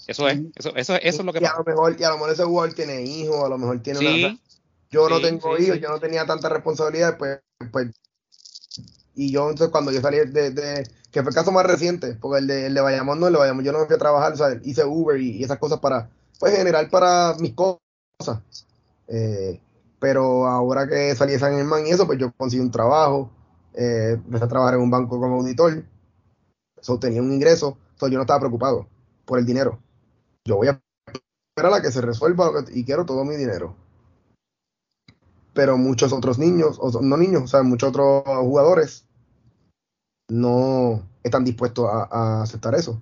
Eso 0.07 0.27
es, 0.27 0.39
eso, 0.55 0.75
eso, 0.75 0.95
eso 0.95 1.19
es 1.19 1.25
lo 1.25 1.33
que 1.33 1.39
y 1.41 1.45
A 1.45 1.57
lo 1.57 1.63
mejor, 1.63 1.95
y 1.99 2.03
a 2.03 2.09
lo 2.09 2.15
mejor 2.15 2.31
ese 2.31 2.43
jugador 2.43 2.73
tiene 2.73 3.01
hijos, 3.03 3.43
a 3.43 3.49
lo 3.49 3.57
mejor 3.57 3.81
tiene 3.81 3.99
una... 3.99 4.39
Yo 4.91 5.09
no 5.09 5.19
tengo 5.19 5.57
hijos, 5.57 5.79
yo 5.79 5.89
no 5.89 5.99
tenía 5.99 6.25
tanta 6.25 6.47
responsabilidad, 6.47 7.17
pues, 7.17 7.39
pues 7.71 7.87
y 9.15 9.31
yo 9.31 9.49
entonces 9.49 9.69
cuando 9.69 9.91
yo 9.91 10.01
salí 10.01 10.17
de, 10.17 10.87
que 11.11 11.21
fue 11.21 11.29
el 11.29 11.35
caso 11.35 11.51
más 11.51 11.65
reciente, 11.65 12.15
porque 12.15 12.39
el 12.39 12.47
de, 12.47 12.65
el 12.67 12.73
de 12.73 12.81
Bayamón 12.81 13.19
no, 13.19 13.27
el 13.27 13.33
de 13.33 13.39
Bayamón 13.39 13.63
yo 13.63 13.71
no 13.71 13.85
fui 13.85 13.95
a 13.95 13.99
trabajar, 13.99 14.33
o 14.33 14.35
sea, 14.35 14.59
hice 14.63 14.83
Uber 14.83 15.19
y, 15.19 15.43
esas 15.43 15.57
cosas 15.59 15.79
para, 15.79 16.09
pues 16.39 16.55
generar 16.55 16.89
para 16.89 17.35
mis 17.39 17.53
cosas. 17.53 17.79
Eh, 19.07 19.61
pero 19.99 20.45
ahora 20.45 20.87
que 20.87 21.15
salí 21.15 21.33
de 21.33 21.39
San 21.39 21.53
Germán 21.53 21.87
y 21.87 21.91
eso, 21.91 22.05
pues 22.05 22.19
yo 22.19 22.33
conseguí 22.35 22.61
un 22.61 22.71
trabajo, 22.71 23.31
eh, 23.73 24.19
empecé 24.25 24.43
a 24.43 24.49
trabajar 24.49 24.75
en 24.75 24.81
un 24.81 24.91
banco 24.91 25.19
como 25.19 25.37
auditor, 25.37 25.85
eso 26.79 26.99
tenía 26.99 27.21
un 27.21 27.31
ingreso, 27.31 27.77
yo 28.01 28.09
no 28.09 28.21
estaba 28.21 28.41
preocupado 28.41 28.87
por 29.25 29.39
el 29.39 29.45
dinero. 29.45 29.79
Yo 30.43 30.57
voy 30.57 30.67
a 30.67 30.81
esperar 31.55 31.73
a 31.73 31.81
que 31.81 31.91
se 31.91 32.01
resuelva 32.01 32.51
y 32.73 32.83
quiero 32.83 33.05
todo 33.05 33.23
mi 33.23 33.35
dinero. 33.35 33.75
pero 35.53 35.77
muchos 35.77 36.11
otros 36.11 36.37
niños, 36.37 36.77
o 36.81 36.91
no 37.01 37.15
niños, 37.15 37.43
o 37.43 37.47
sea, 37.47 37.63
muchos 37.63 37.89
otros 37.89 38.23
jugadores 38.25 39.04
no 40.29 41.07
están 41.23 41.43
dispuestos 41.43 41.87
a, 41.89 42.41
aceptar 42.43 42.75
eso. 42.75 43.01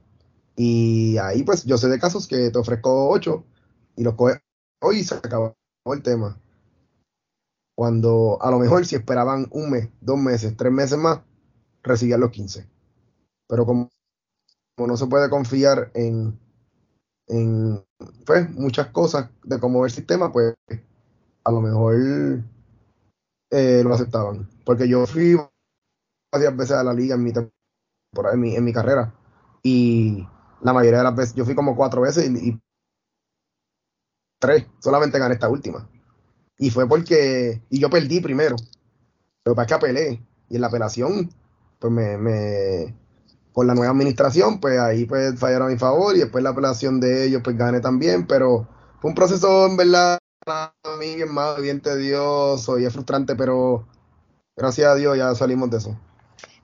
Y 0.56 1.18
ahí 1.18 1.44
pues 1.44 1.64
yo 1.66 1.78
sé 1.78 1.88
de 1.90 2.00
casos 2.00 2.28
que 2.28 2.52
te 2.52 2.58
ofrezco 2.60 3.10
8 3.10 3.44
y 3.98 4.04
los 4.04 4.16
coge 4.16 4.40
hoy 4.82 5.04
se 5.04 5.16
acabó 5.16 5.56
el 5.86 6.04
tema. 6.04 6.38
Cuando 7.76 8.38
a 8.42 8.52
lo 8.52 8.60
mejor 8.60 8.86
si 8.86 8.96
esperaban 8.96 9.48
un 9.52 9.72
mes, 9.72 9.90
dos 10.02 10.18
meses, 10.18 10.56
tres 10.56 10.72
meses 10.72 10.98
más, 10.98 11.22
recibían 11.82 12.20
los 12.20 12.32
15. 12.32 12.68
Pero 13.48 13.66
como, 13.66 13.90
no 14.78 14.98
se 14.98 15.08
puede 15.08 15.30
confiar 15.30 15.92
en, 15.96 16.38
en 17.28 17.84
pues, 18.26 18.50
muchas 18.52 18.88
cosas 18.88 19.30
de 19.44 19.60
cómo 19.60 19.86
el 19.86 19.92
sistema, 19.92 20.32
pues 20.32 20.54
a 21.44 21.52
lo 21.52 21.62
mejor 21.62 21.96
eh, 23.52 23.82
lo 23.84 23.94
aceptaban. 23.94 24.48
Porque 24.66 24.88
yo 24.88 25.08
fui 25.08 25.36
varias 26.34 26.58
veces 26.58 26.76
a 26.76 26.84
la 26.84 26.94
liga 26.94 27.16
en 27.16 27.24
mi, 27.24 27.32
en 28.56 28.64
mi, 28.66 28.74
carrera 28.74 29.14
y 29.62 30.28
la 30.62 30.74
mayoría 30.74 30.98
de 30.98 31.04
las 31.04 31.16
veces, 31.16 31.36
yo 31.36 31.46
fui 31.46 31.54
como 31.54 31.76
cuatro 31.76 32.02
veces 32.02 32.28
y, 32.30 32.60
tres, 34.40 34.66
solamente 34.80 35.20
gané 35.20 35.36
esta 35.36 35.48
última. 35.48 35.88
Y 36.58 36.70
fue 36.70 36.88
porque, 36.88 37.62
y 37.70 37.80
yo 37.80 37.90
perdí 37.90 38.20
primero, 38.20 38.56
pero 39.44 39.56
para 39.56 39.66
que 39.66 39.74
apelé, 39.74 40.26
y 40.50 40.56
en 40.56 40.62
la 40.62 40.68
apelación, 40.68 41.30
pues 41.80 41.94
me, 41.94 42.18
me, 42.18 42.98
con 43.54 43.68
la 43.68 43.76
nueva 43.76 43.92
administración, 43.92 44.60
pues 44.60 44.80
ahí 44.80 45.06
pues 45.06 45.40
fallaron 45.40 45.68
a 45.68 45.72
mi 45.72 45.78
favor, 45.78 46.16
y 46.16 46.20
después 46.20 46.44
la 46.44 46.50
apelación 46.50 47.00
de 47.00 47.26
ellos, 47.26 47.42
pues 47.44 47.58
gané 47.58 47.80
también, 47.80 48.28
pero 48.28 48.68
fue 49.00 49.10
un 49.12 49.16
proceso 49.16 49.68
en 49.68 49.78
verdad 49.78 50.18
a 50.46 50.74
mí 51.00 51.16
bien 51.16 51.34
malo, 51.34 51.62
bien 51.62 51.80
tedioso 51.80 52.78
y 52.78 52.86
es 52.86 52.94
frustrante, 52.94 53.36
pero 53.36 53.88
gracias 54.58 54.88
a 54.88 54.96
Dios 54.96 55.18
ya 55.18 55.34
salimos 55.36 55.70
de 55.70 55.78
eso. 55.78 55.98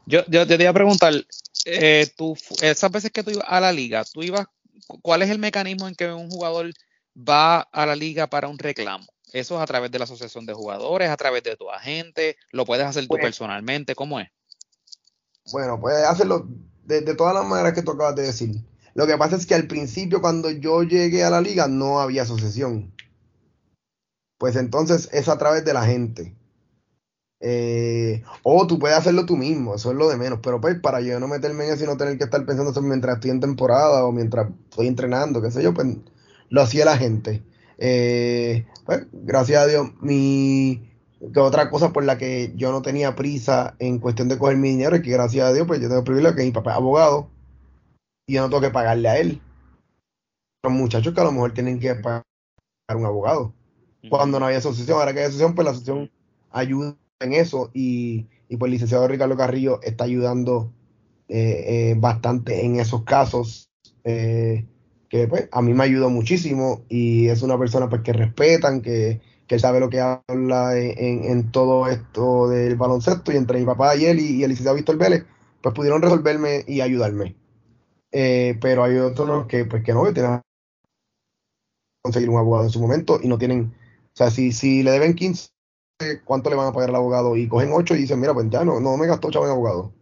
Yo, 0.09 0.25
yo 0.27 0.47
te 0.47 0.55
iba 0.55 0.71
a 0.71 0.73
preguntar, 0.73 1.13
eh, 1.65 2.07
tú, 2.17 2.35
esas 2.63 2.91
veces 2.91 3.11
que 3.11 3.21
tú 3.21 3.29
ibas 3.29 3.45
a 3.47 3.59
la 3.59 3.71
liga, 3.71 4.03
tú 4.03 4.23
ibas, 4.23 4.47
¿cuál 5.03 5.21
es 5.21 5.29
el 5.29 5.37
mecanismo 5.37 5.87
en 5.87 5.93
que 5.93 6.11
un 6.11 6.31
jugador 6.31 6.71
va 7.15 7.61
a 7.61 7.85
la 7.85 7.95
liga 7.95 8.25
para 8.25 8.47
un 8.47 8.57
reclamo? 8.57 9.05
¿Eso 9.33 9.57
es 9.57 9.61
a 9.61 9.67
través 9.67 9.91
de 9.91 9.99
la 9.99 10.05
asociación 10.05 10.47
de 10.47 10.53
jugadores, 10.53 11.09
a 11.11 11.17
través 11.17 11.43
de 11.43 11.55
tu 11.55 11.69
agente? 11.69 12.37
¿Lo 12.51 12.65
puedes 12.65 12.87
hacer 12.87 13.03
tú 13.03 13.09
pues 13.09 13.21
personalmente? 13.21 13.93
¿Cómo 13.93 14.19
es? 14.19 14.29
Bueno, 15.51 15.79
puedes 15.79 16.03
hacerlo 16.07 16.47
de, 16.85 17.01
de, 17.01 17.13
todas 17.13 17.35
las 17.35 17.45
maneras 17.45 17.73
que 17.73 17.83
tú 17.83 17.91
acabas 17.91 18.15
de 18.15 18.23
decir. 18.23 18.65
Lo 18.95 19.05
que 19.05 19.15
pasa 19.15 19.35
es 19.35 19.45
que 19.45 19.53
al 19.53 19.67
principio, 19.67 20.21
cuando 20.21 20.49
yo 20.49 20.81
llegué 20.81 21.23
a 21.23 21.29
la 21.29 21.39
liga, 21.39 21.67
no 21.67 21.99
había 21.99 22.23
asociación. 22.23 22.95
Pues 24.39 24.55
entonces 24.55 25.07
es 25.11 25.27
a 25.27 25.37
través 25.37 25.63
de 25.65 25.73
la 25.73 25.85
gente. 25.85 26.35
Eh, 27.41 28.21
o 28.43 28.67
tú 28.67 28.77
puedes 28.79 28.97
hacerlo 28.97 29.25
tú 29.25 29.37
mismo, 29.37 29.75
eso 29.75 29.91
es 29.91 29.97
lo 29.97 30.09
de 30.09 30.17
menos. 30.17 30.39
Pero 30.41 30.59
pues 30.59 30.79
para 30.79 31.01
yo 31.01 31.19
no 31.19 31.27
meterme 31.27 31.65
en 31.65 31.73
eso 31.73 31.83
y 31.83 31.87
no 31.87 31.97
tener 31.97 32.17
que 32.17 32.25
estar 32.25 32.45
pensando 32.45 32.71
eso 32.71 32.81
mientras 32.81 33.15
estoy 33.15 33.31
en 33.31 33.39
temporada 33.39 34.05
o 34.05 34.11
mientras 34.11 34.49
estoy 34.69 34.87
entrenando, 34.87 35.41
qué 35.41 35.51
sé 35.51 35.63
yo, 35.63 35.73
pues 35.73 35.87
lo 36.49 36.61
hacía 36.61 36.85
la 36.85 36.97
gente. 36.97 37.43
Eh, 37.77 38.65
pues 38.85 39.07
gracias 39.11 39.63
a 39.63 39.67
Dios, 39.67 39.91
mi 40.01 40.85
que 41.33 41.39
otra 41.39 41.69
cosa 41.69 41.91
por 41.91 42.05
la 42.05 42.17
que 42.17 42.53
yo 42.55 42.71
no 42.71 42.81
tenía 42.81 43.15
prisa 43.15 43.75
en 43.79 43.99
cuestión 43.99 44.29
de 44.29 44.37
coger 44.37 44.57
mi 44.57 44.69
dinero 44.69 44.95
es 44.95 45.01
que 45.01 45.11
gracias 45.11 45.45
a 45.45 45.53
Dios, 45.53 45.67
pues 45.67 45.81
yo 45.81 45.87
tengo 45.87 45.99
el 45.99 46.05
privilegio 46.05 46.35
que 46.35 46.43
mi 46.43 46.51
papá 46.51 46.71
es 46.71 46.77
abogado 46.77 47.29
y 48.27 48.35
yo 48.35 48.41
no 48.41 48.49
tengo 48.49 48.61
que 48.61 48.69
pagarle 48.69 49.09
a 49.09 49.17
él. 49.17 49.41
Los 50.63 50.73
muchachos 50.73 51.13
que 51.13 51.21
a 51.21 51.25
lo 51.25 51.31
mejor 51.31 51.53
tienen 51.53 51.79
que 51.79 51.95
pagar 51.95 52.23
un 52.95 53.05
abogado. 53.05 53.53
Cuando 54.09 54.39
no 54.39 54.45
había 54.45 54.59
asociación, 54.59 54.97
ahora 54.97 55.13
que 55.13 55.19
hay 55.19 55.25
asociación, 55.25 55.55
pues 55.55 55.65
la 55.65 55.71
asociación 55.71 56.11
ayuda 56.51 56.95
en 57.19 57.33
eso 57.33 57.69
y, 57.73 58.27
y 58.47 58.57
pues 58.57 58.69
el 58.69 58.73
licenciado 58.73 59.07
Ricardo 59.07 59.37
Carrillo 59.37 59.79
está 59.83 60.05
ayudando 60.05 60.71
eh, 61.27 61.91
eh, 61.91 61.95
bastante 61.97 62.65
en 62.65 62.79
esos 62.79 63.03
casos 63.03 63.69
eh, 64.03 64.65
que 65.09 65.27
pues 65.27 65.49
a 65.51 65.61
mí 65.61 65.73
me 65.73 65.83
ayudó 65.83 66.09
muchísimo 66.09 66.83
y 66.89 67.27
es 67.27 67.41
una 67.41 67.57
persona 67.57 67.89
pues 67.89 68.01
que 68.01 68.13
respetan, 68.13 68.81
que, 68.81 69.21
que 69.47 69.59
sabe 69.59 69.79
lo 69.79 69.89
que 69.89 69.99
habla 69.99 70.77
en, 70.77 71.25
en, 71.25 71.51
todo 71.51 71.87
esto 71.87 72.47
del 72.47 72.75
baloncesto 72.75 73.31
y 73.31 73.37
entre 73.37 73.59
mi 73.59 73.65
papá 73.65 73.95
y 73.95 74.05
él 74.05 74.19
y, 74.19 74.43
el 74.43 74.49
licenciado 74.49 74.77
Víctor 74.77 74.97
Vélez 74.97 75.25
pues 75.61 75.75
pudieron 75.75 76.01
resolverme 76.01 76.63
y 76.67 76.81
ayudarme. 76.81 77.35
pero 78.11 78.83
hay 78.83 78.97
otros 78.97 79.47
que 79.47 79.65
pues 79.65 79.83
que 79.83 79.93
no, 79.93 80.03
que 80.05 80.13
tienen 80.13 80.41
conseguir 82.01 82.29
un 82.29 82.37
abogado 82.37 82.65
en 82.65 82.71
su 82.71 82.79
momento 82.79 83.19
y 83.21 83.27
no 83.27 83.37
tienen, 83.37 83.73
o 84.13 84.15
sea, 84.15 84.31
si, 84.31 84.51
si 84.51 84.83
le 84.83 84.91
deben 84.91 85.15
15 85.15 85.49
cuánto 86.23 86.49
le 86.49 86.55
van 86.55 86.67
a 86.67 86.71
pagar 86.71 86.89
al 86.89 86.95
abogado 86.95 87.35
y 87.35 87.47
cogen 87.47 87.71
8 87.73 87.95
y 87.95 87.99
dicen, 87.99 88.19
mira, 88.19 88.33
pues 88.33 88.49
ya 88.49 88.63
no, 88.63 88.79
no 88.79 88.97
me 88.97 89.07
gastó 89.07 89.29
chavo 89.31 89.45
en 89.45 89.51
abogado. 89.51 89.93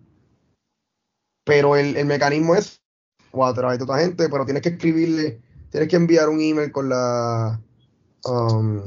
Pero 1.44 1.76
el, 1.76 2.06
mecanismo 2.06 2.56
es 2.56 2.82
o 3.32 3.46
a 3.46 3.54
través 3.54 3.78
de 3.78 3.84
otra 3.84 4.00
gente, 4.00 4.30
pero 4.30 4.46
tienes 4.46 4.64
que 4.64 4.70
escribirle, 4.70 5.42
tienes 5.70 5.90
que 5.90 5.96
enviar 5.96 6.30
un 6.30 6.40
email 6.42 6.72
con 6.72 6.90
la, 6.90 7.60
um, 8.26 8.82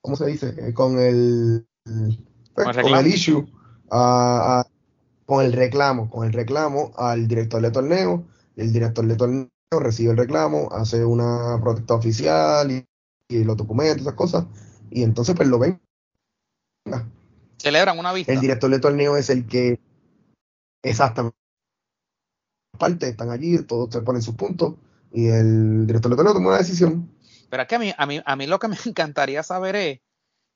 ¿cómo 0.00 0.16
se 0.16 0.26
dice? 0.26 0.54
Eh, 0.58 0.72
con 0.72 0.98
el, 0.98 1.66
pues, 2.54 2.76
con 2.76 2.94
el 2.94 3.06
issue, 3.06 3.46
con 3.88 5.44
el 5.44 5.52
reclamo, 5.52 6.10
con 6.10 6.26
el 6.26 6.32
reclamo 6.32 6.92
al 6.96 7.28
director 7.28 7.60
de 7.60 7.70
torneo, 7.70 8.24
el 8.56 8.72
director 8.72 9.06
de 9.06 9.16
torneo 9.16 9.48
recibe 9.70 10.12
el 10.12 10.16
reclamo, 10.16 10.68
hace 10.72 11.04
una 11.04 11.58
protesta 11.60 11.94
oficial 11.94 12.70
y, 12.70 12.84
y 13.28 13.44
los 13.44 13.56
documentos, 13.56 14.02
esas 14.02 14.14
cosas, 14.14 14.46
y 14.90 15.02
entonces 15.02 15.34
pues 15.36 15.48
lo 15.48 15.58
ven 15.58 15.80
Celebran 17.58 17.98
una 17.98 18.12
vista. 18.12 18.32
El 18.32 18.40
director 18.40 18.70
de 18.70 18.78
torneo 18.78 19.16
es 19.16 19.30
el 19.30 19.46
que 19.46 19.80
exactamente 20.82 21.38
parte, 22.78 23.08
están 23.08 23.30
allí, 23.30 23.62
todos 23.64 23.92
se 23.92 24.00
ponen 24.00 24.22
sus 24.22 24.34
puntos 24.34 24.74
y 25.12 25.28
el 25.28 25.86
director 25.86 26.10
de 26.10 26.16
torneo 26.16 26.32
toma 26.32 26.48
una 26.48 26.58
decisión. 26.58 27.10
Pero 27.50 27.62
es 27.62 27.68
que 27.68 27.74
a 27.74 27.78
mí, 27.78 27.92
a 27.96 28.06
mí, 28.06 28.22
a 28.24 28.36
mí 28.36 28.46
lo 28.46 28.58
que 28.58 28.68
me 28.68 28.76
encantaría 28.86 29.42
saber 29.42 29.76
es 29.76 30.00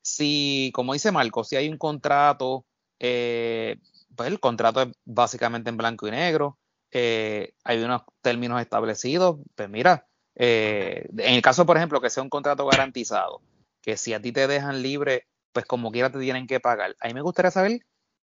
si, 0.02 0.70
como 0.74 0.94
dice 0.94 1.12
Marco, 1.12 1.44
si 1.44 1.56
hay 1.56 1.68
un 1.68 1.78
contrato, 1.78 2.64
eh, 2.98 3.76
pues 4.16 4.28
el 4.28 4.40
contrato 4.40 4.82
es 4.82 4.88
básicamente 5.04 5.70
en 5.70 5.76
blanco 5.76 6.08
y 6.08 6.10
negro, 6.10 6.58
eh, 6.90 7.54
hay 7.64 7.82
unos 7.82 8.02
términos 8.20 8.60
establecidos, 8.60 9.38
pues 9.54 9.68
mira, 9.68 10.06
eh, 10.34 11.08
en 11.16 11.34
el 11.34 11.42
caso, 11.42 11.66
por 11.66 11.76
ejemplo, 11.76 12.00
que 12.00 12.10
sea 12.10 12.22
un 12.22 12.28
contrato 12.28 12.66
garantizado, 12.66 13.42
que 13.80 13.96
si 13.96 14.12
a 14.12 14.20
ti 14.20 14.32
te 14.32 14.46
dejan 14.46 14.82
libre 14.82 15.26
pues 15.52 15.66
como 15.66 15.90
quiera 15.92 16.10
te 16.10 16.18
tienen 16.18 16.46
que 16.46 16.60
pagar. 16.60 16.96
A 17.00 17.08
mí 17.08 17.14
me 17.14 17.22
gustaría 17.22 17.50
saber 17.50 17.80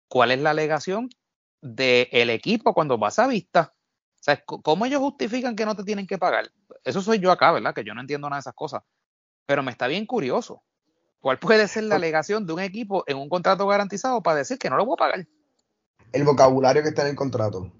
cuál 0.07 0.31
es 0.31 0.39
la 0.39 0.51
alegación 0.51 1.09
del 1.61 2.29
equipo 2.29 2.73
cuando 2.73 2.97
vas 2.97 3.19
a 3.19 3.27
vista. 3.27 3.73
O 4.19 4.23
sea, 4.23 4.43
¿cómo 4.45 4.85
ellos 4.85 5.01
justifican 5.01 5.55
que 5.55 5.65
no 5.65 5.75
te 5.75 5.83
tienen 5.83 6.07
que 6.07 6.17
pagar? 6.17 6.51
Eso 6.83 7.01
soy 7.01 7.19
yo 7.19 7.31
acá, 7.31 7.51
¿verdad? 7.51 7.73
Que 7.73 7.83
yo 7.83 7.93
no 7.93 8.01
entiendo 8.01 8.29
nada 8.29 8.37
de 8.37 8.41
esas 8.41 8.53
cosas. 8.53 8.83
Pero 9.45 9.63
me 9.63 9.71
está 9.71 9.87
bien 9.87 10.05
curioso. 10.05 10.63
¿Cuál 11.19 11.39
puede 11.39 11.67
ser 11.67 11.85
la 11.85 11.95
alegación 11.95 12.45
de 12.45 12.53
un 12.53 12.59
equipo 12.59 13.03
en 13.07 13.17
un 13.17 13.29
contrato 13.29 13.65
garantizado 13.67 14.21
para 14.21 14.39
decir 14.39 14.57
que 14.57 14.69
no 14.69 14.77
lo 14.77 14.85
voy 14.85 14.95
a 14.95 14.97
pagar? 14.97 15.27
El 16.11 16.23
vocabulario 16.23 16.83
que 16.83 16.89
está 16.89 17.03
en 17.03 17.09
el 17.09 17.15
contrato. 17.15 17.71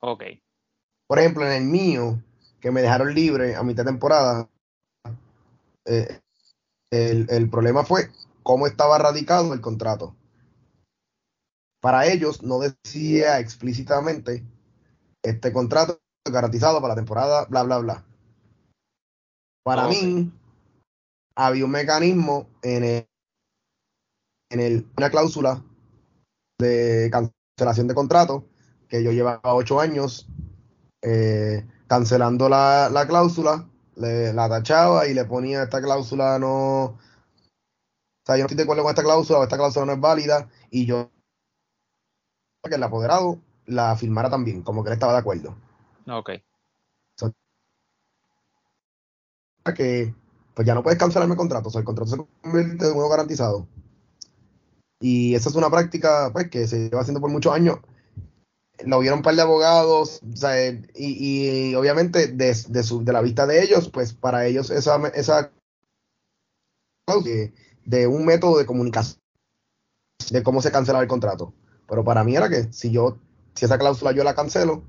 Ok. 0.00 0.24
Por 1.06 1.18
ejemplo, 1.18 1.44
en 1.46 1.52
el 1.52 1.64
mío, 1.64 2.22
que 2.60 2.70
me 2.70 2.82
dejaron 2.82 3.14
libre 3.14 3.54
a 3.54 3.62
mitad 3.62 3.84
de 3.84 3.90
temporada, 3.90 4.48
eh, 5.84 6.20
el, 6.90 7.26
el, 7.28 7.50
problema 7.50 7.84
fue 7.84 8.08
cómo 8.46 8.68
estaba 8.68 8.96
radicado 8.96 9.52
el 9.54 9.60
contrato. 9.60 10.14
Para 11.82 12.06
ellos 12.06 12.44
no 12.44 12.60
decía 12.60 13.40
explícitamente 13.40 14.46
este 15.20 15.52
contrato 15.52 15.98
garantizado 16.24 16.80
para 16.80 16.92
la 16.92 17.00
temporada, 17.00 17.46
bla, 17.46 17.64
bla, 17.64 17.78
bla. 17.78 18.04
Para 19.64 19.88
mí, 19.88 20.32
había 21.34 21.64
un 21.64 21.72
mecanismo 21.72 22.48
en, 22.62 22.84
el, 22.84 23.08
en 24.50 24.60
el, 24.60 24.88
una 24.96 25.10
cláusula 25.10 25.64
de 26.60 27.10
cancelación 27.10 27.88
de 27.88 27.94
contrato 27.94 28.48
que 28.88 29.02
yo 29.02 29.10
llevaba 29.10 29.54
ocho 29.54 29.80
años 29.80 30.28
eh, 31.02 31.66
cancelando 31.88 32.48
la, 32.48 32.90
la 32.92 33.08
cláusula, 33.08 33.68
le, 33.96 34.32
la 34.32 34.48
tachaba 34.48 35.08
y 35.08 35.14
le 35.14 35.24
ponía 35.24 35.64
esta 35.64 35.82
cláusula 35.82 36.38
no 36.38 36.96
sea, 38.26 38.36
yo 38.36 38.42
no 38.42 38.46
estoy 38.46 38.56
de 38.56 38.62
acuerdo 38.64 38.82
con 38.82 38.90
esta 38.90 39.02
cláusula 39.02 39.38
o 39.38 39.42
esta 39.44 39.56
cláusula 39.56 39.86
no 39.86 39.92
es 39.92 40.00
válida 40.00 40.48
y 40.70 40.84
yo 40.86 41.10
que 42.68 42.74
el 42.74 42.82
apoderado 42.82 43.38
la 43.66 43.96
firmara 43.96 44.30
también, 44.30 44.62
como 44.62 44.82
que 44.82 44.90
él 44.90 44.94
estaba 44.94 45.12
de 45.12 45.18
acuerdo. 45.18 45.56
Ok. 46.08 46.30
que 49.74 50.14
pues 50.54 50.66
ya 50.66 50.74
no 50.74 50.82
puedes 50.82 50.98
cancelarme 50.98 51.34
el 51.34 51.38
contrato, 51.38 51.68
o 51.68 51.70
sea, 51.70 51.80
el 51.80 51.84
contrato 51.84 52.10
se 52.10 52.16
convierte 52.16 52.86
en 52.86 52.96
uno 52.96 53.08
garantizado. 53.08 53.68
Y 55.00 55.34
esa 55.34 55.50
es 55.50 55.54
una 55.54 55.68
práctica 55.70 56.30
pues 56.32 56.48
que 56.48 56.66
se 56.66 56.88
lleva 56.88 57.02
haciendo 57.02 57.20
por 57.20 57.30
muchos 57.30 57.52
años. 57.52 57.78
Lo 58.84 59.00
vieron 59.00 59.18
un 59.18 59.22
par 59.22 59.34
de 59.34 59.42
abogados, 59.42 60.20
o 60.22 60.36
sea, 60.36 60.70
y, 60.70 60.86
y, 60.94 61.74
obviamente 61.74 62.28
de, 62.28 62.56
de, 62.68 62.82
su, 62.82 63.04
de 63.04 63.12
la 63.12 63.22
vista 63.22 63.46
de 63.46 63.62
ellos, 63.62 63.90
pues 63.90 64.12
para 64.14 64.46
ellos 64.46 64.70
esa, 64.70 64.96
esa 65.08 65.52
que 67.24 67.52
de 67.86 68.06
un 68.06 68.26
método 68.26 68.58
de 68.58 68.66
comunicación, 68.66 69.20
de 70.30 70.42
cómo 70.42 70.60
se 70.60 70.70
cancelaba 70.70 71.02
el 71.02 71.08
contrato. 71.08 71.54
Pero 71.88 72.04
para 72.04 72.24
mí 72.24 72.36
era 72.36 72.50
que 72.50 72.72
si 72.72 72.90
yo, 72.90 73.18
si 73.54 73.64
esa 73.64 73.78
cláusula 73.78 74.12
yo 74.12 74.24
la 74.24 74.34
cancelo, 74.34 74.82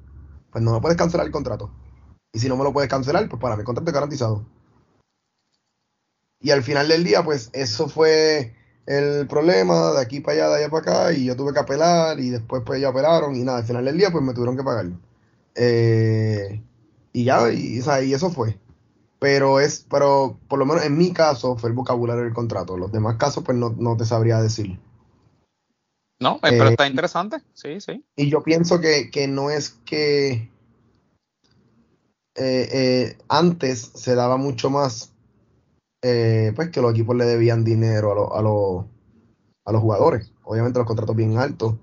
pues 0.51 0.63
no 0.63 0.73
me 0.73 0.81
puedes 0.81 0.97
cancelar 0.97 1.25
el 1.25 1.31
contrato. 1.31 1.71
Y 2.33 2.39
si 2.39 2.49
no 2.49 2.57
me 2.57 2.63
lo 2.63 2.73
puedes 2.73 2.89
cancelar, 2.89 3.29
pues 3.29 3.41
para 3.41 3.55
mí 3.55 3.61
el 3.61 3.65
contrato 3.65 3.89
es 3.89 3.93
garantizado. 3.93 4.45
Y 6.39 6.51
al 6.51 6.63
final 6.63 6.87
del 6.87 7.03
día, 7.03 7.23
pues 7.23 7.49
eso 7.53 7.87
fue 7.87 8.55
el 8.85 9.27
problema 9.27 9.91
de 9.91 10.01
aquí 10.01 10.19
para 10.19 10.33
allá, 10.33 10.49
de 10.49 10.55
allá 10.55 10.69
para 10.69 10.81
acá, 10.81 11.13
y 11.13 11.25
yo 11.25 11.35
tuve 11.35 11.53
que 11.53 11.59
apelar, 11.59 12.19
y 12.19 12.29
después 12.29 12.63
pues 12.65 12.81
ya 12.81 12.89
apelaron, 12.89 13.35
y 13.35 13.43
nada, 13.43 13.59
al 13.59 13.63
final 13.65 13.85
del 13.85 13.97
día 13.97 14.11
pues 14.11 14.23
me 14.23 14.33
tuvieron 14.33 14.57
que 14.57 14.63
pagar. 14.63 14.87
Eh, 15.55 16.63
y 17.13 17.23
ya, 17.23 17.51
y 17.51 17.79
eso 18.13 18.29
fue. 18.31 18.59
Pero 19.19 19.59
es, 19.59 19.85
pero 19.89 20.39
por 20.47 20.59
lo 20.59 20.65
menos 20.65 20.83
en 20.85 20.97
mi 20.97 21.11
caso 21.11 21.57
fue 21.57 21.69
el 21.69 21.75
vocabulario 21.75 22.23
del 22.23 22.33
contrato. 22.33 22.77
Los 22.77 22.91
demás 22.91 23.17
casos, 23.17 23.43
pues 23.43 23.57
no, 23.57 23.75
no 23.77 23.97
te 23.97 24.05
sabría 24.05 24.41
decir. 24.41 24.79
No, 26.19 26.35
eh, 26.37 26.49
pero 26.49 26.69
está 26.69 26.87
interesante, 26.87 27.37
sí, 27.53 27.79
sí. 27.79 28.03
Y 28.15 28.29
yo 28.29 28.43
pienso 28.43 28.79
que, 28.79 29.09
que 29.11 29.27
no 29.27 29.49
es 29.49 29.71
que 29.85 30.51
eh, 32.35 33.17
antes 33.27 33.91
se 33.95 34.15
daba 34.15 34.37
mucho 34.37 34.69
más 34.69 35.13
eh, 36.01 36.53
pues 36.55 36.69
que 36.69 36.81
los 36.81 36.91
equipos 36.91 37.15
le 37.15 37.25
debían 37.25 37.63
dinero 37.63 38.33
a, 38.33 38.39
a, 38.39 38.41
los 39.71 39.81
jugadores. 39.81 40.31
Obviamente 40.43 40.79
los 40.79 40.87
contratos 40.87 41.15
bien 41.15 41.37
altos. 41.37 41.75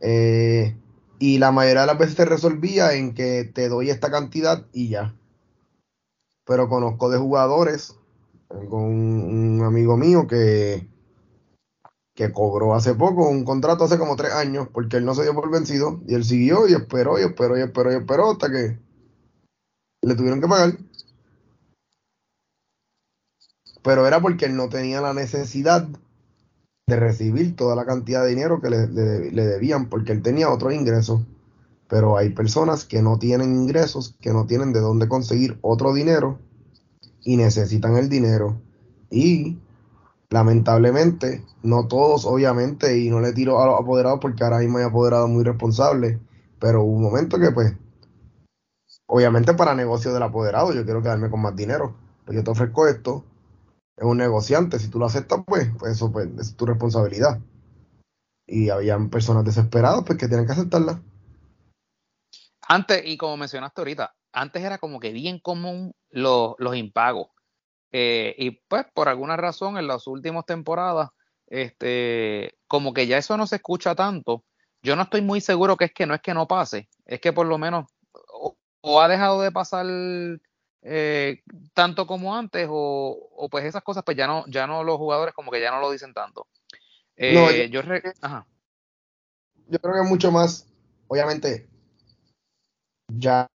Eh, 0.00 0.76
y 1.18 1.38
la 1.38 1.52
mayoría 1.52 1.82
de 1.82 1.86
las 1.86 1.98
veces 1.98 2.16
se 2.16 2.24
resolvía 2.24 2.94
en 2.94 3.14
que 3.14 3.44
te 3.44 3.68
doy 3.68 3.90
esta 3.90 4.10
cantidad 4.10 4.66
y 4.72 4.88
ya. 4.88 5.14
Pero 6.44 6.68
conozco 6.68 7.08
de 7.10 7.18
jugadores, 7.18 7.96
con 8.48 8.82
un, 8.82 9.62
amigo 9.62 9.96
mío 9.96 10.26
que, 10.26 10.88
que 12.14 12.32
cobró 12.32 12.74
hace 12.74 12.94
poco 12.94 13.28
un 13.28 13.44
contrato 13.44 13.84
hace 13.84 13.98
como 13.98 14.16
tres 14.16 14.32
años 14.32 14.68
porque 14.72 14.98
él 14.98 15.04
no 15.04 15.14
se 15.14 15.22
dio 15.22 15.34
por 15.34 15.50
vencido 15.50 16.00
y 16.06 16.14
él 16.14 16.24
siguió 16.24 16.68
y 16.68 16.74
esperó 16.74 17.18
y 17.18 17.22
esperó 17.22 17.56
y 17.56 17.62
esperó 17.62 17.92
y 17.92 17.96
esperó 17.96 18.32
hasta 18.32 18.50
que 18.50 18.78
le 20.02 20.14
tuvieron 20.14 20.40
que 20.40 20.48
pagar 20.48 20.76
pero 23.82 24.06
era 24.06 24.20
porque 24.20 24.46
él 24.46 24.56
no 24.56 24.68
tenía 24.68 25.00
la 25.00 25.12
necesidad 25.12 25.88
de 26.86 26.96
recibir 26.96 27.56
toda 27.56 27.76
la 27.76 27.84
cantidad 27.84 28.22
de 28.22 28.30
dinero 28.30 28.60
que 28.60 28.70
le, 28.70 28.86
debían, 28.86 29.88
porque 29.88 30.12
él 30.12 30.22
tenía 30.22 30.50
otros 30.50 30.72
ingresos. 30.72 31.22
Pero 31.92 32.16
hay 32.16 32.30
personas 32.30 32.86
que 32.86 33.02
no 33.02 33.18
tienen 33.18 33.54
ingresos, 33.54 34.16
que 34.18 34.32
no 34.32 34.46
tienen 34.46 34.72
de 34.72 34.80
dónde 34.80 35.08
conseguir 35.08 35.58
otro 35.60 35.92
dinero 35.92 36.38
y 37.20 37.36
necesitan 37.36 37.98
el 37.98 38.08
dinero. 38.08 38.62
Y 39.10 39.58
lamentablemente, 40.30 41.44
no 41.62 41.88
todos, 41.88 42.24
obviamente, 42.24 42.98
y 42.98 43.10
no 43.10 43.20
le 43.20 43.34
tiro 43.34 43.60
a 43.60 43.66
los 43.66 43.78
apoderados 43.78 44.20
porque 44.22 44.42
ahora 44.42 44.60
mismo 44.60 44.78
hay 44.78 44.84
apoderados 44.84 45.28
muy 45.28 45.44
responsables, 45.44 46.18
pero 46.58 46.82
hubo 46.82 46.96
un 46.96 47.02
momento 47.02 47.38
que, 47.38 47.50
pues, 47.50 47.74
obviamente 49.04 49.52
para 49.52 49.74
negocio 49.74 50.14
del 50.14 50.22
apoderado, 50.22 50.72
yo 50.72 50.86
quiero 50.86 51.02
quedarme 51.02 51.28
con 51.28 51.42
más 51.42 51.54
dinero. 51.54 51.94
Pues 52.24 52.34
yo 52.34 52.42
te 52.42 52.50
ofrezco 52.52 52.86
esto, 52.86 53.26
es 53.98 54.04
un 54.06 54.16
negociante. 54.16 54.78
Si 54.78 54.88
tú 54.88 54.98
lo 54.98 55.04
aceptas, 55.04 55.40
pues, 55.46 55.68
pues 55.78 55.92
eso 55.92 56.10
pues, 56.10 56.30
es 56.40 56.56
tu 56.56 56.64
responsabilidad. 56.64 57.38
Y 58.46 58.70
habían 58.70 59.10
personas 59.10 59.44
desesperadas 59.44 60.04
pues 60.06 60.18
que 60.18 60.26
tienen 60.26 60.46
que 60.46 60.52
aceptarla. 60.52 61.02
Antes, 62.68 63.02
y 63.04 63.16
como 63.16 63.36
mencionaste 63.36 63.80
ahorita, 63.80 64.14
antes 64.32 64.62
era 64.62 64.78
como 64.78 65.00
que 65.00 65.12
bien 65.12 65.38
común 65.38 65.94
los, 66.10 66.54
los 66.58 66.76
impagos. 66.76 67.28
Eh, 67.90 68.34
y 68.38 68.50
pues 68.68 68.86
por 68.94 69.08
alguna 69.08 69.36
razón 69.36 69.76
en 69.76 69.86
las 69.86 70.06
últimas 70.06 70.46
temporadas, 70.46 71.10
este, 71.46 72.56
como 72.66 72.94
que 72.94 73.06
ya 73.06 73.18
eso 73.18 73.36
no 73.36 73.46
se 73.46 73.56
escucha 73.56 73.94
tanto. 73.94 74.44
Yo 74.82 74.96
no 74.96 75.02
estoy 75.02 75.20
muy 75.20 75.40
seguro 75.40 75.76
que 75.76 75.86
es 75.86 75.92
que 75.92 76.06
no 76.06 76.14
es 76.14 76.22
que 76.22 76.34
no 76.34 76.48
pase, 76.48 76.88
es 77.04 77.20
que 77.20 77.32
por 77.32 77.46
lo 77.46 77.58
menos 77.58 77.86
o 78.82 79.00
ha 79.00 79.08
dejado 79.08 79.40
de 79.40 79.50
pasar 79.50 79.86
eh, 80.82 81.42
tanto 81.72 82.06
como 82.06 82.36
antes 82.36 82.66
o, 82.68 83.48
pues 83.50 83.64
esas 83.64 83.82
cosas 83.82 84.02
pues 84.04 84.16
ya 84.16 84.26
no 84.26 84.44
ya 84.48 84.66
no 84.66 84.84
los 84.84 84.98
jugadores 84.98 85.34
como 85.34 85.50
que 85.50 85.60
ya 85.60 85.70
no 85.70 85.80
lo 85.80 85.90
dicen 85.90 86.12
tanto 86.12 86.46
eh, 87.16 87.68
yo, 87.70 87.82
creo 87.82 88.02
que 88.02 88.12
mucho 90.08 90.32
más 90.32 90.66
obviamente 91.06 91.68
ya 93.18 93.48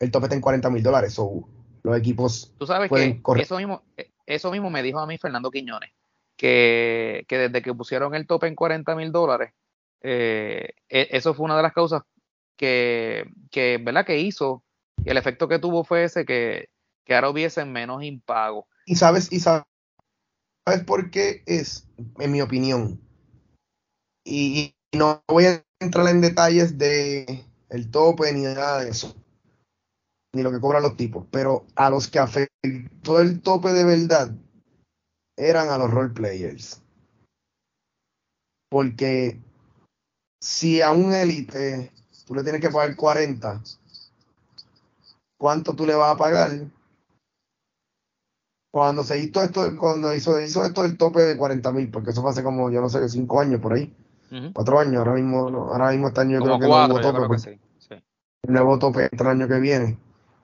el 0.00 0.10
tope 0.10 0.26
está 0.26 0.34
en 0.34 0.40
40 0.40 0.70
mil 0.70 0.82
dólares 0.82 1.16
o 1.18 1.48
los 1.82 1.96
equipos 1.96 2.54
tú 2.58 2.66
sabes 2.66 2.90
que 2.90 3.20
eso 3.36 3.56
mismo 3.56 3.82
eh, 3.96 4.10
eso 4.26 4.50
mismo 4.50 4.70
me 4.70 4.82
dijo 4.82 4.98
a 4.98 5.06
mí 5.06 5.18
Fernando 5.18 5.50
Quiñones 5.50 5.90
que, 6.36 7.24
que 7.28 7.38
desde 7.38 7.62
que 7.62 7.74
pusieron 7.74 8.14
el 8.14 8.26
tope 8.26 8.46
en 8.46 8.54
40 8.54 8.94
mil 8.94 9.12
dólares 9.12 9.52
e, 10.02 10.72
eso 10.88 11.34
fue 11.34 11.44
una 11.44 11.56
de 11.56 11.62
las 11.62 11.72
causas 11.72 12.02
que, 12.56 13.24
que, 13.50 13.78
¿verdad? 13.82 14.06
que 14.06 14.18
hizo 14.18 14.62
y 15.04 15.10
el 15.10 15.16
efecto 15.16 15.48
que 15.48 15.58
tuvo 15.58 15.84
fue 15.84 16.04
ese 16.04 16.24
que, 16.24 16.68
que 17.04 17.14
ahora 17.14 17.30
hubiesen 17.30 17.72
menos 17.72 18.02
impago. 18.02 18.68
Y 18.86 18.96
sabes, 18.96 19.32
y 19.32 19.40
sabes, 19.40 19.64
por 20.86 21.10
qué 21.10 21.42
es, 21.46 21.88
en 22.18 22.32
mi 22.32 22.42
opinión. 22.42 23.00
Y, 24.24 24.74
no 24.92 25.22
voy 25.28 25.46
a 25.46 25.64
entrar 25.80 26.06
en 26.08 26.20
detalles 26.20 26.78
de 26.78 27.44
el 27.70 27.90
tope 27.90 28.32
ni 28.32 28.42
nada 28.42 28.80
de 28.80 28.90
eso. 28.90 29.16
Ni 30.34 30.42
lo 30.42 30.52
que 30.52 30.60
cobran 30.60 30.82
los 30.82 30.96
tipos. 30.96 31.26
Pero 31.30 31.66
a 31.74 31.90
los 31.90 32.08
que 32.08 32.18
afectó 32.18 33.20
el 33.20 33.40
tope 33.40 33.72
de 33.72 33.84
verdad 33.84 34.30
eran 35.36 35.70
a 35.70 35.78
los 35.78 35.90
role 35.90 36.10
players. 36.10 36.82
Porque 38.70 39.40
si 40.40 40.80
a 40.80 40.92
un 40.92 41.12
élite 41.12 41.90
tú 42.26 42.34
le 42.34 42.44
tienes 42.44 42.60
que 42.60 42.70
pagar 42.70 42.94
40, 42.94 43.60
cuánto 45.38 45.74
tú 45.74 45.86
le 45.86 45.94
vas 45.94 46.14
a 46.14 46.18
pagar. 46.18 46.50
Cuando 48.72 49.02
se 49.02 49.18
hizo 49.18 49.42
esto, 49.42 49.76
cuando 49.76 50.14
hizo, 50.14 50.40
hizo 50.40 50.64
esto 50.64 50.84
el 50.84 50.96
tope 50.96 51.22
de 51.22 51.36
40 51.36 51.72
mil, 51.72 51.90
porque 51.90 52.10
eso 52.10 52.22
fue 52.22 52.30
hace 52.30 52.44
como, 52.44 52.70
yo 52.70 52.80
no 52.80 52.88
sé, 52.88 53.08
5 53.08 53.40
años 53.40 53.60
por 53.60 53.72
ahí. 53.72 53.92
4 54.52 54.78
años, 54.78 54.96
ahora 54.96 55.14
mismo, 55.14 55.38
ahora 55.38 55.90
mismo 55.90 56.08
este 56.08 56.20
año 56.20 56.38
yo 56.38 56.44
creo 56.44 56.58
que 56.58 56.66
no 56.66 56.86
hubo 56.86 57.00
tope. 57.00 57.26
Pues, 57.26 57.46
el 57.46 58.52
nuevo 58.52 58.78
tope 58.78 59.08
el 59.10 59.26
año 59.26 59.48
que 59.48 59.58
viene. 59.58 59.98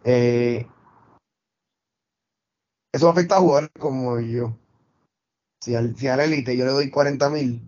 Eh, 0.04 0.66
eso 2.92 3.08
afecta 3.08 3.36
a 3.36 3.40
jugadores 3.40 3.70
como 3.78 4.18
yo. 4.20 4.56
Si 5.62 5.74
al, 5.74 5.96
si 5.96 6.08
al 6.08 6.20
élite 6.20 6.56
yo 6.56 6.64
le 6.64 6.72
doy 6.72 6.90
40 6.90 7.30
mil, 7.30 7.62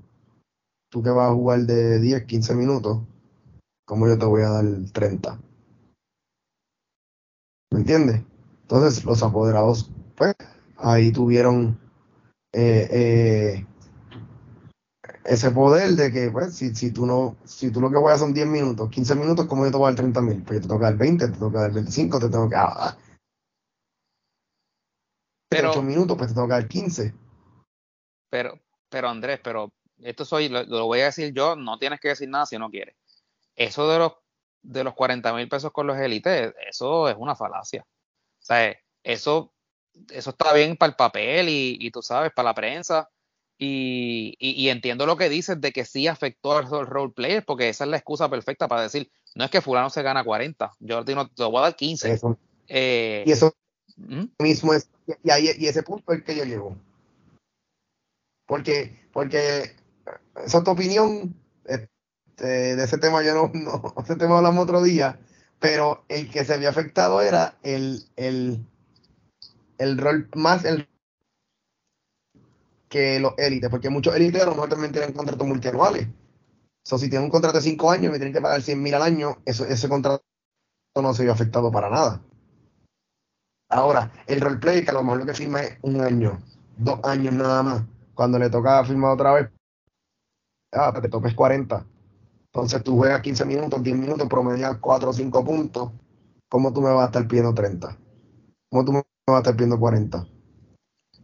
tú 0.90 1.02
que 1.02 1.10
vas 1.10 1.30
a 1.30 1.34
jugar 1.34 1.60
de 1.60 1.98
10, 1.98 2.24
15 2.24 2.54
minutos, 2.54 3.02
como 3.86 4.06
yo 4.06 4.18
te 4.18 4.26
voy 4.26 4.42
a 4.42 4.50
dar 4.50 4.64
30? 4.92 5.40
¿Me 7.70 7.80
entiendes? 7.80 8.22
Entonces 8.62 9.04
los 9.04 9.22
apoderados, 9.22 9.90
pues, 10.16 10.34
ahí 10.76 11.12
tuvieron 11.12 11.78
eh, 12.52 12.88
eh, 12.90 13.66
ese 15.28 15.50
poder 15.50 15.90
de 15.90 16.12
que, 16.12 16.30
pues, 16.30 16.54
si, 16.54 16.74
si 16.74 16.90
tú 16.90 17.06
no, 17.06 17.36
si 17.44 17.70
tú 17.70 17.80
lo 17.80 17.90
que 17.90 17.96
juegas 17.96 18.20
son 18.20 18.34
10 18.34 18.46
minutos, 18.46 18.90
15 18.90 19.14
minutos, 19.14 19.46
como 19.46 19.64
yo 19.64 19.70
te 19.70 19.76
voy 19.76 19.86
a 19.86 19.90
dar 19.90 19.96
30 19.96 20.20
mil? 20.20 20.42
Pues 20.42 20.58
yo 20.58 20.62
te 20.62 20.68
toca 20.68 20.88
el 20.88 20.96
20, 20.96 21.28
te 21.28 21.38
toca 21.38 21.66
el 21.66 21.72
25, 21.72 22.18
te 22.18 22.28
tengo 22.28 22.48
que 22.48 22.56
dar 22.56 22.96
pero, 25.50 25.70
8 25.70 25.82
minutos, 25.82 26.16
pues 26.16 26.30
te 26.30 26.34
toca 26.34 26.58
el 26.58 26.68
15. 26.68 27.14
Pero, 28.30 28.60
pero 28.88 29.08
Andrés, 29.08 29.40
pero 29.42 29.72
esto 29.98 30.24
soy, 30.24 30.48
lo, 30.48 30.62
lo, 30.64 30.86
voy 30.86 31.00
a 31.00 31.06
decir 31.06 31.32
yo, 31.32 31.56
no 31.56 31.78
tienes 31.78 32.00
que 32.00 32.08
decir 32.08 32.28
nada 32.28 32.44
si 32.46 32.58
no 32.58 32.70
quieres. 32.70 32.96
Eso 33.56 33.88
de 33.88 33.98
los 33.98 34.12
de 34.62 34.84
los 34.84 34.94
40 34.94 35.32
mil 35.34 35.48
pesos 35.48 35.72
con 35.72 35.86
los 35.86 35.96
élites, 35.98 36.54
eso 36.68 37.08
es 37.08 37.16
una 37.18 37.34
falacia. 37.34 37.82
O 37.82 38.44
sea, 38.44 38.76
eso, 39.02 39.52
eso 40.10 40.30
está 40.30 40.52
bien 40.52 40.76
para 40.76 40.90
el 40.90 40.96
papel 40.96 41.46
y, 41.48 41.90
tú 41.90 42.02
sabes, 42.02 42.32
para 42.32 42.50
la 42.50 42.54
prensa. 42.54 43.08
Y, 43.60 44.36
y, 44.38 44.68
entiendo 44.68 45.04
lo 45.04 45.16
que 45.16 45.28
dices 45.28 45.60
de 45.60 45.72
que 45.72 45.84
sí 45.84 46.06
afectó 46.06 46.56
al 46.56 46.68
role 46.68 47.12
player, 47.12 47.44
porque 47.44 47.68
esa 47.68 47.84
es 47.84 47.90
la 47.90 47.96
excusa 47.96 48.30
perfecta 48.30 48.68
para 48.68 48.82
decir, 48.82 49.10
no 49.34 49.44
es 49.44 49.50
que 49.50 49.60
fulano 49.60 49.90
se 49.90 50.02
gana 50.02 50.22
40, 50.22 50.74
yo 50.78 51.04
te, 51.04 51.14
te 51.14 51.44
voy 51.44 51.58
a 51.58 51.62
dar 51.62 51.74
15. 51.74 52.20
Eh, 52.68 53.24
y 53.26 53.32
eso 53.32 53.52
mismo 54.38 54.74
es, 54.74 54.88
y, 55.24 55.30
ahí, 55.30 55.50
y 55.58 55.66
ese 55.66 55.82
punto 55.82 56.12
es 56.12 56.18
el 56.18 56.24
que 56.24 56.36
yo 56.36 56.44
llego. 56.44 56.76
Porque, 58.46 58.96
porque 59.12 59.74
esa 60.44 60.58
es 60.58 60.64
tu 60.64 60.70
opinión, 60.70 61.34
este, 61.64 62.76
de 62.76 62.84
ese 62.84 62.98
tema 62.98 63.24
yo 63.24 63.34
no, 63.34 63.50
no, 63.52 63.94
ese 64.04 64.14
tema 64.14 64.38
hablamos 64.38 64.64
otro 64.64 64.82
día, 64.82 65.18
pero 65.58 66.04
el 66.08 66.30
que 66.30 66.44
se 66.44 66.54
había 66.54 66.68
afectado 66.68 67.20
era 67.20 67.58
el, 67.64 68.04
el, 68.14 68.64
el 69.78 69.98
rol 69.98 70.28
más 70.34 70.64
el 70.64 70.88
que 72.88 73.20
los 73.20 73.34
élites, 73.38 73.70
porque 73.70 73.90
muchos 73.90 74.14
élites 74.14 74.42
a 74.42 74.46
lo 74.46 74.52
mejor 74.52 74.68
también 74.68 74.92
tienen 74.92 75.12
contratos 75.12 75.46
multianuales. 75.46 76.08
O 76.90 76.98
si 76.98 77.10
tienen 77.10 77.26
un 77.26 77.30
contrato 77.30 77.58
de 77.58 77.62
5 77.62 77.90
años 77.90 78.06
y 78.06 78.08
me 78.10 78.18
tienen 78.18 78.32
que 78.32 78.40
pagar 78.40 78.62
100 78.62 78.82
mil 78.82 78.94
al 78.94 79.02
año, 79.02 79.36
ese 79.44 79.88
contrato 79.88 80.22
no 80.96 81.12
se 81.12 81.22
vio 81.22 81.32
afectado 81.32 81.70
para 81.70 81.90
nada. 81.90 82.22
Ahora, 83.68 84.10
el 84.26 84.40
roleplay, 84.40 84.82
que 84.82 84.90
a 84.90 84.94
lo 84.94 85.02
mejor 85.02 85.18
lo 85.18 85.26
que 85.26 85.34
firma 85.34 85.60
es 85.60 85.78
un 85.82 86.00
año, 86.00 86.38
dos 86.78 87.00
años 87.04 87.34
nada 87.34 87.62
más, 87.62 87.82
cuando 88.14 88.38
le 88.38 88.48
toca 88.48 88.82
firmar 88.84 89.12
otra 89.12 89.34
vez, 89.34 89.50
ah, 90.72 90.92
te 91.00 91.08
topes 91.08 91.34
40. 91.34 91.86
Entonces 92.46 92.82
tú 92.82 92.96
juegas 92.96 93.20
15 93.20 93.44
minutos, 93.44 93.82
10 93.82 93.96
minutos, 93.96 94.26
promedias 94.28 94.78
4 94.78 95.10
o 95.10 95.12
5 95.12 95.44
puntos. 95.44 95.92
¿Cómo 96.48 96.72
tú 96.72 96.80
me 96.80 96.90
vas 96.90 97.02
a 97.02 97.06
estar 97.06 97.28
pidiendo 97.28 97.52
30? 97.52 97.98
¿Cómo 98.70 98.84
tú 98.84 98.92
me 98.92 99.04
vas 99.26 99.36
a 99.36 99.38
estar 99.38 99.54
pidiendo 99.54 99.78
40? 99.78 100.26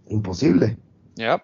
Imposible. 0.09 0.79
Yep. 1.17 1.43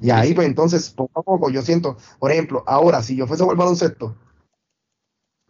Y 0.00 0.10
ahí, 0.10 0.34
pues 0.34 0.46
entonces, 0.46 0.90
poco 0.90 1.20
a 1.20 1.22
poco, 1.22 1.50
yo 1.50 1.62
siento, 1.62 1.96
por 2.18 2.30
ejemplo, 2.30 2.62
ahora, 2.66 3.02
si 3.02 3.16
yo 3.16 3.26
fuese 3.26 3.42
a 3.42 3.44
jugar 3.44 3.58
baloncesto, 3.58 4.16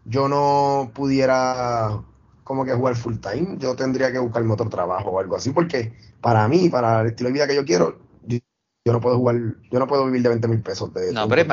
yo 0.04 0.28
no 0.28 0.90
pudiera 0.94 2.02
como 2.44 2.64
que 2.64 2.72
jugar 2.72 2.96
full 2.96 3.16
time, 3.18 3.58
yo 3.58 3.76
tendría 3.76 4.10
que 4.10 4.18
buscarme 4.18 4.54
otro 4.54 4.70
trabajo 4.70 5.10
o 5.10 5.20
algo 5.20 5.36
así, 5.36 5.50
porque 5.50 5.92
para 6.22 6.48
mí, 6.48 6.70
para 6.70 7.02
el 7.02 7.08
estilo 7.08 7.28
de 7.28 7.34
vida 7.34 7.46
que 7.46 7.54
yo 7.54 7.64
quiero, 7.64 7.98
yo, 8.26 8.38
no 8.86 9.02
puedo 9.02 9.18
jugar, 9.18 9.36
yo 9.70 9.78
no 9.78 9.86
puedo 9.86 10.06
vivir 10.06 10.22
de 10.22 10.30
20 10.30 10.48
mil 10.48 10.62
pesos. 10.62 10.94
De, 10.94 11.12
no, 11.12 11.28
pero, 11.28 11.44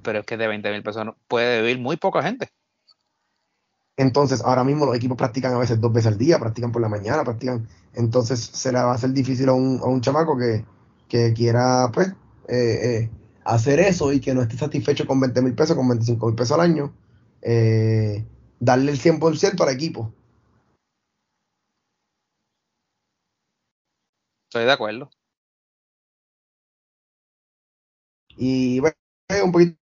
pero, 0.00 0.20
es 0.20 0.26
que 0.26 0.36
de 0.36 0.46
20 0.46 0.70
mil 0.70 0.82
pesos 0.84 1.04
puede 1.26 1.60
vivir 1.60 1.80
muy 1.80 1.96
poca 1.96 2.22
gente. 2.22 2.50
Entonces, 3.96 4.40
ahora 4.44 4.62
mismo 4.62 4.86
los 4.86 4.94
equipos 4.94 5.16
practican 5.16 5.52
a 5.54 5.58
veces 5.58 5.80
dos 5.80 5.92
veces 5.92 6.12
al 6.12 6.18
día, 6.18 6.38
practican 6.38 6.70
por 6.70 6.80
la 6.80 6.88
mañana, 6.88 7.24
practican. 7.24 7.66
Entonces, 7.94 8.38
se 8.38 8.70
le 8.70 8.78
va 8.78 8.92
a 8.92 8.94
hacer 8.94 9.10
difícil 9.10 9.48
a 9.48 9.54
un, 9.54 9.80
a 9.82 9.86
un 9.86 10.00
chamaco 10.00 10.38
que, 10.38 10.64
que 11.08 11.32
quiera, 11.32 11.90
pues, 11.92 12.14
eh, 12.48 13.02
eh, 13.02 13.10
hacer 13.44 13.80
eso 13.80 14.12
y 14.12 14.20
que 14.20 14.34
no 14.34 14.42
esté 14.42 14.56
satisfecho 14.56 15.06
con 15.06 15.20
20 15.20 15.42
mil 15.42 15.54
pesos, 15.54 15.76
con 15.76 15.88
25 15.88 16.26
mil 16.26 16.34
pesos 16.34 16.52
al 16.52 16.62
año, 16.62 16.94
eh, 17.42 18.24
darle 18.60 18.92
el 18.92 18.98
100% 18.98 19.62
al 19.62 19.70
equipo. 19.74 20.12
Estoy 24.48 24.64
de 24.64 24.72
acuerdo. 24.72 25.10
Y 28.36 28.80
bueno, 28.80 28.96
es 29.28 29.42
un 29.42 29.52
poquito 29.52 29.76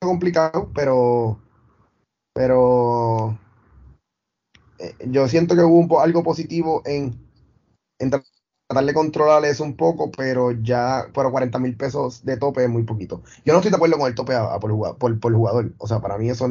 complicado, 0.00 0.70
pero 0.74 1.40
pero 2.32 3.36
yo 5.06 5.28
siento 5.28 5.56
que 5.56 5.62
hubo 5.62 6.00
algo 6.00 6.22
positivo 6.22 6.82
en, 6.86 7.18
en 7.98 8.10
tratar 8.68 8.84
de 8.84 8.94
controlar 8.94 9.44
eso 9.46 9.64
un 9.64 9.76
poco, 9.76 10.10
pero 10.10 10.52
ya, 10.52 11.06
pero 11.14 11.30
40 11.30 11.58
mil 11.58 11.74
pesos 11.74 12.24
de 12.24 12.36
tope 12.36 12.64
es 12.64 12.68
muy 12.68 12.82
poquito. 12.82 13.22
Yo 13.44 13.54
no 13.54 13.60
estoy 13.60 13.70
de 13.70 13.76
acuerdo 13.76 13.96
con 13.96 14.06
el 14.06 14.14
tope 14.14 14.34
a, 14.34 14.58
por, 14.60 14.70
jugador, 14.70 14.98
por, 14.98 15.34
jugador. 15.34 15.72
O 15.78 15.88
sea, 15.88 16.00
para 16.00 16.18
mí 16.18 16.28
eso, 16.28 16.46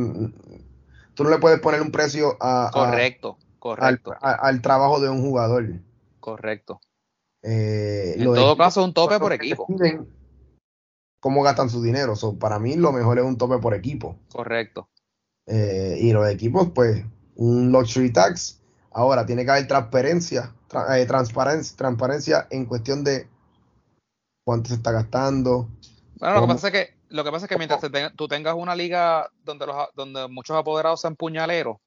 tú 1.13 1.23
no 1.23 1.29
le 1.29 1.37
puedes 1.37 1.59
poner 1.59 1.79
un 1.79 1.91
precio 1.91 2.35
a, 2.39 2.71
correcto, 2.73 3.37
correcto. 3.59 4.15
Al, 4.19 4.61
trabajo 4.61 4.99
de 4.99 5.09
un 5.09 5.21
jugador. 5.21 5.79
Correcto. 6.19 6.81
Eh, 7.43 8.15
en 8.17 8.25
todo 8.25 8.57
caso, 8.57 8.83
un 8.83 8.93
tope 8.93 9.19
por 9.19 9.31
equipo. 9.31 9.67
Cómo 11.19 11.43
gastan 11.43 11.69
su 11.69 11.83
dinero. 11.83 12.15
para 12.39 12.57
mí 12.57 12.75
lo 12.75 12.91
mejor 12.91 13.19
es 13.19 13.25
un 13.25 13.37
tope 13.37 13.59
por 13.59 13.75
equipo. 13.75 14.17
Correcto. 14.31 14.89
Eh, 15.45 15.99
y 16.01 16.11
los 16.13 16.27
equipos, 16.27 16.71
pues, 16.73 17.05
un 17.35 17.71
luxury 17.71 18.11
tax. 18.11 18.59
Ahora 18.97 19.27
tiene 19.27 19.45
que 19.45 19.51
haber 19.51 19.67
transparencia 19.67 20.55
eh, 20.89 21.05
transparencia, 21.05 21.77
transparencia 21.77 22.47
en 22.49 22.65
cuestión 22.65 23.03
de 23.03 23.29
cuánto 24.43 24.69
se 24.69 24.75
está 24.75 24.91
gastando. 24.91 25.69
Bueno, 26.15 26.35
lo 26.35 26.41
que 26.41 26.53
pasa 26.53 26.67
es 26.67 26.73
que, 26.73 26.93
lo 27.09 27.23
que, 27.23 27.31
pasa 27.31 27.45
es 27.45 27.49
que 27.49 27.57
mientras 27.57 27.79
tú 28.15 28.27
tengas 28.27 28.55
una 28.55 28.75
liga 28.75 29.31
donde, 29.43 29.65
los, 29.65 29.75
donde 29.93 30.27
muchos 30.27 30.57
apoderados 30.57 30.99
sean 30.99 31.15
puñaleros, 31.15 31.77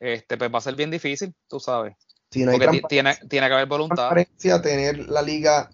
este, 0.00 0.38
pues 0.38 0.52
va 0.52 0.58
a 0.58 0.62
ser 0.62 0.74
bien 0.74 0.90
difícil, 0.90 1.34
tú 1.46 1.60
sabes. 1.60 1.94
Si 2.30 2.44
no 2.44 2.52
Porque 2.52 2.82
tiene, 2.88 3.16
tiene 3.28 3.46
que 3.46 3.54
haber 3.54 3.66
voluntad. 3.66 4.08
Transparencia, 4.08 4.62
tener 4.62 5.08
la 5.08 5.22
liga, 5.22 5.70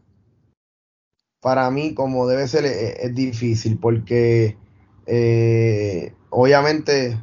para 1.40 1.70
mí, 1.70 1.94
como 1.94 2.26
debe 2.26 2.48
ser, 2.48 2.64
es, 2.64 3.14
difícil, 3.14 3.78
porque 3.78 4.58
eh, 5.06 6.12
obviamente 6.30 7.22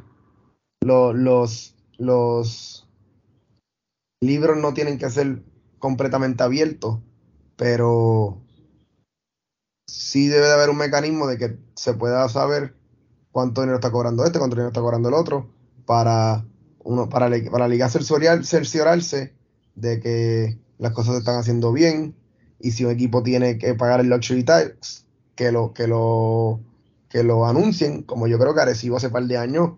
los, 0.80 1.74
los 1.98 2.83
libros 4.24 4.58
no 4.58 4.74
tienen 4.74 4.98
que 4.98 5.10
ser 5.10 5.42
completamente 5.78 6.42
abiertos, 6.42 7.00
pero 7.56 8.42
sí 9.86 10.28
debe 10.28 10.46
de 10.46 10.52
haber 10.52 10.70
un 10.70 10.78
mecanismo 10.78 11.26
de 11.26 11.38
que 11.38 11.58
se 11.76 11.94
pueda 11.94 12.28
saber 12.28 12.74
cuánto 13.30 13.60
dinero 13.60 13.76
está 13.76 13.90
cobrando 13.90 14.24
este, 14.24 14.38
cuánto 14.38 14.56
dinero 14.56 14.68
está 14.68 14.80
cobrando 14.80 15.08
el 15.08 15.14
otro, 15.14 15.50
para 15.86 16.44
uno, 16.80 17.08
para, 17.08 17.28
para 17.50 17.68
la 17.68 17.68
liga 17.68 17.88
cerciorarse 17.88 19.34
de 19.74 20.00
que 20.00 20.58
las 20.78 20.92
cosas 20.92 21.14
se 21.14 21.18
están 21.20 21.38
haciendo 21.38 21.72
bien 21.72 22.14
y 22.60 22.72
si 22.72 22.84
un 22.84 22.90
equipo 22.90 23.22
tiene 23.22 23.58
que 23.58 23.74
pagar 23.74 24.00
el 24.00 24.08
luxury 24.08 24.44
tax, 24.44 25.04
que 25.34 25.52
lo, 25.52 25.72
que 25.74 25.86
lo, 25.86 26.60
que 27.08 27.22
lo 27.22 27.46
anuncien, 27.46 28.02
como 28.02 28.26
yo 28.26 28.38
creo 28.38 28.54
que 28.54 28.60
Arecibo 28.60 28.96
hace 28.96 29.10
par 29.10 29.24
de 29.24 29.36
años 29.36 29.72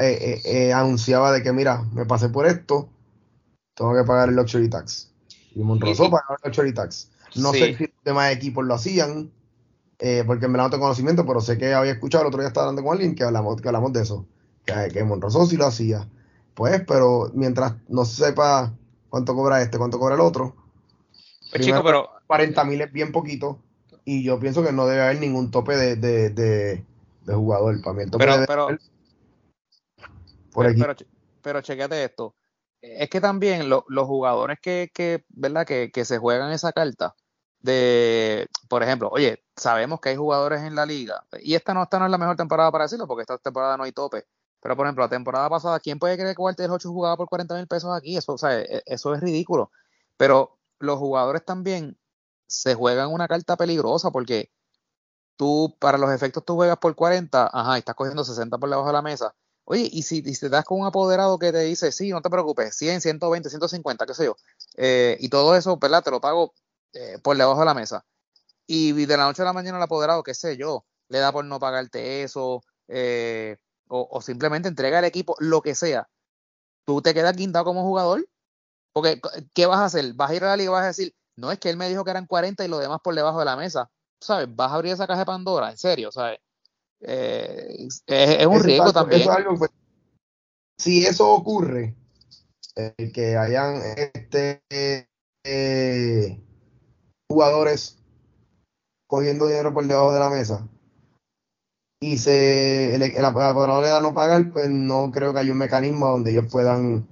eh, 0.00 0.18
eh, 0.20 0.40
eh, 0.44 0.72
anunciaba 0.72 1.32
de 1.32 1.42
que 1.42 1.52
mira, 1.52 1.82
me 1.92 2.06
pasé 2.06 2.28
por 2.28 2.46
esto, 2.46 2.90
tengo 3.76 3.94
que 3.94 4.04
pagar 4.04 4.30
el 4.30 4.36
luxury 4.36 4.68
tax. 4.68 5.12
Y 5.54 5.60
Monroso 5.60 6.10
pagaba 6.10 6.36
el 6.42 6.48
luxury 6.48 6.72
tax. 6.74 7.10
No 7.36 7.52
sé 7.52 7.76
si 7.76 7.84
los 7.84 8.04
demás 8.04 8.32
equipos 8.32 8.64
lo 8.64 8.74
hacían, 8.74 9.30
eh, 9.98 10.24
porque 10.26 10.48
me 10.48 10.56
la 10.56 10.64
no 10.64 10.70
tengo 10.70 10.84
conocimiento, 10.84 11.26
pero 11.26 11.40
sé 11.40 11.58
que 11.58 11.74
había 11.74 11.92
escuchado 11.92 12.22
el 12.22 12.28
otro 12.28 12.40
día 12.40 12.48
estaba 12.48 12.66
hablando 12.66 12.82
con 12.82 12.94
alguien 12.94 13.14
que 13.14 13.24
hablamos, 13.24 13.60
que 13.60 13.68
hablamos 13.68 13.92
de 13.92 14.02
eso, 14.02 14.26
que, 14.64 14.88
que 14.92 15.04
Monroso 15.04 15.46
sí 15.46 15.56
lo 15.56 15.66
hacía. 15.66 16.08
Pues, 16.54 16.82
pero 16.86 17.30
mientras 17.34 17.74
no 17.88 18.06
se 18.06 18.24
sepa 18.24 18.72
cuánto 19.10 19.34
cobra 19.34 19.60
este, 19.60 19.76
cuánto 19.76 19.98
cobra 19.98 20.14
el 20.14 20.22
otro, 20.22 20.56
pues 21.50 21.64
chico, 21.64 21.82
pero 21.84 22.08
40 22.26 22.64
mil 22.64 22.80
es 22.80 22.90
bien 22.90 23.12
poquito 23.12 23.58
y 24.06 24.24
yo 24.24 24.40
pienso 24.40 24.64
que 24.64 24.72
no 24.72 24.86
debe 24.86 25.02
haber 25.02 25.20
ningún 25.20 25.50
tope 25.50 25.76
de, 25.76 25.96
de, 25.96 26.30
de, 26.30 26.84
jugador. 27.34 27.82
Para 27.82 27.96
mí 27.96 28.02
el 28.04 28.10
tope 28.10 28.24
pero, 28.24 28.44
pero, 28.46 28.68
por 30.50 30.74
pero, 30.74 30.94
pero 31.42 31.60
chequete 31.60 32.04
esto 32.04 32.34
es 32.98 33.10
que 33.10 33.20
también 33.20 33.68
los 33.68 34.06
jugadores 34.06 34.58
que, 34.60 34.90
que 34.94 35.24
¿verdad? 35.28 35.66
Que, 35.66 35.90
que, 35.92 36.04
se 36.04 36.18
juegan 36.18 36.52
esa 36.52 36.72
carta 36.72 37.14
de, 37.60 38.48
por 38.68 38.82
ejemplo, 38.82 39.08
oye, 39.10 39.44
sabemos 39.56 40.00
que 40.00 40.10
hay 40.10 40.16
jugadores 40.16 40.62
en 40.62 40.74
la 40.74 40.86
liga, 40.86 41.24
y 41.40 41.54
esta 41.54 41.74
no, 41.74 41.82
esta 41.82 41.98
no 41.98 42.06
es 42.06 42.10
la 42.10 42.18
mejor 42.18 42.36
temporada 42.36 42.70
para 42.70 42.84
decirlo, 42.84 43.06
porque 43.06 43.22
esta 43.22 43.38
temporada 43.38 43.76
no 43.76 43.84
hay 43.84 43.92
tope, 43.92 44.24
pero 44.60 44.76
por 44.76 44.86
ejemplo, 44.86 45.04
la 45.04 45.08
temporada 45.08 45.48
pasada, 45.48 45.80
¿quién 45.80 45.98
puede 45.98 46.16
creer 46.16 46.34
que 46.34 46.42
Walter 46.42 46.70
8 46.70 46.88
jugaba 46.90 47.16
por 47.16 47.28
40 47.28 47.54
mil 47.54 47.66
pesos 47.68 47.94
aquí? 47.96 48.16
Eso, 48.16 48.32
o 48.32 48.38
sea, 48.38 48.60
e, 48.60 48.82
eso 48.86 49.14
es 49.14 49.20
ridículo. 49.20 49.70
Pero 50.16 50.58
los 50.80 50.98
jugadores 50.98 51.44
también 51.44 51.96
se 52.48 52.74
juegan 52.74 53.12
una 53.12 53.28
carta 53.28 53.56
peligrosa 53.56 54.10
porque 54.10 54.50
tú, 55.36 55.76
para 55.78 55.98
los 55.98 56.10
efectos, 56.12 56.44
tú 56.44 56.56
juegas 56.56 56.78
por 56.78 56.94
40, 56.96 57.50
ajá, 57.52 57.76
y 57.76 57.80
estás 57.80 57.94
cogiendo 57.94 58.24
60 58.24 58.58
por 58.58 58.68
debajo 58.68 58.88
de 58.88 58.94
la 58.94 59.02
mesa, 59.02 59.34
Oye, 59.68 59.88
y 59.92 60.02
si, 60.02 60.22
te 60.22 60.48
das 60.48 60.64
con 60.64 60.80
un 60.80 60.86
apoderado 60.86 61.38
que 61.40 61.50
te 61.50 61.60
dice, 61.60 61.90
sí, 61.90 62.10
no 62.10 62.22
te 62.22 62.30
preocupes, 62.30 62.76
100, 62.76 63.00
120, 63.00 63.50
150, 63.50 64.06
qué 64.06 64.14
sé 64.14 64.24
yo, 64.26 64.36
eh, 64.76 65.16
y 65.20 65.28
todo 65.28 65.56
eso, 65.56 65.76
¿verdad? 65.76 66.04
Te 66.04 66.12
lo 66.12 66.20
pago 66.20 66.54
eh, 66.92 67.18
por 67.22 67.36
debajo 67.36 67.58
de 67.60 67.66
la 67.66 67.74
mesa. 67.74 68.04
Y 68.66 68.92
de 68.92 69.16
la 69.16 69.24
noche 69.24 69.42
a 69.42 69.44
la 69.44 69.52
mañana 69.52 69.78
el 69.78 69.82
apoderado, 69.82 70.22
qué 70.22 70.34
sé 70.34 70.56
yo, 70.56 70.86
le 71.08 71.18
da 71.18 71.32
por 71.32 71.44
no 71.44 71.58
pagarte 71.58 72.22
eso, 72.22 72.62
eh, 72.88 73.56
o, 73.88 74.20
simplemente 74.22 74.68
entrega 74.68 75.00
el 75.00 75.04
equipo, 75.04 75.36
lo 75.40 75.62
que 75.62 75.74
sea. 75.74 76.08
Tú 76.84 77.02
te 77.02 77.14
quedas 77.14 77.36
quintado 77.36 77.64
como 77.64 77.82
jugador, 77.82 78.28
porque 78.92 79.20
¿qué 79.54 79.66
vas 79.66 79.80
a 79.80 79.86
hacer? 79.86 80.14
Vas 80.14 80.30
a 80.30 80.34
ir 80.36 80.44
a 80.44 80.48
la 80.48 80.56
liga 80.56 80.70
y 80.70 80.72
vas 80.72 80.84
a 80.84 80.88
decir, 80.88 81.14
no 81.36 81.52
es 81.52 81.58
que 81.58 81.70
él 81.70 81.76
me 81.76 81.88
dijo 81.88 82.04
que 82.04 82.12
eran 82.12 82.26
40 82.26 82.64
y 82.64 82.68
lo 82.68 82.78
demás 82.78 83.00
por 83.02 83.14
debajo 83.14 83.40
de 83.40 83.46
la 83.46 83.56
mesa. 83.56 83.90
¿Sabes? 84.20 84.48
Vas 84.54 84.72
a 84.72 84.76
abrir 84.76 84.92
esa 84.92 85.06
caja 85.06 85.20
de 85.20 85.26
Pandora, 85.26 85.70
en 85.70 85.78
serio, 85.78 86.12
¿sabes? 86.12 86.40
Eh, 87.00 87.88
es, 88.06 88.46
un 88.46 88.62
riesgo 88.62 88.92
también. 88.92 89.28
Si 90.78 91.06
eso 91.06 91.30
ocurre, 91.30 91.94
eh, 92.76 93.10
que 93.12 93.36
hayan 93.36 93.80
este, 93.96 94.62
eh, 95.44 96.40
jugadores 97.28 97.98
cogiendo 99.06 99.46
dinero 99.46 99.72
por 99.72 99.86
debajo 99.86 100.12
de 100.12 100.20
la 100.20 100.30
mesa 100.30 100.68
y 102.00 102.18
se 102.18 102.94
el, 102.94 103.02
el, 103.02 103.24
apoderador 103.24 103.82
le 103.82 103.88
da 103.88 104.00
no 104.00 104.12
pagar, 104.12 104.52
pues 104.52 104.68
no 104.68 105.10
creo 105.12 105.32
que 105.32 105.40
haya 105.40 105.52
un 105.52 105.58
mecanismo 105.58 106.08
donde 106.08 106.32
ellos 106.32 106.46
puedan 106.50 107.06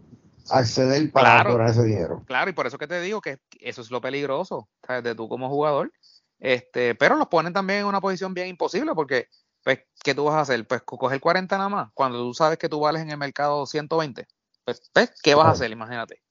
acceder 0.51 1.11
para 1.11 1.45
cobrar 1.45 1.71
ese 1.71 1.85
dinero. 1.85 2.23
Claro, 2.27 2.51
y 2.51 2.53
por 2.53 2.67
eso 2.67 2.77
que 2.77 2.87
te 2.87 3.01
digo 3.01 3.21
que 3.21 3.39
eso 3.61 3.81
es 3.81 3.91
lo 3.91 4.01
peligroso 4.01 4.69
de 5.03 5.15
tú 5.15 5.29
como 5.29 5.49
jugador. 5.49 5.93
Este, 6.39 6.95
pero 6.95 7.17
los 7.17 7.29
ponen 7.29 7.53
también 7.53 7.81
en 7.81 7.87
una 7.87 8.01
posición 8.01 8.35
bien 8.35 8.49
imposible 8.49 8.93
porque 8.95 9.29
pues, 9.65 9.81
¿qué 10.03 10.15
tú 10.15 10.25
vas 10.25 10.35
a 10.35 10.41
hacer? 10.41 10.67
Pues 10.67 10.83
coger 10.83 11.21
40 11.21 11.57
nada 11.57 11.69
más, 11.69 11.91
cuando 11.95 12.19
tú 12.19 12.35
sabes 12.35 12.59
que 12.59 12.69
tú 12.69 12.81
vales 12.81 13.03
en 13.03 13.11
el 13.11 13.19
mercado 13.19 13.67
120. 13.67 14.27
Pues, 14.65 14.91
pues, 14.93 15.13
¿qué 15.23 15.35
vas 15.35 15.47
a 15.47 15.51
hacer? 15.51 15.71
Imagínate. 15.71 16.23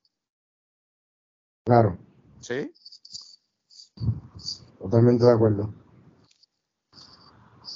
Claro. 1.65 1.97
Sí. 2.39 2.71
Totalmente 4.79 5.25
de 5.25 5.31
acuerdo. 5.31 5.73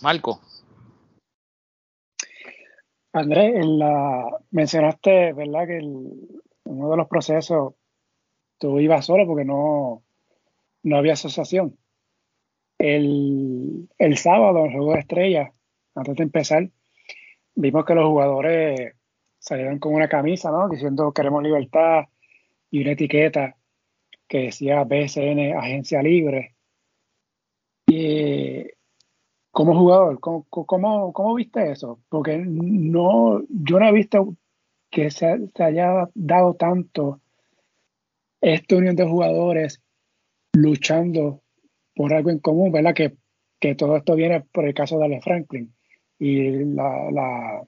Marco. 0.01 0.41
Andrés, 3.13 3.55
en 3.55 3.79
la, 3.79 4.25
mencionaste, 4.51 5.33
¿verdad? 5.33 5.65
Que 5.67 5.79
uno 6.65 6.89
de 6.91 6.97
los 6.97 7.07
procesos 7.07 7.73
tú 8.59 8.79
ibas 8.79 9.05
solo 9.05 9.25
porque 9.25 9.45
no, 9.45 10.03
no 10.83 10.97
había 10.97 11.13
asociación. 11.13 11.77
El, 12.77 13.89
el 13.97 14.17
sábado, 14.17 14.59
en 14.59 14.71
el 14.71 14.77
juego 14.77 14.93
de 14.93 14.99
estrellas, 14.99 15.51
antes 15.95 16.15
de 16.15 16.23
empezar, 16.23 16.69
vimos 17.55 17.85
que 17.85 17.95
los 17.95 18.05
jugadores 18.05 18.93
salieron 19.39 19.79
con 19.79 19.93
una 19.93 20.07
camisa, 20.07 20.51
¿no? 20.51 20.69
Diciendo 20.69 21.11
queremos 21.11 21.43
libertad 21.43 22.05
y 22.69 22.81
una 22.81 22.91
etiqueta 22.91 23.55
que 24.27 24.39
decía 24.43 24.83
BSN 24.83 25.57
Agencia 25.57 26.01
Libre. 26.03 26.55
Y 27.87 28.65
como 29.51 29.75
jugador, 29.75 30.19
¿cómo, 30.19 31.13
cómo, 31.13 31.33
viste 31.35 31.71
eso? 31.71 31.99
Porque 32.09 32.37
no, 32.37 33.41
yo 33.49 33.79
no 33.79 33.87
he 33.87 33.91
visto 33.93 34.35
que 34.91 35.09
se, 35.09 35.47
se, 35.55 35.63
haya 35.63 36.09
dado 36.13 36.53
tanto 36.55 37.21
esta 38.41 38.75
unión 38.75 38.95
de 38.95 39.07
jugadores 39.07 39.81
luchando 40.53 41.41
por 41.97 42.13
algo 42.13 42.29
en 42.29 42.37
común, 42.37 42.71
¿verdad? 42.71 42.93
Que, 42.93 43.17
que 43.59 43.73
todo 43.73 43.97
esto 43.97 44.15
viene 44.15 44.41
por 44.53 44.65
el 44.65 44.73
caso 44.75 44.99
de 44.99 45.05
Ale 45.05 45.21
Franklin 45.21 45.73
y 46.19 46.63
la, 46.63 47.09
la, 47.11 47.67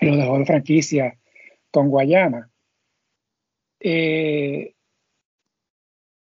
lo 0.00 0.16
dejó 0.16 0.38
de 0.38 0.44
franquicia 0.44 1.16
con 1.70 1.88
Guayana. 1.88 2.50
Eh, 3.78 4.74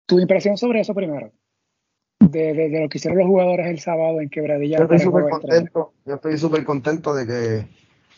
tu 0.05 0.21
impresión 0.21 0.59
sobre 0.59 0.81
eso 0.81 0.93
primero, 0.93 1.33
de, 2.21 2.81
lo 2.81 2.91
que 2.91 2.99
hicieron 2.99 3.19
los 3.19 3.27
jugadores 3.27 3.69
el 3.69 3.81
sábado 3.81 4.21
en 4.21 4.29
Quebradilla. 4.29 4.77
Yo 4.77 4.85
estoy 4.85 4.99
súper 4.99 5.31
contento, 5.31 5.93
yo 6.05 6.15
estoy 6.17 6.37
súper 6.37 6.65
contento 6.65 7.15
de 7.15 7.27
que 7.27 7.67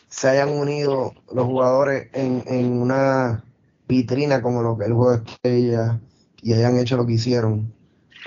se 0.09 0.27
hayan 0.27 0.49
unido 0.49 1.13
los 1.33 1.45
jugadores 1.45 2.09
en, 2.13 2.43
en 2.45 2.81
una 2.81 3.45
vitrina 3.87 4.41
como 4.41 4.61
lo 4.61 4.77
que 4.77 4.85
el 4.85 4.93
juego 4.93 5.17
de 5.17 5.31
estrella 5.31 6.01
y 6.41 6.51
hayan 6.53 6.77
hecho 6.77 6.97
lo 6.97 7.05
que 7.05 7.13
hicieron. 7.13 7.76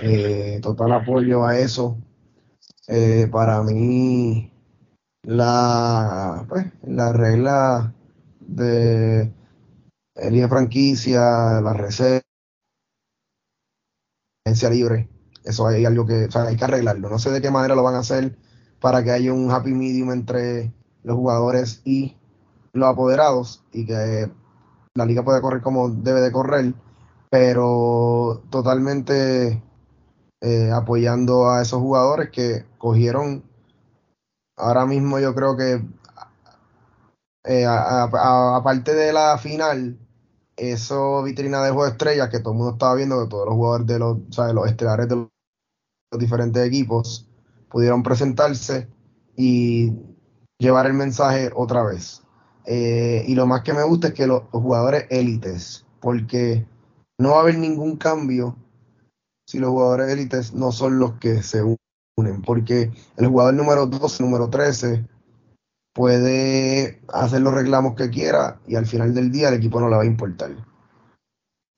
Eh, 0.02 0.60
total 0.62 0.92
apoyo 0.92 1.44
a 1.44 1.58
eso. 1.58 1.98
Eh, 2.88 3.28
para 3.30 3.62
mí, 3.62 4.52
la, 5.22 6.44
pues, 6.48 6.66
la 6.82 7.12
regla 7.12 7.94
de 8.40 9.32
el 10.16 10.48
franquicia, 10.48 11.60
la 11.60 11.72
reserva, 11.72 12.22
libre, 14.70 15.08
eso 15.44 15.66
hay 15.66 15.84
algo 15.84 16.06
que, 16.06 16.28
hay 16.32 16.56
que 16.56 16.64
arreglarlo. 16.64 17.08
No 17.08 17.18
sé 17.18 17.30
de 17.30 17.40
qué 17.40 17.50
manera 17.50 17.74
lo 17.74 17.82
van 17.82 17.94
a 17.94 18.00
hacer 18.00 18.36
para 18.80 19.04
que 19.04 19.10
haya 19.12 19.32
un 19.32 19.50
happy 19.50 19.72
medium 19.72 20.10
entre 20.12 20.72
los 21.02 21.16
jugadores 21.16 21.80
y 21.84 22.16
los 22.72 22.88
apoderados 22.88 23.64
y 23.72 23.86
que 23.86 24.30
la 24.94 25.06
liga 25.06 25.24
pueda 25.24 25.40
correr 25.40 25.62
como 25.62 25.88
debe 25.90 26.20
de 26.20 26.32
correr, 26.32 26.74
pero 27.30 28.42
totalmente 28.50 29.62
eh, 30.40 30.70
apoyando 30.72 31.50
a 31.50 31.62
esos 31.62 31.80
jugadores 31.80 32.30
que 32.30 32.64
cogieron 32.78 33.44
ahora 34.56 34.86
mismo 34.86 35.18
yo 35.18 35.34
creo 35.34 35.56
que 35.56 35.82
eh, 37.44 37.64
aparte 37.66 38.94
de 38.94 39.12
la 39.12 39.38
final, 39.38 39.98
eso 40.56 41.22
vitrina 41.22 41.62
de 41.62 41.70
juego 41.70 41.86
estrellas 41.86 42.28
que 42.28 42.40
todo 42.40 42.52
el 42.52 42.58
mundo 42.58 42.72
estaba 42.72 42.94
viendo, 42.94 43.22
que 43.22 43.30
todos 43.30 43.46
los 43.46 43.54
jugadores 43.54 43.86
de 43.86 43.98
los, 43.98 44.18
los 44.54 44.68
estelares 44.68 45.08
de 45.08 45.16
los 45.16 45.28
diferentes 46.18 46.66
equipos 46.66 47.26
pudieron 47.70 48.02
presentarse 48.02 48.88
y 49.36 49.92
llevar 50.58 50.86
el 50.86 50.94
mensaje 50.94 51.50
otra 51.54 51.82
vez. 51.82 52.22
Eh, 52.66 53.24
y 53.26 53.34
lo 53.34 53.46
más 53.46 53.62
que 53.62 53.72
me 53.72 53.84
gusta 53.84 54.08
es 54.08 54.14
que 54.14 54.26
los, 54.26 54.42
jugadores 54.50 55.06
élites, 55.08 55.86
porque 56.00 56.66
no 57.18 57.30
va 57.30 57.38
a 57.38 57.40
haber 57.40 57.58
ningún 57.58 57.96
cambio 57.96 58.56
si 59.50 59.58
los 59.58 59.70
jugadores 59.70 60.12
élites 60.12 60.54
no 60.54 60.70
son 60.70 61.00
los 61.00 61.14
que 61.14 61.42
se 61.42 61.60
unen, 62.16 62.40
porque 62.42 62.92
el 63.16 63.26
jugador 63.26 63.54
número 63.54 63.86
12, 63.86 64.22
número 64.22 64.48
13, 64.48 65.04
puede 65.92 67.02
hacer 67.08 67.40
los 67.40 67.52
reclamos 67.52 67.96
que 67.96 68.10
quiera 68.10 68.60
y 68.68 68.76
al 68.76 68.86
final 68.86 69.12
del 69.12 69.32
día 69.32 69.48
el 69.48 69.54
equipo 69.54 69.80
no 69.80 69.88
le 69.88 69.96
va 69.96 70.02
a 70.02 70.06
importar. 70.06 70.52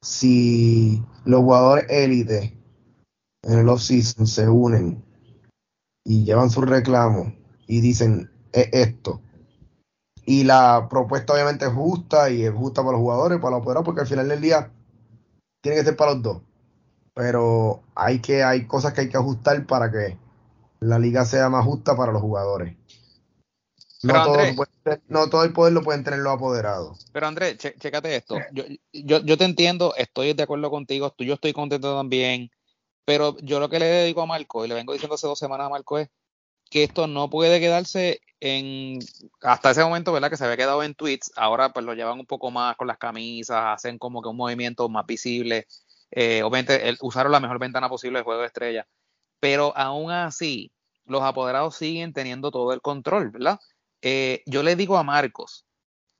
Si 0.03 1.03
los 1.25 1.41
jugadores 1.41 1.87
élites 1.89 2.53
en 3.43 3.59
el 3.61 3.69
off-season 3.71 4.27
se 4.27 4.47
unen 4.51 5.03
y 6.05 6.27
llevan 6.27 6.51
sus 6.51 6.69
reclamos 6.69 7.33
y 7.67 7.81
dicen 7.81 8.31
esto, 8.53 9.23
y 10.27 10.45
la 10.45 10.89
propuesta 10.91 11.33
obviamente 11.33 11.65
es 11.65 11.73
justa 11.73 12.29
y 12.29 12.43
es 12.43 12.53
justa 12.53 12.83
para 12.83 12.99
los 12.99 13.01
jugadores, 13.01 13.39
para 13.39 13.53
los 13.53 13.61
jugadores, 13.65 13.87
porque 13.87 14.03
al 14.03 14.09
final 14.09 14.29
del 14.29 14.43
día 14.43 14.71
tiene 15.63 15.79
que 15.79 15.85
ser 15.85 15.97
para 15.97 16.13
los 16.13 16.23
dos. 16.23 16.43
Pero 17.15 17.83
hay 17.95 18.21
que 18.21 18.43
hay 18.43 18.67
cosas 18.67 18.93
que 18.93 19.03
hay 19.03 19.09
que 19.09 19.17
ajustar 19.17 19.67
para 19.67 19.91
que 19.91 20.17
la 20.81 20.99
liga 20.99 21.25
sea 21.25 21.49
más 21.49 21.65
justa 21.65 21.97
para 21.97 22.13
los 22.13 22.23
jugadores. 22.23 22.77
No, 24.03 24.25
todo, 25.29 25.45
el 25.45 25.53
poder 25.53 25.73
lo 25.73 25.83
pueden 25.83 26.03
tener 26.03 26.21
los 26.21 26.35
apoderados. 26.35 27.07
Pero 27.13 27.29
Andrés, 27.29 27.57
chécate 27.57 28.17
esto. 28.17 28.37
Yo, 28.53 28.65
yo, 28.93 29.21
yo, 29.21 29.39
te 29.39 29.45
entiendo, 29.45 29.95
estoy 29.97 30.33
de 30.33 30.43
acuerdo 30.43 30.71
contigo, 30.71 31.11
tú, 31.11 31.23
yo 31.23 31.35
estoy 31.35 31.53
contento 31.53 31.97
también. 31.97 32.51
Pero 33.05 33.37
yo 33.39 33.61
lo 33.61 33.69
que 33.69 33.79
le 33.79 34.05
digo 34.05 34.23
a 34.23 34.27
Marco, 34.27 34.65
y 34.65 34.69
le 34.69 34.75
vengo 34.75 34.93
diciendo 34.93 35.15
hace 35.15 35.27
dos 35.27 35.39
semanas 35.39 35.67
a 35.67 35.71
Marco, 35.71 35.99
es 35.99 36.09
que 36.69 36.83
esto 36.83 37.07
no 37.07 37.31
puede 37.31 37.61
quedarse 37.61 38.21
en 38.41 38.99
hasta 39.41 39.71
ese 39.71 39.85
momento, 39.85 40.13
¿verdad? 40.13 40.31
Que 40.31 40.37
se 40.37 40.45
había 40.45 40.57
quedado 40.57 40.83
en 40.83 40.95
tweets, 40.95 41.31
ahora 41.37 41.73
pues 41.73 41.87
lo 41.87 41.95
llevan 41.95 42.19
un 42.19 42.27
poco 42.27 42.51
más 42.51 42.77
con 42.77 42.89
las 42.89 42.99
camisas, 42.99 43.63
hacen 43.75 43.99
como 43.99 44.21
que 44.21 44.29
un 44.29 44.37
movimiento 44.37 44.89
más 44.89 45.07
visible. 45.07 45.69
Eh, 46.13 46.43
obviamente 46.43 46.95
usaron 47.01 47.33
la 47.33 47.41
mejor 47.41 47.59
ventana 47.59 47.89
posible 47.89 48.19
de 48.19 48.25
juego 48.25 48.41
de 48.41 48.47
estrella, 48.47 48.87
pero 49.41 49.77
aún 49.77 50.11
así 50.11 50.73
los 51.07 51.23
apoderados 51.23 51.77
siguen 51.77 52.13
teniendo 52.13 52.51
todo 52.51 52.73
el 52.73 52.81
control, 52.81 53.31
¿verdad? 53.31 53.59
Eh, 54.03 54.43
yo 54.47 54.63
le 54.63 54.77
digo 54.77 54.99
a 54.99 55.03
Marcos 55.03 55.67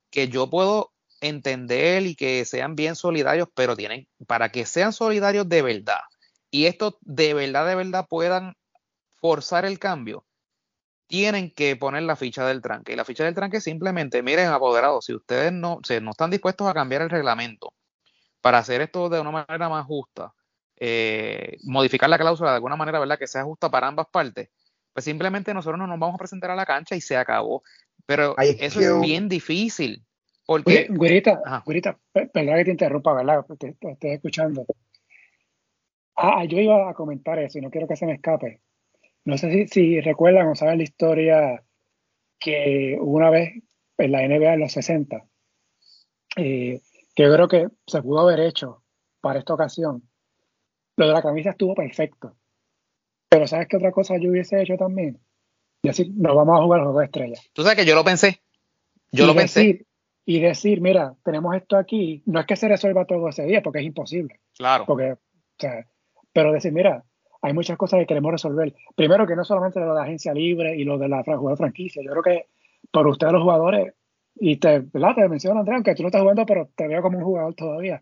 que 0.09 0.27
yo 0.29 0.49
puedo 0.49 0.93
entender 1.21 2.03
y 2.03 2.15
que 2.15 2.43
sean 2.45 2.75
bien 2.75 2.95
solidarios, 2.95 3.47
pero 3.55 3.75
tienen, 3.75 4.07
para 4.27 4.49
que 4.49 4.65
sean 4.65 4.93
solidarios 4.93 5.47
de 5.47 5.61
verdad 5.61 6.01
y 6.53 6.67
esto 6.67 6.99
de 7.01 7.33
verdad, 7.33 7.67
de 7.67 7.75
verdad 7.75 8.05
puedan 8.07 8.55
forzar 9.15 9.65
el 9.65 9.79
cambio, 9.79 10.25
tienen 11.07 11.51
que 11.51 11.75
poner 11.75 12.03
la 12.03 12.15
ficha 12.15 12.45
del 12.45 12.61
tranque. 12.61 12.93
Y 12.93 12.95
la 12.95 13.05
ficha 13.05 13.23
del 13.23 13.33
tranque 13.33 13.59
simplemente, 13.59 14.21
miren, 14.21 14.49
apoderados, 14.49 15.05
si 15.05 15.15
ustedes 15.15 15.51
no, 15.51 15.79
no 16.01 16.11
están 16.11 16.29
dispuestos 16.29 16.67
a 16.67 16.73
cambiar 16.75 17.01
el 17.01 17.09
reglamento 17.09 17.73
para 18.43 18.57
hacer 18.57 18.81
esto 18.81 19.07
de 19.07 19.21
una 19.21 19.31
manera 19.31 19.69
más 19.69 19.85
justa, 19.85 20.33
eh, 20.75 21.55
modificar 21.63 22.09
la 22.09 22.17
cláusula 22.17 22.49
de 22.49 22.55
alguna 22.57 22.75
manera, 22.75 22.99
¿verdad? 22.99 23.17
Que 23.17 23.25
sea 23.25 23.45
justa 23.45 23.71
para 23.71 23.87
ambas 23.87 24.07
partes, 24.11 24.49
pues 24.91 25.05
simplemente 25.05 25.53
nosotros 25.53 25.79
no 25.79 25.87
nos 25.87 25.97
vamos 25.97 26.15
a 26.15 26.17
presentar 26.17 26.51
a 26.51 26.55
la 26.55 26.65
cancha 26.65 26.93
y 26.93 26.99
se 26.99 27.15
acabó. 27.15 27.63
Pero 28.05 28.35
eso 28.37 28.81
es 28.81 28.99
bien 28.99 29.29
difícil. 29.29 30.03
Porque. 30.45 30.87
Güerita, 30.89 31.41
perdón 32.11 32.57
que 32.57 32.65
te 32.65 32.71
interrumpa, 32.71 33.13
¿verdad? 33.13 33.45
Te, 33.57 33.77
estoy 33.79 34.11
escuchando. 34.11 34.65
Ah, 36.17 36.43
yo 36.43 36.59
iba 36.59 36.89
a 36.89 36.93
comentar 36.93 37.39
eso 37.39 37.59
y 37.59 37.61
no 37.61 37.71
quiero 37.71 37.87
que 37.87 37.95
se 37.95 38.05
me 38.05 38.15
escape. 38.15 38.59
No 39.23 39.37
sé 39.37 39.67
si, 39.67 40.01
recuerdan 40.01 40.49
o 40.49 40.55
saben 40.55 40.79
la 40.79 40.83
historia 40.83 41.63
que 42.39 42.97
una 42.99 43.29
vez 43.29 43.53
en 43.97 44.11
la 44.11 44.27
NBA 44.27 44.55
en 44.55 44.59
los 44.59 44.73
60, 44.73 45.23
eh, 46.35 46.81
que 47.15 47.23
yo 47.23 47.33
creo 47.33 47.47
que 47.47 47.67
se 47.85 48.01
pudo 48.01 48.21
haber 48.21 48.39
hecho 48.39 48.83
para 49.21 49.39
esta 49.39 49.53
ocasión. 49.53 50.03
Lo 50.97 51.07
de 51.07 51.13
la 51.13 51.21
camisa 51.21 51.51
estuvo 51.51 51.73
perfecto. 51.75 52.35
Pero 53.29 53.47
¿sabes 53.47 53.67
qué 53.67 53.77
otra 53.77 53.91
cosa 53.91 54.17
yo 54.17 54.29
hubiese 54.29 54.61
hecho 54.61 54.77
también? 54.77 55.19
Y 55.81 55.89
así 55.89 56.09
nos 56.15 56.35
vamos 56.35 56.59
a 56.59 56.63
jugar 56.63 56.79
el 56.79 56.85
juego 56.85 56.99
de 56.99 57.05
estrellas. 57.05 57.49
Tú 57.53 57.63
sabes 57.63 57.77
que 57.77 57.85
yo 57.85 57.95
lo 57.95 58.03
pensé. 58.03 58.41
Yo 59.11 59.25
lo 59.25 59.35
pensé. 59.35 59.85
Y 60.25 60.39
decir, 60.39 60.79
mira, 60.81 61.15
tenemos 61.23 61.55
esto 61.55 61.75
aquí. 61.75 62.23
No 62.25 62.39
es 62.39 62.45
que 62.45 62.55
se 62.55 62.67
resuelva 62.67 63.05
todo 63.05 63.27
ese 63.27 63.43
día, 63.43 63.61
porque 63.61 63.79
es 63.79 63.85
imposible. 63.85 64.39
Claro. 64.55 64.85
Porque, 64.85 65.13
o 65.13 65.19
sea, 65.57 65.85
pero 66.31 66.53
decir, 66.53 66.71
mira, 66.71 67.03
hay 67.41 67.53
muchas 67.53 67.77
cosas 67.77 67.99
que 67.99 68.05
queremos 68.05 68.31
resolver. 68.31 68.73
Primero 68.95 69.27
que 69.27 69.35
no 69.35 69.43
solamente 69.43 69.79
lo 69.79 69.89
de 69.89 69.95
la 69.95 70.03
agencia 70.03 70.33
libre 70.33 70.77
y 70.77 70.85
lo 70.85 70.97
de 70.97 71.09
la 71.09 71.23
jugador 71.23 71.57
franquicia. 71.57 72.01
Yo 72.01 72.11
creo 72.11 72.23
que 72.23 72.47
por 72.89 73.05
ustedes 73.07 73.33
los 73.33 73.43
jugadores, 73.43 73.93
y 74.35 74.57
te, 74.57 74.79
¿verdad? 74.79 75.15
te 75.15 75.29
menciono 75.29 75.59
Andrea, 75.59 75.77
aunque 75.77 75.95
tú 75.95 76.03
no 76.03 76.07
estás 76.07 76.21
jugando, 76.21 76.45
pero 76.45 76.69
te 76.75 76.87
veo 76.87 77.01
como 77.01 77.17
un 77.17 77.23
jugador 77.23 77.53
todavía. 77.55 78.01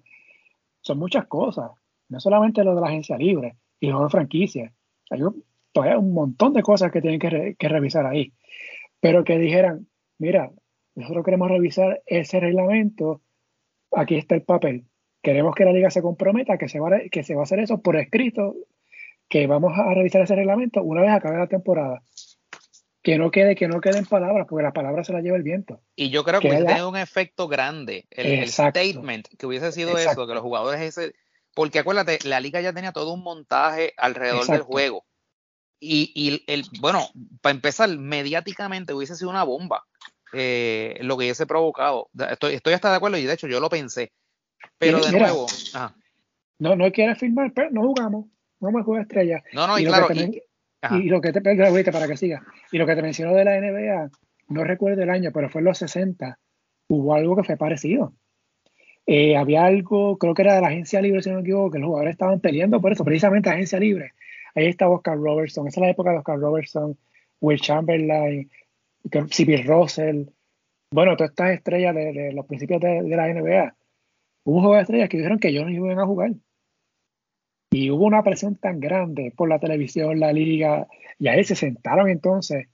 Son 0.82 0.98
muchas 0.98 1.28
cosas. 1.28 1.72
No 2.10 2.20
solamente 2.20 2.64
lo 2.64 2.76
de 2.76 2.82
la 2.82 2.88
agencia 2.88 3.18
libre 3.18 3.58
y 3.80 3.88
los 3.88 3.94
jugador 3.94 4.12
franquicia. 4.12 4.74
Hay 5.10 5.22
un, 5.22 5.44
todavía 5.72 5.98
un 5.98 6.14
montón 6.14 6.54
de 6.54 6.62
cosas 6.62 6.92
que 6.92 7.02
tienen 7.02 7.20
que, 7.20 7.56
que 7.58 7.68
revisar 7.70 8.06
ahí. 8.06 8.34
Pero 9.00 9.24
que 9.24 9.38
dijeran, 9.38 9.88
mira, 10.18 10.52
nosotros 10.96 11.24
queremos 11.24 11.50
revisar 11.50 12.02
ese 12.06 12.40
reglamento, 12.40 13.22
aquí 13.92 14.16
está 14.16 14.36
el 14.36 14.44
papel. 14.44 14.86
Queremos 15.22 15.56
que 15.56 15.66
la 15.66 15.74
liga 15.74 15.90
se 15.90 16.02
comprometa, 16.02 16.58
que 16.58 16.68
se 16.68 16.80
va, 16.80 17.00
que 17.12 17.24
se 17.24 17.36
va 17.36 17.42
a 17.42 17.44
hacer 17.44 17.60
eso 17.60 17.82
por 17.82 17.96
escrito 17.96 18.56
que 19.30 19.48
vamos 19.48 19.72
a 19.78 19.94
revisar 19.94 20.22
ese 20.22 20.36
reglamento 20.36 20.84
una 20.84 21.02
vez 21.02 21.12
acabe 21.12 21.38
la 21.38 21.48
temporada. 21.48 22.04
Que 23.04 23.18
no 23.18 23.32
quede, 23.32 23.56
que 23.56 23.68
no 23.68 23.82
queden 23.82 24.06
palabras, 24.06 24.46
porque 24.48 24.64
las 24.64 24.74
palabras 24.74 25.08
se 25.08 25.14
las 25.14 25.24
lleva 25.24 25.36
el 25.36 25.44
viento. 25.44 25.82
Y 25.96 26.12
yo 26.12 26.24
creo 26.24 26.40
que, 26.40 26.50
hubiese 26.50 26.66
tenido 26.66 26.90
un 26.90 26.98
efecto 26.98 27.48
grande. 27.48 28.06
El, 28.12 28.48
statement 28.48 29.28
que 29.40 29.48
hubiese 29.48 29.72
sido 29.72 29.98
eso, 29.98 30.28
que 30.28 30.34
los 30.34 30.44
jugadores 30.44 30.82
ese 30.82 31.14
porque 31.54 31.80
acuérdate, 31.80 32.20
la 32.24 32.40
liga 32.40 32.62
ya 32.62 32.74
tenía 32.74 32.92
todo 32.92 33.14
un 33.14 33.24
montaje 33.24 33.94
alrededor 33.98 34.46
del 34.48 34.62
juego. 34.62 35.06
Y, 35.80 36.12
y, 36.16 36.44
el, 36.48 36.64
bueno, 36.80 37.08
para 37.42 37.56
empezar, 37.56 37.90
mediáticamente 37.98 38.94
hubiese 38.94 39.16
sido 39.16 39.30
una 39.30 39.44
bomba 39.44 39.84
eh, 40.34 40.98
lo 41.02 41.18
que 41.18 41.26
hubiese 41.26 41.46
provocado. 41.46 42.10
Estoy, 42.30 42.54
estoy 42.54 42.74
hasta 42.74 42.92
de 42.92 42.98
acuerdo 42.98 43.18
y 43.18 43.24
de 43.24 43.34
hecho 43.34 43.48
yo 43.48 43.60
lo 43.60 43.70
pensé. 43.70 44.14
Pero 44.78 45.00
de 45.00 45.12
nuevo. 45.12 45.48
No, 46.60 46.76
no 46.76 46.92
quiere 46.92 47.16
firmar, 47.16 47.52
pero 47.54 47.72
no 47.72 47.82
jugamos. 47.82 48.28
No 48.60 48.72
me 48.72 48.84
juega 48.84 49.02
estrella. 49.02 49.44
No, 49.54 49.66
no, 49.66 49.80
y, 49.80 49.86
claro. 49.86 50.08
y, 50.14 50.42
lo 51.04 51.22
que 51.22 51.32
te 51.32 51.42
para 51.92 52.08
que 52.08 52.18
siga. 52.18 52.44
Y 52.72 52.78
lo 52.78 52.86
que 52.86 52.96
te 52.96 53.02
mencionó 53.02 53.34
de 53.34 53.46
la 53.46 53.60
NBA, 53.60 54.10
no 54.50 54.64
recuerdo 54.64 55.04
el 55.04 55.10
año, 55.10 55.32
pero 55.34 55.50
fue 55.50 55.62
en 55.62 55.66
los 55.66 55.78
60. 55.78 56.38
Hubo 56.88 57.14
algo 57.14 57.36
que 57.36 57.44
fue 57.44 57.58
parecido. 57.58 58.14
Eh, 59.06 59.36
había 59.36 59.66
algo, 59.66 60.18
creo 60.18 60.34
que 60.34 60.44
era 60.44 60.56
de 60.56 60.62
la 60.62 60.68
agencia 60.68 61.02
libre, 61.02 61.22
si 61.22 61.30
no 61.30 61.38
me 61.38 61.42
equivoco, 61.42 61.72
que 61.72 61.80
los 61.80 61.88
jugadores 61.88 62.14
estaban 62.14 62.40
peleando 62.40 62.80
por 62.80 62.92
eso, 62.92 63.04
precisamente 63.04 63.50
agencia 63.50 63.80
libre. 63.80 64.14
Ahí 64.56 64.68
estaba 64.68 64.96
Oscar 64.96 65.18
Robertson, 65.18 65.68
esa 65.68 65.80
es 65.80 65.86
la 65.86 65.90
época 65.90 66.12
de 66.12 66.18
Oscar 66.18 66.40
Robertson, 66.40 66.98
Will 67.40 67.60
Chamberlain, 67.60 68.50
Civil 69.30 69.66
Russell, 69.66 70.26
bueno, 70.94 71.16
todas 71.16 71.32
estas 71.32 71.52
estrellas 71.52 71.96
de, 71.96 72.34
los 72.34 72.46
principios 72.46 72.82
de, 72.82 73.02
la 73.04 73.28
NBA. 73.34 73.76
Hubo 74.44 74.60
juego 74.60 74.76
de 74.76 74.82
estrellas 74.82 75.10
que 75.10 75.18
dijeron 75.18 75.40
que 75.40 75.48
ellos 75.48 75.64
no 75.64 75.72
iban 75.72 76.00
a 76.00 76.06
jugar. 76.06 76.32
Y 77.74 77.90
hubo 77.90 78.06
una 78.06 78.22
presión 78.22 78.58
tan 78.58 78.80
grande 78.82 79.34
por 79.36 79.48
la 79.48 79.60
televisión, 79.60 80.20
la 80.20 80.34
liga, 80.34 80.88
y 81.18 81.30
ahí 81.30 81.44
se 81.44 81.56
sentaron 81.56 82.10
entonces 82.10 82.68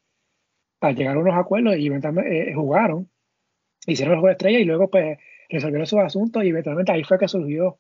para 0.80 0.94
llegar 0.94 1.16
a 1.16 1.20
unos 1.20 1.36
acuerdos 1.36 1.78
y 1.78 1.88
eventualmente 1.88 2.50
eh, 2.50 2.54
jugaron, 2.54 3.10
hicieron 3.86 4.14
el 4.14 4.20
juego 4.20 4.28
de 4.28 4.34
estrellas 4.34 4.62
y 4.62 4.66
luego 4.66 4.90
pues 4.90 5.20
resolvieron 5.50 5.88
sus 5.88 6.00
asuntos 6.00 6.44
y 6.44 6.50
eventualmente 6.50 6.92
ahí 6.92 7.04
fue 7.04 7.20
que 7.20 7.28
surgió 7.28 7.80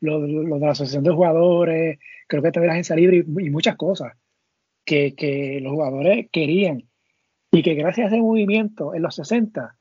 lo, 0.00 0.20
de 0.20 0.58
la 0.58 0.70
asociación 0.70 1.04
de 1.04 1.10
jugadores, 1.10 1.98
creo 2.26 2.42
que 2.42 2.52
también 2.52 2.68
la 2.68 2.74
agencia 2.74 2.96
libre 2.96 3.18
y, 3.18 3.50
muchas 3.50 3.76
cosas 3.76 4.12
que, 4.84 5.14
que, 5.14 5.60
los 5.60 5.72
jugadores 5.72 6.28
querían 6.30 6.84
y 7.50 7.62
que 7.62 7.74
gracias 7.74 8.06
a 8.06 8.14
ese 8.14 8.22
movimiento 8.22 8.94
en 8.94 9.02
los 9.02 9.14
60 9.16 9.76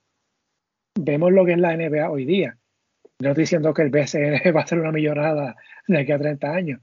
vemos 1.00 1.32
lo 1.32 1.46
que 1.46 1.54
es 1.54 1.60
la 1.60 1.76
NBA 1.76 2.10
hoy 2.10 2.26
día. 2.26 2.58
No 3.20 3.30
estoy 3.30 3.44
diciendo 3.44 3.74
que 3.74 3.82
el 3.82 3.90
BCN 3.90 4.42
va 4.56 4.62
a 4.62 4.68
ser 4.68 4.80
una 4.80 4.92
millonada 4.92 5.56
de 5.88 6.00
aquí 6.00 6.12
a 6.12 6.20
30 6.20 6.52
años, 6.52 6.82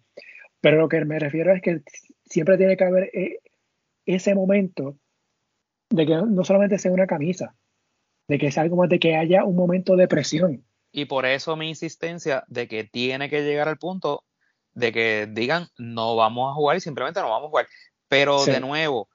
pero 0.61 0.79
lo 0.79 0.89
que 0.89 1.05
me 1.05 1.19
refiero 1.19 1.55
es 1.55 1.63
que 1.63 1.83
siempre 2.25 2.57
tiene 2.57 2.77
que 2.77 2.85
haber 2.85 3.05
eh, 3.15 3.39
ese 4.07 4.35
momento 4.35 4.99
de 5.91 6.07
que 6.07 6.17
no 6.17 6.45
solamente 6.45 6.79
sea 6.79 6.91
una 6.91 7.07
camisa, 7.07 7.55
de 8.27 8.39
que 8.39 8.51
sea 8.51 8.65
algo 8.65 8.77
más 8.77 8.89
de 8.89 8.99
que 8.99 9.17
haya 9.17 9.45
un 9.45 9.55
momento 9.55 9.97
de 9.97 10.09
presión. 10.09 10.65
Y 10.91 11.05
por 11.05 11.27
eso 11.27 11.57
mi 11.57 11.69
insistencia 11.69 12.45
de 12.49 12.67
que 12.67 12.85
tiene 12.85 13.29
que 13.29 13.43
llegar 13.43 13.69
al 13.69 13.79
punto 13.79 14.25
de 14.73 14.93
que 14.93 15.29
digan 15.31 15.69
no 15.79 16.17
vamos 16.17 16.51
a 16.51 16.55
jugar 16.55 16.77
y 16.77 16.81
simplemente 16.81 17.21
no 17.21 17.31
vamos 17.31 17.47
a 17.47 17.51
jugar. 17.51 17.67
Pero 18.09 18.45
de 18.45 18.61
nuevo, 18.61 19.09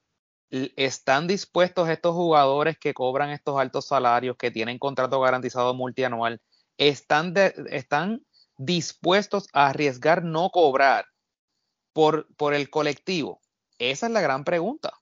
¿están 0.49 1.27
dispuestos 1.27 1.89
estos 1.89 2.15
jugadores 2.15 2.77
que 2.77 2.93
cobran 2.93 3.29
estos 3.31 3.59
altos 3.59 3.85
salarios, 3.85 4.37
que 4.37 4.51
tienen 4.51 4.79
contrato 4.79 5.19
garantizado 5.19 5.73
multianual, 5.73 6.41
están, 6.79 7.33
están 7.69 8.25
dispuestos 8.57 9.47
a 9.53 9.67
arriesgar 9.67 10.23
no 10.23 10.49
cobrar 10.49 11.05
por, 11.93 12.33
por 12.35 12.55
el 12.55 12.69
colectivo? 12.71 13.41
Esa 13.77 14.07
es 14.07 14.13
la 14.13 14.21
gran 14.21 14.43
pregunta. 14.43 14.93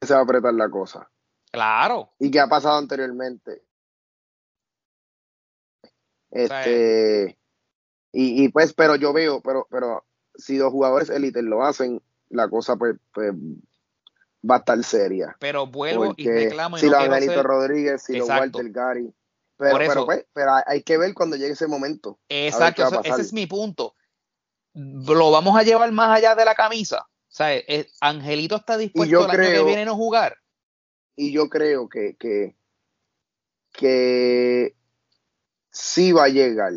Se 0.00 0.14
va 0.14 0.20
a 0.20 0.22
apretar 0.24 0.52
la 0.54 0.68
cosa. 0.68 1.08
Claro. 1.52 2.12
¿Y 2.18 2.30
qué 2.30 2.40
ha 2.40 2.48
pasado 2.48 2.76
anteriormente? 2.76 3.62
Este, 6.30 7.38
y, 8.10 8.44
y, 8.44 8.48
pues, 8.48 8.72
pero 8.72 8.96
yo 8.96 9.12
veo, 9.12 9.40
pero, 9.42 9.68
pero 9.70 10.04
si 10.34 10.56
los 10.56 10.72
jugadores 10.72 11.08
élites 11.08 11.44
lo 11.44 11.62
hacen, 11.62 12.02
la 12.30 12.48
cosa 12.48 12.76
pues, 12.76 12.96
pues, 13.12 13.32
va 14.48 14.56
a 14.56 14.58
estar 14.58 14.82
seria. 14.82 15.36
Pero 15.38 15.66
vuelvo 15.66 16.14
y 16.16 16.28
reclamo. 16.28 16.78
Y 16.78 16.80
si 16.80 16.90
no 16.90 17.06
los 17.06 17.44
Rodríguez, 17.44 18.02
si 18.02 18.16
los 18.16 18.28
Walter 18.28 18.70
Gary. 18.70 19.14
Pero, 19.62 19.78
pero, 19.78 20.06
pues, 20.06 20.26
pero, 20.32 20.52
hay 20.66 20.82
que 20.82 20.98
ver 20.98 21.14
cuando 21.14 21.36
llegue 21.36 21.52
ese 21.52 21.68
momento. 21.68 22.18
Exacto, 22.28 23.00
ese 23.04 23.20
es 23.20 23.32
mi 23.32 23.46
punto. 23.46 23.94
Lo 24.74 25.30
vamos 25.30 25.56
a 25.56 25.62
llevar 25.62 25.92
más 25.92 26.16
allá 26.16 26.34
de 26.34 26.44
la 26.44 26.54
camisa. 26.54 27.06
O 27.06 27.34
sea, 27.34 27.50
Angelito 28.00 28.56
está 28.56 28.76
dispuesto 28.76 29.24
a 29.24 29.30
que 29.30 29.62
viene 29.62 29.82
a 29.82 29.94
jugar. 29.94 30.36
Y 31.14 31.32
yo 31.32 31.48
creo 31.48 31.88
que, 31.88 32.16
que, 32.16 32.56
que 33.70 34.74
sí 35.70 36.10
va 36.10 36.24
a 36.24 36.28
llegar. 36.28 36.72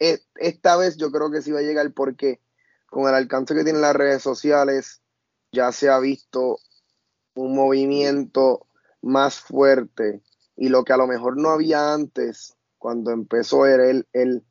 E, 0.00 0.18
esta 0.36 0.76
vez 0.76 0.96
yo 0.96 1.12
creo 1.12 1.30
que 1.30 1.42
sí 1.42 1.52
va 1.52 1.60
a 1.60 1.62
llegar 1.62 1.92
porque 1.92 2.40
con 2.86 3.08
el 3.08 3.14
alcance 3.14 3.54
que 3.54 3.64
tienen 3.64 3.82
las 3.82 3.94
redes 3.94 4.22
sociales, 4.22 5.00
ya 5.52 5.70
se 5.70 5.88
ha 5.88 5.98
visto 6.00 6.58
un 7.34 7.54
movimiento 7.54 8.66
más 9.00 9.38
fuerte 9.38 10.22
y 10.58 10.68
lo 10.70 10.84
que 10.84 10.92
a 10.92 10.96
lo 10.96 11.06
mejor 11.06 11.40
no 11.40 11.50
había 11.50 11.94
antes, 11.94 12.56
cuando 12.78 13.12
empezó 13.12 13.64
era 13.64 13.88
el, 13.88 14.08
el, 14.12 14.44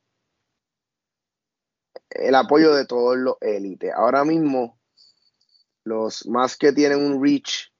el 2.11 2.35
apoyo 2.35 2.73
de 2.73 2.85
todos 2.85 3.17
los 3.17 3.35
élites. 3.41 3.91
Ahora 3.93 4.23
mismo, 4.23 4.79
los 5.83 6.25
más 6.27 6.55
que 6.55 6.71
tienen 6.71 7.03
un 7.03 7.21
reach, 7.21 7.73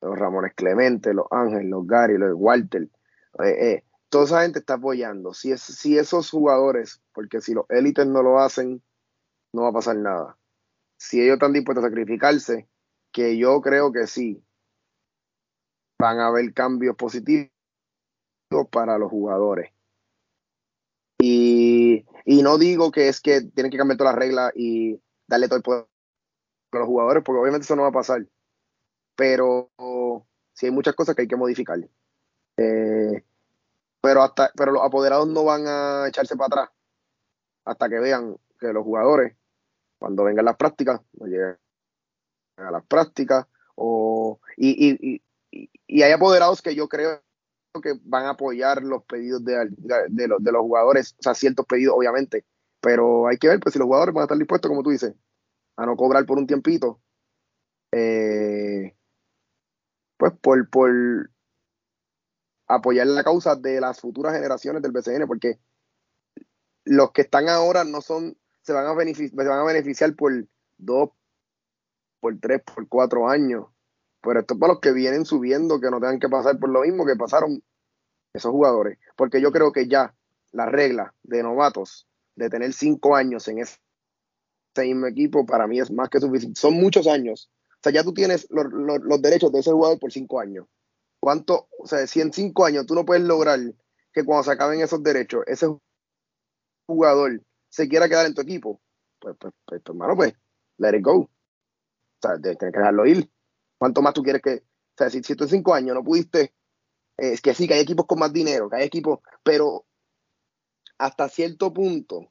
los 0.00 0.18
Ramones 0.18 0.54
Clemente, 0.54 1.12
los 1.12 1.26
Ángeles, 1.30 1.66
los 1.68 1.86
Gary, 1.86 2.16
los 2.16 2.32
Walter, 2.34 2.88
eh, 3.44 3.68
eh, 3.68 3.84
toda 4.08 4.24
esa 4.24 4.42
gente 4.42 4.60
está 4.60 4.74
apoyando. 4.74 5.34
Si, 5.34 5.52
es, 5.52 5.60
si 5.60 5.98
esos 5.98 6.30
jugadores, 6.30 7.02
porque 7.12 7.42
si 7.42 7.52
los 7.52 7.66
élites 7.68 8.06
no 8.06 8.22
lo 8.22 8.40
hacen, 8.40 8.82
no 9.52 9.64
va 9.64 9.68
a 9.68 9.74
pasar 9.74 9.96
nada. 9.96 10.38
Si 10.96 11.20
ellos 11.20 11.34
están 11.34 11.52
dispuestos 11.52 11.84
a 11.84 11.88
sacrificarse, 11.88 12.66
que 13.12 13.36
yo 13.36 13.60
creo 13.60 13.92
que 13.92 14.06
sí, 14.06 14.42
van 16.02 16.18
a 16.18 16.26
haber 16.26 16.52
cambios 16.52 16.96
positivos 16.96 17.48
para 18.72 18.98
los 18.98 19.08
jugadores. 19.08 19.72
Y, 21.20 22.04
no 22.26 22.58
digo 22.58 22.90
que 22.90 23.06
es 23.06 23.20
que 23.20 23.42
tienen 23.42 23.70
que 23.70 23.78
cambiar 23.78 23.98
todas 23.98 24.14
las 24.14 24.20
reglas 24.20 24.52
y 24.56 25.00
darle 25.28 25.46
todo 25.46 25.58
el 25.58 25.62
poder 25.62 25.86
a 26.72 26.78
los 26.78 26.88
jugadores, 26.88 27.22
porque 27.22 27.40
obviamente 27.40 27.64
eso 27.64 27.76
no 27.76 27.82
va 27.82 27.88
a 27.88 27.92
pasar. 27.92 28.26
Pero 29.14 29.70
sí 30.52 30.66
hay 30.66 30.72
muchas 30.72 30.96
cosas 30.96 31.14
que 31.14 31.22
hay 31.22 31.28
que 31.28 31.36
modificar. 31.36 31.78
Eh, 32.56 33.24
pero 34.00 34.22
hasta, 34.22 34.50
pero 34.56 34.72
los 34.72 34.82
apoderados 34.82 35.28
no 35.28 35.44
van 35.44 35.68
a 35.68 36.08
echarse 36.08 36.34
para 36.34 36.46
atrás 36.46 36.70
hasta 37.64 37.88
que 37.88 38.00
vean 38.00 38.36
que 38.58 38.72
los 38.72 38.82
jugadores 38.82 39.36
cuando 40.00 40.24
vengan 40.24 40.46
las 40.46 40.56
prácticas, 40.56 41.00
no 41.12 41.26
lleguen 41.26 41.56
a 42.56 42.72
las 42.72 42.84
prácticas, 42.86 43.46
o, 43.76 44.40
y, 44.56 45.22
hay 45.52 46.12
apoderados 46.12 46.62
que 46.62 46.74
yo 46.74 46.88
creo 46.88 47.22
que 47.82 47.94
van 48.04 48.26
a 48.26 48.30
apoyar 48.30 48.82
los 48.82 49.04
pedidos 49.04 49.42
de, 49.44 50.28
los, 50.28 50.62
jugadores, 50.62 51.14
o 51.18 51.22
sea, 51.22 51.34
ciertos 51.34 51.66
pedidos, 51.66 51.94
obviamente, 51.96 52.44
pero 52.80 53.28
hay 53.28 53.38
que 53.38 53.48
ver 53.48 53.60
pues 53.60 53.72
si 53.72 53.78
los 53.78 53.86
jugadores 53.86 54.14
van 54.14 54.22
a 54.22 54.24
estar 54.24 54.38
dispuestos, 54.38 54.68
como 54.68 54.82
tú 54.82 54.90
dices, 54.90 55.14
a 55.76 55.86
no 55.86 55.96
cobrar 55.96 56.26
por 56.26 56.38
un 56.38 56.46
tiempito, 56.46 57.00
eh, 57.92 58.94
pues 60.18 60.32
por, 60.40 60.68
por 60.68 61.30
apoyar 62.66 63.06
la 63.06 63.24
causa 63.24 63.56
de 63.56 63.80
las 63.80 64.00
futuras 64.00 64.34
generaciones 64.34 64.82
del 64.82 64.92
BCN, 64.92 65.26
porque 65.26 65.58
los 66.84 67.12
que 67.12 67.22
están 67.22 67.48
ahora 67.48 67.84
no 67.84 68.00
son 68.00 68.36
se 68.62 68.72
van 68.72 68.86
a 68.86 68.94
beneficiar, 68.94 69.44
se 69.44 69.48
van 69.48 69.58
a 69.58 69.64
beneficiar 69.64 70.14
por 70.14 70.46
dos, 70.78 71.10
por 72.20 72.38
tres, 72.38 72.62
por 72.62 72.88
cuatro 72.88 73.28
años. 73.28 73.66
Pero 74.22 74.40
esto 74.40 74.54
es 74.54 74.60
para 74.60 74.74
los 74.74 74.80
que 74.80 74.92
vienen 74.92 75.24
subiendo, 75.24 75.80
que 75.80 75.90
no 75.90 75.98
tengan 75.98 76.20
que 76.20 76.28
pasar 76.28 76.58
por 76.58 76.70
lo 76.70 76.82
mismo 76.82 77.04
que 77.04 77.16
pasaron 77.16 77.62
esos 78.32 78.50
jugadores. 78.50 78.98
Porque 79.16 79.40
yo 79.40 79.50
creo 79.50 79.72
que 79.72 79.88
ya 79.88 80.14
la 80.52 80.66
regla 80.66 81.14
de 81.22 81.42
novatos, 81.42 82.06
de 82.36 82.48
tener 82.48 82.72
cinco 82.72 83.16
años 83.16 83.48
en 83.48 83.58
ese 83.58 83.78
mismo 84.78 85.06
equipo, 85.06 85.44
para 85.44 85.66
mí 85.66 85.80
es 85.80 85.90
más 85.90 86.08
que 86.08 86.20
suficiente. 86.20 86.58
Son 86.58 86.74
muchos 86.74 87.06
años. 87.06 87.50
O 87.72 87.82
sea, 87.82 87.92
ya 87.92 88.04
tú 88.04 88.14
tienes 88.14 88.46
los, 88.50 89.20
derechos 89.20 89.50
de 89.52 89.58
ese 89.58 89.72
jugador 89.72 89.98
por 89.98 90.12
cinco 90.12 90.38
años. 90.38 90.66
¿Cuánto? 91.18 91.68
O 91.78 91.86
sea, 91.86 92.06
si 92.06 92.20
en 92.20 92.32
cinco 92.32 92.64
años 92.64 92.86
tú 92.86 92.94
no 92.94 93.04
puedes 93.04 93.24
lograr 93.24 93.58
que 94.12 94.24
cuando 94.24 94.44
se 94.44 94.52
acaben 94.52 94.80
esos 94.80 95.02
derechos, 95.02 95.42
ese 95.46 95.66
jugador 96.86 97.42
se 97.68 97.88
quiera 97.88 98.08
quedar 98.08 98.26
en 98.26 98.34
tu 98.34 98.42
equipo, 98.42 98.80
pues, 99.18 99.36
pues, 99.38 99.52
pues, 99.66 99.82
pues, 99.82 99.94
hermano, 99.94 100.14
pues, 100.14 100.34
let 100.78 100.96
it 100.96 101.04
go. 101.04 101.20
O 101.22 101.28
sea, 102.20 102.38
tienes 102.38 102.58
que 102.58 102.66
dejarlo 102.66 103.06
ir. 103.06 103.31
¿Cuánto 103.82 104.00
más 104.00 104.14
tú 104.14 104.22
quieres 104.22 104.40
que.? 104.42 104.58
O 104.58 104.96
sea, 104.96 105.10
si, 105.10 105.24
si 105.24 105.34
tú 105.34 105.42
en 105.42 105.50
cinco 105.50 105.74
años 105.74 105.96
no 105.96 106.04
pudiste. 106.04 106.54
es 107.16 107.40
que 107.40 107.52
sí, 107.52 107.66
que 107.66 107.74
hay 107.74 107.80
equipos 107.80 108.06
con 108.06 108.20
más 108.20 108.32
dinero, 108.32 108.70
que 108.70 108.76
hay 108.76 108.84
equipos. 108.84 109.18
Pero 109.42 109.86
hasta 110.98 111.28
cierto 111.28 111.72
punto, 111.72 112.30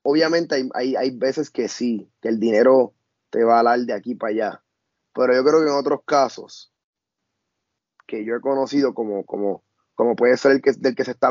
obviamente 0.00 0.54
hay, 0.54 0.70
hay, 0.72 0.96
hay 0.96 1.10
veces 1.10 1.50
que 1.50 1.68
sí, 1.68 2.10
que 2.22 2.30
el 2.30 2.40
dinero 2.40 2.94
te 3.28 3.44
va 3.44 3.60
a 3.60 3.62
dar 3.62 3.80
de 3.80 3.92
aquí 3.92 4.14
para 4.14 4.30
allá. 4.30 4.64
Pero 5.12 5.34
yo 5.34 5.44
creo 5.44 5.60
que 5.60 5.68
en 5.68 5.76
otros 5.76 6.00
casos, 6.06 6.72
que 8.06 8.24
yo 8.24 8.36
he 8.36 8.40
conocido 8.40 8.94
como, 8.94 9.26
como, 9.26 9.62
como 9.94 10.16
puede 10.16 10.38
ser 10.38 10.52
el 10.52 10.62
que, 10.62 10.72
del 10.72 10.94
que 10.94 11.04
se 11.04 11.10
está 11.10 11.30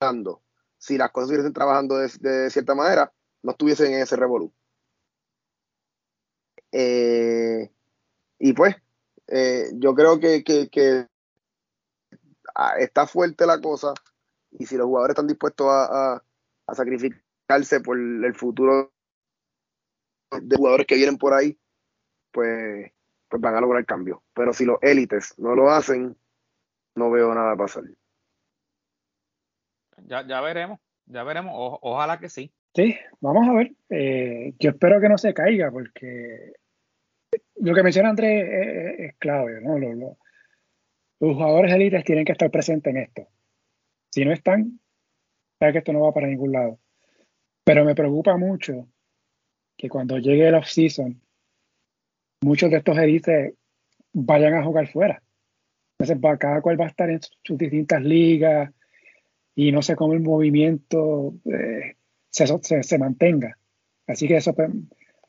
hablando, 0.00 0.42
si 0.78 0.96
las 0.96 1.10
cosas 1.10 1.28
estuviesen 1.28 1.52
trabajando 1.52 1.98
de, 1.98 2.48
cierta 2.48 2.74
manera, 2.74 3.12
no 3.42 3.50
estuviesen 3.50 3.92
en 3.92 4.00
ese 4.00 4.16
revolú. 4.16 4.54
Eh, 6.72 7.70
y 8.38 8.52
pues, 8.52 8.76
eh, 9.26 9.70
yo 9.74 9.94
creo 9.94 10.18
que, 10.20 11.06
ah, 12.54 12.74
está 12.78 13.06
fuerte 13.06 13.46
la 13.46 13.60
cosa 13.60 13.92
y 14.52 14.66
si 14.66 14.76
los 14.76 14.86
jugadores 14.86 15.12
están 15.12 15.26
dispuestos 15.26 15.66
a, 15.68 16.22
sacrificarse 16.72 17.80
por 17.80 17.98
el 17.98 18.34
futuro 18.34 18.92
de 20.30 20.56
jugadores 20.56 20.86
que 20.86 20.96
vienen 20.96 21.16
por 21.16 21.32
ahí, 21.32 21.58
pues, 22.30 22.92
pues 23.28 23.40
van 23.40 23.54
a 23.54 23.60
lograr 23.60 23.80
el 23.80 23.86
cambio. 23.86 24.22
Pero 24.34 24.52
si 24.52 24.66
los 24.66 24.76
élites 24.82 25.34
no 25.38 25.54
lo 25.54 25.70
hacen, 25.70 26.14
no 26.94 27.10
veo 27.10 27.34
nada 27.34 27.56
pasar. 27.56 27.84
Ya, 30.04 30.26
ya 30.26 30.40
veremos, 30.42 30.78
ya 31.06 31.22
veremos, 31.24 31.54
ojalá 31.56 32.18
que 32.18 32.28
sí. 32.28 32.52
Sí, 32.74 32.96
vamos 33.20 33.48
a 33.48 33.52
ver. 33.52 33.72
Eh, 33.88 34.54
yo 34.58 34.70
espero 34.70 35.00
que 35.00 35.08
no 35.08 35.18
se 35.18 35.34
caiga 35.34 35.70
porque 35.70 36.52
lo 37.60 37.74
que 37.74 37.82
menciona 37.82 38.10
Andrés 38.10 38.96
es, 38.98 39.14
clave, 39.18 39.60
¿no? 39.60 39.78
Los, 39.78 40.16
jugadores 41.20 41.72
élites 41.74 42.04
tienen 42.04 42.24
que 42.24 42.32
estar 42.32 42.50
presentes 42.50 42.94
en 42.94 43.00
esto. 43.02 43.28
Si 44.10 44.24
no 44.24 44.32
están, 44.32 44.80
sabe 45.58 45.72
que 45.72 45.78
esto 45.78 45.92
no 45.92 46.00
va 46.00 46.12
para 46.12 46.28
ningún 46.28 46.52
lado. 46.52 46.78
Pero 47.64 47.84
me 47.84 47.94
preocupa 47.94 48.36
mucho 48.36 48.88
que 49.76 49.88
cuando 49.88 50.18
llegue 50.18 50.48
el 50.48 50.54
off-season, 50.54 51.20
muchos 52.42 52.70
de 52.70 52.76
estos 52.78 52.96
élites 52.98 53.54
vayan 54.12 54.54
a 54.54 54.64
jugar 54.64 54.86
fuera. 54.88 55.22
Entonces, 55.98 56.38
cada 56.38 56.62
cual 56.62 56.80
va 56.80 56.84
a 56.84 56.88
estar 56.88 57.10
en 57.10 57.20
sus 57.42 57.58
distintas 57.58 58.02
ligas 58.02 58.70
y 59.56 59.72
no 59.72 59.82
sé 59.82 59.96
cómo 59.96 60.12
el 60.12 60.20
movimiento 60.20 61.34
eh, 61.46 61.96
se, 62.30 62.98
mantenga. 62.98 63.58
Así 64.06 64.28
que 64.28 64.36
eso 64.36 64.54
pues, 64.54 64.70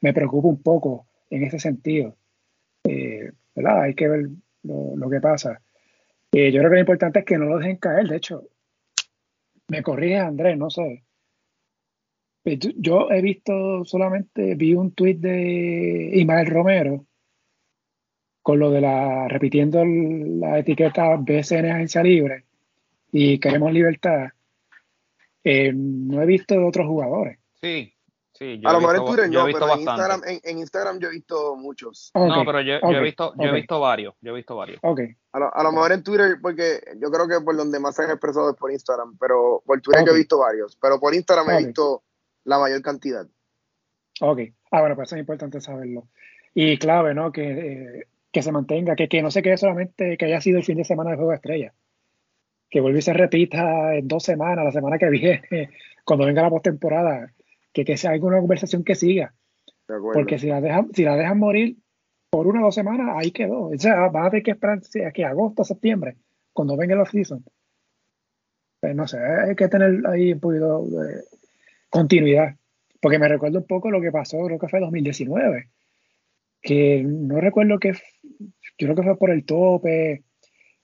me 0.02 0.14
preocupa 0.14 0.48
un 0.48 0.62
poco 0.62 1.09
en 1.30 1.44
ese 1.44 1.60
sentido. 1.60 2.16
Eh, 2.84 3.32
¿verdad? 3.56 3.84
Hay 3.84 3.94
que 3.94 4.08
ver 4.08 4.30
lo, 4.64 5.10
que 5.10 5.20
pasa. 5.20 5.62
Eh, 6.32 6.52
yo 6.52 6.60
creo 6.60 6.70
que 6.70 6.76
lo 6.76 6.82
importante 6.82 7.20
es 7.20 7.26
que 7.26 7.38
no 7.38 7.46
lo 7.46 7.58
dejen 7.58 7.78
caer. 7.78 8.08
De 8.08 8.18
hecho, 8.18 8.44
me 9.68 9.84
corrige 9.84 10.18
Andrés, 10.18 10.58
no 10.58 10.70
sé. 10.70 11.04
Yo 12.78 13.12
he 13.12 13.22
visto 13.22 13.84
solamente, 13.86 14.56
vi 14.56 14.74
un 14.74 14.92
tuit 14.94 15.20
de 15.20 16.12
Ismael 16.14 16.48
Romero 16.48 17.06
con 18.42 18.58
lo 18.58 18.72
de 18.72 18.82
la, 18.82 19.28
repitiendo 19.28 19.84
la 19.86 20.58
etiqueta 20.58 21.16
BCN 21.18 21.66
Agencia 21.72 22.02
Libre 22.02 22.46
y 23.12 23.40
queremos 23.40 23.72
libertad. 23.72 24.30
Eh, 25.44 25.72
no 25.74 26.22
he 26.22 26.26
visto 26.26 26.56
de 26.56 26.64
otros 26.64 26.88
jugadores. 26.88 27.38
Sí, 27.62 27.94
sí. 28.40 28.62
a 28.66 28.74
lo 28.74 28.80
mejor 28.80 28.96
en 28.96 29.06
Twitter 29.06 29.30
no, 29.30 29.46
pero 29.46 29.74
en 29.74 29.80
Instagram, 29.82 30.22
en, 30.26 30.58
Instagram, 30.58 31.00
yo 31.00 31.10
he 31.10 31.12
visto 31.12 31.56
muchos. 31.56 32.12
no, 32.16 32.44
pero 32.46 32.62
yo, 32.62 32.76
he 32.76 33.02
visto, 33.02 33.34
yo 33.38 33.50
he 33.50 33.54
visto 33.54 33.80
varios. 33.80 34.16
Yo 34.22 34.32
he 34.32 34.36
visto 34.36 34.56
varios. 34.56 34.80
Okay. 34.82 35.16
A, 35.34 35.40
lo, 35.40 35.56
a 35.56 35.64
lo 35.64 35.72
mejor 35.72 35.92
en 35.92 36.04
Twitter, 36.04 36.38
porque 36.42 36.82
yo 36.98 37.12
creo 37.12 37.28
que 37.28 37.44
por 37.44 37.56
donde 37.56 37.80
más 37.80 37.96
se 37.96 38.04
han 38.04 38.12
expresado 38.12 38.50
es 38.50 38.56
por 38.56 38.72
Instagram, 38.72 39.18
pero 39.20 39.62
por 39.66 39.80
Twitter 39.82 40.06
yo 40.06 40.14
he 40.14 40.18
visto 40.18 40.40
varios. 40.40 40.76
Pero 40.82 41.00
por 41.00 41.14
Instagram 41.14 41.50
he 41.52 41.66
visto 41.66 42.04
la 42.46 42.58
mayor 42.58 42.82
cantidad. 42.82 43.28
Ok. 44.22 44.40
Ah, 44.72 44.82
bueno, 44.82 44.96
pues 44.96 45.10
eso 45.10 45.16
es 45.16 45.22
importante 45.22 45.62
saberlo. 45.62 46.08
Y 46.54 46.78
clave, 46.78 47.14
¿no? 47.14 47.32
Que 47.32 47.44
eh, 47.44 48.08
que 48.32 48.42
se 48.42 48.52
mantenga, 48.52 48.96
que, 48.96 49.08
que 49.08 49.22
no 49.22 49.32
se 49.32 49.42
quede 49.42 49.58
solamente 49.58 50.18
que 50.18 50.26
haya 50.26 50.42
sido 50.42 50.60
el 50.60 50.64
fin 50.64 50.78
de 50.78 50.84
semana 50.84 51.12
de 51.12 51.16
Juego 51.16 51.32
de 51.32 51.38
Estrella. 51.38 51.74
Que 52.70 52.82
vuelva 52.82 53.00
y 53.00 53.02
se 53.02 53.14
repita 53.14 53.96
en 53.96 54.08
dos 54.08 54.24
semanas, 54.24 54.66
la 54.66 54.72
semana 54.72 54.98
que 54.98 55.10
viene, 55.10 55.70
cuando 56.04 56.26
venga 56.26 56.44
la 56.44 56.50
postemporada, 56.50 57.34
que, 57.74 57.86
que 57.86 57.98
sea 57.98 58.12
alguna 58.12 58.40
conversación 58.40 58.84
que 58.84 58.96
siga. 58.96 59.34
Porque 60.14 60.38
si 60.38 60.48
la 60.48 60.62
dejan, 60.62 60.90
si 60.94 61.04
la 61.04 61.16
dejan 61.16 61.40
morir 61.40 61.78
por 62.30 62.48
una 62.48 62.62
o 62.62 62.66
dos 62.66 62.76
semanas, 62.76 63.16
ahí 63.16 63.32
quedó. 63.32 63.70
O 63.70 63.78
sea, 63.78 64.08
van 64.10 64.28
a 64.28 64.30
tener 64.30 64.44
que 64.44 64.52
esperar 64.52 64.82
que 65.14 65.26
agosto, 65.26 65.64
septiembre, 65.64 66.18
cuando 66.54 66.78
venga 66.78 66.94
el 66.94 67.02
off-season. 67.02 67.44
Pues 68.80 68.96
no 68.96 69.08
sé, 69.08 69.18
hay 69.18 69.56
que 69.56 69.68
tener 69.68 70.06
ahí 70.08 70.34
un 70.34 70.40
poquito 70.40 70.86
de 70.86 71.24
continuidad. 71.90 72.56
Porque 73.02 73.18
me 73.18 73.28
recuerdo 73.28 73.60
un 73.60 73.68
poco 73.68 73.90
lo 73.90 74.02
que 74.02 74.12
pasó, 74.12 74.38
creo 74.46 74.60
que 74.60 74.68
fue 74.68 74.80
2019 74.80 75.70
que 76.62 77.04
no 77.04 77.40
recuerdo 77.40 77.80
que, 77.80 77.94
yo 77.94 77.98
creo 78.78 78.96
que 78.96 79.04
fue 79.04 79.18
por 79.18 79.32
el 79.32 79.46
tope, 79.46 80.24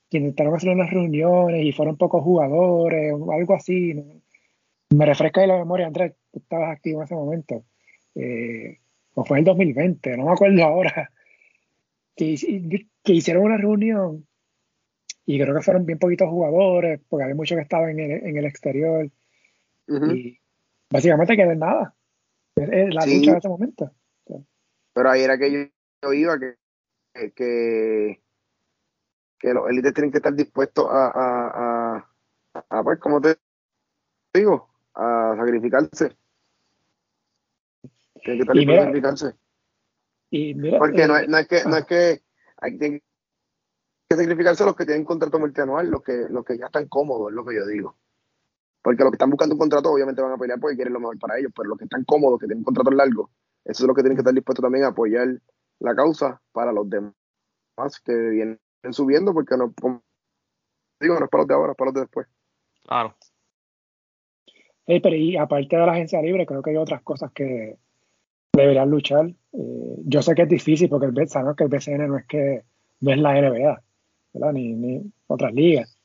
que 0.10 0.18
intentaron 0.18 0.56
hacer 0.56 0.70
unas 0.70 0.90
reuniones 0.90 1.66
y 1.66 1.72
fueron 1.72 1.98
pocos 1.98 2.24
jugadores, 2.24 3.14
o 3.18 3.32
algo 3.32 3.56
así. 3.56 3.94
Me 4.95 5.06
refresca 5.06 5.41
de 5.41 5.48
la 5.48 5.57
memoria, 5.57 5.88
Andrés, 5.88 6.14
tú 6.40 6.44
estabas 6.44 6.72
activo 6.72 6.99
en 6.99 7.06
ese 7.06 7.16
momento. 7.16 7.64
Eh, 8.16 8.80
o 9.14 9.26
fue 9.26 9.40
el 9.40 9.45
2020, 9.45 10.18
no 10.18 10.26
me 10.26 10.32
acuerdo 10.32 10.64
ahora. 10.64 11.12
Que, 12.16 12.36
que 13.03 13.14
hicieron 13.14 13.44
una 13.44 13.57
reunión 13.57 14.26
y 15.26 15.40
creo 15.40 15.56
que 15.56 15.62
fueron 15.62 15.86
bien 15.86 15.98
poquitos 15.98 16.30
jugadores, 16.30 17.02
porque 17.10 17.24
había 17.24 17.36
muchos 17.36 17.56
que 17.56 17.64
estaban 17.64 17.90
en 17.91 17.99
el, 17.99 18.26
en 18.26 18.38
el 18.38 18.45
exterior. 18.45 19.10
Y 19.88 20.40
básicamente 20.90 21.36
quedó 21.36 21.52
en 21.52 21.60
nada. 21.60 21.95
La 22.56 23.06
lucha 23.06 23.32
en 23.32 23.38
ese 23.38 23.49
momento. 23.49 23.91
Pero 24.94 25.10
ahí 25.10 25.22
era 25.24 25.38
que 25.38 25.72
yo, 26.02 26.14
iba, 26.14 26.40
que, 26.40 27.32
que, 27.34 28.22
que 29.40 29.53
los 29.53 29.68
élites 29.70 29.94
tienen 29.94 30.12
que 30.12 30.18
estar 30.18 30.34
dispuestos 30.34 30.86
a, 30.90 31.12
a, 31.16 32.10
a, 32.70 32.84
pues, 32.84 32.99
como 32.99 33.20
te 33.20 33.36
digo, 34.34 34.70
a 34.94 35.36
sacrificarse. 35.38 36.16
Tienen 38.26 38.40
que 38.40 38.42
estar 38.42 38.56
dispuestos 38.56 38.84
a 38.84 38.86
sacrificarse. 38.86 39.36
Porque 40.80 41.08
no, 41.08 41.18
es, 41.18 41.30
no, 41.30 41.38
es 41.38 41.48
que, 41.48 41.64
no 41.66 41.78
es 41.78 41.86
que 41.86 42.22
hay 42.58 42.78
que, 42.78 43.04
sacrificarse 44.10 44.66
los 44.66 44.76
que 44.76 44.86
tienen 44.86 45.06
contrato 45.06 45.40
multianual, 45.40 45.90
los 45.90 46.02
que, 46.02 46.26
los 46.30 46.44
que 46.44 46.58
ya 46.58 46.66
están 46.66 46.88
cómodos, 46.88 47.30
es 47.30 47.36
lo 47.36 47.46
que 47.46 47.56
yo 47.56 47.68
digo. 47.68 47.96
Porque 48.82 49.04
los 49.04 49.12
que 49.12 49.16
están 49.16 49.30
buscando 49.30 49.54
un 49.54 49.60
contrato 49.60 49.92
obviamente 49.92 50.22
van 50.22 50.34
a 50.34 50.38
pelear 50.38 50.60
porque 50.60 50.76
quieren 50.76 50.94
lo 50.94 51.00
mejor 51.00 51.20
para 51.20 51.38
ellos, 51.38 51.52
pero 51.56 51.70
los 51.70 51.78
que 51.78 51.86
están 51.86 52.04
cómodos, 52.04 52.40
que 52.40 52.48
tienen 52.48 52.64
contratos 52.64 52.96
largos, 52.96 53.30
eso 53.64 53.84
es 53.84 53.88
lo 53.88 53.94
que 53.94 54.02
tienen 54.02 54.16
que 54.16 54.22
estar 54.22 54.34
dispuestos 54.34 54.64
también 54.64 54.86
a 54.86 54.90
apoyar 54.90 55.28
la 55.80 55.96
causa 55.96 56.42
para 56.52 56.72
los 56.72 56.90
demás 56.90 58.00
que 58.04 58.14
vienen 58.14 58.60
subiendo, 58.92 59.34
porque 59.34 59.56
no, 59.58 59.74
digo, 61.00 61.20
no 61.20 61.26
es 61.26 61.32
para 61.32 61.42
los 61.42 61.48
de 61.48 61.54
ahora, 61.54 61.72
es 61.72 61.78
para 61.78 61.88
los 61.90 61.94
de 61.94 62.02
después. 62.02 62.28
Claro. 62.84 63.16
pero 64.86 65.16
y 65.16 65.38
aparte 65.38 65.76
de 65.76 65.86
la 65.86 65.92
agencia 65.92 66.22
libre, 66.22 66.46
creo 66.46 66.64
que 66.64 66.72
hay 66.72 66.78
otras 66.78 67.02
cosas 67.04 67.32
que 67.32 67.78
deberían 68.56 68.90
luchar. 68.90 69.27
Eh, 69.53 69.98
yo 70.06 70.22
sé 70.22 70.36
que 70.36 70.44
es 70.44 70.49
difícil 70.49 70.90
porque 70.90 71.07
el, 71.07 71.30
sabemos 71.30 71.56
que 71.56 71.64
el 71.64 71.69
BCN 71.69 72.07
no 72.07 72.18
es 72.18 72.26
que 72.26 72.64
no 73.02 73.11
es 73.11 73.18
la 73.19 73.34
NBA, 73.34 73.82
¿verdad? 74.34 74.53
Ni, 74.53 74.73
ni 74.73 75.02
otras 75.27 75.53
ligas. 75.53 75.98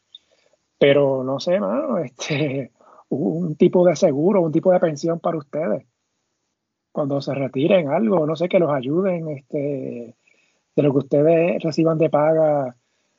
Pero 0.79 1.25
no 1.25 1.41
sé, 1.41 1.61
mano, 1.61 1.99
este, 1.99 2.73
un 3.11 3.57
tipo 3.57 3.87
de 3.87 3.97
seguro, 3.97 4.43
un 4.43 4.53
tipo 4.53 4.73
de 4.73 4.81
pensión 4.81 5.21
para 5.21 5.39
ustedes 5.39 5.85
cuando 6.93 7.21
se 7.21 7.35
retiren 7.35 7.89
algo, 7.89 8.27
no 8.27 8.37
sé, 8.37 8.49
que 8.49 8.59
los 8.59 8.71
ayuden, 8.71 9.29
este, 9.29 10.17
de 10.77 10.83
lo 10.83 10.93
que 10.93 10.99
ustedes 10.99 11.63
reciban 11.63 11.99
de 11.99 12.11
paga, 12.11 12.77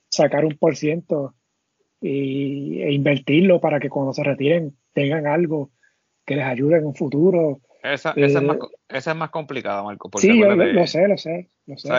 sacar 0.09 0.45
un 0.45 0.57
por 0.57 0.75
ciento 0.75 1.35
e 2.01 2.91
invertirlo 2.91 3.61
para 3.61 3.79
que 3.79 3.89
cuando 3.89 4.13
se 4.13 4.23
retiren 4.23 4.75
tengan 4.93 5.27
algo 5.27 5.69
que 6.25 6.35
les 6.35 6.45
ayude 6.45 6.77
en 6.77 6.87
un 6.87 6.95
futuro. 6.95 7.61
Esa, 7.83 8.11
es, 8.15 8.41
más, 8.41 8.57
eh, 8.57 8.59
esa 8.89 9.11
es 9.11 9.17
más 9.17 9.31
complicada, 9.31 9.81
Marco. 9.81 10.09
sí, 10.17 10.39
yo 10.39 10.55
lo, 10.55 10.87
sé, 10.87 11.07
lo 11.07 11.17
sé. 11.17 11.49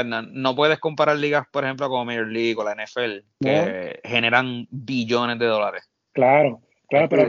no, 0.04 0.54
puedes 0.54 0.78
comparar 0.78 1.16
ligas, 1.16 1.46
por 1.50 1.64
ejemplo, 1.64 1.88
como 1.88 2.04
Major 2.04 2.28
League 2.28 2.54
o 2.56 2.64
la 2.64 2.74
NFL, 2.74 3.24
que 3.40 4.00
generan 4.04 4.68
billones 4.70 5.38
de 5.38 5.46
dólares. 5.46 5.88
Claro, 6.12 6.60
claro, 6.88 7.08
pero, 7.08 7.26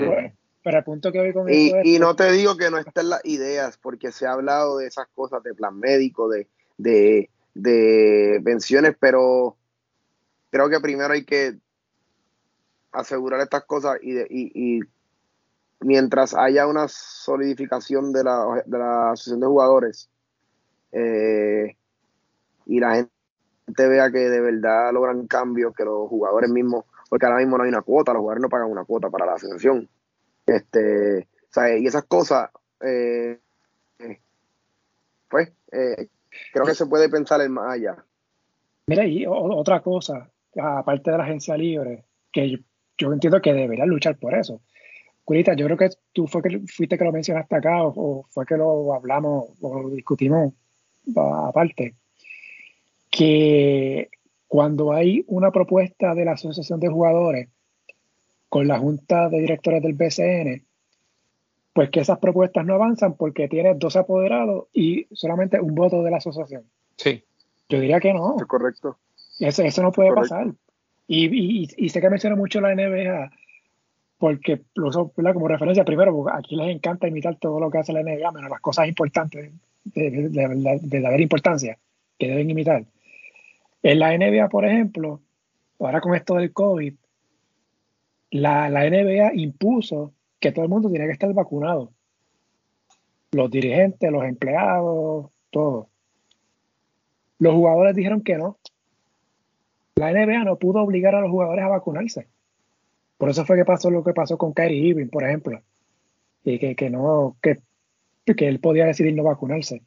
pero 0.62 0.78
el 0.78 0.84
punto 0.84 1.12
que 1.12 1.20
voy 1.20 1.34
con 1.34 1.52
y, 1.52 1.72
y 1.84 1.98
no 2.00 2.16
te 2.16 2.32
digo 2.32 2.56
que 2.56 2.70
no 2.70 2.78
estén 2.78 3.10
las 3.10 3.26
ideas, 3.26 3.78
porque 3.78 4.12
se 4.12 4.28
ha 4.28 4.34
hablado 4.34 4.78
de 4.78 4.88
esas 4.88 5.08
cosas, 5.16 5.42
de 5.42 5.56
plan 5.56 5.80
médico, 5.80 6.30
de, 6.30 6.48
de, 6.78 7.30
de 7.54 8.42
pensiones, 8.44 8.96
pero 9.00 9.58
creo 10.52 10.70
que 10.70 10.80
primero 10.80 11.14
hay 11.14 11.26
que 11.26 11.56
asegurar 12.92 13.42
estas 13.42 13.66
cosas 13.66 13.98
y, 14.02 14.12
de, 14.12 14.28
y, 14.30 14.80
mientras 15.84 16.34
haya 16.34 16.68
una 16.68 16.88
solidificación 16.88 18.12
de 18.12 18.24
la, 18.24 18.64
de 18.66 18.78
la 18.78 19.12
asociación 19.12 19.42
de 19.42 19.48
jugadores 19.48 20.10
eh, 20.92 21.76
y 22.66 22.80
la 22.80 22.96
gente 22.96 23.88
vea 23.88 24.12
que 24.12 24.20
de 24.20 24.42
verdad 24.42 24.94
logran 24.94 25.28
cambios, 25.28 25.74
que 25.76 25.84
los 25.84 26.08
jugadores 26.08 26.50
mismos, 26.50 26.86
porque 27.10 27.26
ahora 27.26 27.40
mismo 27.40 27.58
no 27.58 27.64
hay 27.64 27.70
una 27.70 27.82
cuota, 27.82 28.14
los 28.14 28.22
jugadores 28.22 28.42
no 28.42 28.50
pagan 28.50 28.72
una 28.72 28.86
cuota 28.86 29.10
para 29.10 29.26
la 29.26 29.34
asociación. 29.34 29.90
Este, 30.46 31.28
Y 31.80 31.88
esas 31.88 32.04
cosas, 32.06 32.50
eh, 32.82 33.40
pues, 35.30 35.52
eh, 35.72 36.10
creo 36.52 36.66
que 36.66 36.76
se 36.76 36.86
puede 36.86 37.10
pensar 37.10 37.42
en 37.42 37.52
más 37.52 37.74
allá. 37.74 38.04
Mira, 38.88 39.06
y 39.06 39.26
otra 39.28 39.82
cosa, 39.82 40.30
aparte 40.62 41.12
de 41.12 41.18
la 41.18 41.24
agencia 41.24 41.56
libre, 41.58 42.06
que 42.32 42.58
yo, 42.98 43.14
entiendo 43.14 43.42
que 43.42 43.54
debería 43.54 43.86
luchar 43.86 44.18
por 44.18 44.34
eso, 44.36 44.62
Curita, 45.24 45.54
yo 45.54 45.66
creo 45.66 45.78
que 45.78 45.90
tú 46.12 46.28
fue 46.28 46.42
que, 46.42 46.60
fuiste 46.68 46.98
que 46.98 47.04
lo 47.04 47.12
mencionaste 47.12 47.56
acá 47.56 47.84
o, 47.84 48.26
fue 48.30 48.46
que 48.46 48.58
lo 48.58 48.94
hablamos 48.94 49.50
o 49.62 49.82
lo 49.82 49.90
discutimos 49.90 50.54
aparte, 51.16 51.96
que 53.10 54.10
cuando 54.48 54.94
hay 54.94 55.24
una 55.28 55.52
propuesta 55.52 56.14
de 56.14 56.26
la 56.26 56.34
Asociación 56.34 56.80
de 56.80 56.90
Jugadores 56.90 57.50
con 58.50 58.68
la 58.68 58.80
Junta 58.80 59.30
de 59.30 59.40
Directores 59.40 59.82
del 59.82 59.94
BCN, 59.94 60.66
pues 61.74 61.90
que 61.90 62.02
esas 62.02 62.20
propuestas 62.20 62.66
no 62.66 62.76
avanzan 62.76 63.16
porque 63.16 63.48
tiene 63.48 63.74
dos 63.74 63.96
apoderados 63.96 64.68
y 64.74 65.08
solamente 65.12 65.60
un 65.60 65.74
voto 65.74 66.04
de 66.04 66.12
la 66.12 66.18
asociación. 66.18 66.64
Sí. 66.98 67.24
Yo 67.68 67.80
diría 67.80 68.00
que 68.00 68.14
no. 68.14 68.36
Es 68.38 68.46
correcto. 68.46 68.98
Eso, 69.40 69.64
eso 69.64 69.82
no 69.82 69.92
puede 69.92 70.14
pasar. 70.14 70.54
Y, 71.08 71.68
y, 71.76 71.90
sé 71.90 72.00
que 72.00 72.10
menciona 72.10 72.36
mucho 72.36 72.62
la 72.62 72.74
NBA 72.76 73.32
porque 74.24 74.62
como 75.34 75.50
referencia 75.50 75.84
primero, 75.84 76.14
porque 76.16 76.38
aquí 76.38 76.56
les 76.56 76.74
encanta 76.74 77.10
imitar 77.10 77.36
todo 77.36 77.60
lo 77.60 77.70
que 77.70 77.80
hace 77.80 77.92
la 77.92 78.02
NBA, 78.02 78.32
menos 78.32 78.50
las 78.50 78.62
cosas 78.62 78.88
importantes, 78.88 79.52
de, 79.84 80.12
de, 80.12 80.30
de, 80.30 80.80
verdadera 80.88 81.22
importancia, 81.22 81.78
que 82.18 82.30
deben 82.30 82.50
imitar. 82.50 82.86
En 83.82 84.00
la 84.00 84.18
NBA, 84.18 84.48
por 84.48 84.64
ejemplo, 84.64 85.20
ahora 85.78 86.00
con 86.00 86.16
esto 86.16 86.36
del 86.36 86.54
COVID, 86.54 86.94
la, 88.32 88.70
la 88.70 88.90
NBA 88.90 89.34
impuso 89.34 90.14
que 90.40 90.54
todo 90.54 90.64
el 90.64 90.72
mundo 90.72 90.90
tiene 90.90 91.06
que 91.06 91.12
estar 91.12 91.34
vacunado. 91.34 91.92
Los 93.34 93.52
dirigentes, 93.52 94.10
los 94.10 94.24
empleados, 94.24 95.32
todo. 95.50 95.90
Los 97.40 97.56
jugadores 97.56 97.94
dijeron 97.94 98.22
que 98.22 98.38
no. 98.38 98.58
La 99.96 100.14
NBA 100.14 100.46
no 100.46 100.56
pudo 100.56 100.82
obligar 100.82 101.14
a 101.14 101.20
los 101.20 101.30
jugadores 101.30 101.66
a 101.66 101.68
vacunarse. 101.68 102.30
Por 103.24 103.30
eso 103.30 103.46
fue 103.46 103.56
que 103.56 103.64
pasó 103.64 103.90
lo 103.90 104.04
que 104.04 104.12
pasó 104.12 104.38
con 104.38 104.52
Kyrie 104.52 104.90
Irving, 104.90 105.08
por 105.08 105.24
ejemplo. 105.24 105.62
Y 106.44 106.60
que, 106.60 106.76
que 106.76 106.90
no, 106.90 107.38
que, 107.42 107.60
que 108.26 108.50
él 108.50 108.60
podía 108.60 108.86
decidir 108.86 109.16
no 109.16 109.24
vacunarse. 109.24 109.82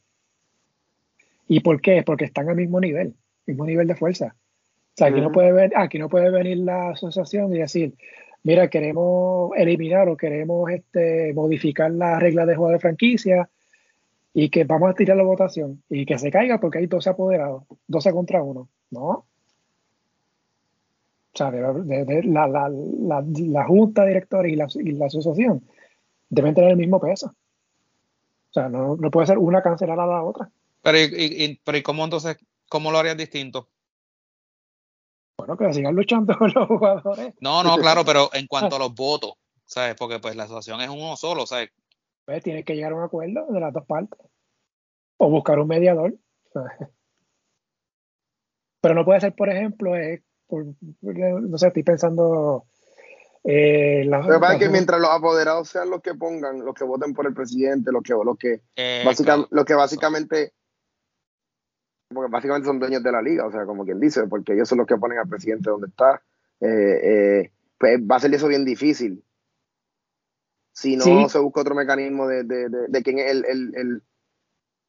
¿Y 1.46 1.60
por 1.60 1.82
qué? 1.82 2.02
Porque 2.02 2.24
están 2.24 2.48
al 2.48 2.56
mismo 2.56 2.80
nivel, 2.80 3.14
mismo 3.44 3.66
nivel 3.66 3.88
de 3.88 3.94
fuerza. 3.94 4.34
O 4.34 4.94
sea, 4.94 5.08
aquí, 5.08 5.20
no 5.20 5.32
puede 5.32 5.52
ver, 5.52 5.72
aquí 5.76 5.98
no 5.98 6.08
puede 6.08 6.30
venir 6.30 6.56
la 6.56 6.92
asociación 6.92 7.54
y 7.54 7.58
decir, 7.58 7.92
mira, 8.42 8.70
queremos 8.70 9.50
eliminar 9.54 10.08
o 10.08 10.16
queremos 10.16 10.70
este, 10.70 11.34
modificar 11.34 11.90
las 11.90 12.18
reglas 12.18 12.46
de 12.46 12.56
juego 12.56 12.72
de 12.72 12.78
franquicia 12.78 13.50
y 14.32 14.48
que 14.48 14.64
vamos 14.64 14.88
a 14.88 14.94
tirar 14.94 15.14
la 15.18 15.24
votación 15.24 15.82
y 15.90 16.06
que 16.06 16.18
se 16.18 16.30
caiga 16.30 16.58
porque 16.58 16.78
hay 16.78 16.86
12 16.86 17.10
apoderados, 17.10 17.64
12 17.86 18.12
contra 18.12 18.42
1. 18.42 18.66
No. 18.92 19.26
O 21.36 21.38
sea, 21.38 21.50
la, 21.50 22.48
la, 22.48 22.70
la, 22.70 23.24
la, 23.26 23.66
junta 23.66 24.06
directora 24.06 24.48
y 24.48 24.56
la, 24.56 24.66
y 24.74 24.92
la 24.92 25.04
asociación 25.04 25.68
deben 26.30 26.54
tener 26.54 26.70
el 26.70 26.78
mismo 26.78 26.98
peso. 26.98 27.26
O 27.26 28.52
sea, 28.54 28.70
no, 28.70 28.96
no 28.96 29.10
puede 29.10 29.26
ser 29.26 29.36
una 29.36 29.62
cancelar 29.62 30.00
a 30.00 30.06
la 30.06 30.22
otra. 30.22 30.50
Pero, 30.80 30.96
y, 30.98 31.60
pero 31.62 31.76
¿y 31.76 31.82
cómo 31.82 32.04
entonces, 32.04 32.38
cómo 32.70 32.90
lo 32.90 32.96
harías 32.96 33.18
distinto? 33.18 33.68
Bueno, 35.36 35.58
que 35.58 35.74
sigan 35.74 35.94
luchando 35.94 36.34
con 36.38 36.50
los 36.54 36.66
jugadores. 36.66 37.34
No, 37.40 37.62
no, 37.62 37.76
claro, 37.76 38.02
pero 38.02 38.30
en 38.32 38.46
cuanto 38.48 38.76
a 38.76 38.78
los 38.78 38.94
votos, 38.94 39.34
¿sabes? 39.66 39.94
Porque 39.94 40.18
pues 40.18 40.36
la 40.36 40.44
asociación 40.44 40.80
es 40.80 40.88
uno 40.88 41.16
solo, 41.16 41.44
¿sabes? 41.44 41.68
Pues 42.24 42.42
tiene 42.42 42.64
que 42.64 42.74
llegar 42.74 42.92
a 42.92 42.96
un 42.96 43.02
acuerdo 43.02 43.44
de 43.50 43.60
las 43.60 43.74
dos 43.74 43.84
partes. 43.84 44.18
O 45.18 45.28
buscar 45.28 45.58
un 45.58 45.68
mediador. 45.68 46.14
Pero 48.80 48.94
no 48.94 49.04
puede 49.04 49.20
ser, 49.20 49.34
por 49.34 49.50
ejemplo, 49.50 49.94
no 50.50 51.58
sé, 51.58 51.68
estoy 51.68 51.82
pensando. 51.82 52.64
Eh, 53.44 54.04
la, 54.06 54.22
que 54.22 54.38
pasa 54.40 54.54
es 54.54 54.58
que 54.58 54.68
mientras 54.68 55.00
los 55.00 55.10
apoderados 55.10 55.68
sean 55.68 55.88
los 55.88 56.02
que 56.02 56.14
pongan, 56.14 56.64
los 56.64 56.74
que 56.74 56.84
voten 56.84 57.14
por 57.14 57.26
el 57.26 57.34
presidente, 57.34 57.92
los 57.92 58.02
que, 58.02 58.12
los 58.12 58.36
que, 58.36 58.62
eh, 58.74 59.02
básicamente, 59.04 59.48
lo 59.52 59.64
que 59.64 59.74
básicamente 59.74 60.52
porque 62.12 62.30
básicamente 62.30 62.66
son 62.66 62.78
dueños 62.78 63.02
de 63.02 63.12
la 63.12 63.22
liga, 63.22 63.46
o 63.46 63.50
sea, 63.50 63.64
como 63.64 63.84
quien 63.84 64.00
dice, 64.00 64.26
porque 64.26 64.52
ellos 64.52 64.68
son 64.68 64.78
los 64.78 64.86
que 64.86 64.96
ponen 64.96 65.18
al 65.18 65.28
presidente 65.28 65.70
donde 65.70 65.88
está, 65.88 66.22
eh, 66.60 67.00
eh, 67.02 67.50
pues 67.78 68.00
va 68.00 68.16
a 68.16 68.20
ser 68.20 68.34
eso 68.34 68.48
bien 68.48 68.64
difícil. 68.64 69.22
Si 70.72 70.96
no 70.96 71.28
se 71.28 71.38
busca 71.38 71.62
otro 71.62 71.74
mecanismo 71.74 72.28
de, 72.28 72.44
de, 72.44 72.68
de, 72.68 73.02
quién 73.02 73.18
es 73.18 73.30
el, 73.30 73.44
el, 73.46 74.02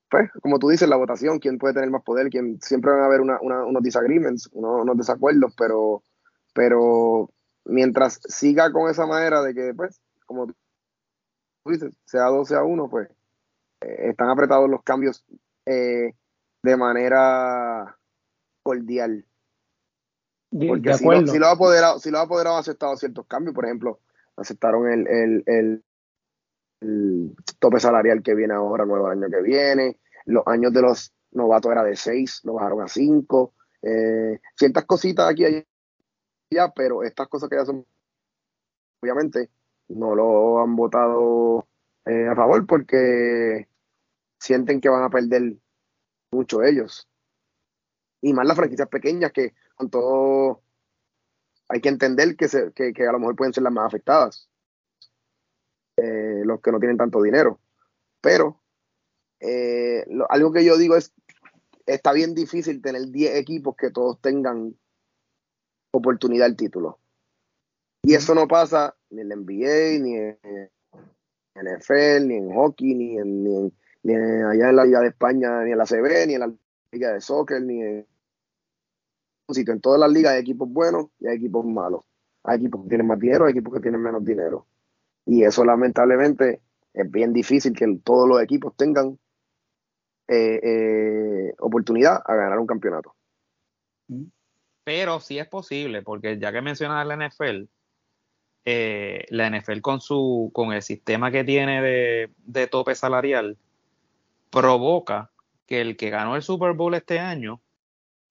pues, 0.09 0.31
como 0.41 0.59
tú 0.59 0.69
dices, 0.69 0.87
la 0.87 0.95
votación, 0.95 1.39
quién 1.39 1.57
puede 1.57 1.73
tener 1.73 1.89
más 1.89 2.03
poder, 2.03 2.29
quién, 2.29 2.59
siempre 2.61 2.91
van 2.91 3.01
a 3.01 3.05
haber 3.05 3.21
una, 3.21 3.39
unos 3.41 3.83
disagreements, 3.83 4.49
unos, 4.53 4.97
desacuerdos, 4.97 5.53
pero, 5.57 6.03
pero 6.53 7.29
mientras 7.65 8.19
siga 8.27 8.71
con 8.71 8.89
esa 8.89 9.05
manera 9.05 9.41
de 9.41 9.53
que, 9.53 9.73
pues, 9.75 9.99
como 10.25 10.47
tú 10.47 10.55
dices, 11.65 11.93
sea 12.05 12.25
12 12.25 12.55
a 12.55 12.63
1, 12.63 12.89
pues, 12.89 13.09
eh, 13.81 14.09
están 14.09 14.29
apretados 14.29 14.69
los 14.69 14.83
cambios 14.83 15.25
eh, 15.65 16.13
de 16.63 16.77
manera 16.77 17.97
cordial. 18.63 19.25
Porque 20.49 20.93
si, 20.93 21.05
lo, 21.05 21.27
si, 21.27 21.39
los 21.39 21.49
apoderados, 21.49 22.01
si 22.01 22.09
los 22.09 22.21
apoderados 22.21 22.57
han 22.57 22.61
aceptado 22.61 22.95
ciertos 22.95 23.25
cambios, 23.27 23.53
por 23.53 23.65
ejemplo, 23.65 23.99
aceptaron 24.37 24.89
el, 24.89 25.07
el, 25.07 25.43
el, 25.45 25.83
tope 27.59 27.79
salarial 27.79 28.21
que 28.21 28.35
viene 28.35 28.53
ahora, 28.53 28.85
nuevo 28.85 29.07
año 29.07 29.27
que 29.29 29.41
viene, 29.41 29.99
los 30.25 30.45
años 30.47 30.73
de 30.73 30.81
los 30.81 31.13
novatos 31.31 31.71
era 31.71 31.83
de 31.83 31.95
6, 31.95 32.41
lo 32.43 32.53
bajaron 32.53 32.81
a 32.81 32.87
5, 32.87 33.53
eh, 33.81 34.39
ciertas 34.55 34.85
cositas 34.85 35.29
aquí 35.29 35.43
y 35.43 35.65
allá, 36.55 36.71
pero 36.75 37.03
estas 37.03 37.27
cosas 37.27 37.49
que 37.49 37.55
ya 37.55 37.65
son, 37.65 37.85
obviamente, 39.01 39.49
no 39.89 40.15
lo 40.15 40.61
han 40.61 40.75
votado 40.75 41.67
eh, 42.05 42.27
a 42.27 42.35
favor 42.35 42.65
porque 42.65 43.67
sienten 44.39 44.81
que 44.81 44.89
van 44.89 45.03
a 45.03 45.09
perder 45.09 45.57
mucho 46.31 46.63
ellos. 46.63 47.07
Y 48.21 48.33
más 48.33 48.47
las 48.47 48.57
franquicias 48.57 48.87
pequeñas 48.89 49.31
que 49.31 49.53
con 49.75 49.89
todo 49.89 50.61
hay 51.69 51.81
que 51.81 51.89
entender 51.89 52.35
que, 52.35 52.47
se, 52.47 52.71
que, 52.73 52.93
a 53.07 53.11
lo 53.11 53.19
mejor 53.19 53.35
pueden 53.35 53.53
ser 53.53 53.63
las 53.63 53.73
más 53.73 53.85
afectadas. 53.87 54.49
Eh, 55.97 56.43
los 56.45 56.61
que 56.61 56.71
no 56.71 56.79
tienen 56.79 56.97
tanto 56.97 57.21
dinero. 57.21 57.59
Pero 58.21 58.61
eh, 59.39 60.05
algo 60.29 60.51
que 60.51 60.63
yo 60.63 60.77
digo 60.77 60.95
es, 60.95 61.13
está 61.85 62.13
bien 62.13 62.35
difícil 62.35 62.81
tener 62.81 63.07
10 63.09 63.35
equipos 63.35 63.75
que 63.75 63.91
todos 63.91 64.21
tengan 64.21 64.75
oportunidad 65.91 66.45
al 66.45 66.55
título. 66.55 66.99
Y 68.03 68.13
eso 68.13 68.35
no 68.35 68.47
pasa 68.47 68.95
ni 69.09 69.21
en 69.21 69.29
la 69.29 69.35
NBA, 69.35 69.99
ni 69.99 70.15
en 70.15 70.69
NFL, 71.55 72.27
ni 72.27 72.35
en 72.35 72.53
hockey, 72.53 72.93
ni 72.93 73.17
en, 73.17 73.73
allá 74.45 74.69
en 74.69 74.75
la 74.75 74.85
Liga 74.85 75.01
de 75.01 75.07
España, 75.07 75.63
ni 75.63 75.71
en 75.71 75.77
la 75.77 75.85
CB, 75.85 76.27
ni 76.27 76.35
en 76.35 76.39
la 76.39 76.53
Liga 76.91 77.13
de 77.13 77.21
Soccer, 77.21 77.61
ni 77.61 77.81
en. 77.81 78.07
En 79.49 79.79
todas 79.79 79.97
las 79.97 80.11
ligas 80.11 80.33
hay 80.33 80.41
equipos 80.41 80.69
buenos 80.69 81.07
y 81.21 81.27
hay 81.27 81.37
equipos 81.37 81.65
malos. 81.65 82.03
Hay 82.43 82.57
equipos 82.57 82.83
que 82.83 82.89
tienen 82.89 83.07
más 83.07 83.17
dinero, 83.17 83.45
hay 83.45 83.51
equipos 83.51 83.73
que 83.73 83.79
tienen 83.79 84.01
menos 84.01 84.25
dinero. 84.25 84.67
Y 85.27 85.43
eso 85.43 85.65
lamentablemente 85.65 86.61
es 86.93 87.11
bien 87.11 87.33
difícil 87.33 87.73
que 87.73 87.85
todos 88.03 88.27
los 88.27 88.41
equipos 88.41 88.75
tengan 88.75 89.19
eh, 90.27 90.59
eh, 90.63 91.53
oportunidad 91.59 92.21
a 92.25 92.35
ganar 92.35 92.57
un 92.57 92.65
campeonato. 92.65 93.13
Pero 94.85 95.19
sí 95.19 95.37
es 95.37 95.47
posible, 95.47 96.01
porque 96.01 96.39
ya 96.39 96.53
que 96.53 96.61
mencionas 96.61 97.05
la 97.05 97.27
NFL, 97.27 97.67
eh, 98.63 99.25
la 99.29 99.49
NFL 99.49 99.81
con 99.81 99.99
su 99.99 100.49
con 100.53 100.71
el 100.71 100.81
sistema 100.81 101.29
que 101.29 101.43
tiene 101.43 101.81
de, 101.81 102.31
de 102.37 102.67
tope 102.67 102.95
salarial, 102.95 103.57
provoca 104.49 105.29
que 105.65 105.81
el 105.81 105.97
que 105.97 106.09
ganó 106.09 106.37
el 106.37 106.41
Super 106.41 106.71
Bowl 106.71 106.93
este 106.93 107.19
año 107.19 107.61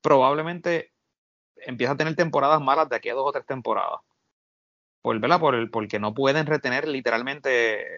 probablemente 0.01 0.93
empieza 1.57 1.93
a 1.93 1.97
tener 1.97 2.17
temporadas 2.17 2.61
malas 2.61 2.89
de 2.89 2.97
aquí 2.97 3.11
a 3.11 3.15
dos 3.15 3.27
o 3.27 3.33
tres 3.33 3.45
temporadas. 3.45 4.01
Por, 5.07 5.21
¿verdad? 5.21 5.39
Por 5.39 5.55
el, 5.55 5.71
porque 5.71 6.01
no 6.01 6.15
pueden 6.15 6.47
retener 6.47 6.89
literalmente 6.89 7.97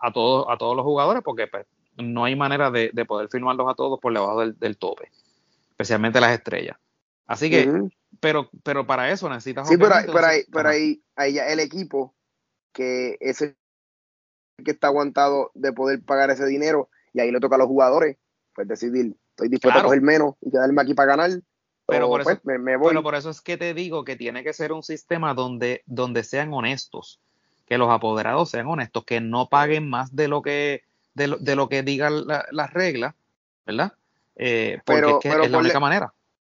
a, 0.00 0.12
todos, 0.12 0.46
a 0.48 0.56
todos 0.56 0.76
los 0.76 0.84
jugadores 0.84 1.20
porque 1.24 1.48
pues, 1.48 1.66
no 1.96 2.24
hay 2.24 2.36
manera 2.36 2.70
de, 2.70 2.92
poder 3.08 3.28
firmarlos 3.28 3.68
a 3.68 3.74
todos 3.74 3.98
por 3.98 4.12
debajo 4.12 4.46
del, 4.46 4.78
tope, 4.78 5.10
especialmente 5.70 6.20
las 6.20 6.30
estrellas. 6.30 6.76
Así 7.26 7.50
que, 7.50 7.90
pero, 8.20 8.50
pero 8.62 8.86
para 8.86 9.10
eso 9.10 9.28
necesitas... 9.28 9.66
Sí, 9.66 9.76
pero, 9.76 9.96
ahí, 9.96 10.44
pero 10.52 10.68
ahí, 10.68 11.02
ahí, 11.16 11.32
ya 11.32 11.48
el 11.48 11.58
equipo 11.58 12.14
que 12.72 13.16
ese 13.18 13.56
que 14.64 14.70
está 14.70 14.86
aguantado 14.86 15.50
de 15.54 15.72
poder 15.72 16.04
pagar 16.04 16.30
ese 16.30 16.46
dinero 16.46 16.88
y 17.12 17.18
ahí 17.18 17.32
le 17.32 17.40
toca 17.40 17.56
a 17.56 17.58
los 17.58 17.66
jugadores, 17.66 18.16
pues 18.54 18.68
decidir, 18.68 19.16
estoy 19.30 19.48
dispuesto 19.48 19.80
a 19.80 19.82
coger 19.82 20.02
menos 20.02 20.36
y 20.40 20.52
quedarme 20.52 20.82
aquí 20.82 20.94
para 20.94 21.16
ganar. 21.16 21.30
Pero 21.86 22.08
por, 22.08 22.22
pues, 22.22 22.38
eso, 22.38 22.58
me, 22.58 22.76
voy. 22.76 23.00
por 23.02 23.14
eso 23.14 23.30
es 23.30 23.40
que 23.40 23.56
te 23.56 23.74
digo 23.74 24.04
que 24.04 24.16
tiene 24.16 24.42
que 24.42 24.54
ser 24.54 24.72
un 24.72 24.82
sistema 24.82 25.34
donde, 25.34 25.82
donde 25.86 26.24
sean 26.24 26.52
honestos, 26.52 27.20
que 27.66 27.76
los 27.76 27.90
apoderados 27.90 28.50
sean 28.50 28.66
honestos, 28.66 29.04
que 29.04 29.20
no 29.20 29.48
paguen 29.48 29.90
más 29.90 30.16
de 30.16 30.28
lo 30.28 30.40
que, 30.40 30.82
de 31.14 31.28
lo, 31.28 31.36
de 31.36 31.56
lo 31.56 31.68
que 31.68 31.82
digan 31.82 32.26
las 32.26 32.72
reglas, 32.72 33.14
¿verdad? 33.66 33.92
Eh, 34.36 34.80
porque 34.84 35.28
es, 35.28 35.50
la 35.50 35.58
única 35.58 35.80
manera. 35.80 36.12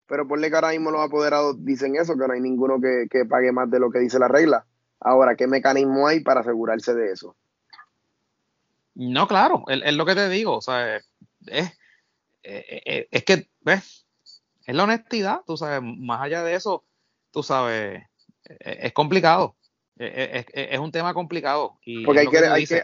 Pero 0.08 0.28
por 0.28 0.40
que 0.40 0.54
ahora 0.54 0.70
mismo 0.70 0.92
los 0.92 1.02
apoderados 1.02 1.64
dicen 1.66 1.96
eso, 1.96 2.14
que 2.14 2.28
no 2.28 2.34
hay 2.34 2.42
ninguno 2.42 2.80
que, 2.80 3.08
que 3.10 3.26
pague 3.26 3.52
más 3.52 3.70
de 3.72 3.80
lo 3.80 3.90
que 3.90 4.00
dice 4.00 4.20
la 4.20 4.28
regla. 4.28 4.66
Ahora, 5.00 5.36
¿qué 5.36 5.48
mecanismo 5.48 6.08
hay 6.08 6.20
para 6.20 6.42
asegurarse 6.42 6.94
de 6.94 7.12
eso? 7.12 7.36
No, 8.96 9.28
claro, 9.28 9.66
es, 9.68 9.94
lo 9.94 10.06
que 10.06 10.16
te 10.16 10.30
digo, 10.30 10.58
o 10.58 10.62
sea, 10.62 10.98
es, 11.48 11.78
es, 12.42 13.24
que, 13.26 13.50
¿ves? 13.62 14.05
Es 14.66 14.76
la 14.76 14.84
honestidad, 14.84 15.42
tú 15.46 15.58
sabes, 15.58 15.82
más 15.84 16.22
allá 16.22 16.44
de 16.44 16.56
eso, 16.56 16.84
tú 17.32 17.44
sabes, 17.44 18.04
es, 18.44 18.94
complicado, 18.94 19.56
es, 19.98 20.80
un 20.80 20.92
tema 20.92 21.14
complicado. 21.14 21.78
Y 21.84 22.04
Porque 22.04 22.22
hay 22.22 22.28
que, 22.28 22.38
hay 22.38 22.66
que 22.66 22.84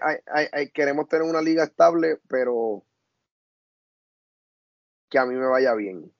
hay, 0.51 0.69
queremos 0.69 1.07
tener 1.07 1.27
una 1.27 1.41
liga 1.41 1.63
estable, 1.63 2.17
pero 2.27 2.83
que 5.09 5.17
a 5.17 5.25
mí 5.25 5.33
me 5.35 5.47
vaya 5.47 5.73
bien. 5.73 6.11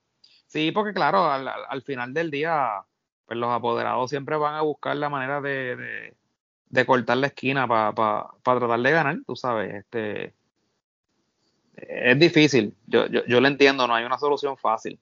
Sí, 0.47 0.71
porque 0.71 0.93
claro, 0.93 1.29
al, 1.31 1.81
final 1.83 2.13
del 2.13 2.31
día, 2.31 2.83
pues 3.25 3.37
los 3.37 3.51
apoderados 3.51 4.09
siempre 4.09 4.35
van 4.35 4.55
a 4.55 4.61
buscar 4.61 4.95
la 4.97 5.09
manera 5.09 5.41
de, 5.41 6.15
cortar 6.87 7.17
la 7.17 7.27
esquina 7.27 7.67
para 7.67 8.27
tratar 8.43 8.79
de 8.79 8.91
ganar, 8.91 9.19
tú 9.25 9.35
sabes, 9.35 9.75
este 9.75 10.33
es 11.75 12.19
difícil, 12.19 12.75
yo, 12.85 13.07
yo, 13.07 13.25
yo 13.25 13.39
lo 13.39 13.47
entiendo, 13.47 13.87
no 13.87 13.95
hay 13.95 14.03
una 14.03 14.17
solución 14.17 14.57
fácil. 14.57 14.99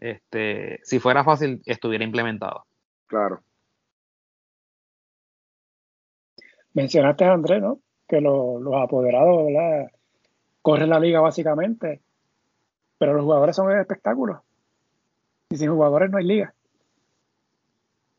Este, 0.00 0.80
si 0.82 0.98
fuera 0.98 1.22
fácil, 1.22 1.62
estuviera 1.66 2.04
implementado. 2.04 2.64
Claro. 3.06 3.42
Mencionaste, 6.72 7.24
Andrés, 7.24 7.60
¿no? 7.60 7.80
Que 8.08 8.20
los 8.20 8.62
apoderados, 8.74 9.46
¿verdad? 9.46 9.90
Corren 10.62 10.90
la 10.90 10.98
liga 10.98 11.20
básicamente, 11.20 12.00
pero 12.98 13.12
los 13.12 13.24
jugadores 13.24 13.56
son 13.56 13.70
espectáculos. 13.78 14.40
Y 15.50 15.56
sin 15.56 15.70
jugadores 15.70 16.10
no 16.10 16.18
hay 16.18 16.24
liga. 16.24 16.54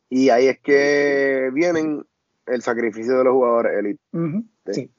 Y 0.09 0.29
ahí 0.29 0.47
es 0.47 0.59
que 0.59 1.49
vienen 1.53 2.05
el 2.45 2.61
sacrificio 2.61 3.17
de 3.17 3.23
los 3.23 3.33
jugadores 3.33 3.77
élite. 3.77 4.03
sí. 4.71 4.91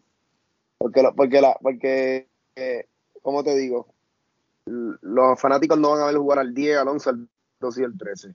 Porque, 0.79 1.03
porque, 1.15 1.41
la, 1.41 1.57
porque 1.61 2.29
eh, 2.57 2.87
¿cómo 3.23 3.45
te 3.45 3.55
digo? 3.55 3.87
Los 4.65 5.41
fanáticos 5.41 5.79
no 5.79 5.91
van 5.91 6.03
a 6.03 6.07
ver 6.07 6.17
jugar 6.17 6.39
al 6.39 6.55
10, 6.55 6.79
al 6.79 6.89
11, 6.89 7.11
al 7.11 7.29
12 7.61 7.81
y 7.81 7.85
al 7.85 7.99
13. 7.99 8.35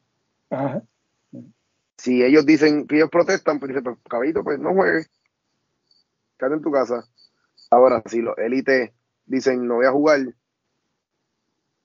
Si 1.97 2.23
ellos 2.23 2.45
dicen 2.45 2.85
que 2.87 2.97
ellos 2.97 3.09
protestan, 3.09 3.59
pues 3.59 3.69
dicen, 3.69 3.83
pues 3.83 3.97
caballito, 4.09 4.43
pues 4.43 4.59
no 4.59 4.73
juegues. 4.73 5.09
Quédate 6.37 6.55
en 6.55 6.61
tu 6.61 6.71
casa. 6.71 7.07
Ahora, 7.71 8.03
si 8.05 8.21
los 8.21 8.37
élites 8.37 8.91
dicen 9.25 9.67
no 9.67 9.75
voy 9.75 9.87
a 9.87 9.91
jugar, 9.91 10.19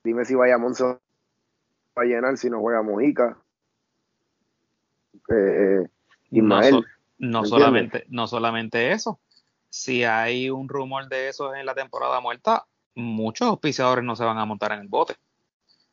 dime 0.05 0.25
si 0.25 0.35
vaya 0.35 0.59
Monzo 0.59 1.01
va 1.97 2.03
a 2.03 2.05
llenar 2.05 2.37
si 2.37 2.51
no 2.51 2.61
juega 2.61 2.83
Mojica. 2.83 3.39
Eh, 5.29 5.89
Ismael. 6.31 6.85
No, 7.19 7.45
solamente, 7.45 8.05
no 8.09 8.27
solamente 8.27 8.93
eso. 8.93 9.21
Si 9.71 10.05
hay 10.05 10.51
un 10.51 10.69
rumor 10.69 11.09
de 11.09 11.29
eso 11.29 11.55
en 11.55 11.65
la 11.65 11.75
temporada 11.75 12.21
muerta, 12.21 12.67
muchos 12.95 13.49
auspiciadores 13.49 14.05
no 14.05 14.17
se 14.17 14.25
van 14.25 14.39
a 14.39 14.45
montar 14.45 14.73
en 14.73 14.81
el 14.81 14.89
bote. 14.89 15.15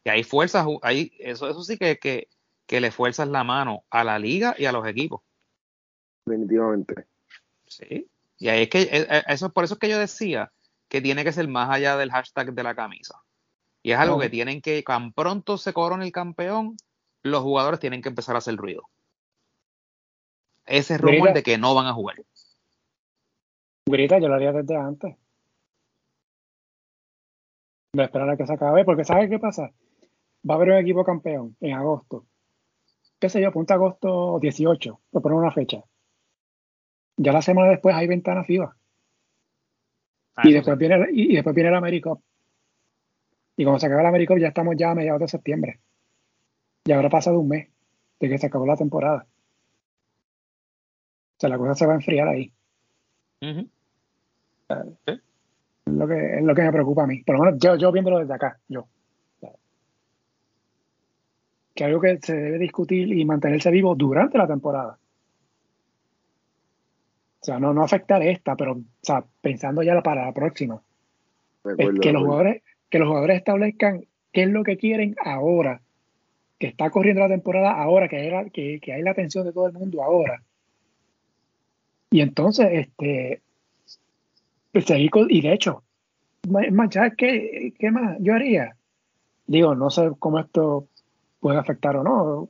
Y 0.04 0.10
hay 0.10 0.24
fuerzas, 0.24 0.66
hay, 0.82 1.12
eso, 1.20 1.50
eso 1.50 1.64
sí 1.64 1.78
que, 1.78 1.98
que, 2.00 2.28
que 2.66 2.82
le 2.82 2.92
fuerzas 2.92 3.28
la 3.28 3.44
mano 3.44 3.84
a 3.90 4.04
la 4.04 4.20
liga 4.20 4.56
y 4.58 4.66
a 4.66 4.72
los 4.72 4.88
equipos. 4.88 5.22
Definitivamente. 6.26 7.08
Sí. 7.68 8.08
Y 8.38 8.48
ahí 8.48 8.64
es 8.64 8.70
que, 8.70 8.82
eh, 8.82 9.08
eh, 9.10 9.24
eso, 9.28 9.52
por 9.52 9.64
eso 9.64 9.74
es 9.74 9.80
que 9.80 9.90
yo 9.90 10.00
decía 10.00 10.52
que 10.88 11.02
tiene 11.02 11.24
que 11.24 11.34
ser 11.34 11.48
más 11.48 11.70
allá 11.70 11.98
del 11.98 12.12
hashtag 12.12 12.54
de 12.54 12.64
la 12.64 12.76
camisa. 12.76 13.22
Y 13.84 13.92
es 13.92 14.00
algo 14.00 14.20
que 14.20 14.30
tienen 14.30 14.62
que, 14.62 14.82
tan 14.84 15.14
pronto 15.14 15.58
se 15.58 15.74
corone 15.74 16.06
el 16.06 16.12
campeón, 16.12 16.78
los 17.24 17.42
jugadores 17.42 17.80
tienen 17.80 18.02
que 18.02 18.10
empezar 18.10 18.36
a 18.36 18.40
hacer 18.40 18.56
ruido. 18.56 18.84
Ese 20.66 20.98
rumor 20.98 21.34
de 21.34 21.44
que 21.44 21.58
no 21.58 21.74
van 21.74 21.88
a 21.88 21.94
jugar. 21.94 22.24
Grita, 23.86 24.20
yo 24.20 24.28
lo 24.28 24.36
haría 24.36 24.52
desde 24.52 24.76
antes. 24.76 25.16
De 27.94 28.04
esperar 28.04 28.30
a 28.30 28.38
que 28.38 28.46
se 28.46 28.54
acabe, 28.54 28.86
porque 28.86 29.04
¿sabes 29.04 29.30
qué 29.30 29.40
pasa? 29.40 29.72
Va 30.48 30.54
a 30.54 30.58
haber 30.58 30.70
un 30.70 30.78
equipo 30.78 31.04
campeón 31.04 31.56
en 31.60 31.74
agosto. 31.74 32.26
¿Qué 33.20 33.30
sé 33.30 33.42
yo? 33.42 33.52
Punta 33.52 33.74
agosto 33.74 34.40
18, 34.40 35.00
por 35.12 35.22
poner 35.22 35.38
una 35.38 35.52
fecha. 35.52 35.84
Ya 37.18 37.34
la 37.34 37.42
semana 37.42 37.70
después 37.70 37.96
hay 37.96 38.08
ventana 38.08 38.44
FIBA. 38.44 38.76
Ah, 40.36 40.48
y, 40.48 40.54
después 40.54 40.78
viene, 40.78 41.08
y, 41.12 41.36
después 41.36 41.54
viene 41.54 41.70
el 41.70 41.76
América. 41.76 42.14
Y 43.58 43.64
cuando 43.64 43.80
se 43.80 43.88
acabe 43.88 44.02
el 44.02 44.08
América 44.08 44.38
ya 44.38 44.48
estamos 44.48 44.76
ya 44.78 44.92
a 44.92 44.96
mediados 44.96 45.20
de 45.20 45.28
septiembre. 45.28 45.80
Y 46.86 46.92
habrá 46.94 47.10
pasado 47.10 47.40
un 47.40 47.50
mes 47.50 47.68
de 48.20 48.30
que 48.30 48.38
se 48.38 48.48
acabó 48.48 48.66
la 48.66 48.78
temporada. 48.78 49.28
O 51.38 51.40
sea, 51.40 51.50
la 51.50 51.58
cosa 51.58 51.76
se 51.76 51.86
va 51.86 51.94
a 51.94 51.96
enfriar 51.96 52.28
ahí. 52.28 52.54
Es, 55.06 55.20
lo 55.98 56.08
que, 56.08 56.38
es 56.38 56.44
lo 56.44 56.56
que 56.56 56.62
me 56.62 56.72
preocupa 56.72 57.04
a 57.04 57.08
mí. 57.08 57.24
Por 57.24 57.38
lo 57.38 57.44
menos 57.44 57.60
yo, 57.60 57.76
yo 57.76 57.92
viéndolo 57.92 58.20
desde 58.20 58.34
acá, 58.34 58.60
yo. 58.68 58.88
Que 61.74 61.86
algo 61.86 62.02
que 62.02 62.20
se 62.22 62.36
debe 62.36 62.58
discutir 62.58 63.12
y 63.12 63.24
mantenerse 63.26 63.72
vivo 63.72 63.96
durante 63.96 64.38
la 64.38 64.48
temporada. 64.48 64.98
O 67.42 67.46
sea, 67.46 67.60
no, 67.60 67.74
no 67.74 67.84
afectar 67.84 68.22
esta, 68.22 68.56
pero 68.56 68.74
o 68.74 68.84
sea, 69.02 69.24
pensando 69.42 69.82
ya 69.82 70.02
para 70.02 70.26
la 70.26 70.34
próxima. 70.34 70.82
que 72.02 72.12
los 72.12 72.24
jugadores 72.24 72.64
que 72.90 73.00
los 73.00 73.08
jugadores 73.08 73.38
establezcan 73.38 74.06
qué 74.32 74.44
es 74.44 74.50
lo 74.50 74.64
que 74.64 74.78
quieren 74.78 75.16
ahora, 75.24 75.82
que 76.58 76.68
está 76.68 76.90
corriendo 76.90 77.22
la 77.22 77.30
temporada 77.30 77.72
ahora, 77.72 78.08
que 78.08 78.18
hay, 78.18 78.50
que, 78.80 78.94
hay 78.94 79.02
la 79.02 79.12
atención 79.12 79.46
de 79.46 79.54
todo 79.54 79.68
el 79.68 79.74
mundo 79.74 80.04
ahora. 80.04 80.44
Y 82.12 82.22
entonces, 82.22 82.68
este, 82.72 83.42
pues, 84.72 84.86
y 85.30 85.42
de 85.42 85.54
hecho, 85.54 85.84
¿qué, 87.18 87.74
¿qué 87.78 87.92
más 87.92 88.18
yo 88.20 88.36
haría? 88.36 88.76
Digo, 89.48 89.76
no 89.76 89.90
sé 89.90 90.12
cómo 90.20 90.40
esto 90.40 90.88
puede 91.40 91.58
afectar 91.58 91.96
o 91.96 92.04
no, 92.04 92.50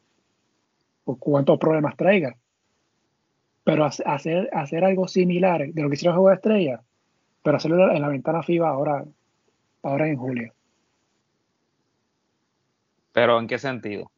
o 1.06 1.16
cuántos 1.16 1.58
problemas 1.58 1.96
traiga, 1.96 2.36
pero 3.64 3.86
hacer, 3.86 4.50
hacer 4.54 4.84
algo 4.84 5.08
similar 5.08 5.68
de 5.72 5.82
lo 5.82 5.90
que 5.90 5.96
hicieron 5.96 6.16
Juego 6.16 6.30
de 6.30 6.36
Estrella, 6.36 6.82
pero 7.44 7.58
hacerlo 7.58 7.92
en 7.92 8.02
la 8.02 8.10
ventana 8.10 8.44
FIBA 8.44 8.70
ahora 8.70 9.06
ahora 9.84 10.08
en 10.08 10.18
julio. 10.18 10.54
¿Pero 13.12 13.40
en 13.40 13.48
qué 13.48 13.58
sentido? 13.58 14.12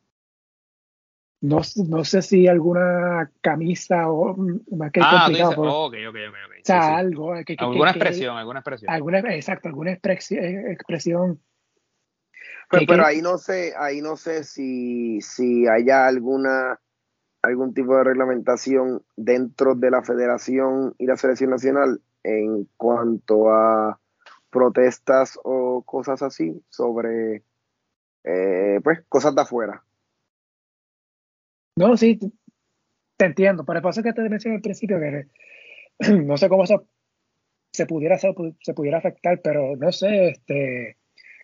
No, 1.41 1.61
no 1.87 2.05
sé 2.05 2.21
si 2.21 2.47
alguna 2.47 3.31
camisa 3.41 4.11
o 4.11 4.35
más 4.77 4.91
que 4.91 5.01
ah, 5.03 5.23
complicado. 5.25 5.85
ok, 5.85 5.95
ok, 6.09 6.15
ok. 6.29 6.35
O 6.61 6.63
sea, 6.63 6.97
algo. 6.97 7.33
Que, 7.43 7.55
alguna 7.57 7.89
expresión, 7.89 8.37
alguna 8.37 8.59
expresión. 8.59 8.91
Alguna, 8.91 9.19
exacto, 9.33 9.67
alguna 9.67 9.91
expresión. 9.91 11.41
Pero, 12.69 12.85
pero, 12.87 13.05
ahí 13.05 13.21
no 13.21 13.39
sé, 13.39 13.73
ahí 13.77 14.01
no 14.01 14.15
sé 14.15 14.43
si, 14.43 15.19
si 15.21 15.67
haya 15.67 16.07
alguna 16.07 16.79
algún 17.41 17.73
tipo 17.73 17.97
de 17.97 18.03
reglamentación 18.03 19.03
dentro 19.15 19.73
de 19.75 19.89
la 19.89 20.03
federación 20.03 20.93
y 20.99 21.07
la 21.07 21.17
selección 21.17 21.49
nacional 21.49 22.01
en 22.23 22.69
cuanto 22.77 23.49
a 23.49 23.99
protestas 24.51 25.39
o 25.43 25.81
cosas 25.83 26.21
así 26.21 26.63
sobre 26.69 27.43
eh, 28.23 28.79
pues 28.83 29.01
cosas 29.09 29.33
de 29.33 29.41
afuera. 29.41 29.83
No, 31.81 31.97
sí, 31.97 32.19
te 33.17 33.25
entiendo, 33.25 33.65
pero 33.65 33.81
pasa 33.81 34.03
que 34.03 34.13
te 34.13 34.21
mencioné 34.29 34.57
al 34.57 34.61
principio 34.61 34.99
que 34.99 35.25
no 36.13 36.37
sé 36.37 36.47
cómo 36.47 36.63
eso 36.63 36.85
se 37.71 37.87
pudiera 37.87 38.15
hacer, 38.15 38.35
se 38.59 38.75
pudiera 38.75 38.99
afectar, 38.99 39.41
pero 39.41 39.75
no 39.75 39.91
sé, 39.91 40.27
este, 40.29 40.97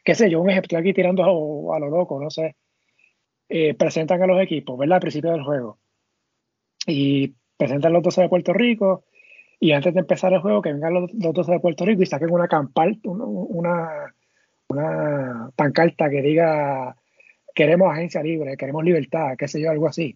qué 0.04 0.14
sé 0.14 0.30
yo, 0.30 0.40
un 0.40 0.52
ejemplo 0.52 0.78
aquí 0.78 0.94
tirando 0.94 1.24
a, 1.24 1.80
lo 1.80 1.90
loco, 1.90 2.22
no 2.22 2.30
sé. 2.30 2.56
Eh, 3.50 3.74
presentan 3.74 4.22
a 4.22 4.28
los 4.28 4.40
equipos, 4.40 4.78
¿verdad? 4.78 4.98
Al 4.98 5.02
principio 5.02 5.32
del 5.32 5.44
juego. 5.44 5.80
Y 6.86 7.34
presentan 7.58 7.94
los 7.94 8.04
12 8.04 8.22
de 8.22 8.30
Puerto 8.30 8.54
Rico, 8.54 9.06
y 9.60 9.72
antes 9.72 9.92
de 9.96 10.02
empezar 10.02 10.34
el 10.34 10.42
juego 10.42 10.62
que 10.62 10.72
vengan 10.72 10.94
los, 10.94 11.10
dos 11.14 11.48
de 11.48 11.60
Puerto 11.60 11.84
Rico 11.84 12.04
y 12.04 12.06
saquen 12.06 12.30
una, 12.30 12.48
campal, 12.48 13.00
una, 13.04 14.14
una 14.70 15.52
pancarta 15.56 16.12
que 16.12 16.22
diga 16.22 16.96
queremos 17.58 17.92
agencia 17.92 18.22
libre, 18.22 18.56
queremos 18.56 18.84
libertad, 18.84 19.36
qué 19.36 19.48
sé 19.48 19.60
yo, 19.60 19.72
algo 19.72 19.88
así. 19.88 20.16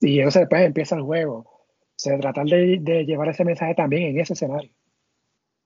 Y 0.00 0.18
entonces 0.18 0.40
después 0.40 0.62
empieza 0.62 0.96
el 0.96 1.02
juego. 1.02 1.38
O 1.38 2.00
sea, 2.00 2.18
tratar 2.18 2.46
de, 2.46 2.78
de, 2.80 3.04
llevar 3.04 3.28
ese 3.28 3.44
mensaje 3.44 3.74
también 3.74 4.04
en 4.04 4.20
ese 4.20 4.34
escenario, 4.34 4.70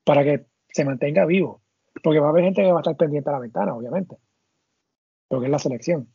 para 0.04 0.24
que 0.24 0.46
se 0.68 0.84
mantenga 0.84 1.26
vivo. 1.26 1.62
Porque 2.02 2.20
va 2.20 2.28
a 2.28 2.30
haber 2.30 2.44
gente 2.44 2.62
que 2.62 2.72
va 2.72 2.78
a 2.78 2.80
estar 2.80 2.96
pendiente 2.96 3.28
a 3.28 3.34
la 3.34 3.38
ventana, 3.40 3.74
obviamente. 3.74 4.16
Porque 5.28 5.46
es 5.46 5.52
la 5.52 5.58
selección. 5.58 6.08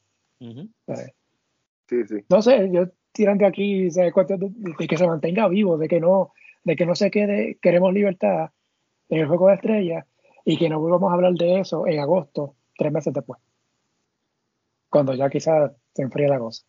sí, 1.88 2.04
sí. 2.08 2.26
No 2.30 2.42
sé, 2.42 2.70
yo 2.72 2.88
tirando 3.18 3.48
aquí 3.48 3.90
de, 3.90 4.88
que 4.88 4.98
se 4.98 5.08
mantenga 5.08 5.48
vivo, 5.48 5.78
de 5.78 5.88
que 5.88 6.00
no, 6.00 6.34
de 6.64 6.76
que 6.76 6.86
no 6.86 6.96
se 6.96 7.10
quede, 7.10 7.58
queremos 7.62 7.92
libertad 7.94 8.52
en 9.10 9.22
el 9.22 9.28
juego 9.28 9.48
de 9.48 9.56
estrellas 9.56 10.06
y 10.46 10.58
que 10.58 10.70
no 10.70 10.80
volvamos 10.80 11.10
a 11.10 11.16
hablar 11.16 11.34
de 11.34 11.60
eso 11.60 11.88
en 11.88 12.00
agosto, 12.00 12.56
tres 12.78 12.92
meses 12.92 13.14
después. 13.14 13.42
Cuando 14.90 15.14
ya 15.16 15.30
quizás 15.30 15.72
se 15.94 16.04
enfríe 16.04 16.28
la 16.28 16.40
cosa. 16.40 16.64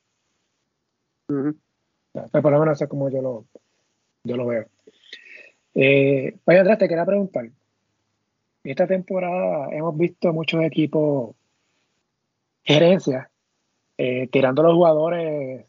Pero 1.29 2.43
por 2.43 2.53
lo 2.53 2.61
menos 2.61 2.81
es 2.81 2.89
como 2.89 3.11
yo 3.11 3.21
lo, 3.21 3.45
yo 4.25 4.37
lo 4.37 4.47
veo. 4.47 4.67
Eh, 5.75 6.37
vaya 6.45 6.63
atrás, 6.63 6.79
te 6.79 6.89
quería 6.89 7.05
preguntar. 7.05 7.49
Esta 8.65 8.87
temporada 8.87 9.69
hemos 9.71 9.97
visto 9.97 10.33
muchos 10.33 10.63
equipos, 10.65 11.37
gerencias, 12.65 13.29
eh, 13.97 14.29
tirando 14.29 14.63
a 14.63 14.67
los 14.67 14.75
jugadores 14.75 15.67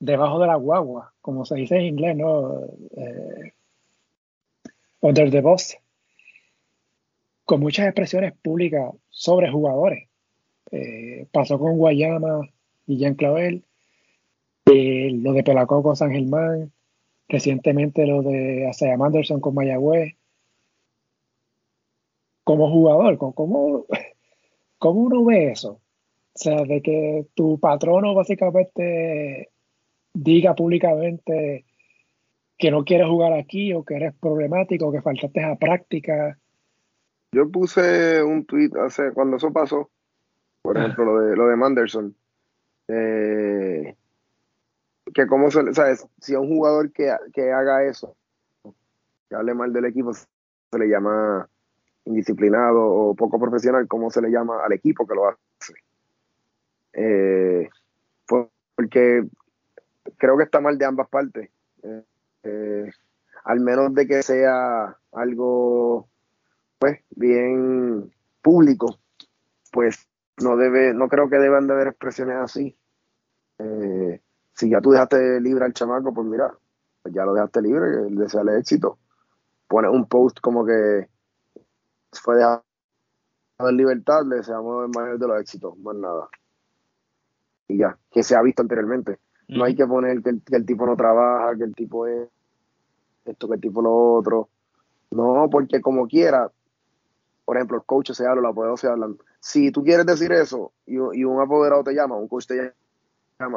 debajo 0.00 0.38
de 0.40 0.46
la 0.46 0.56
guagua, 0.56 1.12
como 1.20 1.44
se 1.44 1.56
dice 1.56 1.76
en 1.76 1.86
inglés, 1.86 2.16
¿no? 2.16 2.64
Eh, 2.96 3.52
under 5.00 5.30
the 5.30 5.40
bus, 5.40 5.76
con 7.44 7.60
muchas 7.60 7.86
expresiones 7.86 8.34
públicas 8.34 8.92
sobre 9.10 9.50
jugadores. 9.50 10.08
Eh, 10.70 11.26
pasó 11.32 11.58
con 11.58 11.78
Guayama 11.78 12.48
y 12.86 12.98
Jean 12.98 13.14
Clavel, 13.14 13.64
eh, 14.70 15.10
lo 15.22 15.32
de 15.32 15.42
Pelacoco 15.42 15.96
San 15.96 16.10
Germán, 16.10 16.72
recientemente 17.28 18.06
lo 18.06 18.22
de 18.22 18.68
Asaya 18.68 18.94
Anderson 18.94 19.40
con 19.40 19.54
Mayagüez. 19.54 20.14
Como 22.44 22.70
jugador, 22.70 23.18
¿cómo, 23.18 23.86
¿cómo 24.78 25.00
uno 25.00 25.24
ve 25.24 25.52
eso? 25.52 25.72
O 26.34 26.38
sea, 26.38 26.64
de 26.64 26.80
que 26.82 27.26
tu 27.34 27.58
patrono 27.58 28.14
básicamente 28.14 29.50
diga 30.14 30.54
públicamente 30.54 31.64
que 32.56 32.70
no 32.70 32.84
quieres 32.84 33.08
jugar 33.08 33.32
aquí 33.32 33.72
o 33.72 33.84
que 33.84 33.94
eres 33.94 34.14
problemático, 34.14 34.90
que 34.90 35.02
faltaste 35.02 35.42
a 35.42 35.56
práctica. 35.56 36.38
Yo 37.32 37.48
puse 37.50 38.22
un 38.22 38.44
tweet 38.44 38.70
hace 38.84 39.12
cuando 39.12 39.36
eso 39.36 39.52
pasó, 39.52 39.90
por 40.62 40.76
ah. 40.76 40.82
ejemplo, 40.82 41.04
lo 41.04 41.20
de, 41.20 41.36
lo 41.36 41.46
de 41.46 41.56
Manderson, 41.56 42.16
eh, 42.88 43.94
que 45.14 45.26
como 45.26 45.50
se, 45.50 45.74
sabes, 45.74 46.06
si 46.20 46.34
a 46.34 46.40
un 46.40 46.48
jugador 46.48 46.92
que, 46.92 47.14
que 47.32 47.52
haga 47.52 47.84
eso, 47.84 48.16
que 49.28 49.36
hable 49.36 49.54
mal 49.54 49.72
del 49.72 49.86
equipo, 49.86 50.12
se 50.12 50.78
le 50.78 50.88
llama 50.88 51.48
indisciplinado 52.04 52.80
o 52.80 53.14
poco 53.14 53.38
profesional, 53.38 53.86
¿cómo 53.86 54.10
se 54.10 54.22
le 54.22 54.30
llama 54.30 54.64
al 54.64 54.72
equipo 54.72 55.06
que 55.06 55.14
lo 55.14 55.28
hace? 55.28 55.74
Eh, 56.94 57.68
porque 58.26 59.24
creo 60.16 60.36
que 60.36 60.44
está 60.44 60.60
mal 60.60 60.78
de 60.78 60.84
ambas 60.84 61.08
partes. 61.08 61.50
Eh, 61.82 62.04
eh, 62.44 62.90
al 63.44 63.60
menos 63.60 63.94
de 63.94 64.06
que 64.06 64.22
sea 64.22 64.96
algo 65.12 66.08
pues 66.78 67.00
bien 67.10 68.12
público, 68.40 68.98
pues 69.72 70.08
no 70.38 70.56
debe, 70.56 70.94
no 70.94 71.08
creo 71.08 71.28
que 71.28 71.38
deban 71.38 71.66
de 71.66 71.74
haber 71.74 71.88
expresiones 71.88 72.36
así. 72.36 72.76
Si 74.58 74.68
ya 74.68 74.80
tú 74.80 74.90
dejaste 74.90 75.40
libre 75.40 75.64
al 75.64 75.72
chamaco, 75.72 76.12
pues 76.12 76.26
mira, 76.26 76.52
pues 77.02 77.14
ya 77.14 77.24
lo 77.24 77.32
dejaste 77.32 77.62
libre, 77.62 78.08
el 78.08 78.16
desearle 78.16 78.58
éxito. 78.58 78.98
Pone 79.68 79.88
un 79.88 80.06
post 80.06 80.40
como 80.40 80.66
que 80.66 81.08
fue 82.10 82.36
dejado 82.36 82.64
en 83.60 83.76
libertad, 83.76 84.22
le 84.26 84.36
deseamos 84.36 84.84
el 84.84 84.90
mayor 84.90 85.16
de 85.16 85.28
los 85.28 85.40
éxitos, 85.40 85.78
más 85.78 85.94
nada. 85.94 86.28
Y 87.68 87.78
ya, 87.78 87.96
que 88.10 88.24
se 88.24 88.34
ha 88.34 88.42
visto 88.42 88.62
anteriormente. 88.62 89.20
No 89.46 89.62
hay 89.62 89.76
que 89.76 89.86
poner 89.86 90.20
que 90.24 90.56
el, 90.56 90.66
tipo 90.66 90.86
no 90.86 90.96
trabaja, 90.96 91.56
que 91.56 91.62
el 91.62 91.74
tipo 91.76 92.08
es 92.08 92.28
esto, 93.26 93.46
que 93.46 93.54
el 93.54 93.60
tipo 93.60 93.80
lo 93.80 94.14
otro. 94.14 94.48
No, 95.12 95.48
porque 95.52 95.80
como 95.80 96.08
quiera, 96.08 96.50
por 97.44 97.56
ejemplo, 97.56 97.76
el 97.76 97.84
coach 97.84 98.10
se 98.10 98.26
habla, 98.26 98.42
los 98.42 98.50
apoderados 98.50 98.80
se 98.80 98.88
hablan. 98.88 99.18
Si 99.38 99.70
tú 99.70 99.84
quieres 99.84 100.04
decir 100.04 100.32
eso 100.32 100.72
y, 100.84 100.98
un 100.98 101.40
apoderado 101.40 101.84
te 101.84 101.94
llama, 101.94 102.16
un 102.16 102.26
coach 102.26 102.46
te 102.46 102.56
llama 102.56 102.72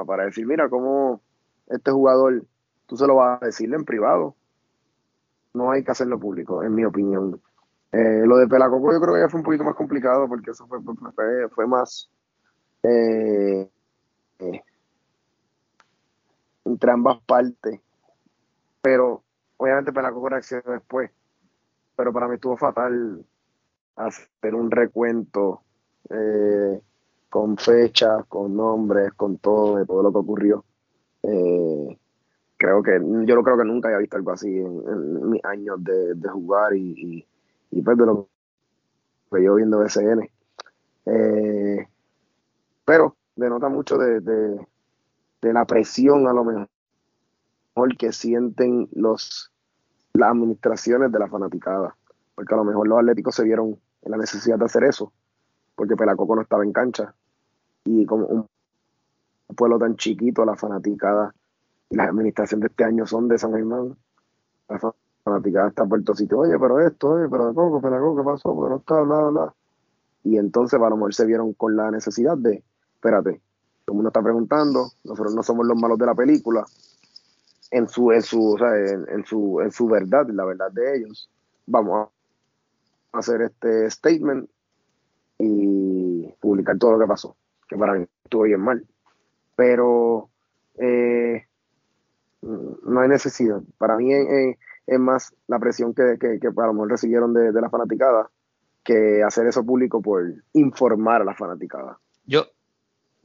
para 0.05 0.25
decir, 0.25 0.45
mira, 0.45 0.69
cómo 0.69 1.21
este 1.67 1.91
jugador, 1.91 2.45
tú 2.85 2.97
se 2.97 3.07
lo 3.07 3.15
vas 3.15 3.41
a 3.41 3.45
decirle 3.45 3.75
en 3.75 3.85
privado. 3.85 4.35
No 5.53 5.71
hay 5.71 5.83
que 5.83 5.91
hacerlo 5.91 6.19
público, 6.19 6.63
en 6.63 6.75
mi 6.75 6.85
opinión. 6.85 7.41
Eh, 7.91 8.21
lo 8.25 8.37
de 8.37 8.47
Pelacoco 8.47 8.93
yo 8.93 9.01
creo 9.01 9.15
que 9.15 9.21
ya 9.21 9.29
fue 9.29 9.39
un 9.39 9.43
poquito 9.43 9.63
más 9.63 9.75
complicado 9.75 10.27
porque 10.27 10.51
eso 10.51 10.65
fue, 10.67 10.79
fue, 11.49 11.67
más 11.67 12.09
eh, 12.83 13.69
eh, 14.39 14.61
entre 16.63 16.91
ambas 16.91 17.19
partes. 17.25 17.81
Pero 18.81 19.23
obviamente 19.57 19.91
la 19.91 20.11
reaccionó 20.11 20.71
después. 20.71 21.11
Pero 21.95 22.13
para 22.13 22.27
mí 22.27 22.35
estuvo 22.35 22.55
fatal 22.55 23.25
hacer 23.95 24.55
un 24.55 24.71
recuento 24.71 25.61
eh, 26.09 26.81
con 27.31 27.57
fechas, 27.57 28.25
con 28.27 28.57
nombres, 28.57 29.13
con 29.13 29.37
todo, 29.37 29.77
de 29.77 29.85
todo 29.85 30.03
lo 30.03 30.11
que 30.11 30.17
ocurrió. 30.17 30.65
Eh, 31.23 31.97
creo 32.57 32.83
que, 32.83 32.91
yo 32.91 33.35
no 33.35 33.43
creo 33.43 33.57
que 33.57 33.63
nunca 33.63 33.87
haya 33.87 33.99
visto 33.99 34.17
algo 34.17 34.31
así 34.31 34.49
en, 34.49 35.29
mis 35.29 35.43
años 35.45 35.81
de, 35.81 36.29
jugar 36.29 36.75
y, 36.75 37.25
y, 37.71 37.81
pues 37.81 37.97
de 37.97 38.05
lo 38.05 38.27
que 39.31 39.43
yo 39.43 39.55
viendo 39.55 39.79
BCN. 39.79 40.29
Eh, 41.05 41.87
pero 42.83 43.15
denota 43.35 43.69
mucho 43.69 43.97
de, 43.97 44.19
de 44.19 45.53
la 45.53 45.63
presión 45.63 46.27
a 46.27 46.33
lo 46.33 46.43
mejor 46.43 47.97
que 47.97 48.11
sienten 48.11 48.89
los 48.91 49.51
las 50.13 50.31
administraciones 50.31 51.13
de 51.13 51.19
la 51.19 51.29
fanaticada. 51.29 51.95
Porque 52.35 52.53
a 52.53 52.57
lo 52.57 52.65
mejor 52.65 52.89
los 52.89 52.99
atléticos 52.99 53.35
se 53.35 53.43
vieron 53.45 53.79
en 54.01 54.11
la 54.11 54.17
necesidad 54.17 54.57
de 54.57 54.65
hacer 54.65 54.83
eso, 54.83 55.13
porque 55.75 55.95
Pelacoco 55.95 56.35
no 56.35 56.41
estaba 56.41 56.65
en 56.65 56.73
cancha. 56.73 57.15
Y 57.85 58.05
como 58.05 58.25
un 58.27 58.47
pueblo 59.55 59.79
tan 59.79 59.95
chiquito, 59.95 60.45
la 60.45 60.55
fanaticada 60.55 61.33
y 61.89 61.95
la 61.95 62.05
administración 62.05 62.61
de 62.61 62.67
este 62.67 62.83
año 62.83 63.05
son 63.05 63.27
de 63.27 63.37
San 63.37 63.53
Germán. 63.53 63.97
La 64.69 64.79
fanaticada 65.23 65.69
está 65.69 65.85
Puerto 65.85 66.15
Sitio, 66.15 66.39
oye, 66.39 66.57
pero 66.59 66.79
esto, 66.79 67.09
oye, 67.09 67.27
pero 67.29 67.53
Pelacoco, 67.53 67.81
Pelacoco, 67.81 68.17
¿qué 68.17 68.23
pasó? 68.23 68.69
No 68.69 68.77
está, 68.77 69.01
bla, 69.01 69.29
bla. 69.29 69.55
Y 70.23 70.37
entonces 70.37 70.79
a 70.79 70.89
lo 70.89 70.95
mejor 70.95 71.13
se 71.13 71.25
vieron 71.25 71.53
con 71.53 71.75
la 71.75 71.91
necesidad 71.91 72.37
de, 72.37 72.63
espérate, 72.95 73.41
todo 73.85 73.93
el 73.93 73.95
mundo 73.95 74.09
está 74.09 74.21
preguntando, 74.21 74.91
nosotros 75.03 75.33
no 75.35 75.43
somos 75.43 75.65
los 75.65 75.77
malos 75.77 75.97
de 75.97 76.05
la 76.05 76.15
película, 76.15 76.65
en 77.71 77.87
su, 77.87 78.11
en 78.11 78.21
su, 78.21 78.53
o 78.53 78.57
sea, 78.57 78.77
en, 78.77 79.25
su, 79.25 79.61
en 79.61 79.71
su 79.71 79.87
verdad, 79.87 80.27
la 80.29 80.45
verdad 80.45 80.71
de 80.71 80.97
ellos. 80.97 81.29
Vamos 81.65 82.09
a 83.11 83.17
hacer 83.17 83.41
este 83.41 83.89
statement 83.89 84.49
y 85.39 86.27
publicar 86.39 86.77
todo 86.77 86.91
lo 86.91 86.99
que 86.99 87.07
pasó, 87.07 87.35
que 87.71 87.77
para 87.77 87.93
mí 87.93 88.05
estuvo 88.25 88.43
bien 88.43 88.59
mal. 88.59 88.85
Pero 89.55 90.29
eh, 90.77 91.45
no 92.41 92.99
hay 92.99 93.07
necesidad. 93.07 93.61
Para 93.77 93.95
mí 93.95 94.13
es, 94.13 94.99
más 94.99 95.33
la 95.47 95.57
presión 95.57 95.93
que, 95.93 96.17
que, 96.19 96.37
que, 96.39 96.47
a 96.47 96.65
lo 96.67 96.73
mejor 96.73 96.91
recibieron 96.91 97.33
de, 97.33 97.53
de 97.53 97.61
la 97.61 97.69
fanaticada 97.69 98.29
que 98.83 99.23
hacer 99.23 99.47
eso 99.47 99.65
público 99.65 100.01
por 100.01 100.43
informar 100.51 101.21
a 101.21 101.25
la 101.25 101.33
fanaticada. 101.33 101.97
Yo, 102.25 102.45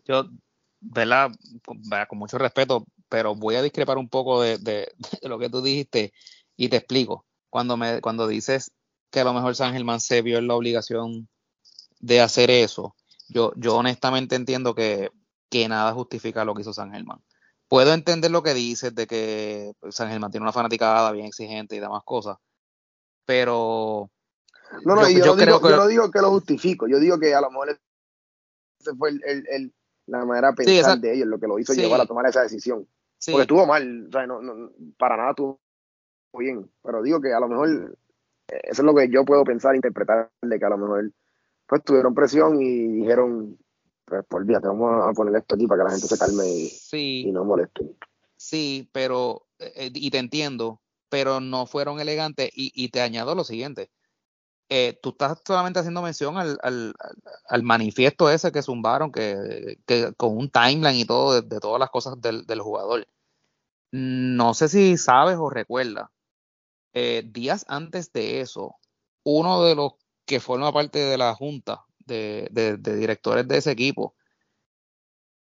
yo 0.05 0.31
¿verdad? 0.81 1.33
Con, 1.65 2.19
mucho 2.19 2.39
respeto, 2.39 2.87
pero 3.09 3.35
voy 3.35 3.57
a 3.57 3.63
discrepar 3.63 3.99
un 3.99 4.09
poco 4.09 4.43
de, 4.43 4.93
lo 5.23 5.41
que 5.41 5.51
tú 5.51 5.61
dijiste 5.61 6.13
y 6.57 6.69
te 6.69 6.77
explico. 6.77 7.25
Cuando, 7.51 7.77
me, 7.77 8.01
cuando 8.01 8.29
dices 8.29 8.71
que 9.11 9.21
a 9.21 9.25
lo 9.25 9.33
mejor 9.33 9.57
San 9.57 9.73
Germán 9.73 9.99
se 9.99 10.23
vio 10.23 10.39
en 10.39 10.47
la 10.47 10.55
obligación 10.55 11.29
de 11.99 12.21
hacer 12.21 12.51
eso, 12.51 12.95
yo, 13.29 13.53
yo 13.57 13.77
honestamente 13.77 14.37
entiendo 14.37 14.75
que, 14.75 15.11
que 15.51 15.69
nada 15.69 15.93
justifica 15.93 16.45
lo 16.45 16.55
que 16.55 16.63
hizo 16.63 16.73
San 16.73 16.93
Germán. 16.93 17.23
Puedo 17.69 17.93
entender 17.93 18.31
lo 18.31 18.43
que 18.43 18.55
dices 18.55 18.95
de 18.95 19.07
que 19.07 19.73
San 19.91 20.09
Germán 20.09 20.31
tiene 20.31 20.45
una 20.45 20.53
fanaticada 20.53 21.11
bien 21.13 21.27
exigente 21.27 21.77
y 21.77 21.81
demás 21.81 22.03
cosas, 22.05 22.37
pero... 23.25 24.11
No, 24.85 24.97
no, 24.97 25.09
yo, 25.09 25.37
creo 25.37 25.61
que... 25.61 25.71
yo 25.71 25.77
no 25.77 25.87
digo 25.87 26.11
que 26.11 26.21
lo 26.21 26.31
justifico, 26.31 26.89
yo 26.89 26.99
digo 26.99 27.19
que 27.19 27.35
a 27.35 27.41
lo 27.41 27.51
mejor 27.51 27.71
ese 28.81 28.95
fue 28.97 29.11
el 29.11 29.73
la 30.07 30.25
manera 30.25 30.51
de 30.51 30.65
pensar 30.65 30.99
de 30.99 31.15
ellos, 31.15 31.27
lo 31.27 31.39
que 31.39 31.47
lo 31.47 31.59
hizo 31.59 31.75
llevar 31.75 32.01
a 32.01 32.07
tomar 32.07 32.27
esa 32.27 32.43
decisión. 32.43 32.89
Porque 33.27 33.43
estuvo 33.43 33.67
mal, 33.67 34.07
o 34.09 34.13
sea, 34.13 34.27
no, 34.27 34.41
no, 34.41 34.71
para 34.99 35.17
nada 35.17 35.31
estuvo 35.31 35.61
bien, 36.39 36.71
pero 36.83 37.03
digo 37.03 37.21
que 37.21 37.33
a 37.33 37.41
lo 37.41 37.49
mejor 37.49 37.97
eh, 38.49 38.61
eso 38.65 38.83
es 38.83 38.87
lo 38.87 38.95
que 38.95 39.09
yo 39.11 39.25
puedo 39.25 39.43
pensar, 39.43 39.75
interpretar, 39.75 40.31
de 40.43 40.59
que 40.59 40.65
a 40.65 40.69
lo 40.69 40.79
mejor 40.79 41.13
pues 41.67 41.83
tuvieron 41.85 42.15
presión 42.15 42.61
y 42.61 42.89
dijeron, 42.89 43.59
pues 44.05 44.25
olvídate, 44.31 44.69
vamos 44.69 45.05
a 45.05 45.13
poner 45.13 45.37
esto 45.37 45.55
aquí 45.55 45.67
para 45.67 45.83
que 45.83 45.85
la 45.85 45.91
gente 45.91 46.07
se 46.07 46.19
calme 46.19 46.45
y, 46.93 47.33
no 47.33 47.45
moleste. 47.45 47.97
Sí, 48.37 48.89
pero, 48.93 49.47
eh, 49.59 49.91
y 49.95 50.11
te 50.11 50.19
entiendo, 50.19 50.81
pero 51.09 51.41
no 51.41 51.67
fueron 51.67 52.01
elegantes 52.01 52.51
y, 52.55 52.73
y 52.75 52.91
te 52.91 53.01
añado 53.01 53.35
lo 53.35 53.45
siguiente, 53.45 53.91
eh, 54.69 54.99
tú 55.01 55.11
estás 55.11 55.41
solamente 55.47 55.79
haciendo 55.79 56.03
mención 56.03 56.37
al, 56.39 56.59
al, 56.63 56.93
al 57.49 57.63
manifiesto 57.63 58.29
ese 58.31 58.51
que 58.51 58.63
zumbaron, 58.63 59.13
que, 59.13 59.79
que, 59.87 60.13
con 60.17 60.37
un 60.37 60.51
timeline 60.51 60.97
y 60.97 61.05
todo 61.05 61.41
de, 61.41 61.61
todas 61.61 61.79
las 61.79 61.91
cosas 61.91 62.21
del, 62.21 62.47
del, 62.47 62.61
jugador. 62.61 63.07
No 63.93 64.55
sé 64.55 64.69
si 64.69 64.97
sabes 64.97 65.37
o 65.39 65.51
recuerdas, 65.51 66.11
eh, 66.95 67.23
días 67.25 67.65
antes 67.69 68.13
de 68.13 68.41
eso, 68.41 68.77
uno 69.23 69.63
de 69.63 69.77
los 69.77 69.93
que 70.27 70.41
forma 70.41 70.73
parte 70.73 70.99
de 70.99 71.17
la 71.17 71.35
junta 71.35 71.85
de, 71.99 72.49
de, 72.51 72.97
directores 72.97 73.47
de 73.49 73.59
ese 73.59 73.71
equipo 73.71 74.15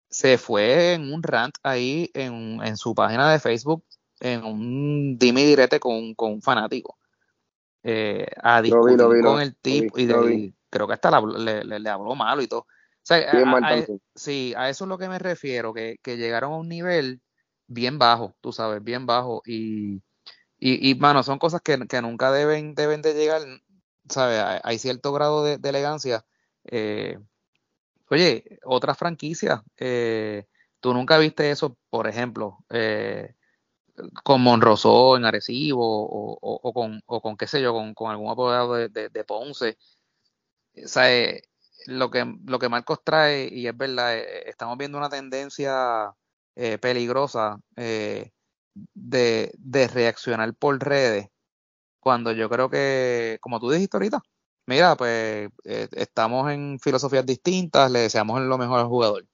se 0.08 0.38
fue 0.38 0.94
en 0.94 1.12
un 1.12 1.22
rant 1.22 1.54
ahí 1.62 2.10
en, 2.14 2.60
en 2.62 2.76
su 2.76 2.94
página 2.94 3.32
de 3.32 3.40
Facebook, 3.40 3.84
en 4.20 4.44
un 4.44 5.18
dime 5.18 5.42
y 5.42 5.46
direte 5.46 5.80
con, 5.80 6.14
con 6.14 6.32
un 6.32 6.42
fanático. 6.42 6.96
Eh, 7.82 8.26
a 8.42 8.62
discutir 8.62 8.96
con 9.22 9.40
el 9.40 9.56
tipo 9.56 9.96
y, 9.98 10.52
creo 10.68 10.86
que 10.86 10.94
hasta 10.94 11.20
le, 11.20 11.64
le, 11.64 11.88
habló 11.88 12.14
malo 12.14 12.42
y 12.42 12.48
todo. 12.48 12.60
O 12.60 12.66
sea, 13.02 13.18
a, 13.30 13.84
sí, 14.14 14.54
a 14.56 14.68
eso 14.68 14.84
es 14.84 14.88
lo 14.88 14.98
que 14.98 15.08
me 15.08 15.20
refiero, 15.20 15.72
que, 15.72 15.98
que, 16.02 16.16
llegaron 16.16 16.52
a 16.52 16.56
un 16.56 16.68
nivel 16.68 17.20
bien 17.68 17.98
bajo, 17.98 18.34
tú 18.40 18.52
sabes, 18.52 18.82
bien 18.82 19.06
bajo 19.06 19.42
y, 19.46 20.02
y, 20.58 20.90
y 20.90 20.94
mano, 20.96 21.22
son 21.22 21.38
cosas 21.38 21.60
que, 21.60 21.78
que 21.86 22.02
nunca 22.02 22.32
deben, 22.32 22.74
deben 22.74 23.02
de 23.02 23.14
llegar, 23.14 23.42
¿sabes? 24.08 24.60
Hay 24.64 24.78
cierto 24.78 25.12
grado 25.12 25.44
de, 25.44 25.68
elegancia. 25.68 26.24
Eh, 26.64 27.18
Oye, 28.10 28.58
otra 28.64 28.94
franquicia, 28.94 29.64
eh, 29.76 30.46
tú 30.80 30.94
nunca 30.94 31.18
viste 31.18 31.50
eso, 31.50 31.76
por 31.90 32.06
ejemplo, 32.06 32.58
eh, 32.70 33.34
con 34.24 34.42
Monroso 34.42 35.16
en 35.16 35.24
Arecibo 35.24 36.06
o, 36.06 36.38
o, 36.40 36.72
con, 36.72 37.02
o 37.06 37.20
con, 37.20 37.36
qué 37.36 37.46
sé 37.48 37.62
yo, 37.62 37.72
con, 37.72 37.94
con 37.94 38.10
algún 38.10 38.30
apoderado 38.30 38.74
de, 38.74 38.88
de, 38.88 39.24
Ponce. 39.24 39.78
Eh, 40.74 41.42
lo, 41.86 42.10
que, 42.10 42.24
lo 42.44 42.58
que 42.58 42.68
Marcos 42.68 43.00
trae, 43.04 43.48
y 43.52 43.66
es 43.66 43.76
verdad, 43.76 44.16
estamos 44.16 44.78
viendo 44.78 44.98
una 44.98 45.08
tendencia 45.10 46.14
peligrosa 46.80 47.60
de, 47.74 48.32
de 48.94 49.88
reaccionar 49.88 50.54
por 50.54 50.78
redes, 50.78 51.28
cuando 52.06 52.30
yo 52.30 52.48
creo 52.48 52.70
que, 52.70 53.38
como 53.40 53.58
tú 53.58 53.68
dijiste 53.68 53.96
ahorita, 53.96 54.22
mira, 54.66 54.96
pues 54.96 55.50
eh, 55.64 55.88
estamos 55.90 56.52
en 56.52 56.78
filosofías 56.78 57.26
distintas, 57.26 57.90
le 57.90 57.98
deseamos 57.98 58.40
lo 58.42 58.58
mejor 58.58 58.78
al 58.78 58.86
jugador. 58.86 59.26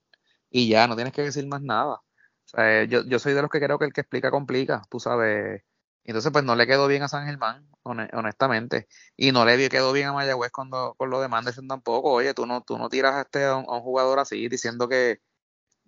Y 0.48 0.70
ya, 0.70 0.86
no 0.88 0.96
tienes 0.96 1.12
que 1.12 1.20
decir 1.20 1.46
más 1.46 1.60
nada. 1.60 1.96
O 1.96 2.02
sea, 2.46 2.84
yo, 2.84 3.04
yo 3.04 3.18
soy 3.18 3.34
de 3.34 3.42
los 3.42 3.50
que 3.50 3.60
creo 3.60 3.78
que 3.78 3.84
el 3.84 3.92
que 3.92 4.00
explica 4.00 4.30
complica, 4.30 4.80
tú 4.90 5.00
sabes. 5.00 5.62
Entonces, 6.04 6.32
pues 6.32 6.44
no 6.44 6.56
le 6.56 6.66
quedó 6.66 6.88
bien 6.88 7.02
a 7.02 7.08
San 7.08 7.26
Germán, 7.26 7.68
honestamente. 7.82 8.88
Y 9.18 9.32
no 9.32 9.44
le 9.44 9.68
quedó 9.68 9.92
bien 9.92 10.08
a 10.08 10.14
Mayagüez 10.14 10.50
cuando, 10.50 10.94
con 10.96 11.10
lo 11.10 11.20
de 11.20 11.28
Manderson 11.28 11.68
tampoco. 11.68 12.10
Oye, 12.10 12.32
tú 12.32 12.46
no, 12.46 12.62
tú 12.62 12.78
no 12.78 12.88
tiras 12.88 13.16
a, 13.16 13.20
este, 13.22 13.44
a, 13.44 13.56
un, 13.56 13.66
jugador 13.66 14.18
así 14.18 14.48
diciendo 14.48 14.88
que. 14.88 15.20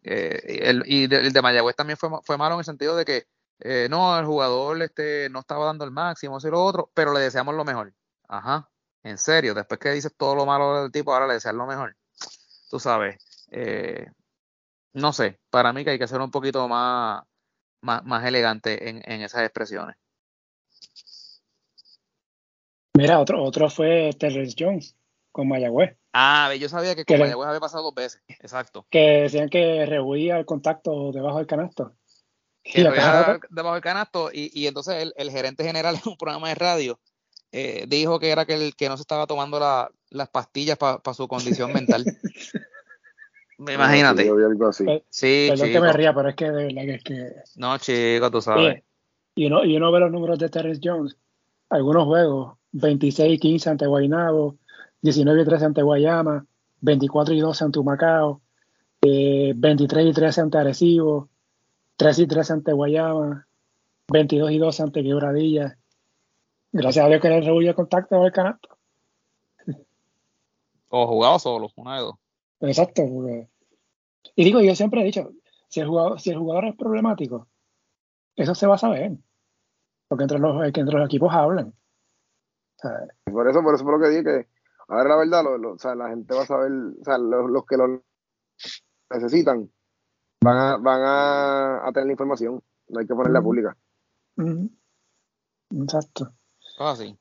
Eh, 0.02 0.69
el, 0.69 0.82
y 0.86 1.05
el 1.05 1.32
de 1.32 1.43
Mayagüez 1.43 1.77
también 1.77 1.97
fue, 1.97 2.11
fue 2.24 2.36
malo 2.36 2.56
en 2.56 2.59
el 2.59 2.66
sentido 2.66 2.94
de 2.94 3.06
que 3.06 3.27
eh, 3.60 3.89
no, 3.90 4.18
el 4.18 4.26
jugador 4.26 4.82
este, 4.82 5.28
no 5.31 5.40
estaba 5.40 5.66
dando 5.66 5.85
el 5.85 5.90
máximo, 5.90 6.39
y 6.43 6.47
lo 6.48 6.62
otro, 6.62 6.90
pero 6.94 7.12
le 7.12 7.20
deseamos 7.20 7.55
lo 7.55 7.64
mejor. 7.64 7.93
Ajá, 8.28 8.68
en 9.02 9.18
serio, 9.18 9.55
después 9.55 9.78
que 9.78 9.90
dices 9.90 10.14
todo 10.16 10.35
lo 10.35 10.47
malo 10.47 10.82
del 10.82 10.93
tipo, 10.93 11.12
ahora 11.12 11.26
le 11.26 11.35
deseas 11.35 11.55
lo 11.55 11.66
mejor. 11.66 11.97
Tú 12.70 12.81
sabes, 12.81 13.16
eh, 13.51 14.06
no 14.93 15.12
sé, 15.12 15.39
para 15.51 15.72
mí 15.72 15.85
que 15.85 15.90
hay 15.90 15.98
que 15.98 16.09
ser 16.09 16.20
un 16.20 16.31
poquito 16.31 16.66
más, 16.68 17.22
más, 17.81 18.24
elegante 18.24 18.89
en, 18.89 19.22
esas 19.22 19.43
expresiones. 19.43 19.97
Mira, 22.97 23.20
otro, 23.20 23.43
otro 23.43 23.68
fue 23.68 24.10
Terrence 24.18 24.55
Jones 24.59 24.97
con 25.32 25.48
Mayagüez. 25.48 25.97
Ah, 26.12 26.55
yo 26.59 26.68
sabía 26.68 26.94
que 26.94 27.05
con 27.05 27.18
Mayagüez 27.18 27.48
había 27.48 27.60
pasado 27.60 27.82
dos 27.82 27.94
veces, 27.94 28.22
exacto. 28.28 28.86
Que 28.89 29.22
decían 29.22 29.48
que 29.48 29.85
rehuía 29.85 30.39
el 30.39 30.47
contacto 30.47 31.12
debajo 31.12 31.39
del 31.39 31.47
canasto. 31.47 31.94
Que 32.65 32.82
debajo 32.82 33.74
del 33.74 33.82
canasto 33.82 34.31
y, 34.32 34.51
y 34.59 34.66
entonces 34.66 34.95
el, 34.95 35.12
el, 35.16 35.31
gerente 35.31 35.65
general 35.65 35.97
en 36.03 36.11
un 36.11 36.16
programa 36.16 36.49
de 36.49 36.55
radio 36.55 36.99
eh, 37.53 37.85
dijo 37.86 38.19
que 38.19 38.31
era 38.31 38.47
que 38.47 38.55
el 38.55 38.74
que 38.74 38.89
no 38.89 38.97
se 38.97 39.03
estaba 39.03 39.27
tomando 39.27 39.61
las 40.11 40.28
pastillas 40.31 40.77
para 40.77 41.15
su 41.15 41.28
condición 41.28 41.73
mental. 41.73 42.05
Imagínate. 43.59 44.28
Sí, 45.09 45.47
Perdón 45.51 45.70
que 45.70 45.81
me 45.81 45.93
ría, 45.93 46.12
pero 46.12 46.31
es 46.31 46.35
que 46.35 46.51
de 46.51 46.65
verdad 46.65 46.82
que 46.82 46.95
es 46.95 47.05
que. 47.05 47.32
No, 47.55 47.78
chico, 47.78 48.31
tú 48.31 48.41
sabes. 48.41 48.82
y 49.36 49.47
uno, 49.47 49.65
y 49.65 49.77
uno 49.77 49.93
ve 49.93 50.01
los 50.01 50.11
números 50.11 50.39
de 50.41 50.49
Terrence 50.49 50.81
Jones. 50.82 51.16
Algunos 51.70 52.07
juegos: 52.07 52.59
26 52.73 53.35
y 53.35 53.39
15 53.39 53.70
ante 53.70 53.86
Guaynabo, 53.86 54.57
19 55.03 55.43
y 55.43 55.45
13 55.45 55.65
ante 55.66 55.82
Guayama, 55.82 56.45
24 56.81 57.35
y 57.35 57.41
12 57.41 57.65
ante 57.65 57.78
Humacao, 57.78 58.43
eh, 59.03 59.53
23 59.55 60.07
y 60.07 60.12
13 60.12 60.41
ante 60.41 60.59
Arecibo, 60.59 61.28
3 61.96 62.18
y 62.18 62.26
13 62.26 62.52
ante 62.52 62.72
Guayama, 62.72 63.46
22 64.08 64.50
y 64.50 64.58
12 64.58 64.82
ante 64.82 65.02
Quebradilla, 65.02 65.78
Gracias 66.76 67.04
a 67.04 67.08
Dios 67.08 67.22
que 67.22 67.28
le 67.28 67.40
rebulla 67.40 67.70
el 67.70 67.76
contacto 67.76 68.20
del 68.20 68.32
canasto. 68.32 68.76
O 70.88 71.06
jugado 71.06 71.38
solo, 71.38 71.68
una 71.76 71.94
de 71.94 72.00
dos. 72.00 72.16
Exacto, 72.60 73.02
y 74.34 74.44
digo, 74.44 74.60
yo 74.60 74.74
siempre 74.74 75.00
he 75.00 75.04
dicho, 75.04 75.30
si 75.68 75.78
el 75.78 75.86
jugador, 75.86 76.20
si 76.20 76.30
el 76.30 76.38
jugador 76.38 76.64
es 76.64 76.76
problemático, 76.76 77.46
eso 78.34 78.56
se 78.56 78.66
va 78.66 78.74
a 78.74 78.78
saber. 78.78 79.12
Porque 80.08 80.24
entre 80.24 80.40
los, 80.40 80.64
entre 80.64 80.98
los 80.98 81.06
equipos 81.06 81.32
hablan. 81.32 81.72
Por 83.24 83.48
eso, 83.48 83.62
por 83.62 83.74
eso 83.76 83.84
por 83.84 83.98
lo 83.98 84.04
que 84.04 84.10
dije 84.10 84.24
que 84.24 84.48
ahora 84.88 85.10
la 85.10 85.16
verdad, 85.16 85.64
o 85.64 85.78
sea, 85.78 85.94
la 85.94 86.08
gente 86.08 86.34
va 86.34 86.42
a 86.42 86.46
saber, 86.46 86.72
o 86.72 87.04
sea, 87.04 87.18
los, 87.18 87.64
que 87.66 87.76
lo 87.76 88.02
necesitan 89.10 89.70
van 90.44 90.56
a, 90.56 90.76
van 90.76 91.00
a, 91.04 91.90
tener 91.92 92.06
la 92.06 92.12
información, 92.12 92.62
no 92.88 93.00
hay 93.00 93.06
que 93.06 93.14
ponerla 93.14 93.42
pública. 93.42 93.76
Exacto. 95.70 96.32
Ah, 96.78 96.94
sí. 96.96 97.16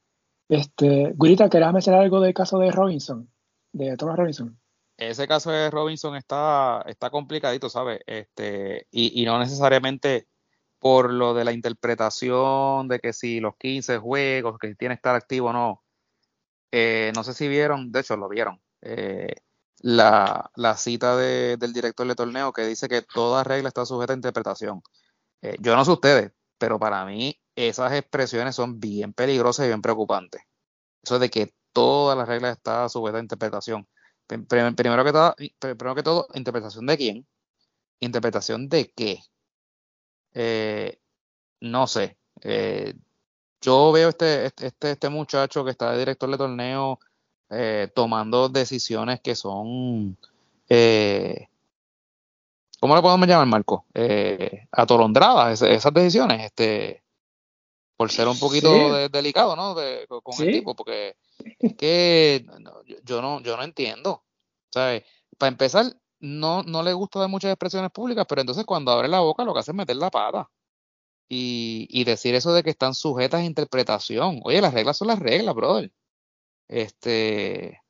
Este, 0.50 1.14
Gurita, 1.16 1.50
¿querés 1.50 1.72
mencionar 1.72 2.02
algo 2.02 2.20
del 2.20 2.34
caso 2.34 2.60
de 2.60 2.72
Robinson? 2.72 3.30
De 3.72 3.96
Thomas 3.98 4.18
Robinson. 4.18 4.60
Ese 4.98 5.28
caso 5.28 5.52
de 5.52 5.72
Robinson 5.72 6.16
está, 6.16 6.84
está 6.86 7.10
complicadito, 7.10 7.70
¿sabes? 7.70 8.02
Este, 8.06 8.88
y, 8.92 9.22
y 9.22 9.26
no 9.26 9.40
necesariamente 9.40 10.28
por 10.84 11.14
lo 11.14 11.34
de 11.34 11.46
la 11.46 11.54
interpretación 11.54 12.90
de 12.90 13.00
que 13.00 13.14
si 13.14 13.40
los 13.40 13.56
15 13.58 14.00
juegos, 14.00 14.60
que 14.60 14.76
tiene 14.76 14.96
que 14.96 14.98
estar 14.98 15.16
activo 15.16 15.50
o 15.50 15.54
no. 15.54 15.84
Eh, 16.72 17.14
no 17.16 17.24
sé 17.24 17.34
si 17.34 17.48
vieron, 17.48 17.90
de 17.92 18.02
hecho 18.02 18.18
lo 18.18 18.28
vieron, 18.28 18.62
eh, 18.82 19.34
la, 19.84 20.50
la, 20.56 20.78
cita 20.78 21.18
de, 21.18 21.58
del 21.58 21.74
director 21.74 22.08
de 22.08 22.16
torneo 22.16 22.54
que 22.54 22.66
dice 22.66 22.88
que 22.88 23.02
toda 23.02 23.44
regla 23.44 23.68
está 23.68 23.86
sujeta 23.86 24.14
a 24.14 24.16
interpretación. 24.16 24.82
Eh, 25.42 25.58
yo 25.60 25.76
no 25.76 25.84
sé 25.86 25.92
ustedes, 25.92 26.32
pero 26.58 26.80
para 26.80 27.06
mí 27.06 27.40
esas 27.56 27.92
expresiones 27.94 28.56
son 28.56 28.80
bien 28.80 29.14
peligrosas 29.14 29.66
y 29.66 29.70
bien 29.70 29.82
preocupantes. 29.82 30.42
Eso 31.04 31.20
de 31.20 31.30
que 31.30 31.54
todas 31.74 32.18
las 32.18 32.28
reglas 32.28 32.58
están 32.58 32.90
sujetas 32.90 33.20
a 33.20 33.24
interpretación. 33.24 33.88
Primero 34.26 35.04
que, 35.04 35.12
todo, 35.12 35.36
todo, 36.04 36.28
¿interpretación 36.34 36.86
de 36.86 36.98
quién? 36.98 37.28
¿Interpretación 38.00 38.70
de 38.70 38.92
qué? 38.96 39.20
Eh, 40.34 40.98
no 41.60 41.88
sé. 41.88 42.18
Eh, 42.42 42.96
yo 43.62 43.92
veo 43.92 44.10
este, 44.10 44.46
este, 44.46 44.68
este, 44.68 44.92
este, 44.92 45.10
muchacho 45.10 45.66
que 45.66 45.72
está 45.72 45.92
de 45.92 46.00
director 46.00 46.30
de 46.30 46.38
torneo 46.38 47.00
eh, 47.50 47.90
tomando 47.94 48.50
decisiones 48.50 49.20
que 49.22 49.36
son 49.36 50.18
¿cómo 52.80 52.96
le 52.96 53.02
podemos 53.02 53.28
llamar, 53.28 53.48
Marco? 53.48 53.86
atolondradas 54.72 55.62
esas 55.62 55.94
decisiones, 55.94 56.46
este, 56.46 57.04
por 57.96 58.12
ser 58.12 58.28
un 58.28 58.40
poquito 58.40 59.10
delicado, 59.10 59.56
¿no? 59.56 59.76
con 60.22 60.46
el 60.46 60.54
tipo, 60.54 60.76
porque 60.76 61.16
es 61.60 61.76
que 61.76 62.46
yo 63.04 63.22
no, 63.22 63.42
yo 63.42 63.58
no 63.58 63.64
entiendo. 63.64 64.24
¿Sabes? 64.74 65.04
Para 65.38 65.50
empezar, 65.50 65.86
no, 66.20 66.64
no 66.64 66.82
le 66.84 66.94
gusta 66.94 67.22
de 67.22 67.28
muchas 67.28 67.52
expresiones 67.52 67.92
públicas, 67.92 68.26
pero 68.28 68.42
entonces 68.42 68.66
cuando 68.66 68.92
abre 68.92 69.08
la 69.08 69.20
boca 69.20 69.44
lo 69.44 69.54
que 69.54 69.60
hace 69.60 69.72
es 69.72 69.78
meter 69.78 69.96
la 69.96 70.10
pata. 70.10 70.50
Y, 71.30 71.88
y 71.90 72.04
decir 72.04 72.36
eso 72.36 72.54
de 72.54 72.64
que 72.64 72.70
están 72.70 72.94
sujetas 72.94 73.42
a 73.42 73.46
interpretación. 73.46 74.42
Oye, 74.44 74.62
las 74.62 74.74
reglas 74.74 74.98
son 74.98 75.08
las 75.08 75.20
reglas, 75.20 75.56
brother. 75.56 75.92
Este, 76.68 77.82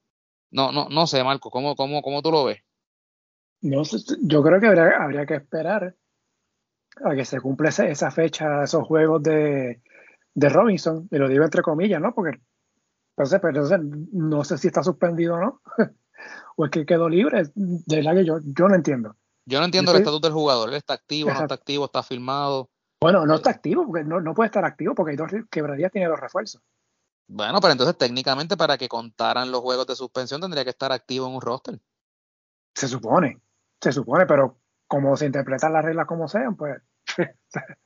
no, 0.52 0.72
no, 0.72 0.90
no 0.90 1.08
sé, 1.08 1.24
Marco, 1.24 1.50
¿cómo, 1.50 1.76
cómo, 1.76 2.02
cómo 2.02 2.22
tú 2.22 2.32
lo 2.32 2.46
ves? 2.46 2.60
No, 3.62 3.82
yo 4.22 4.44
creo 4.44 4.60
que 4.60 4.68
habría, 4.68 4.98
habría 5.02 5.26
que 5.26 5.36
esperar 5.36 5.96
a 7.04 7.16
que 7.16 7.26
se 7.26 7.40
cumpla 7.40 7.70
esa 7.70 8.12
fecha, 8.12 8.64
esos 8.64 8.86
juegos 8.86 9.24
de, 9.24 9.82
de 10.34 10.50
Robinson, 10.50 11.08
y 11.12 11.18
lo 11.18 11.28
digo 11.28 11.44
entre 11.44 11.62
comillas, 11.62 12.02
¿no? 12.02 12.14
Porque 12.14 12.40
entonces, 13.16 13.40
pero 13.42 13.64
no 14.12 14.44
sé 14.44 14.58
si 14.58 14.68
está 14.68 14.84
suspendido 14.84 15.36
o 15.36 15.40
no, 15.40 15.62
o 16.56 16.66
es 16.66 16.72
que 16.72 16.86
quedó 16.86 17.08
libre, 17.10 17.44
de 17.56 17.96
verdad 17.98 18.16
que 18.16 18.26
yo, 18.26 18.40
yo 18.44 18.68
no 18.68 18.76
entiendo. 18.76 19.16
Yo 19.46 19.60
no 19.60 19.66
entiendo 19.66 19.92
el 19.92 19.98
estatuto 19.98 20.28
del 20.28 20.34
jugador, 20.34 20.70
él 20.70 20.76
está 20.76 20.94
activo, 20.94 21.30
no 21.32 21.42
está 21.42 21.54
activo, 21.54 21.86
está 21.86 22.02
firmado. 22.02 22.70
Bueno, 23.02 23.26
no 23.26 23.36
está 23.36 23.50
activo, 23.50 23.86
porque 23.86 24.04
no, 24.04 24.22
no 24.22 24.34
puede 24.34 24.48
estar 24.48 24.64
activo 24.64 24.96
porque 24.96 25.12
hay 25.12 25.18
dos, 25.18 25.32
quebradías 25.52 25.92
tiene 25.92 26.08
dos 26.08 26.20
refuerzos. 26.20 26.62
Bueno, 27.28 27.60
pero 27.62 27.72
entonces 27.72 27.98
técnicamente 27.98 28.58
para 28.58 28.78
que 28.78 28.90
contaran 28.90 29.52
los 29.52 29.62
juegos 29.62 29.88
de 29.88 29.96
suspensión 29.96 30.42
tendría 30.42 30.64
que 30.64 30.70
estar 30.72 30.92
activo 30.92 31.28
en 31.28 31.36
un 31.36 31.42
roster. 31.42 31.80
Se 32.76 32.88
supone, 32.88 33.40
se 33.82 33.92
supone, 33.92 34.26
pero 34.26 34.58
como 34.88 35.16
se 35.16 35.26
interpretan 35.26 35.74
las 35.74 35.86
reglas 35.86 36.08
como 36.08 36.28
sean, 36.28 36.56
pues 36.56 36.82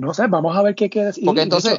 No 0.00 0.14
sé, 0.14 0.26
vamos 0.28 0.56
a 0.56 0.62
ver 0.62 0.74
qué 0.74 0.88
queda. 0.88 1.12
Porque 1.24 1.42
entonces, 1.42 1.78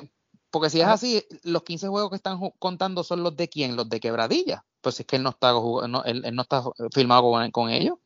porque 0.51 0.69
si 0.69 0.79
es 0.79 0.87
así, 0.87 1.23
los 1.43 1.63
15 1.63 1.87
juegos 1.87 2.09
que 2.11 2.17
están 2.17 2.37
contando 2.59 3.03
son 3.03 3.23
los 3.23 3.35
de 3.35 3.47
quién, 3.47 3.75
los 3.75 3.89
de 3.89 3.99
Quebradilla. 3.99 4.63
Pues 4.81 4.99
es 4.99 5.05
que 5.05 5.15
él 5.15 5.23
no 5.23 5.31
está, 5.31 5.53
no, 5.53 6.03
él, 6.03 6.23
no 6.33 6.41
está 6.41 6.63
firmado 6.93 7.31
con, 7.51 7.69
ellos. 7.69 7.97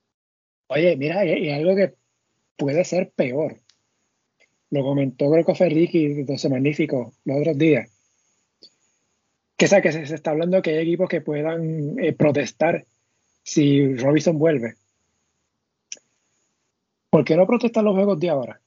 Oye, 0.67 0.95
mira, 0.95 1.25
y, 1.25 1.49
algo 1.49 1.75
que 1.75 1.95
puede 2.55 2.85
ser 2.85 3.11
peor. 3.11 3.59
Lo 4.69 4.83
comentó 4.83 5.29
creo 5.31 5.45
que 5.45 5.55
fue 5.55 5.69
Ricky 5.69 6.23
de 6.23 6.49
Magnífico 6.49 7.13
los 7.23 7.39
otros 7.39 7.57
días. 7.57 7.94
Que, 9.57 9.67
sea, 9.67 9.81
que 9.81 9.91
se, 9.91 10.01
está 10.01 10.31
hablando 10.31 10.61
que 10.61 10.71
hay 10.71 10.83
equipos 10.83 11.09
que 11.09 11.21
puedan 11.21 11.97
eh, 11.99 12.13
protestar 12.13 12.85
si 13.43 13.95
Robinson 13.95 14.37
vuelve. 14.37 14.75
¿Por 17.09 17.23
qué 17.23 17.37
no 17.37 17.47
protestan 17.47 17.85
los 17.85 17.95
juegos 17.95 18.19
de 18.19 18.29
ahora? 18.29 18.59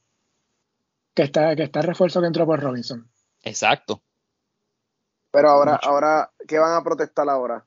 Que 1.13 1.23
está, 1.23 1.55
que 1.55 1.63
está 1.63 1.81
el 1.81 1.87
refuerzo 1.87 2.21
que 2.21 2.27
entró 2.27 2.45
por 2.45 2.59
Robinson. 2.59 3.07
Exacto. 3.43 4.01
Pero 5.31 5.49
ahora, 5.49 5.79
ahora, 5.83 6.31
¿qué 6.47 6.57
van 6.57 6.73
a 6.73 6.83
protestar 6.83 7.29
ahora? 7.29 7.63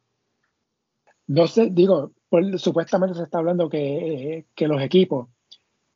No 1.29 1.47
sé, 1.47 1.69
digo, 1.71 2.13
pues, 2.29 2.61
supuestamente 2.61 3.17
se 3.17 3.25
está 3.25 3.39
hablando 3.39 3.69
que, 3.69 4.47
los 4.57 4.83
equipos 4.83 5.29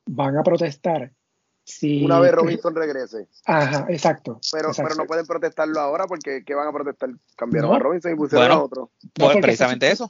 van 0.06 0.36
a 0.36 0.42
protestar 0.42 1.10
si... 1.66 2.04
Una 2.04 2.20
vez 2.20 2.32
Robinson 2.32 2.74
regrese. 2.74 3.28
Ajá, 3.44 3.86
exacto. 3.88 4.40
Pero, 4.52 4.70
pero 4.76 4.94
no 4.94 5.04
pueden 5.04 5.26
protestarlo 5.26 5.80
ahora 5.80 6.06
porque 6.06 6.44
¿qué 6.46 6.54
van 6.54 6.68
a 6.68 6.72
protestar? 6.72 7.10
Cambiaron 7.36 7.74
a 7.74 7.78
Robinson 7.80 8.12
y 8.12 8.14
pusieron 8.14 8.52
a 8.52 8.62
otro. 8.62 8.92
Pues 9.12 9.36
precisamente 9.42 9.90
eso. 9.90 10.08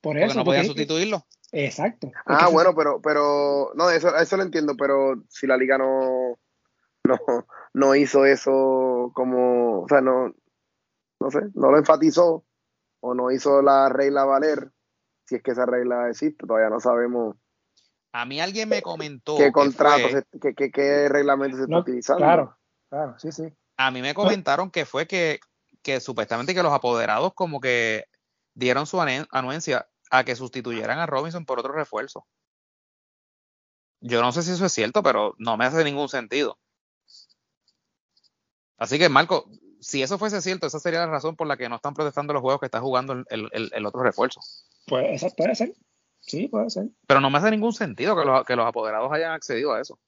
Por 0.00 0.18
eso. 0.18 0.26
Porque 0.26 0.38
no 0.38 0.44
podían 0.44 0.66
sustituirlo. 0.66 1.24
Exacto. 1.52 2.10
Ah, 2.26 2.48
bueno, 2.48 2.74
pero, 2.74 3.00
pero, 3.00 3.70
no, 3.76 3.88
eso, 3.88 4.14
eso 4.16 4.36
lo 4.36 4.42
entiendo, 4.42 4.74
pero 4.76 5.22
si 5.28 5.46
la 5.46 5.56
liga 5.56 5.78
no, 5.78 6.38
no, 7.04 7.46
no 7.72 7.94
hizo 7.94 8.24
eso 8.26 9.12
como, 9.14 9.82
o 9.82 9.88
sea, 9.88 10.00
no, 10.00 10.34
no 11.20 11.30
sé, 11.30 11.38
no 11.54 11.70
lo 11.70 11.78
enfatizó 11.78 12.44
o 13.00 13.14
no 13.14 13.30
hizo 13.30 13.62
la 13.62 13.88
regla 13.88 14.24
valer, 14.24 14.72
si 15.24 15.36
es 15.36 15.42
que 15.42 15.52
esa 15.52 15.66
regla 15.66 16.10
existe, 16.10 16.46
todavía 16.46 16.68
no 16.68 16.80
sabemos. 16.80 17.36
A 18.16 18.24
mí 18.24 18.40
alguien 18.40 18.70
me 18.70 18.80
comentó. 18.80 19.36
¿Qué 19.36 19.52
contratos, 19.52 20.24
qué, 20.40 20.54
qué, 20.54 20.70
qué, 20.70 21.06
reglamento 21.10 21.58
se 21.58 21.64
está 21.64 21.78
utilizando? 21.78 22.18
Claro, 22.24 22.58
claro, 22.88 23.18
sí, 23.18 23.30
sí. 23.30 23.52
A 23.76 23.90
mí 23.90 24.00
me 24.00 24.14
comentaron 24.14 24.70
que 24.70 24.86
fue 24.86 25.06
que, 25.06 25.38
que 25.82 26.00
supuestamente 26.00 26.54
que 26.54 26.62
los 26.62 26.72
apoderados 26.72 27.34
como 27.34 27.60
que 27.60 28.06
dieron 28.54 28.86
su 28.86 29.02
anuencia 29.02 29.86
a 30.10 30.24
que 30.24 30.34
sustituyeran 30.34 30.98
a 30.98 31.04
Robinson 31.04 31.44
por 31.44 31.58
otro 31.58 31.74
refuerzo. 31.74 32.26
Yo 34.00 34.22
no 34.22 34.32
sé 34.32 34.42
si 34.42 34.52
eso 34.52 34.64
es 34.64 34.72
cierto, 34.72 35.02
pero 35.02 35.34
no 35.36 35.58
me 35.58 35.66
hace 35.66 35.84
ningún 35.84 36.08
sentido. 36.08 36.58
Así 38.78 38.98
que, 38.98 39.10
Marco, 39.10 39.50
si 39.80 40.02
eso 40.02 40.16
fuese 40.16 40.40
cierto, 40.40 40.66
esa 40.66 40.80
sería 40.80 41.00
la 41.00 41.06
razón 41.06 41.36
por 41.36 41.46
la 41.46 41.58
que 41.58 41.68
no 41.68 41.76
están 41.76 41.92
protestando 41.92 42.32
los 42.32 42.40
juegos 42.40 42.60
que 42.60 42.66
está 42.66 42.80
jugando 42.80 43.12
el, 43.28 43.86
otro 43.86 44.02
refuerzo. 44.02 44.40
Pues 44.86 45.22
puede 45.36 45.54
ser. 45.54 45.74
Sí, 46.26 46.48
puede 46.48 46.70
ser. 46.70 46.88
Pero 47.06 47.20
no 47.20 47.30
me 47.30 47.38
hace 47.38 47.50
ningún 47.50 47.72
sentido 47.72 48.16
que 48.16 48.24
los, 48.24 48.44
que 48.44 48.56
los 48.56 48.66
apoderados 48.66 49.12
hayan 49.12 49.32
accedido 49.32 49.72
a 49.72 49.80
eso. 49.80 49.98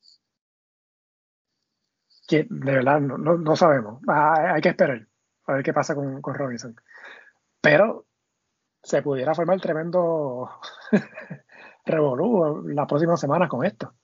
Que 2.26 2.46
de 2.48 2.72
verdad 2.72 3.00
no, 3.00 3.16
no, 3.16 3.56
sabemos. 3.56 4.02
Ah, 4.08 4.54
hay 4.54 4.60
que 4.60 4.70
esperar 4.70 5.06
a 5.46 5.52
ver 5.54 5.62
qué 5.62 5.72
pasa 5.72 5.94
con, 5.94 6.20
con 6.20 6.34
Robinson. 6.34 6.76
Pero 7.60 8.06
se 8.82 9.02
pudiera 9.02 9.34
formar 9.34 9.60
tremendo 9.60 10.50
revolú 11.84 12.68
la 12.68 12.86
próxima 12.86 13.16
semana 13.16 13.48
con 13.48 13.64
esto. 13.64 13.94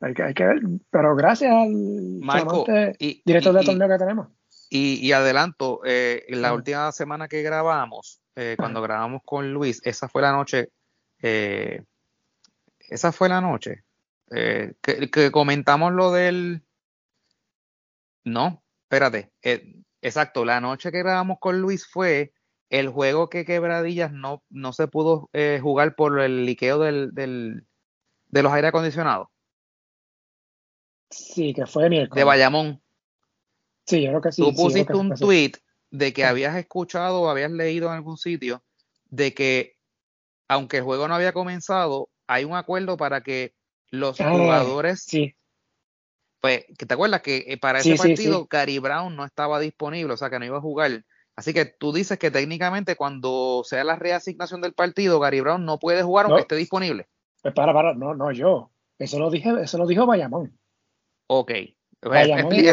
Hay 0.00 0.14
que, 0.14 0.22
hay 0.22 0.34
que 0.34 0.44
ver, 0.44 0.60
pero 0.88 1.14
gracias 1.14 1.52
al 1.52 2.20
director 3.24 3.54
de 3.54 3.64
torneo 3.64 3.88
que 3.88 3.98
tenemos. 3.98 4.28
Y, 4.72 5.10
adelanto, 5.10 5.80
eh, 5.84 6.24
la 6.28 6.54
última 6.54 6.92
semana 6.92 7.26
que 7.26 7.42
grabamos, 7.42 8.20
eh, 8.36 8.54
cuando 8.56 8.80
grabamos 8.80 9.20
con 9.24 9.52
Luis, 9.52 9.80
esa 9.84 10.08
fue 10.08 10.22
la 10.22 10.30
noche, 10.30 10.68
eh, 11.20 11.82
esa 12.78 13.10
fue 13.10 13.28
la 13.28 13.40
noche, 13.40 13.82
que, 14.28 14.76
que, 15.10 15.32
comentamos 15.32 15.92
lo 15.92 16.12
del... 16.12 16.62
No, 18.22 18.62
espérate, 18.84 19.32
exacto, 20.02 20.44
la 20.44 20.60
noche 20.60 20.92
que 20.92 21.00
grabamos 21.00 21.38
con 21.40 21.60
Luis 21.60 21.84
fue 21.84 22.32
el 22.68 22.90
juego 22.90 23.28
que 23.28 23.44
Quebradillas 23.44 24.12
no, 24.12 24.44
no 24.50 24.72
se 24.72 24.86
pudo 24.86 25.30
jugar 25.60 25.96
por 25.96 26.20
el 26.20 26.46
liqueo 26.46 26.78
del, 26.78 27.12
del, 27.12 27.66
de 28.28 28.42
los 28.44 28.52
aire 28.52 28.68
acondicionados. 28.68 29.26
Sí, 31.10 31.52
que 31.52 31.66
fue 31.66 31.90
miércoles. 31.90 32.20
De 32.20 32.24
Bayamón. 32.24 32.80
Sí, 33.90 34.02
yo 34.02 34.10
creo 34.10 34.20
que 34.20 34.32
sí. 34.32 34.42
Tú 34.42 34.54
pusiste 34.54 34.94
un 34.94 35.14
tweet 35.14 35.52
de 35.90 36.12
que 36.12 36.24
habías 36.24 36.56
escuchado 36.56 37.22
o 37.22 37.28
habías 37.28 37.50
leído 37.50 37.88
en 37.88 37.94
algún 37.94 38.16
sitio 38.16 38.62
de 39.10 39.34
que, 39.34 39.76
aunque 40.48 40.78
el 40.78 40.84
juego 40.84 41.08
no 41.08 41.14
había 41.14 41.32
comenzado, 41.32 42.08
hay 42.26 42.44
un 42.44 42.54
acuerdo 42.54 42.96
para 42.96 43.22
que 43.22 43.54
los 43.90 44.20
ah, 44.20 44.30
jugadores. 44.30 45.02
Sí. 45.02 45.34
Pues, 46.40 46.64
¿te 46.76 46.94
acuerdas 46.94 47.20
que 47.20 47.44
eh, 47.48 47.58
para 47.58 47.80
ese 47.80 47.96
partido 47.96 48.46
Gary 48.48 48.78
Brown 48.78 49.14
no 49.14 49.24
estaba 49.24 49.60
disponible, 49.60 50.14
o 50.14 50.16
sea 50.16 50.30
que 50.30 50.38
no 50.38 50.44
iba 50.44 50.58
a 50.58 50.62
jugar? 50.62 51.04
Así 51.36 51.52
que 51.52 51.64
tú 51.64 51.92
dices 51.92 52.18
que 52.18 52.30
técnicamente 52.30 52.96
cuando 52.96 53.62
sea 53.64 53.84
la 53.84 53.96
reasignación 53.96 54.60
del 54.60 54.72
partido, 54.72 55.20
Gary 55.20 55.40
Brown 55.40 55.64
no 55.64 55.78
puede 55.78 56.02
jugar 56.02 56.26
aunque 56.26 56.42
esté 56.42 56.56
disponible. 56.56 57.08
Pues 57.42 57.54
para, 57.54 57.72
para, 57.72 57.94
no, 57.94 58.14
no, 58.14 58.30
yo. 58.30 58.70
Eso 58.98 59.18
lo 59.18 59.30
dije, 59.30 59.50
eso 59.62 59.78
lo 59.78 59.86
dijo 59.86 60.06
Bayamón. 60.06 60.58
Ok. 61.26 61.52
Explica, 62.02 62.56
y, 62.56 62.68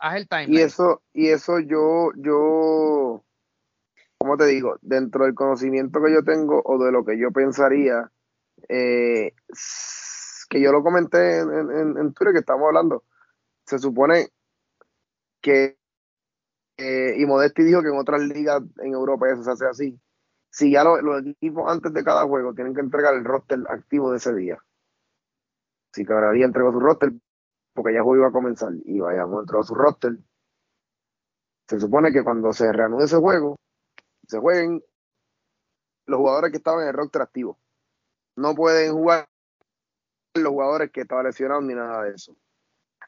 haz 0.00 0.16
el 0.16 0.28
timeline. 0.28 0.54
Y 0.54 0.60
eso, 0.60 1.02
y 1.12 1.28
eso 1.28 1.60
yo, 1.60 2.10
yo, 2.16 3.22
¿cómo 4.18 4.36
te 4.36 4.46
digo? 4.46 4.76
Dentro 4.82 5.24
del 5.24 5.34
conocimiento 5.34 6.02
que 6.02 6.12
yo 6.12 6.24
tengo 6.24 6.62
o 6.64 6.82
de 6.82 6.90
lo 6.90 7.04
que 7.04 7.16
yo 7.16 7.30
pensaría, 7.30 8.10
eh, 8.68 9.32
que 10.48 10.60
yo 10.60 10.72
lo 10.72 10.82
comenté 10.82 11.38
en, 11.38 11.96
en, 11.96 12.12
Twitter 12.12 12.32
que 12.32 12.40
estamos 12.40 12.66
hablando, 12.66 13.04
se 13.64 13.78
supone 13.78 14.30
que, 15.40 15.78
eh, 16.76 17.14
y 17.16 17.24
Modesti 17.24 17.62
dijo 17.62 17.82
que 17.82 17.88
en 17.88 17.98
otras 17.98 18.20
ligas 18.20 18.62
en 18.78 18.94
Europa 18.94 19.28
eso 19.30 19.44
se 19.44 19.52
hace 19.52 19.66
así, 19.66 20.00
si 20.50 20.72
ya 20.72 20.82
los 20.82 21.24
equipos 21.24 21.70
antes 21.70 21.92
de 21.92 22.02
cada 22.02 22.24
juego 22.24 22.52
tienen 22.54 22.74
que 22.74 22.80
entregar 22.80 23.14
el 23.14 23.24
roster 23.24 23.60
activo 23.68 24.10
de 24.10 24.16
ese 24.16 24.34
día. 24.34 24.58
Si 25.92 26.04
cada 26.04 26.32
día 26.32 26.46
entregó 26.46 26.72
su 26.72 26.80
roster, 26.80 27.12
porque 27.76 27.92
ya 27.92 27.98
el 27.98 28.04
juego 28.04 28.22
iba 28.22 28.28
a 28.28 28.32
comenzar 28.32 28.72
y 28.84 28.98
vayamos 28.98 29.40
dentro 29.40 29.58
de 29.58 29.64
su 29.64 29.74
roster. 29.74 30.18
Se 31.68 31.78
supone 31.78 32.12
que 32.12 32.24
cuando 32.24 32.52
se 32.52 32.72
reanude 32.72 33.04
ese 33.04 33.16
juego, 33.16 33.56
se 34.26 34.38
jueguen 34.38 34.82
los 36.06 36.18
jugadores 36.18 36.50
que 36.50 36.56
estaban 36.58 36.82
en 36.82 36.88
el 36.88 36.94
roster 36.94 37.22
activo. 37.22 37.58
No 38.36 38.54
pueden 38.54 38.92
jugar 38.92 39.28
los 40.34 40.52
jugadores 40.52 40.90
que 40.90 41.02
estaban 41.02 41.26
lesionados 41.26 41.64
ni 41.64 41.74
nada 41.74 42.02
de 42.02 42.14
eso. 42.14 42.36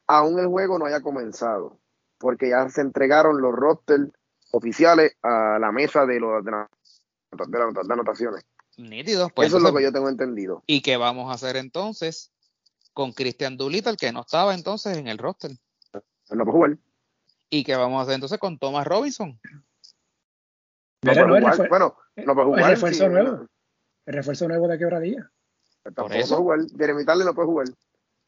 Aún 0.06 0.38
el 0.38 0.46
juego 0.46 0.78
no 0.78 0.86
haya 0.86 1.00
comenzado, 1.00 1.78
porque 2.18 2.50
ya 2.50 2.68
se 2.68 2.80
entregaron 2.80 3.40
los 3.40 3.54
rosters 3.54 4.10
oficiales 4.52 5.16
a 5.22 5.58
la 5.58 5.72
mesa 5.72 6.06
de, 6.06 6.20
los, 6.20 6.44
de, 6.44 7.92
anotaciones. 7.92 8.44
Nítido. 8.76 9.28
Pues 9.34 9.48
eso 9.48 9.58
es 9.58 9.62
lo 9.62 9.74
que 9.74 9.82
yo 9.82 9.92
tengo 9.92 10.08
entendido. 10.08 10.62
¿Y 10.66 10.82
qué 10.82 10.96
vamos 10.96 11.30
a 11.30 11.34
hacer 11.34 11.56
entonces? 11.56 12.32
Con 12.98 13.12
Christian 13.12 13.56
el 13.60 13.96
que 13.96 14.10
no 14.10 14.22
estaba 14.22 14.56
entonces 14.56 14.96
en 14.96 15.06
el 15.06 15.18
roster. 15.18 15.52
No 16.30 16.44
puede 16.44 16.50
jugar. 16.50 16.78
¿Y 17.48 17.62
qué 17.62 17.76
vamos 17.76 18.00
a 18.00 18.02
hacer 18.02 18.14
entonces 18.14 18.40
con 18.40 18.58
Thomas 18.58 18.88
Robinson? 18.88 19.38
No 21.02 21.12
jugar. 21.12 21.68
Bueno, 21.68 21.96
no 22.16 22.34
puede 22.34 22.46
jugar. 22.46 22.64
El 22.64 22.70
refuerzo 22.70 23.08
nuevo. 23.08 23.46
El 24.04 24.14
refuerzo 24.14 24.48
nuevo 24.48 24.66
de 24.66 24.78
quebradilla. 24.78 25.30
Tampoco 25.84 26.08
puede 26.08 26.24
jugar. 26.24 26.58
Jeremy 26.76 27.04
Tarle 27.04 27.24
no 27.24 27.36
puede 27.36 27.46
jugar. 27.46 27.66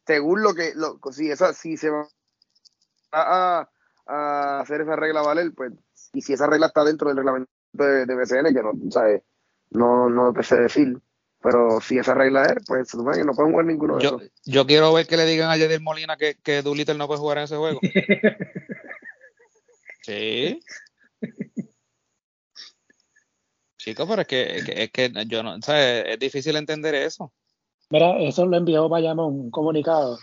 Según 0.07 0.45
lo 0.45 0.55
que, 0.55 0.73
lo, 0.77 1.01
si, 1.11 1.33
esa, 1.33 1.53
si 1.53 1.77
se 1.77 1.91
va 1.91 2.07
a, 3.11 3.69
a, 4.07 4.61
hacer 4.61 4.83
esa 4.83 4.95
regla 4.95 5.23
valer, 5.23 5.53
pues, 5.53 5.73
y 6.13 6.23
si 6.23 6.35
esa 6.35 6.47
regla 6.47 6.69
está 6.69 6.85
dentro 6.85 7.09
del 7.09 7.17
reglamento 7.17 7.51
de, 7.73 8.07
de 8.07 8.15
BCN, 8.15 8.55
que 8.55 8.63
no, 8.63 8.73
¿sabes? 8.93 9.25
No, 9.71 10.09
no 10.09 10.33
sé 10.45 10.61
decir 10.61 10.97
pero 11.43 11.81
si 11.81 11.99
esa 11.99 12.15
regla 12.15 12.45
es, 12.45 12.65
pues 12.67 12.95
no 12.95 13.05
pueden 13.05 13.53
jugar 13.53 13.65
ninguno 13.65 13.97
de 13.97 14.03
yo, 14.03 14.17
esos. 14.17 14.31
Yo 14.45 14.67
quiero 14.67 14.93
ver 14.93 15.07
que 15.07 15.17
le 15.17 15.25
digan 15.25 15.51
a 15.51 15.57
Yadier 15.57 15.81
Molina 15.81 16.17
que, 16.17 16.37
que 16.43 16.63
Doolittle 16.63 16.97
no 16.97 17.07
puede 17.07 17.21
jugar 17.21 17.39
en 17.39 17.45
ese 17.45 17.57
juego. 17.57 17.81
sí. 20.03 20.61
Chicos, 23.79 24.07
pero 24.07 24.23
es 24.23 24.29
que, 24.29 24.83
es 24.83 24.91
que, 24.91 25.13
yo 25.27 25.43
no, 25.43 25.61
¿sabes? 25.63 26.05
Es 26.09 26.19
difícil 26.19 26.57
entender 26.57 26.95
eso. 26.95 27.33
Mira, 27.89 28.21
eso 28.21 28.45
lo 28.45 28.59
envió 28.59 28.91
Bayamón, 28.91 29.41
un 29.41 29.51
comunicado. 29.51 30.19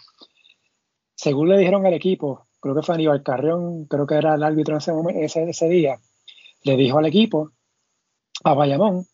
Según 1.16 1.50
le 1.50 1.58
dijeron 1.58 1.84
al 1.88 1.96
equipo, 1.96 2.48
creo 2.60 2.76
que 2.76 2.84
fue 2.84 2.94
Aníbal 2.94 3.24
Carrión, 3.24 3.86
creo 3.86 4.06
que 4.06 4.16
era 4.16 4.36
el 4.36 4.44
árbitro 4.44 4.78
ese, 4.78 4.92
ese, 5.16 5.50
ese 5.50 5.68
día, 5.68 6.00
le 6.64 6.78
dijo 6.78 7.00
al 7.00 7.08
equipo, 7.08 7.54
a 8.44 8.54
Bayamón, 8.54 9.08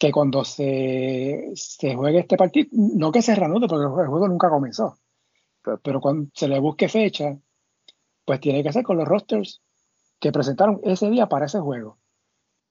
que 0.00 0.10
cuando 0.10 0.44
se, 0.44 1.50
se 1.54 1.94
juegue 1.94 2.20
este 2.20 2.38
partido, 2.38 2.70
no 2.72 3.12
que 3.12 3.20
se 3.20 3.34
reanude, 3.34 3.68
porque 3.68 3.84
el 3.84 4.08
juego 4.08 4.28
nunca 4.28 4.48
comenzó, 4.48 4.96
pero, 5.82 6.00
cuando 6.00 6.30
se 6.34 6.48
le 6.48 6.58
busque 6.58 6.88
fecha, 6.88 7.36
pues 8.24 8.40
tiene 8.40 8.62
que 8.62 8.72
ser 8.72 8.82
con 8.82 8.96
los 8.96 9.06
rosters 9.06 9.62
que 10.18 10.32
presentaron 10.32 10.80
ese 10.84 11.10
día 11.10 11.26
para 11.26 11.44
ese 11.44 11.60
juego. 11.60 11.98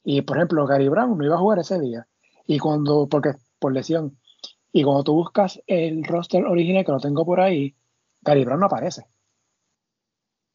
Y 0.03 0.23
por 0.23 0.37
ejemplo, 0.37 0.65
Gary 0.65 0.89
Brown 0.89 1.15
no 1.15 1.23
iba 1.23 1.35
a 1.35 1.39
jugar 1.39 1.59
ese 1.59 1.79
día. 1.79 2.07
Y 2.47 2.57
cuando, 2.57 3.07
porque 3.07 3.33
por 3.59 3.73
lesión. 3.73 4.17
Y 4.71 4.83
cuando 4.83 5.03
tú 5.03 5.13
buscas 5.13 5.61
el 5.67 6.03
roster 6.05 6.43
original, 6.45 6.83
que 6.83 6.91
lo 6.91 6.99
tengo 6.99 7.23
por 7.27 7.41
ahí, 7.41 7.75
Gary 8.21 8.43
Brown 8.43 8.59
no 8.59 8.65
aparece. 8.65 9.03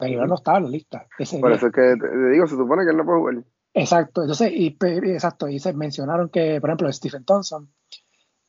Gary 0.00 0.16
Brown 0.16 0.30
no 0.30 0.34
está 0.34 0.56
en 0.56 0.64
la 0.64 0.70
lista. 0.70 1.06
por 1.40 1.52
eso 1.52 1.68
es 1.68 1.72
que 1.72 1.94
te 2.00 2.30
digo, 2.30 2.48
se 2.48 2.56
supone 2.56 2.82
que 2.84 2.90
él 2.90 2.96
no 2.96 3.04
puede 3.04 3.18
jugar. 3.18 3.44
Exacto, 3.76 4.22
entonces, 4.22 4.52
y, 4.52 4.76
exacto, 4.78 5.48
y 5.48 5.58
se 5.58 5.72
mencionaron 5.72 6.28
que, 6.28 6.60
por 6.60 6.70
ejemplo, 6.70 6.92
Stephen 6.92 7.24
Thompson, 7.24 7.68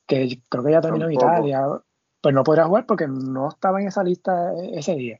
que 0.05 0.39
creo 0.47 0.63
que 0.63 0.71
ya 0.71 0.81
terminó 0.81 1.05
en 1.05 1.13
Italia, 1.13 1.65
pues 2.21 2.35
no 2.35 2.43
podría 2.43 2.65
jugar 2.65 2.85
porque 2.85 3.07
no 3.07 3.49
estaba 3.49 3.81
en 3.81 3.87
esa 3.87 4.03
lista 4.03 4.53
ese 4.53 4.93
día. 4.93 5.19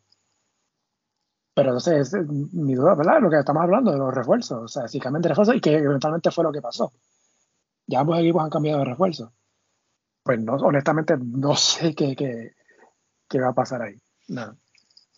Pero 1.55 1.69
entonces, 1.69 2.13
mi 2.53 2.75
duda, 2.75 2.93
¿verdad? 2.93 3.19
Lo 3.19 3.31
que 3.31 3.39
estamos 3.39 3.63
hablando 3.63 3.91
de 3.91 3.97
los 3.97 4.13
refuerzos, 4.13 4.61
o 4.63 4.67
sea, 4.67 4.87
si 4.87 4.99
cambian 4.99 5.23
de 5.23 5.29
refuerzos 5.29 5.55
y 5.55 5.61
que 5.61 5.73
eventualmente 5.73 6.29
fue 6.29 6.43
lo 6.43 6.51
que 6.51 6.61
pasó. 6.61 6.93
Ya 7.87 8.01
ambos 8.01 8.19
equipos 8.19 8.43
han 8.43 8.49
cambiado 8.49 8.79
de 8.79 8.85
refuerzo. 8.85 9.33
Pues 10.21 10.39
no, 10.39 10.53
honestamente 10.53 11.15
no 11.17 11.55
sé 11.55 11.95
qué, 11.95 12.15
qué, 12.15 12.53
qué 13.27 13.39
va 13.39 13.49
a 13.49 13.55
pasar 13.55 13.81
ahí. 13.81 13.99
No. 14.27 14.55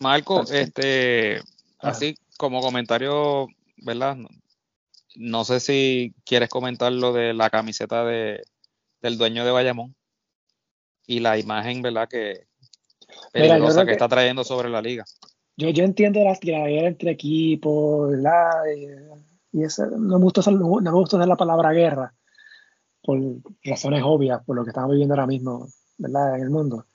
Marco, 0.00 0.44
este, 0.50 1.40
así 1.80 2.14
como 2.38 2.60
comentario, 2.60 3.48
¿verdad? 3.78 4.16
No 5.18 5.44
sé 5.44 5.58
si 5.58 6.14
quieres 6.24 6.48
comentar 6.48 6.92
lo 6.92 7.12
de 7.12 7.34
la 7.34 7.50
camiseta 7.50 8.04
de, 8.04 8.40
del 9.02 9.18
dueño 9.18 9.44
de 9.44 9.50
Bayamón 9.50 9.96
y 11.08 11.18
la 11.18 11.36
imagen, 11.36 11.82
¿verdad? 11.82 12.08
Que 12.08 12.46
peligrosa 13.32 13.84
que, 13.84 13.90
está 13.90 14.08
trayendo 14.08 14.44
sobre 14.44 14.68
la 14.68 14.80
liga. 14.80 15.04
Yo, 15.56 15.70
yo 15.70 15.82
entiendo 15.82 16.22
las 16.22 16.38
tiraderas 16.38 16.84
entre 16.84 17.10
equipos, 17.10 18.10
¿verdad? 18.10 18.50
Y, 19.52 19.64
eso, 19.64 19.86
no, 19.86 20.18
me 20.18 20.24
gusta 20.24 20.48
no 20.52 20.80
me 20.80 20.90
gusta 20.92 21.16
usar 21.16 21.26
la 21.26 21.36
palabra 21.36 21.72
guerra 21.72 22.14
por 23.02 23.18
razones 23.64 24.02
obvias, 24.04 24.44
por 24.44 24.54
lo 24.54 24.62
que 24.62 24.70
estamos 24.70 24.92
viviendo 24.92 25.14
ahora 25.14 25.26
mismo, 25.26 25.66
¿verdad? 25.96 26.36
En 26.36 26.42
el 26.42 26.50
mundo. 26.50 26.86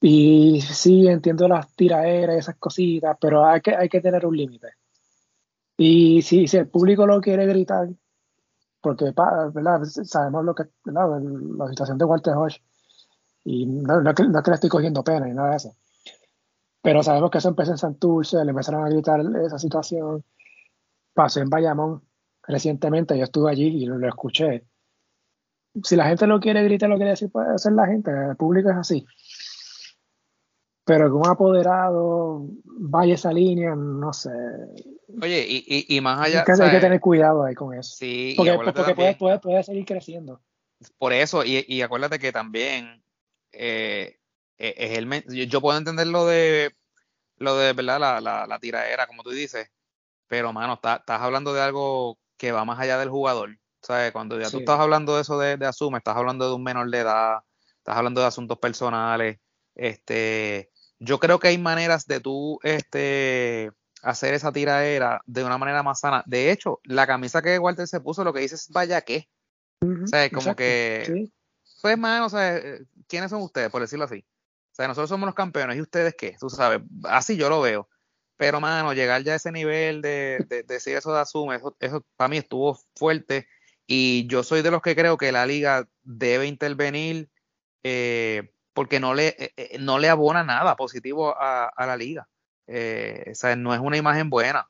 Y 0.00 0.60
sí, 0.60 1.08
entiendo 1.08 1.48
las 1.48 1.74
tiraderas 1.74 2.36
y 2.36 2.38
esas 2.38 2.56
cositas, 2.58 3.16
pero 3.20 3.44
hay 3.44 3.60
que, 3.60 3.74
hay 3.74 3.88
que 3.88 4.00
tener 4.00 4.24
un 4.24 4.36
límite. 4.36 4.68
Y 5.76 6.22
si, 6.22 6.46
si 6.46 6.56
el 6.56 6.68
público 6.68 7.06
lo 7.06 7.20
quiere 7.20 7.46
gritar, 7.46 7.88
porque 8.80 9.06
¿verdad? 9.06 9.82
sabemos 9.84 10.44
lo 10.44 10.54
que 10.54 10.64
¿verdad? 10.84 11.20
la 11.56 11.68
situación 11.68 11.98
de 11.98 12.04
Walter 12.04 12.34
Hodge, 12.34 12.62
y 13.44 13.66
no, 13.66 14.00
no, 14.00 14.14
que, 14.14 14.22
le 14.24 14.54
estoy 14.54 14.70
cogiendo 14.70 15.02
pena 15.02 15.26
ni 15.26 15.34
nada 15.34 15.50
de 15.50 15.56
eso. 15.56 15.76
Pero 16.82 17.02
sabemos 17.02 17.30
que 17.30 17.38
eso 17.38 17.48
empezó 17.48 17.72
en 17.72 17.78
Santurce, 17.78 18.44
le 18.44 18.50
empezaron 18.50 18.84
a 18.84 18.88
gritar 18.88 19.20
esa 19.44 19.58
situación. 19.58 20.24
Pasó 21.14 21.40
en 21.40 21.50
Bayamón 21.50 22.02
recientemente, 22.42 23.16
yo 23.16 23.24
estuve 23.24 23.50
allí 23.50 23.82
y 23.82 23.86
lo, 23.86 24.06
escuché. 24.08 24.66
Si 25.82 25.96
la 25.96 26.06
gente 26.06 26.26
lo 26.26 26.40
quiere 26.40 26.62
gritar, 26.64 26.88
lo 26.88 26.96
quiere 26.96 27.12
decir, 27.12 27.30
puede 27.30 27.58
ser 27.58 27.72
la 27.72 27.86
gente, 27.86 28.10
el 28.10 28.36
público 28.36 28.70
es 28.70 28.76
así. 28.76 29.06
Pero 30.84 31.06
que 31.06 31.12
un 31.12 31.26
apoderado 31.26 32.44
vaya 32.64 33.14
esa 33.14 33.32
línea, 33.32 33.74
no 33.76 34.12
sé. 34.12 34.30
Oye, 35.20 35.46
y, 35.48 35.86
y, 35.88 36.00
más 36.00 36.20
allá. 36.20 36.44
hay 36.46 36.70
que 36.70 36.80
tener 36.80 37.00
cuidado 37.00 37.44
ahí 37.44 37.54
con 37.54 37.74
eso. 37.74 37.94
Sí, 37.96 38.34
porque, 38.36 38.72
porque 38.72 38.94
puede, 39.16 39.38
puede, 39.38 39.62
seguir 39.62 39.84
creciendo. 39.84 40.40
Por 40.98 41.12
eso, 41.12 41.44
y, 41.44 41.64
y 41.68 41.82
acuérdate 41.82 42.18
que 42.18 42.32
también 42.32 43.04
eh, 43.52 44.18
eh, 44.58 44.74
es 44.76 44.98
el. 44.98 45.48
Yo, 45.48 45.60
puedo 45.60 45.78
entender 45.78 46.08
lo 46.08 46.26
de. 46.26 46.74
Lo 47.36 47.56
de, 47.56 47.72
¿verdad? 47.72 48.00
La, 48.00 48.20
la, 48.20 48.46
la 48.46 48.58
tiradera, 48.58 49.06
como 49.06 49.22
tú 49.22 49.30
dices. 49.30 49.70
Pero, 50.26 50.52
mano, 50.52 50.74
estás 50.74 51.02
hablando 51.08 51.52
de 51.52 51.60
algo 51.60 52.18
que 52.36 52.50
va 52.50 52.64
más 52.64 52.80
allá 52.80 52.98
del 52.98 53.10
jugador. 53.10 53.56
¿Sabes? 53.82 54.12
Cuando 54.12 54.40
ya 54.40 54.50
tú 54.50 54.58
estás 54.58 54.80
hablando 54.80 55.16
de 55.16 55.22
eso 55.22 55.38
de, 55.38 55.56
de 55.56 55.66
Asume, 55.66 55.98
estás 55.98 56.16
hablando 56.16 56.48
de 56.48 56.54
un 56.54 56.62
menor 56.62 56.88
de 56.88 57.00
edad, 57.00 57.40
estás 57.78 57.96
hablando 57.96 58.20
de 58.20 58.28
asuntos 58.28 58.58
personales. 58.58 59.38
Este 59.74 60.71
yo 61.04 61.18
creo 61.18 61.40
que 61.40 61.48
hay 61.48 61.58
maneras 61.58 62.06
de 62.06 62.20
tú 62.20 62.60
este, 62.62 63.72
hacer 64.02 64.34
esa 64.34 64.52
tiraera 64.52 65.20
de 65.26 65.44
una 65.44 65.58
manera 65.58 65.82
más 65.82 66.00
sana. 66.00 66.22
De 66.26 66.52
hecho, 66.52 66.80
la 66.84 67.06
camisa 67.06 67.42
que 67.42 67.58
Walter 67.58 67.88
se 67.88 68.00
puso 68.00 68.22
lo 68.22 68.32
que 68.32 68.40
dice 68.40 68.54
es 68.54 68.68
vaya 68.68 69.00
qué. 69.00 69.28
o 69.80 70.06
sea, 70.06 70.30
como 70.30 70.54
que. 70.54 71.28
Pues, 71.80 71.98
man, 71.98 72.22
o 72.22 72.28
sea, 72.28 72.56
eh, 72.56 72.84
¿quiénes 73.08 73.30
son 73.30 73.42
ustedes, 73.42 73.68
por 73.70 73.80
decirlo 73.80 74.04
así? 74.04 74.24
O 74.70 74.74
sea, 74.74 74.86
nosotros 74.86 75.10
somos 75.10 75.26
los 75.26 75.34
campeones 75.34 75.76
y 75.76 75.80
ustedes 75.80 76.14
qué, 76.16 76.36
tú 76.38 76.48
sabes, 76.48 76.80
así 77.04 77.36
yo 77.36 77.48
lo 77.48 77.60
veo. 77.60 77.88
Pero, 78.36 78.60
mano, 78.60 78.92
llegar 78.92 79.22
ya 79.24 79.32
a 79.32 79.36
ese 79.36 79.50
nivel 79.50 80.02
de, 80.02 80.64
decir 80.66 80.96
eso 80.96 81.12
de 81.12 81.20
Asume, 81.20 81.56
eso, 81.56 81.76
eso 81.80 82.06
para 82.16 82.28
mí 82.28 82.38
estuvo 82.38 82.78
fuerte. 82.94 83.48
Y 83.86 84.26
yo 84.28 84.44
soy 84.44 84.62
de 84.62 84.70
los 84.70 84.80
que 84.80 84.94
creo 84.94 85.16
que 85.16 85.32
la 85.32 85.46
liga 85.46 85.88
debe 86.02 86.46
intervenir 86.46 87.28
eh, 87.82 88.52
porque 88.72 89.00
no 89.00 89.14
le, 89.14 89.28
eh, 89.28 89.52
eh, 89.56 89.76
no 89.78 89.98
le 89.98 90.08
abona 90.08 90.44
nada 90.44 90.76
positivo 90.76 91.34
a, 91.36 91.72
la 91.78 91.96
liga. 91.96 92.28
Eh, 92.66 93.24
o 93.30 93.34
sea, 93.34 93.56
no 93.56 93.74
es 93.74 93.80
una 93.80 93.96
imagen 93.96 94.30
buena. 94.30 94.68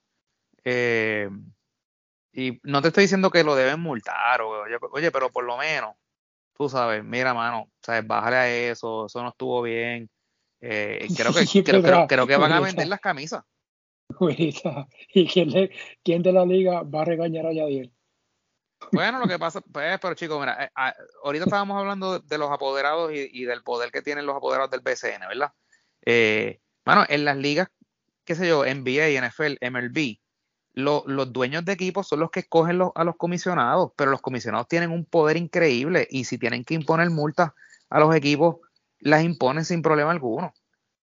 y 2.32 2.60
no 2.62 2.82
te 2.82 2.88
estoy 2.88 3.04
diciendo 3.04 3.30
que 3.30 3.44
lo 3.44 3.54
deben 3.54 3.80
multar, 3.80 4.40
o, 4.40 4.64
oye, 4.92 5.10
pero 5.10 5.30
por 5.30 5.44
lo 5.44 5.56
menos, 5.58 5.94
tú 6.54 6.68
sabes, 6.68 7.04
mira, 7.04 7.34
mano, 7.34 7.70
sabes, 7.82 8.06
bájale 8.06 8.36
a 8.36 8.48
eso, 8.70 9.06
eso 9.06 9.22
no 9.22 9.28
estuvo 9.30 9.62
bien. 9.62 10.08
creo, 10.58 11.32
que, 11.32 11.64
creo, 12.08 12.26
que 12.26 12.36
van 12.36 12.52
a 12.52 12.60
vender 12.60 12.88
las 12.88 13.00
camisas. 13.00 13.44
¿Y 15.14 15.26
quién, 15.26 15.70
quién 16.02 16.22
de 16.22 16.32
la 16.32 16.44
liga 16.44 16.82
va 16.82 17.02
a 17.02 17.04
regañar 17.04 17.46
a 17.46 17.52
Yadier? 17.52 17.90
Bueno, 18.90 19.18
lo 19.18 19.28
que 19.28 19.38
pasa, 19.38 19.60
pues, 19.60 19.98
pero 20.00 20.14
chicos, 20.14 20.40
mira, 20.40 20.64
eh, 20.64 20.70
ah, 20.74 20.94
ahorita 21.24 21.44
estábamos 21.44 21.78
hablando 21.78 22.18
de, 22.18 22.38
los 22.38 22.50
apoderados 22.50 23.12
y, 23.12 23.44
del 23.44 23.62
poder 23.62 23.90
que 23.90 24.02
tienen 24.02 24.26
los 24.26 24.36
apoderados 24.36 24.70
del 24.70 24.80
BCN, 24.80 25.28
¿verdad? 25.28 25.52
Eh, 26.04 26.60
bueno, 26.84 27.04
en 27.08 27.24
las 27.24 27.36
ligas, 27.36 27.68
qué 28.24 28.34
sé 28.34 28.48
yo, 28.48 28.64
NBA, 28.64 29.20
NFL, 29.20 29.58
MLB, 29.60 30.18
los 30.74 31.32
dueños 31.32 31.64
de 31.64 31.72
equipos 31.72 32.08
son 32.08 32.20
los 32.20 32.30
que 32.30 32.40
escogen 32.40 32.80
a 32.94 33.04
los 33.04 33.16
comisionados, 33.16 33.92
pero 33.96 34.10
los 34.10 34.22
comisionados 34.22 34.68
tienen 34.68 34.90
un 34.90 35.04
poder 35.04 35.36
increíble 35.36 36.08
y 36.10 36.24
si 36.24 36.38
tienen 36.38 36.64
que 36.64 36.74
imponer 36.74 37.10
multas 37.10 37.52
a 37.90 38.00
los 38.00 38.14
equipos, 38.14 38.56
las 38.98 39.22
imponen 39.22 39.64
sin 39.64 39.82
problema 39.82 40.10
alguno. 40.10 40.54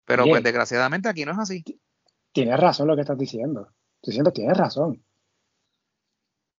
Pero 0.04 0.24
pues 0.24 0.42
desgraciadamente 0.42 1.08
aquí 1.08 1.26
no 1.26 1.32
es 1.32 1.38
así. 1.38 1.62
Tienes 2.32 2.58
razón 2.58 2.88
lo 2.88 2.94
que 2.94 3.02
estás 3.02 3.18
diciendo. 3.18 3.68
Estoy 3.96 4.12
diciendo, 4.12 4.32
tienes 4.32 4.56
razón. 4.56 5.04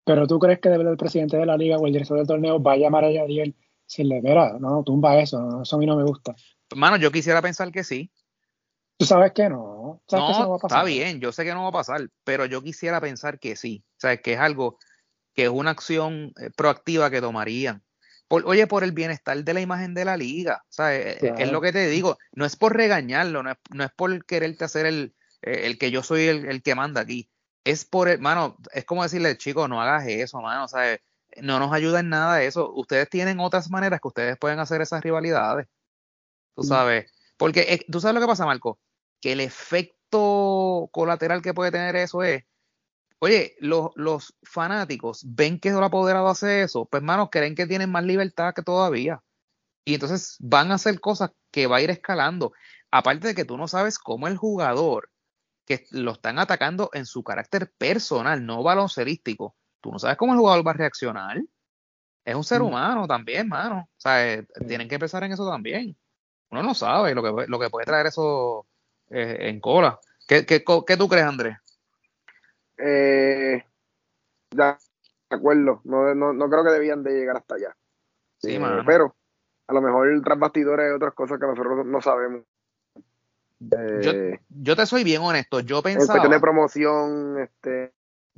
Pero 0.03 0.27
tú 0.27 0.39
crees 0.39 0.59
que 0.59 0.69
el 0.69 0.97
presidente 0.97 1.37
de 1.37 1.45
la 1.45 1.57
liga 1.57 1.77
o 1.77 1.85
el 1.85 1.93
director 1.93 2.17
del 2.17 2.27
torneo 2.27 2.61
va 2.61 2.73
a 2.73 2.77
llamar 2.77 3.05
a 3.05 3.11
Yadiel 3.11 3.55
si 3.89 4.03
le 4.03 4.21
verá, 4.21 4.57
no, 4.59 4.83
tumba 4.83 5.19
eso, 5.19 5.63
eso 5.63 5.75
a 5.75 5.79
mí 5.79 5.85
no 5.87 5.97
me 5.97 6.03
gusta. 6.03 6.35
Hermano, 6.69 6.97
yo 6.97 7.11
quisiera 7.11 7.41
pensar 7.41 7.71
que 7.71 7.83
sí. 7.83 8.11
Tú 8.97 9.05
sabes 9.05 9.31
que 9.31 9.49
no. 9.49 10.03
¿Sabes 10.07 10.37
no, 10.37 10.57
está 10.57 10.83
bien, 10.83 11.19
yo 11.19 11.31
sé 11.31 11.43
que 11.43 11.53
no 11.53 11.63
va 11.63 11.69
a 11.69 11.71
pasar, 11.71 12.07
pero 12.23 12.45
yo 12.45 12.61
quisiera 12.61 13.01
pensar 13.01 13.39
que 13.39 13.55
sí. 13.55 13.83
O 13.97 13.99
sea, 14.01 14.17
que 14.17 14.33
es 14.33 14.39
algo, 14.39 14.77
que 15.33 15.45
es 15.45 15.49
una 15.49 15.71
acción 15.71 16.33
eh, 16.39 16.51
proactiva 16.55 17.09
que 17.09 17.19
tomarían. 17.19 17.81
oye, 18.27 18.67
por 18.67 18.83
el 18.83 18.91
bienestar 18.91 19.43
de 19.43 19.53
la 19.55 19.61
imagen 19.61 19.95
de 19.95 20.05
la 20.05 20.17
liga. 20.17 20.61
O 20.69 20.71
sea, 20.71 20.95
eh, 20.95 21.17
es, 21.39 21.51
lo 21.51 21.59
que 21.59 21.71
te 21.71 21.87
digo. 21.87 22.17
No 22.33 22.45
es 22.45 22.55
por 22.55 22.75
regañarlo, 22.75 23.41
no 23.41 23.51
es, 23.51 23.57
no 23.71 23.83
es 23.83 23.91
por 23.91 24.23
quererte 24.25 24.65
hacer 24.65 24.85
el, 24.85 25.15
eh, 25.41 25.61
el 25.63 25.79
que 25.79 25.89
yo 25.89 26.03
soy 26.03 26.27
el, 26.27 26.45
el, 26.45 26.61
que 26.61 26.75
manda 26.75 27.01
aquí 27.01 27.27
es 27.63 27.85
por, 27.85 28.19
mano, 28.19 28.57
es 28.73 28.85
como 28.85 29.03
decirle, 29.03 29.37
chico, 29.37 29.67
no 29.67 29.81
hagas 29.81 30.07
eso, 30.07 30.41
mano, 30.41 30.65
o 30.65 30.67
sea, 30.67 30.99
no 31.41 31.59
nos 31.59 31.71
ayuda 31.73 31.99
en 31.99 32.09
nada 32.09 32.41
eso. 32.43 32.71
Ustedes 32.73 33.09
tienen 33.09 33.39
otras 33.39 33.69
maneras 33.69 34.01
que 34.01 34.07
ustedes 34.07 34.37
pueden 34.37 34.59
hacer 34.59 34.81
esas 34.81 35.03
rivalidades. 35.03 35.67
Tú 36.55 36.63
sabes, 36.63 37.11
porque 37.37 37.61
eh, 37.61 37.85
tú 37.89 38.01
sabes 38.01 38.15
lo 38.15 38.21
que 38.21 38.27
pasa, 38.27 38.45
Marco, 38.45 38.79
que 39.21 39.33
el 39.33 39.39
efecto 39.39 40.89
colateral 40.91 41.41
que 41.41 41.53
puede 41.53 41.71
tener 41.71 41.95
eso 41.95 42.23
es, 42.23 42.43
oye, 43.19 43.55
los, 43.59 43.91
los 43.95 44.35
fanáticos 44.43 45.23
ven 45.25 45.59
que 45.59 45.69
el 45.69 45.83
apoderado 45.83 46.27
hace 46.27 46.63
eso, 46.63 46.85
pues, 46.85 47.03
mano, 47.03 47.29
creen 47.29 47.55
que 47.55 47.67
tienen 47.67 47.91
más 47.91 48.03
libertad 48.03 48.53
que 48.53 48.63
todavía. 48.63 49.21
Y 49.85 49.93
entonces 49.95 50.37
van 50.39 50.71
a 50.71 50.75
hacer 50.75 50.99
cosas 50.99 51.31
que 51.51 51.67
va 51.67 51.77
a 51.77 51.81
ir 51.81 51.89
escalando. 51.89 52.53
Aparte 52.91 53.27
de 53.27 53.35
que 53.35 53.45
tú 53.45 53.57
no 53.57 53.67
sabes 53.67 53.99
cómo 53.99 54.27
el 54.27 54.37
jugador 54.37 55.08
que 55.69 55.85
lo 55.91 56.13
están 56.13 56.39
atacando 56.39 56.89
en 56.93 57.05
su 57.05 57.23
carácter 57.23 57.71
personal, 57.77 58.43
no 58.43 58.63
baloncerístico. 58.63 59.55
Tú 59.79 59.91
no 59.91 59.99
sabes 59.99 60.17
cómo 60.17 60.33
el 60.33 60.39
jugador 60.39 60.65
va 60.65 60.71
a 60.71 60.73
reaccionar. 60.73 61.37
Es 62.25 62.35
un 62.35 62.43
ser 62.43 62.61
mm. 62.61 62.65
humano 62.65 63.07
también, 63.07 63.47
mano. 63.47 63.87
O 63.87 63.99
sea, 63.99 64.33
eh, 64.33 64.47
tienen 64.67 64.89
que 64.89 64.97
pensar 64.97 65.23
en 65.23 65.31
eso 65.31 65.47
también. 65.47 65.95
Uno 66.49 66.63
no 66.63 66.73
sabe 66.73 67.13
lo 67.13 67.21
que, 67.21 67.47
lo 67.47 67.59
que 67.59 67.69
puede 67.69 67.85
traer 67.85 68.07
eso 68.07 68.65
eh, 69.11 69.37
en 69.41 69.59
cola. 69.59 69.99
¿Qué, 70.27 70.43
qué, 70.43 70.63
qué 70.87 70.97
tú 70.97 71.07
crees, 71.07 71.25
Andrés? 71.25 71.57
Eh, 72.79 73.63
de 74.49 74.75
acuerdo. 75.29 75.81
No, 75.83 76.15
no, 76.15 76.33
no, 76.33 76.49
creo 76.49 76.63
que 76.63 76.71
debían 76.71 77.03
de 77.03 77.11
llegar 77.11 77.37
hasta 77.37 77.55
allá. 77.55 77.77
Sí, 78.39 78.59
Pero 78.87 79.15
a 79.67 79.73
lo 79.73 79.81
mejor 79.81 80.19
tras 80.23 80.39
bastidores 80.39 80.87
hay 80.87 80.95
otras 80.95 81.13
cosas 81.13 81.39
que 81.39 81.45
nosotros 81.45 81.85
no 81.85 82.01
sabemos 82.01 82.41
eh, 83.59 84.39
yo, 84.49 84.75
te 84.75 84.85
soy 84.85 85.03
bien 85.03 85.21
honesto, 85.21 85.59
yo 85.59 85.81
pensaba... 85.81 86.23
En 86.23 86.31
de 86.31 86.39
promoción, 86.39 87.39
este... 87.39 87.93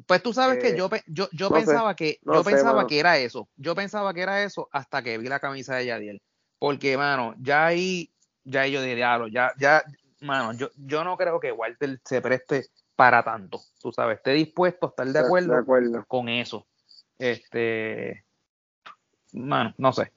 Pues 0.06 0.23
tú 0.23 0.34
sabes 0.34 0.60
que 0.60 0.69
eh, 0.69 0.77
yo, 0.77 0.89
yo, 1.07 1.27
yo 1.31 1.52
pensaba 1.52 1.95
que 1.95 2.19
yo 2.23 2.43
pensaba 2.43 2.88
que 2.88 2.99
era 2.99 3.19
eso. 3.19 3.48
Yo 3.56 3.76
pensaba 3.76 4.14
que 4.15 4.22
era 4.22 4.41
eso 4.41 4.68
hasta 4.72 5.03
que 5.03 5.18
vi 5.19 5.27
la 5.27 5.39
camisa 5.39 5.76
de 5.76 5.85
Yadiel. 5.85 6.22
Porque, 6.57 6.98
mano, 6.98 7.35
ya 7.39 7.68
ahí, 7.68 8.11
ya 8.43 8.65
yo 8.65 8.81
de 8.81 8.95
diablo, 8.95 9.27
ya, 9.27 9.52
ya, 9.60 9.84
mano, 10.22 10.53
yo, 10.53 10.69
yo 10.76 11.03
no 11.03 11.18
creo 11.18 11.39
que 11.39 11.52
Walter 11.52 11.99
se 12.03 12.22
preste 12.22 12.68
para 12.95 13.23
tanto. 13.23 13.60
Tú 13.80 13.91
sabes, 13.91 14.18
esté 14.18 14.31
dispuesto 14.31 14.88
a 14.88 14.89
estar 14.89 15.07
de 15.07 15.19
acuerdo, 15.19 16.06
con 16.07 16.30
eso. 16.30 16.65
Este, 17.18 18.26
mano, 19.34 19.73
no 19.77 19.93
sé. 19.93 20.11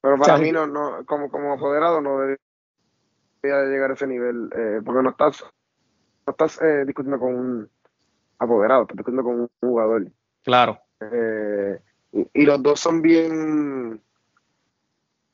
Pero 0.00 0.16
para 0.18 0.38
mí 0.38 0.52
no, 0.52 0.66
no, 0.66 1.04
como, 1.06 1.30
como 1.30 1.52
apoderado 1.52 2.00
no 2.00 2.18
debería 3.42 3.70
llegar 3.70 3.90
a 3.90 3.94
ese 3.94 4.06
nivel, 4.06 4.50
eh, 4.54 4.80
porque 4.84 5.02
no 5.02 5.10
estás, 5.10 5.44
no 6.26 6.30
estás 6.30 6.60
eh, 6.62 6.84
discutiendo 6.84 7.18
con 7.18 7.34
un 7.34 7.70
apoderado, 8.38 8.82
estás 8.82 8.96
discutiendo 8.96 9.24
con 9.24 9.40
un 9.40 9.50
jugador. 9.60 10.06
Claro. 10.44 10.78
Eh, 11.00 11.80
y, 12.12 12.44
los 12.44 12.62
dos 12.62 12.80
son 12.80 13.02
bien, 13.02 14.00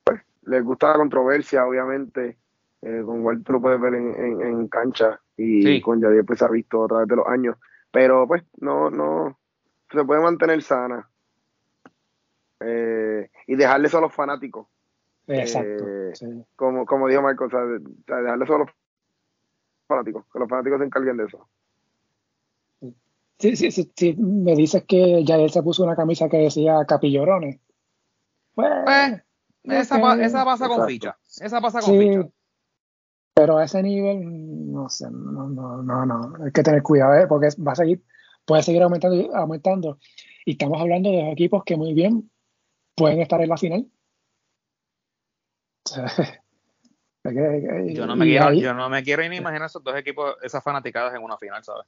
pues, 0.04 0.20
les 0.42 0.64
gusta 0.64 0.90
la 0.90 0.98
controversia, 0.98 1.66
obviamente. 1.66 2.36
con 2.80 3.24
Walter 3.24 3.54
lo 3.54 3.60
puedes 3.62 3.80
ver 3.80 3.94
en, 3.94 4.42
en, 4.42 4.68
cancha 4.68 5.18
y 5.36 5.80
con 5.80 6.00
Yadier 6.00 6.24
pues 6.24 6.38
se 6.38 6.44
ha 6.44 6.48
visto 6.48 6.84
a 6.84 6.88
través 6.88 7.08
de 7.08 7.16
los 7.16 7.26
años. 7.26 7.56
Pero 7.90 8.26
pues 8.26 8.42
no, 8.58 8.90
no, 8.90 9.38
se 9.90 10.04
puede 10.04 10.20
mantener 10.20 10.62
sana. 10.62 11.08
Eh, 12.60 13.30
y 13.46 13.56
dejarle 13.56 13.88
eso 13.88 13.98
a 13.98 14.02
los 14.02 14.14
fanáticos. 14.14 14.66
Exacto. 15.26 15.84
Eh, 15.88 16.12
como, 16.56 16.84
como 16.84 17.08
dijo 17.08 17.22
Marco, 17.22 17.44
o 17.44 17.50
sea, 17.50 17.60
dejarle 17.60 18.44
eso 18.44 18.54
a 18.54 18.58
los 18.58 18.70
fanáticos, 19.86 20.24
que 20.32 20.38
los 20.38 20.48
fanáticos 20.48 20.78
se 20.78 20.84
encarguen 20.84 21.16
de 21.16 21.24
eso. 21.24 21.48
Sí, 23.38 23.56
sí, 23.56 23.70
sí, 23.70 24.14
me 24.16 24.54
dices 24.54 24.84
que 24.86 25.24
ya 25.24 25.36
él 25.36 25.50
se 25.50 25.62
puso 25.62 25.82
una 25.82 25.96
camisa 25.96 26.28
que 26.28 26.38
decía 26.38 26.84
Capillorones. 26.86 27.58
Pues, 28.54 28.70
pues 28.84 29.22
esa, 29.64 30.24
esa, 30.24 30.44
pasa 30.44 30.68
con 30.68 30.86
ficha. 30.86 31.16
Esa 31.40 31.60
pasa 31.60 31.80
con 31.80 31.98
ficha. 31.98 32.28
Pero 33.34 33.58
a 33.58 33.64
ese 33.64 33.82
nivel, 33.82 34.72
no 34.72 34.88
sé, 34.88 35.10
no, 35.10 35.48
no, 35.48 35.82
no, 35.82 36.06
no. 36.06 36.44
Hay 36.44 36.52
que 36.52 36.62
tener 36.62 36.82
cuidado, 36.82 37.14
¿eh? 37.16 37.26
porque 37.26 37.48
va 37.66 37.72
a 37.72 37.76
seguir, 37.76 38.04
puede 38.44 38.62
seguir 38.62 38.82
aumentando, 38.82 39.34
aumentando. 39.34 39.98
Y 40.44 40.52
estamos 40.52 40.80
hablando 40.80 41.10
de 41.10 41.32
equipos 41.32 41.64
que 41.64 41.76
muy 41.76 41.94
bien 41.94 42.30
pueden 42.94 43.20
estar 43.20 43.40
en 43.40 43.48
la 43.48 43.56
final. 43.56 43.86
yo, 47.94 48.06
no 48.06 48.16
me 48.16 48.24
quiero, 48.26 48.52
yo 48.52 48.74
no 48.74 48.88
me 48.88 49.02
quiero 49.02 49.28
ni 49.28 49.36
imaginar 49.36 49.66
esos 49.66 49.82
dos 49.82 49.96
equipos, 49.96 50.36
esas 50.42 50.62
fanaticadas 50.62 51.14
en 51.14 51.22
una 51.22 51.38
final, 51.38 51.62
¿sabes? 51.64 51.86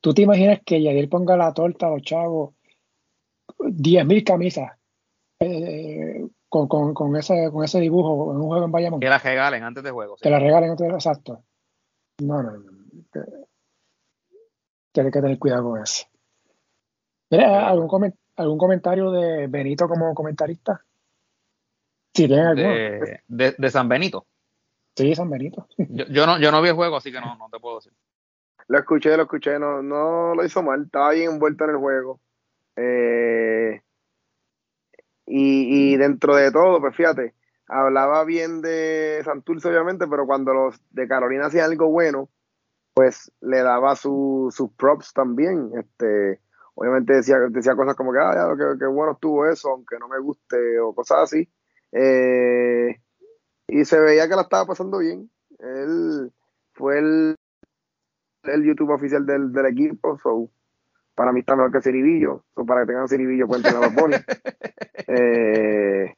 ¿Tú 0.00 0.12
te 0.12 0.22
imaginas 0.22 0.60
que 0.64 0.82
Yadier 0.82 1.08
ponga 1.08 1.36
la 1.36 1.54
torta 1.54 1.86
a 1.86 1.90
los 1.90 2.02
chavos 2.02 2.54
10.000 3.58 4.24
camisas 4.24 4.72
eh, 5.40 6.26
con, 6.48 6.68
con, 6.68 6.92
con, 6.92 7.16
ese, 7.16 7.50
con 7.50 7.64
ese 7.64 7.80
dibujo 7.80 8.32
en 8.32 8.36
un 8.38 8.46
juego 8.46 8.64
en 8.66 8.72
Bayamón? 8.72 9.00
Que 9.00 9.08
la 9.08 9.18
regalen 9.18 9.64
antes 9.64 9.82
de 9.82 9.90
juego. 9.90 10.16
Que 10.20 10.28
la 10.28 10.38
regalen 10.38 10.70
antes 10.70 10.84
de 10.84 10.90
juego, 10.90 10.98
exacto. 10.98 11.44
No, 12.22 12.42
no, 12.42 12.52
no. 12.52 12.70
Tienes 14.92 15.12
que 15.12 15.20
tener 15.20 15.38
cuidado 15.38 15.70
con 15.70 15.82
eso. 15.82 16.06
¿algún? 17.30 18.14
¿Algún 18.36 18.58
comentario 18.58 19.10
de 19.10 19.46
Benito 19.46 19.88
como 19.88 20.14
comentarista? 20.14 20.83
Si 22.14 22.26
tienen 22.28 22.46
alguno. 22.46 22.74
De, 23.28 23.70
San 23.70 23.88
Benito. 23.88 24.26
Sí, 24.96 25.14
San 25.14 25.28
Benito. 25.28 25.66
Yo, 25.76 26.26
no, 26.26 26.38
yo 26.38 26.52
no 26.52 26.62
vi 26.62 26.68
el 26.68 26.74
juego, 26.74 26.96
así 26.96 27.10
que 27.10 27.20
no, 27.20 27.36
no 27.36 27.48
te 27.50 27.58
puedo 27.58 27.76
decir. 27.76 27.92
Lo 28.68 28.78
escuché, 28.78 29.16
lo 29.16 29.24
escuché, 29.24 29.58
no, 29.58 29.82
no 29.82 30.34
lo 30.34 30.44
hizo 30.44 30.62
mal, 30.62 30.84
estaba 30.84 31.10
bien 31.10 31.32
envuelto 31.32 31.64
en 31.64 31.70
el 31.70 31.76
juego. 31.76 32.20
Eh, 32.76 33.82
y, 35.26 35.92
y, 35.92 35.96
dentro 35.96 36.34
de 36.36 36.50
todo, 36.50 36.80
pues 36.80 36.96
fíjate, 36.96 37.34
hablaba 37.68 38.24
bien 38.24 38.62
de 38.62 39.20
Santurce, 39.24 39.68
obviamente, 39.68 40.06
pero 40.06 40.26
cuando 40.26 40.54
los 40.54 40.80
de 40.90 41.08
Carolina 41.08 41.46
hacían 41.46 41.70
algo 41.70 41.88
bueno, 41.88 42.30
pues 42.94 43.32
le 43.40 43.62
daba 43.62 43.96
sus 43.96 44.54
props 44.76 45.12
también. 45.12 45.72
Este, 45.76 46.40
obviamente 46.74 47.14
decía, 47.14 47.38
decía 47.50 47.74
cosas 47.74 47.96
como 47.96 48.12
que, 48.12 48.18
ah, 48.20 48.34
ya, 48.56 48.78
que, 48.78 48.86
bueno 48.86 49.12
estuvo 49.12 49.46
eso, 49.46 49.70
aunque 49.70 49.98
no 49.98 50.08
me 50.08 50.18
guste, 50.20 50.78
o 50.80 50.94
cosas 50.94 51.18
así. 51.24 51.48
Eh, 51.94 53.00
y 53.68 53.84
se 53.84 53.98
veía 54.00 54.28
que 54.28 54.34
la 54.34 54.42
estaba 54.42 54.66
pasando 54.66 54.98
bien. 54.98 55.30
Él 55.58 56.32
fue 56.72 56.98
el, 56.98 57.36
el 58.42 58.64
YouTube 58.64 58.90
oficial 58.90 59.24
del, 59.24 59.52
del 59.52 59.66
equipo, 59.66 60.18
so, 60.18 60.50
para 61.14 61.32
mí 61.32 61.40
está 61.40 61.54
mejor 61.54 61.72
que 61.72 61.80
Ciribillo, 61.80 62.44
so, 62.54 62.66
para 62.66 62.82
que 62.82 62.88
tengan 62.88 63.08
Ciribillo 63.08 63.46
pueden 63.46 63.62
tener 63.62 63.80
los 63.80 64.20
eh, 65.08 66.14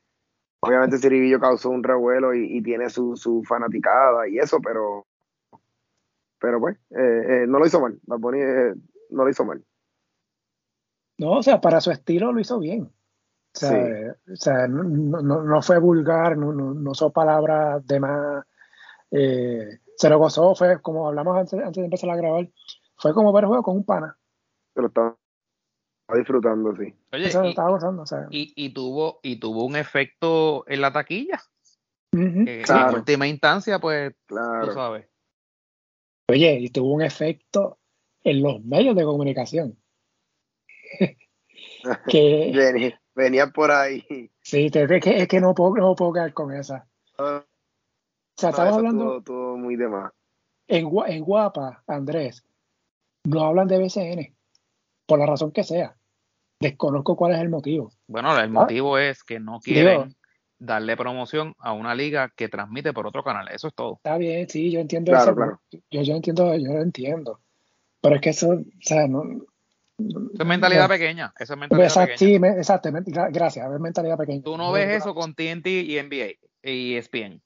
obviamente 0.60 0.98
Ciribillo 0.98 1.38
causó 1.38 1.68
un 1.70 1.84
revuelo 1.84 2.34
y, 2.34 2.62
tiene 2.62 2.88
su, 2.88 3.16
su, 3.16 3.44
fanaticada 3.44 4.26
y 4.28 4.38
eso, 4.38 4.58
pero 4.60 5.06
pero 6.38 6.60
pues, 6.60 6.76
eh, 6.90 7.46
no 7.48 7.58
lo 7.58 7.66
hizo 7.66 7.80
mal, 7.80 7.98
Bad 8.06 8.20
no 9.10 9.24
lo 9.24 9.30
hizo 9.30 9.44
mal. 9.44 9.64
No, 11.18 11.32
o 11.32 11.42
sea, 11.42 11.60
para 11.60 11.80
su 11.80 11.90
estilo 11.90 12.32
lo 12.32 12.40
hizo 12.40 12.58
bien. 12.58 12.92
O 13.62 14.36
sea, 14.36 14.66
no, 14.68 15.62
fue 15.62 15.78
vulgar, 15.78 16.36
no, 16.36 16.52
no, 16.52 16.90
usó 16.90 17.10
palabras 17.10 17.86
de 17.86 18.00
más. 18.00 18.44
Eh, 19.10 19.78
se 19.96 20.10
lo 20.10 20.18
gozó, 20.18 20.54
fue 20.54 20.80
como 20.82 21.08
hablamos 21.08 21.36
antes, 21.38 21.54
antes 21.54 21.76
de 21.76 21.84
empezar 21.84 22.10
a 22.10 22.16
grabar, 22.16 22.48
fue 22.96 23.14
como 23.14 23.32
ver 23.32 23.44
el 23.44 23.48
juego 23.48 23.62
con 23.62 23.76
un 23.76 23.84
pana. 23.84 24.16
Se 24.74 24.82
lo 24.82 24.88
estaba 24.88 25.16
disfrutando, 26.14 26.74
sí. 26.76 26.94
Oye, 27.12 27.24
y, 27.24 27.48
estaba 27.48 27.70
gozando, 27.70 28.02
o 28.02 28.06
sea. 28.06 28.26
y, 28.30 28.70
tuvo, 28.70 29.20
y 29.22 29.40
tuvo 29.40 29.64
un 29.64 29.76
efecto 29.76 30.64
en 30.68 30.80
la 30.80 30.92
taquilla. 30.92 31.40
En 32.12 32.94
última 32.94 33.26
instancia, 33.26 33.78
pues, 33.78 34.14
claro. 34.26 34.66
tú 34.66 34.72
sabes. 34.72 35.08
Oye, 36.28 36.58
y 36.60 36.70
tuvo 36.70 36.92
un 36.92 37.02
efecto 37.02 37.78
en 38.24 38.42
los 38.42 38.64
medios 38.64 38.96
de 38.96 39.04
comunicación. 39.04 39.78
que 42.08 42.96
venía, 43.16 43.48
por 43.48 43.72
ahí. 43.72 44.30
Sí, 44.42 44.70
es 44.72 45.02
que, 45.02 45.22
es 45.22 45.28
que 45.28 45.40
no, 45.40 45.54
puedo, 45.54 45.74
no 45.74 45.96
puedo 45.96 46.12
quedar 46.12 46.32
con 46.32 46.54
esa. 46.54 46.86
Ah, 47.18 47.42
o 47.44 48.40
sea, 48.40 48.50
estamos 48.50 48.74
hablando. 48.74 49.22
Todo, 49.22 49.56
muy 49.56 49.76
de 49.76 49.88
más. 49.88 50.12
En, 50.68 50.88
en 51.06 51.24
Guapa, 51.24 51.82
Andrés, 51.86 52.44
no 53.24 53.40
hablan 53.40 53.66
de 53.66 53.78
BCN, 53.78 54.36
por 55.06 55.18
la 55.18 55.26
razón 55.26 55.50
que 55.50 55.64
sea. 55.64 55.96
Desconozco 56.60 57.16
cuál 57.16 57.32
es 57.34 57.40
el 57.40 57.48
motivo. 57.48 57.90
Bueno, 58.06 58.32
el 58.38 58.44
¿Ah? 58.44 58.48
motivo 58.48 58.98
es 58.98 59.24
que 59.24 59.40
no 59.40 59.58
quieren 59.60 60.14
darle 60.58 60.96
promoción 60.96 61.54
a 61.58 61.72
una 61.72 61.94
liga 61.94 62.32
que 62.34 62.48
transmite 62.48 62.92
por 62.92 63.06
otro 63.06 63.22
canal. 63.22 63.48
Eso 63.48 63.68
es 63.68 63.74
todo. 63.74 63.94
Está 63.96 64.16
bien, 64.16 64.48
sí, 64.48 64.70
yo 64.70 64.80
entiendo 64.80 65.14
eso. 65.14 65.34
Yo, 65.90 66.02
yo 66.02 66.14
entiendo, 66.14 66.54
yo 66.56 66.72
lo 66.72 66.82
entiendo. 66.82 67.40
Pero 68.00 68.16
es 68.16 68.20
que 68.20 68.30
eso, 68.30 68.50
o 68.50 68.64
sea, 68.80 69.06
no, 69.06 69.22
esa 69.98 70.42
es 70.42 70.46
mentalidad 70.46 70.88
pequeña. 70.88 71.32
Esa 71.38 71.54
es 71.54 71.60
mentalidad 71.60 71.94
pequeña. 71.94 72.16
Sí, 72.18 72.34
exactamente. 72.58 73.10
Gracias, 73.30 73.72
es 73.72 73.80
mentalidad 73.80 74.18
pequeña. 74.18 74.42
Tú 74.42 74.56
no 74.56 74.72
ves 74.72 75.02
eso 75.02 75.14
con 75.14 75.34
TNT 75.34 75.66
y 75.66 75.98
NBA 76.02 76.32
y 76.62 76.96
ESPN. 76.96 77.40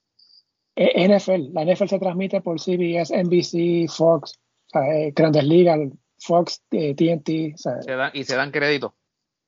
E, 0.74 1.09
NFL, 1.09 1.52
la 1.52 1.64
NFL 1.64 1.86
se 1.86 1.98
transmite 1.98 2.40
por 2.40 2.60
CBS, 2.60 3.12
NBC, 3.12 3.89
Fox, 3.89 4.39
eh, 4.74 5.12
Grandes 5.14 5.44
Ligas, 5.44 5.78
Fox, 6.18 6.62
TNT. 6.68 7.28
Eh, 7.28 7.55
se 7.56 7.93
dan, 7.93 8.10
y 8.14 8.24
se 8.24 8.36
dan 8.36 8.51
crédito. 8.51 8.94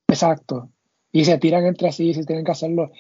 Exacto. 0.09 0.71
Y 1.11 1.25
se 1.25 1.39
tiran 1.39 1.67
entre 1.67 1.91
sí 1.93 2.15
si 2.15 2.25
tienen 2.25 2.45
que 2.45 2.53
hacerlo. 2.53 2.93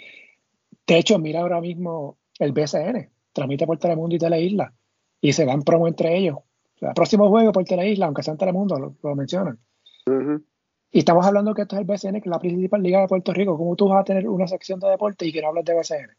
De 0.87 0.99
hecho, 0.99 1.19
mira 1.19 1.41
ahora 1.41 1.61
mismo 1.61 2.19
el 2.39 2.53
BCN, 2.53 3.09
transmite 3.33 3.67
por 3.67 3.79
Telemundo 3.79 4.17
y 4.17 4.19
Teleisla. 4.19 4.73
Y 5.21 5.33
se 5.33 5.45
dan 5.45 5.63
promo 5.63 5.87
entre 5.87 6.17
ellos. 6.19 6.39
el 6.81 6.93
próximo 6.95 7.29
juego 7.29 7.53
por 7.53 7.65
Teleisla, 7.65 8.07
aunque 8.07 8.25
sea 8.25 8.33
en 8.33 8.39
Telemundo, 8.39 8.97
lo 9.01 9.15
mencionan. 9.15 9.59
Y 10.07 10.99
estamos 10.99 11.25
hablando 11.25 11.55
que 11.55 11.63
esto 11.63 11.77
es 11.77 11.81
el 11.81 11.87
BCN, 11.87 12.21
que 12.21 12.29
es 12.29 12.33
la 12.33 12.39
principal 12.39 12.83
liga 12.83 13.01
de 13.01 13.09
Puerto 13.09 13.33
Rico. 13.33 13.57
¿Cómo 13.57 13.77
tú 13.77 13.89
vas 13.89 14.01
a 14.01 14.05
tener 14.05 14.29
una 14.29 14.47
sección 14.47 14.79
de 14.81 14.89
deporte 14.89 15.27
y 15.27 15.33
que 15.33 15.41
no 15.41 15.49
hablas 15.49 15.65
de 15.65 15.75
BCN? 15.75 16.17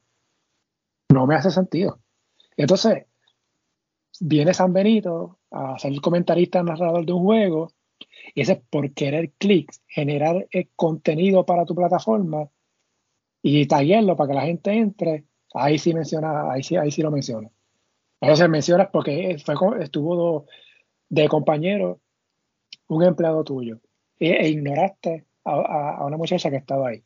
No 1.09 1.27
me 1.27 1.35
hace 1.35 1.51
sentido. 1.51 1.99
Entonces, 2.57 3.05
viene 4.19 4.53
San 4.53 4.73
Benito 4.73 5.37
a 5.51 5.77
ser 5.77 5.93
comentarista 6.01 6.63
narrador 6.63 7.05
de 7.05 7.13
un 7.13 7.23
juego, 7.23 7.71
y 8.33 8.41
ese 8.41 8.63
por 8.69 8.91
querer 8.93 9.31
clics, 9.37 9.81
generar 9.87 10.47
el 10.51 10.69
contenido 10.75 11.45
para 11.45 11.65
tu 11.65 11.75
plataforma 11.75 12.49
y 13.41 13.65
tallarlo 13.67 14.15
para 14.15 14.29
que 14.29 14.35
la 14.35 14.41
gente 14.43 14.71
entre, 14.71 15.25
ahí 15.53 15.77
sí 15.77 15.93
menciona, 15.93 16.51
ahí 16.51 16.63
sí, 16.63 16.77
ahí 16.77 16.91
sí 16.91 17.01
lo 17.01 17.11
menciona. 17.11 17.49
Entonces 18.21 18.49
mencionas 18.49 18.89
porque 18.91 19.37
fue, 19.43 19.55
estuvo 19.83 20.45
de 21.09 21.27
compañero 21.27 21.99
un 22.93 23.03
empleado 23.03 23.43
tuyo 23.43 23.79
e, 24.19 24.31
e 24.31 24.49
ignoraste 24.49 25.25
a, 25.45 26.05
una 26.05 26.17
muchacha 26.17 26.49
que 26.49 26.57
estaba 26.57 26.89
ahí. 26.89 27.03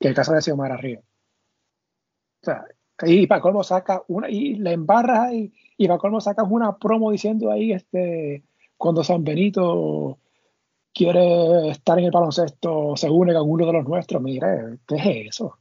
Que 0.00 0.08
el 0.08 0.14
caso 0.14 0.32
de 0.32 0.42
Xiomara 0.42 0.76
Río. 0.76 1.00
O 1.00 2.44
sea, 2.44 2.64
y 3.02 3.26
para 3.26 3.40
colmo 3.40 3.62
saca 3.62 4.02
una, 4.08 4.28
y 4.28 4.56
la 4.56 4.72
embarras 4.72 5.20
ahí, 5.20 5.52
y 5.76 5.86
para 5.88 5.98
colmo 5.98 6.20
sacas 6.20 6.46
una 6.48 6.76
promo 6.76 7.10
diciendo 7.10 7.50
ahí, 7.50 7.72
este, 7.72 8.44
cuando 8.76 9.04
San 9.04 9.24
Benito 9.24 10.18
quiere 10.92 11.70
estar 11.70 11.98
en 11.98 12.06
el 12.06 12.10
baloncesto, 12.10 12.96
se 12.96 13.10
une 13.10 13.34
con 13.34 13.50
uno 13.50 13.66
de 13.66 13.72
los 13.72 13.84
nuestros. 13.84 14.22
Mire, 14.22 14.78
¿qué 14.86 14.96
es 14.96 15.28
eso? 15.28 15.58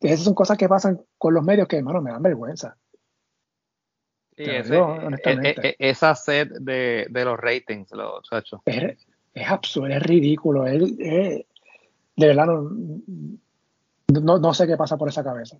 Esas 0.00 0.24
son 0.24 0.34
cosas 0.34 0.58
que 0.58 0.68
pasan 0.68 1.04
con 1.16 1.34
los 1.34 1.44
medios 1.44 1.68
que, 1.68 1.76
hermano, 1.76 2.02
me 2.02 2.10
dan 2.10 2.22
vergüenza. 2.22 2.76
Esa 4.36 6.14
sed 6.14 6.48
de, 6.60 7.06
los 7.10 7.38
ratings, 7.38 7.90
los 7.92 8.28
Es, 8.64 9.06
es 9.34 9.48
absurdo, 9.48 9.94
es 9.94 10.02
ridículo. 10.02 10.64
de 10.64 11.46
verdad, 12.16 12.46
no, 12.46 14.38
no, 14.38 14.54
sé 14.54 14.66
qué 14.66 14.76
pasa 14.76 14.96
por 14.96 15.08
esa 15.08 15.24
cabeza, 15.24 15.58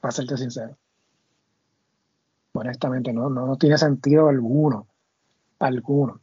para 0.00 0.12
serte 0.12 0.36
sincero. 0.36 0.76
Honestamente, 2.52 3.12
no, 3.12 3.30
no, 3.30 3.56
tiene 3.56 3.78
sentido 3.78 4.28
alguno. 4.28 4.86
Alguno. 5.58 6.14
O 6.14 6.20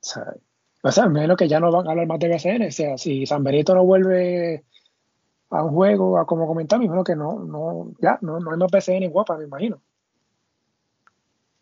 sea, 0.00 0.34
o 0.82 0.92
sea, 0.92 1.08
menos 1.08 1.36
que 1.36 1.48
ya 1.48 1.60
no 1.60 1.72
van 1.72 1.86
a 1.86 1.90
hablar 1.90 2.06
más 2.06 2.18
de 2.18 2.28
BCN. 2.28 2.66
O 2.68 2.70
sea, 2.70 2.98
si 2.98 3.26
San 3.26 3.42
Benito 3.44 3.74
no 3.74 3.84
vuelve 3.84 4.64
a 5.50 5.62
un 5.64 5.72
juego, 5.72 6.18
a 6.18 6.26
como 6.26 6.46
comentar, 6.46 6.78
me 6.78 6.86
imagino 6.86 7.04
que 7.04 7.16
no, 7.16 7.38
no, 7.40 7.92
ya, 8.00 8.18
no, 8.20 8.38
no 8.40 8.50
hay 8.50 8.58
más 8.58 8.70
BCN 8.70 9.10
guapa, 9.10 9.36
me 9.36 9.44
imagino. 9.44 9.80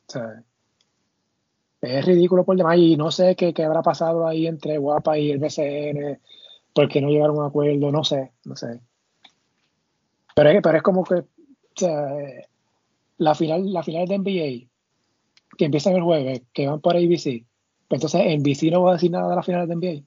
O 0.09 0.13
sea, 0.13 0.43
es 1.83 2.05
ridículo 2.05 2.45
por 2.45 2.57
demás. 2.57 2.79
Y 2.79 2.97
no 2.97 3.11
sé 3.11 3.37
qué, 3.37 3.53
qué 3.53 3.65
habrá 3.65 3.83
pasado 3.83 4.27
ahí 4.27 4.47
entre 4.47 4.79
Guapa 4.79 5.19
y 5.19 5.31
el 5.31 5.39
BCN, 5.39 6.21
porque 6.73 7.01
no 7.01 7.09
llegaron 7.09 7.37
a 7.37 7.41
un 7.41 7.47
acuerdo, 7.47 7.91
no 7.91 8.05
sé, 8.05 8.33
no 8.45 8.57
sé. 8.57 8.81
Pero 10.35 10.51
es, 10.51 10.61
pero 10.63 10.77
es 10.77 10.83
como 10.83 11.05
que 11.05 11.25
o 11.77 11.79
sea, 11.79 12.09
la 13.19 13.35
final, 13.35 13.71
la 13.73 13.83
final 13.83 14.07
de 14.07 14.19
NBA, 14.19 14.69
que 15.59 15.67
empiezan 15.67 15.95
el 15.95 16.03
jueves, 16.03 16.43
que 16.55 16.67
van 16.67 16.81
por 16.81 16.97
ABC, 16.97 17.45
pues 17.89 18.03
entonces 18.03 18.23
NBC 18.39 18.71
no 18.73 18.83
va 18.83 18.91
a 18.91 18.95
decir 18.95 19.11
nada 19.11 19.29
de 19.29 19.37
la 19.37 19.43
final 19.43 19.69
de 19.69 19.77
NBA. 19.77 20.07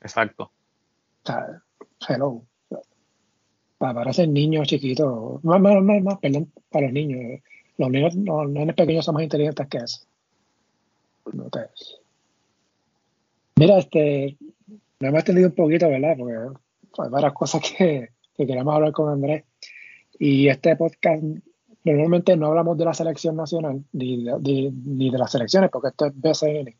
Exacto. 0.00 0.44
O 0.44 1.26
sea, 1.26 1.62
hello. 2.08 2.42
Para, 3.76 4.12
ser 4.12 4.28
niños 4.28 4.68
chiquitos, 4.68 5.42
más, 5.44 5.60
más, 5.60 6.02
más, 6.02 6.18
perdón, 6.18 6.50
para 6.70 6.86
los 6.86 6.94
niños. 6.94 7.42
Los 7.82 7.90
niños, 7.90 8.14
los 8.14 8.48
niños 8.48 8.76
pequeños 8.76 9.04
son 9.04 9.16
más 9.16 9.24
inteligentes 9.24 9.66
que 9.66 9.78
eso. 9.78 10.02
Te... 11.50 11.60
Mira, 13.56 13.78
este, 13.78 14.36
me 15.00 15.08
hemos 15.08 15.18
extendido 15.18 15.48
un 15.48 15.54
poquito, 15.56 15.88
¿verdad? 15.88 16.14
Porque 16.16 16.34
hay 16.98 17.10
varias 17.10 17.32
cosas 17.32 17.60
que, 17.60 18.10
que 18.36 18.46
queremos 18.46 18.72
hablar 18.72 18.92
con 18.92 19.08
Andrés. 19.08 19.42
Y 20.16 20.46
este 20.46 20.76
podcast 20.76 21.24
normalmente 21.82 22.36
no 22.36 22.46
hablamos 22.46 22.78
de 22.78 22.84
la 22.84 22.94
selección 22.94 23.34
nacional 23.34 23.82
ni 23.92 24.22
de, 24.22 25.18
las 25.18 25.32
selecciones, 25.32 25.68
porque 25.68 25.88
esto 25.88 26.06
es 26.06 26.12
BCN. 26.14 26.76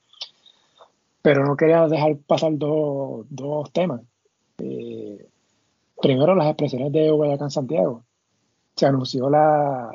Pero 1.20 1.44
no 1.44 1.56
quería 1.56 1.88
dejar 1.88 2.16
pasar 2.18 2.56
dos, 2.56 3.26
dos 3.28 3.72
temas. 3.72 4.02
Eh, 4.58 5.26
primero, 6.00 6.36
las 6.36 6.46
expresiones 6.46 6.92
de 6.92 7.10
Guayacán 7.10 7.50
Santiago. 7.50 8.04
Se 8.76 8.86
anunció 8.86 9.28
la, 9.28 9.90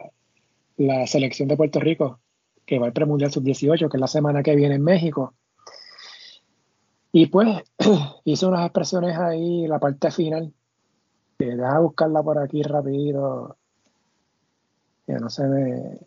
la 0.77 1.07
selección 1.07 1.47
de 1.47 1.57
Puerto 1.57 1.79
Rico 1.79 2.19
que 2.67 2.79
va 2.79 2.87
al 2.87 2.93
premundial 2.93 3.31
sub-18, 3.31 3.89
que 3.89 3.97
es 3.97 4.01
la 4.01 4.07
semana 4.07 4.43
que 4.43 4.55
viene 4.55 4.75
en 4.75 4.83
México. 4.83 5.33
Y 7.13 7.27
pues 7.27 7.63
hizo 8.25 8.49
unas 8.49 8.65
expresiones 8.65 9.17
ahí, 9.17 9.65
la 9.67 9.79
parte 9.79 10.11
final. 10.11 10.53
Eh, 11.39 11.55
deja 11.55 11.79
buscarla 11.79 12.21
por 12.21 12.37
aquí 12.39 12.61
rápido 12.63 13.55
que 15.05 15.13
no 15.13 15.29
se 15.29 15.47
ve. 15.47 15.99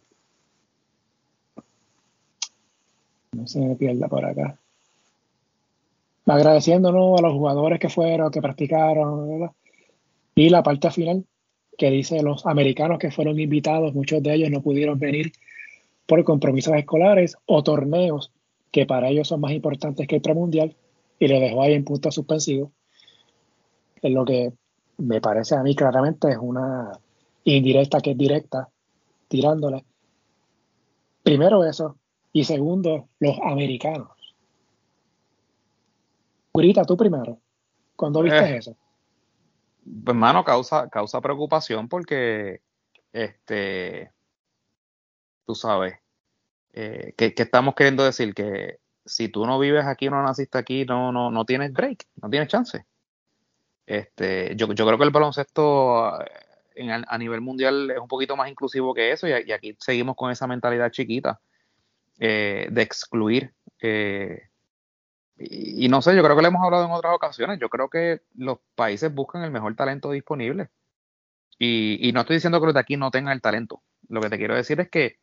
No 3.33 3.47
se 3.47 3.61
me 3.61 3.77
pierda 3.77 4.09
por 4.09 4.25
acá. 4.25 4.59
Agradeciéndonos 6.27 7.19
a 7.19 7.23
los 7.23 7.33
jugadores 7.33 7.81
que 7.81 7.89
fueron, 7.89 8.31
que 8.31 8.43
practicaron, 8.43 9.51
Y 10.35 10.51
la 10.51 10.63
parte 10.63 10.91
final, 10.91 11.25
que 11.81 11.91
dice 11.91 12.23
los 12.23 12.45
americanos 12.45 12.99
que 12.99 13.11
fueron 13.11 13.41
invitados, 13.41 13.95
muchos 13.95 14.23
de 14.23 14.35
ellos 14.35 14.51
no 14.51 14.61
pudieron 14.61 14.99
venir 14.99 15.33
por 16.05 16.23
compromisos 16.25 16.75
escolares 16.75 17.39
o 17.47 17.63
torneos 17.63 18.31
que 18.71 18.85
para 18.85 19.09
ellos 19.09 19.29
son 19.29 19.41
más 19.41 19.53
importantes 19.53 20.07
que 20.07 20.17
el 20.17 20.21
premundial 20.21 20.77
y 21.19 21.27
le 21.27 21.41
dejó 21.41 21.63
ahí 21.63 21.73
en 21.73 21.87
punto 21.87 22.11
suspensivo. 22.11 22.71
Es 24.03 24.13
lo 24.13 24.27
que 24.27 24.53
me 24.99 25.23
parece 25.23 25.55
a 25.55 25.63
mí 25.63 25.75
claramente 25.75 26.29
es 26.29 26.37
una 26.37 26.93
indirecta 27.45 28.03
que 28.03 28.11
es 28.11 28.19
directa 28.19 28.69
tirándole. 29.29 29.83
Primero 31.23 31.65
eso. 31.65 31.97
Y 32.31 32.45
segundo, 32.45 33.09
los 33.21 33.39
americanos. 33.43 34.11
Grita 36.53 36.85
tú 36.85 36.95
primero. 36.99 37.39
cuando 37.97 38.21
viste 38.21 38.39
eh, 38.39 38.57
eso? 38.59 38.77
Pues, 40.05 40.17
mano, 40.17 40.45
causa, 40.45 40.89
causa 40.89 41.21
preocupación 41.21 41.89
porque, 41.89 42.61
este, 43.13 44.13
tú 45.47 45.55
sabes, 45.55 45.95
eh, 46.73 47.15
¿qué, 47.17 47.35
estamos 47.37 47.75
queriendo 47.75 48.05
decir? 48.05 48.35
Que 48.35 48.79
si 49.05 49.29
tú 49.29 49.47
no 49.47 49.59
vives 49.59 49.87
aquí, 49.87 50.09
no 50.09 50.23
naciste 50.23 50.59
aquí, 50.59 50.85
no, 50.85 51.13
no, 51.13 51.31
no 51.31 51.45
tienes 51.45 51.73
break, 51.73 52.07
no 52.23 52.31
tienes 52.31 52.49
chance. 52.49 52.85
Este, 53.87 54.55
yo, 54.57 54.73
yo 54.73 54.87
creo 54.87 54.99
que 54.99 55.05
el 55.05 55.11
baloncesto 55.11 56.05
a 56.05 57.19
nivel 57.19 57.41
mundial 57.41 57.91
es 57.91 57.99
un 57.99 58.09
poquito 58.09 58.37
más 58.37 58.49
inclusivo 58.49 58.95
que 58.95 59.13
eso 59.13 59.27
y, 59.27 59.33
aquí 59.33 59.77
seguimos 59.81 60.17
con 60.17 60.31
esa 60.31 60.47
mentalidad 60.47 60.91
chiquita 60.91 61.41
eh, 62.19 62.69
de 62.71 62.83
excluir. 62.83 63.53
Eh, 63.81 64.50
y, 65.41 65.89
no 65.89 66.03
sé, 66.03 66.15
yo 66.15 66.23
creo 66.23 66.37
que 66.37 66.43
lo 66.43 66.49
hemos 66.49 66.63
hablado 66.63 66.85
en 66.85 66.91
otras 66.91 67.15
ocasiones, 67.15 67.59
yo 67.59 67.71
creo 67.71 67.89
que 67.89 68.21
los 68.37 68.59
países 68.75 69.13
buscan 69.13 69.43
el 69.43 69.51
mejor 69.51 69.75
talento 69.75 70.11
disponible. 70.11 70.69
Y, 71.59 72.11
no 72.13 72.21
estoy 72.21 72.37
diciendo 72.37 72.61
que 72.61 72.67
los 72.67 72.75
de 72.75 72.81
aquí 72.81 72.97
no 72.97 73.11
tengan 73.11 73.33
el 73.33 73.41
talento, 73.41 73.83
lo 74.09 74.21
que 74.21 74.31
te 74.31 74.39
quiero 74.39 74.55
decir 74.55 74.81
es 74.81 74.91
que 74.91 75.19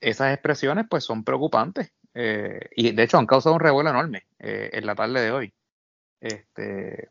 esas 0.00 0.32
expresiones 0.32 0.86
pues 0.88 1.04
son 1.04 1.24
preocupantes 1.24 1.92
eh, 2.12 2.68
y 2.76 2.92
de 2.92 3.02
hecho 3.02 3.18
han 3.18 3.26
causado 3.26 3.54
un 3.54 3.60
revuelo 3.60 3.90
enorme 3.90 4.26
en 4.38 4.86
la 4.86 4.94
tarde 4.94 5.20
de 5.20 5.30
hoy. 5.30 5.54
Este, 6.20 7.08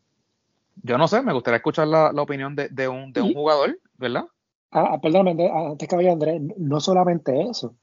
yo 0.82 0.98
no 0.98 1.08
sé, 1.08 1.22
me 1.22 1.34
gustaría 1.34 1.58
escuchar 1.58 1.88
la, 1.88 2.10
opinión 2.10 2.56
de, 2.56 2.88
un, 2.88 3.14
de 3.14 3.22
un 3.22 3.34
jugador, 3.34 3.80
¿verdad? 3.98 4.26
Ah, 4.72 4.92
ah 4.94 5.02
perdón, 5.02 5.28
antes 5.28 5.88
que 5.88 5.96
vaya 5.96 6.12
Andrés, 6.12 6.42
no 6.58 6.80
solamente 6.80 7.42
eso, 7.44 7.76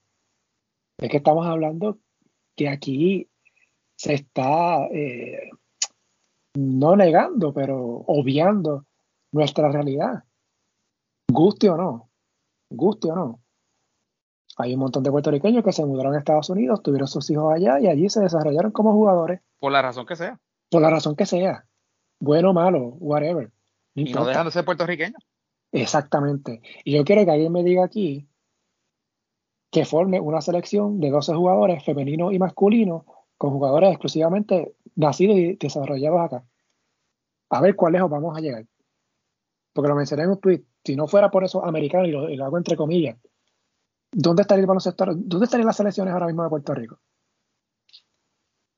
es 0.98 1.08
que 1.08 1.18
estamos 1.18 1.46
hablando 1.46 1.98
que 2.56 2.68
aquí 2.68 3.29
se 4.00 4.14
está 4.14 4.86
eh, 4.86 5.50
no 6.54 6.96
negando, 6.96 7.52
pero 7.52 7.78
obviando 8.06 8.86
nuestra 9.30 9.70
realidad. 9.70 10.24
Guste 11.30 11.68
o 11.68 11.76
no, 11.76 12.08
guste 12.70 13.10
o 13.10 13.14
no. 13.14 13.40
Hay 14.56 14.72
un 14.72 14.80
montón 14.80 15.02
de 15.02 15.10
puertorriqueños 15.10 15.62
que 15.62 15.72
se 15.72 15.84
mudaron 15.84 16.14
a 16.14 16.18
Estados 16.18 16.48
Unidos, 16.48 16.82
tuvieron 16.82 17.08
sus 17.08 17.28
hijos 17.28 17.52
allá 17.52 17.78
y 17.78 17.88
allí 17.88 18.08
se 18.08 18.20
desarrollaron 18.20 18.72
como 18.72 18.94
jugadores. 18.94 19.42
Por 19.58 19.70
la 19.70 19.82
razón 19.82 20.06
que 20.06 20.16
sea. 20.16 20.40
Por 20.70 20.80
la 20.80 20.88
razón 20.88 21.14
que 21.14 21.26
sea 21.26 21.66
bueno, 22.18 22.54
malo, 22.54 22.96
whatever. 23.00 23.50
y 23.94 24.14
no 24.14 24.24
dejan 24.24 24.46
de 24.46 24.52
ser 24.52 24.64
puertorriqueños. 24.64 25.22
Exactamente. 25.72 26.62
Y 26.84 26.92
yo 26.94 27.04
quiero 27.04 27.26
que 27.26 27.32
alguien 27.32 27.52
me 27.52 27.62
diga 27.62 27.84
aquí 27.84 28.26
que 29.70 29.84
forme 29.84 30.20
una 30.20 30.40
selección 30.40 31.00
de 31.00 31.10
12 31.10 31.34
jugadores, 31.34 31.84
femeninos 31.84 32.32
y 32.32 32.38
masculinos, 32.38 33.04
con 33.40 33.52
jugadores 33.52 33.88
exclusivamente 33.88 34.76
nacidos 34.96 35.38
y 35.38 35.56
desarrollados 35.56 36.20
acá. 36.20 36.44
A 37.48 37.62
ver 37.62 37.74
cuál 37.74 37.94
lejos 37.94 38.10
vamos 38.10 38.36
a 38.36 38.40
llegar. 38.42 38.66
Porque 39.72 39.88
lo 39.88 39.96
mencioné 39.96 40.24
en 40.24 40.30
un 40.30 40.40
tweet. 40.40 40.62
Si 40.84 40.94
no 40.94 41.08
fuera 41.08 41.30
por 41.30 41.42
eso 41.44 41.64
americano, 41.64 42.06
y 42.06 42.36
lo, 42.36 42.44
hago 42.44 42.58
entre 42.58 42.76
comillas, 42.76 43.18
¿dónde 44.12 44.42
estaría 44.42 44.60
el 44.60 44.66
baloncesto? 44.66 45.06
¿Dónde 45.06 45.44
estarían 45.44 45.66
las 45.66 45.76
selecciones 45.78 46.12
ahora 46.12 46.26
mismo 46.26 46.42
de 46.42 46.50
Puerto 46.50 46.74
Rico? 46.74 47.00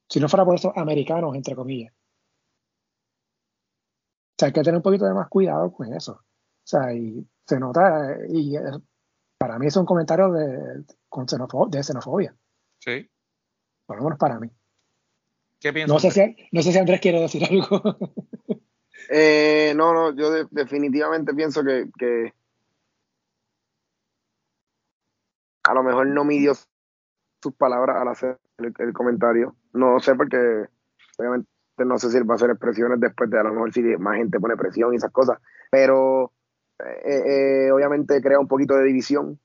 Si 0.08 0.20
no 0.20 0.28
fuera 0.28 0.44
por 0.44 0.54
esos 0.54 0.72
americanos, 0.76 1.34
entre 1.34 1.56
comillas 1.56 1.92
hay 4.44 4.52
que 4.52 4.62
tener 4.62 4.76
un 4.76 4.82
poquito 4.82 5.06
de 5.06 5.14
más 5.14 5.28
cuidado 5.28 5.72
con 5.72 5.92
eso. 5.92 6.12
O 6.12 6.64
sea, 6.64 6.92
y 6.94 7.26
se 7.46 7.58
nota, 7.58 8.16
y 8.28 8.54
para 9.38 9.58
mí 9.58 9.66
es 9.66 9.76
un 9.76 9.86
comentario 9.86 10.30
de, 10.30 10.84
de 10.84 11.82
xenofobia. 11.82 12.36
Sí. 12.78 13.08
Por 13.86 13.96
lo 13.96 14.04
menos 14.04 14.18
para 14.18 14.38
mí. 14.38 14.50
¿Qué 15.60 15.72
piensas? 15.72 15.94
No 15.94 16.00
sé, 16.00 16.10
si, 16.10 16.36
no 16.50 16.62
sé 16.62 16.72
si 16.72 16.78
Andrés 16.78 17.00
quiere 17.00 17.20
decir 17.20 17.44
algo. 17.44 17.96
eh, 19.10 19.72
no, 19.76 19.92
no, 19.92 20.14
yo 20.14 20.46
definitivamente 20.50 21.34
pienso 21.34 21.62
que, 21.62 21.88
que, 21.98 22.32
a 25.62 25.74
lo 25.74 25.82
mejor 25.82 26.06
no 26.08 26.24
midió 26.24 26.52
sus 26.54 27.54
palabras 27.54 27.96
al 28.00 28.08
hacer 28.08 28.38
el, 28.58 28.92
comentario. 28.92 29.56
No 29.72 30.00
sé 30.00 30.14
porque 30.14 30.66
obviamente 31.18 31.48
no 31.78 31.98
sé 31.98 32.10
si 32.10 32.16
él 32.16 32.28
va 32.28 32.34
a 32.34 32.36
hacer 32.36 32.50
expresiones 32.50 33.00
después 33.00 33.30
de 33.30 33.40
a 33.40 33.42
lo 33.42 33.52
mejor 33.52 33.72
si 33.72 33.82
más 33.82 34.16
gente 34.16 34.38
pone 34.38 34.56
presión 34.56 34.92
y 34.92 34.96
esas 34.96 35.10
cosas, 35.10 35.38
pero 35.70 36.32
eh, 36.78 37.66
eh, 37.66 37.72
obviamente 37.72 38.20
crea 38.20 38.38
un 38.38 38.48
poquito 38.48 38.76
de 38.76 38.84
división. 38.84 39.38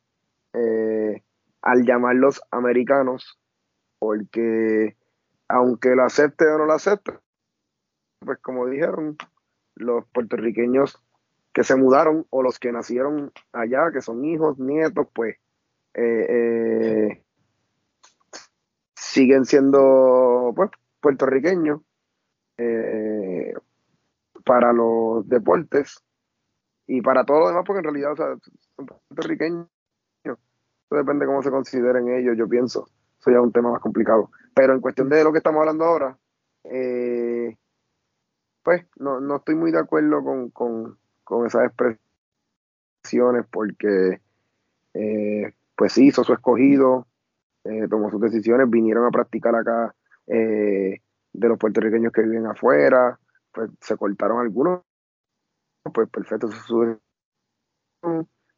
Eh, 0.53 1.23
al 1.61 1.85
llamarlos 1.85 2.41
americanos, 2.51 3.37
porque 3.99 4.95
aunque 5.47 5.95
lo 5.95 6.03
acepte 6.03 6.45
o 6.47 6.57
no 6.57 6.65
lo 6.65 6.73
acepte, 6.73 7.13
pues 8.19 8.39
como 8.39 8.67
dijeron, 8.67 9.17
los 9.75 10.05
puertorriqueños 10.07 11.01
que 11.53 11.63
se 11.63 11.75
mudaron 11.75 12.25
o 12.29 12.43
los 12.43 12.59
que 12.59 12.71
nacieron 12.71 13.31
allá, 13.53 13.91
que 13.91 14.01
son 14.01 14.23
hijos, 14.25 14.59
nietos, 14.59 15.07
pues 15.13 15.37
eh, 15.93 16.25
eh, 16.29 17.23
siguen 18.95 19.45
siendo 19.45 20.53
pues, 20.55 20.69
puertorriqueños 20.99 21.81
eh, 22.57 23.53
para 24.45 24.73
los 24.73 25.27
deportes 25.27 26.03
y 26.85 27.01
para 27.01 27.25
todo 27.25 27.39
lo 27.39 27.47
demás, 27.49 27.63
porque 27.65 27.79
en 27.79 27.83
realidad 27.83 28.15
son 28.15 28.85
puertorriqueños. 28.85 29.67
Eso 30.23 30.37
depende 30.95 31.25
de 31.25 31.27
cómo 31.27 31.41
se 31.41 31.51
consideren 31.51 32.07
ellos, 32.09 32.37
yo 32.37 32.47
pienso. 32.47 32.87
Ya 33.31 33.37
es 33.37 33.43
un 33.43 33.51
tema 33.51 33.71
más 33.71 33.81
complicado. 33.81 34.31
Pero 34.53 34.73
en 34.73 34.81
cuestión 34.81 35.09
de 35.09 35.23
lo 35.23 35.31
que 35.31 35.39
estamos 35.39 35.59
hablando 35.59 35.85
ahora, 35.85 36.17
pues 38.63 38.85
no, 38.97 39.21
no 39.21 39.37
estoy 39.37 39.55
muy 39.55 39.71
de 39.71 39.79
acuerdo 39.79 40.23
con, 40.23 40.49
con, 40.49 40.97
con 41.23 41.45
esas 41.45 41.65
expresiones 41.65 43.45
porque 43.49 44.21
eh, 44.93 45.53
pues 45.75 45.93
sí, 45.93 46.07
hizo 46.07 46.23
su 46.23 46.33
escogido, 46.33 47.07
eh, 47.63 47.87
tomó 47.89 48.09
sus 48.09 48.19
decisiones, 48.19 48.69
vinieron 48.69 49.05
a 49.05 49.11
practicar 49.11 49.55
acá 49.55 49.95
eh, 50.25 51.01
de 51.33 51.47
los 51.47 51.59
puertorriqueños 51.59 52.11
que 52.11 52.23
viven 52.23 52.47
afuera, 52.47 53.19
pues 53.53 53.69
se 53.79 53.95
cortaron 53.95 54.39
algunos, 54.39 54.81
pues 55.93 56.09
perfecto, 56.09 56.49
es 56.49 56.65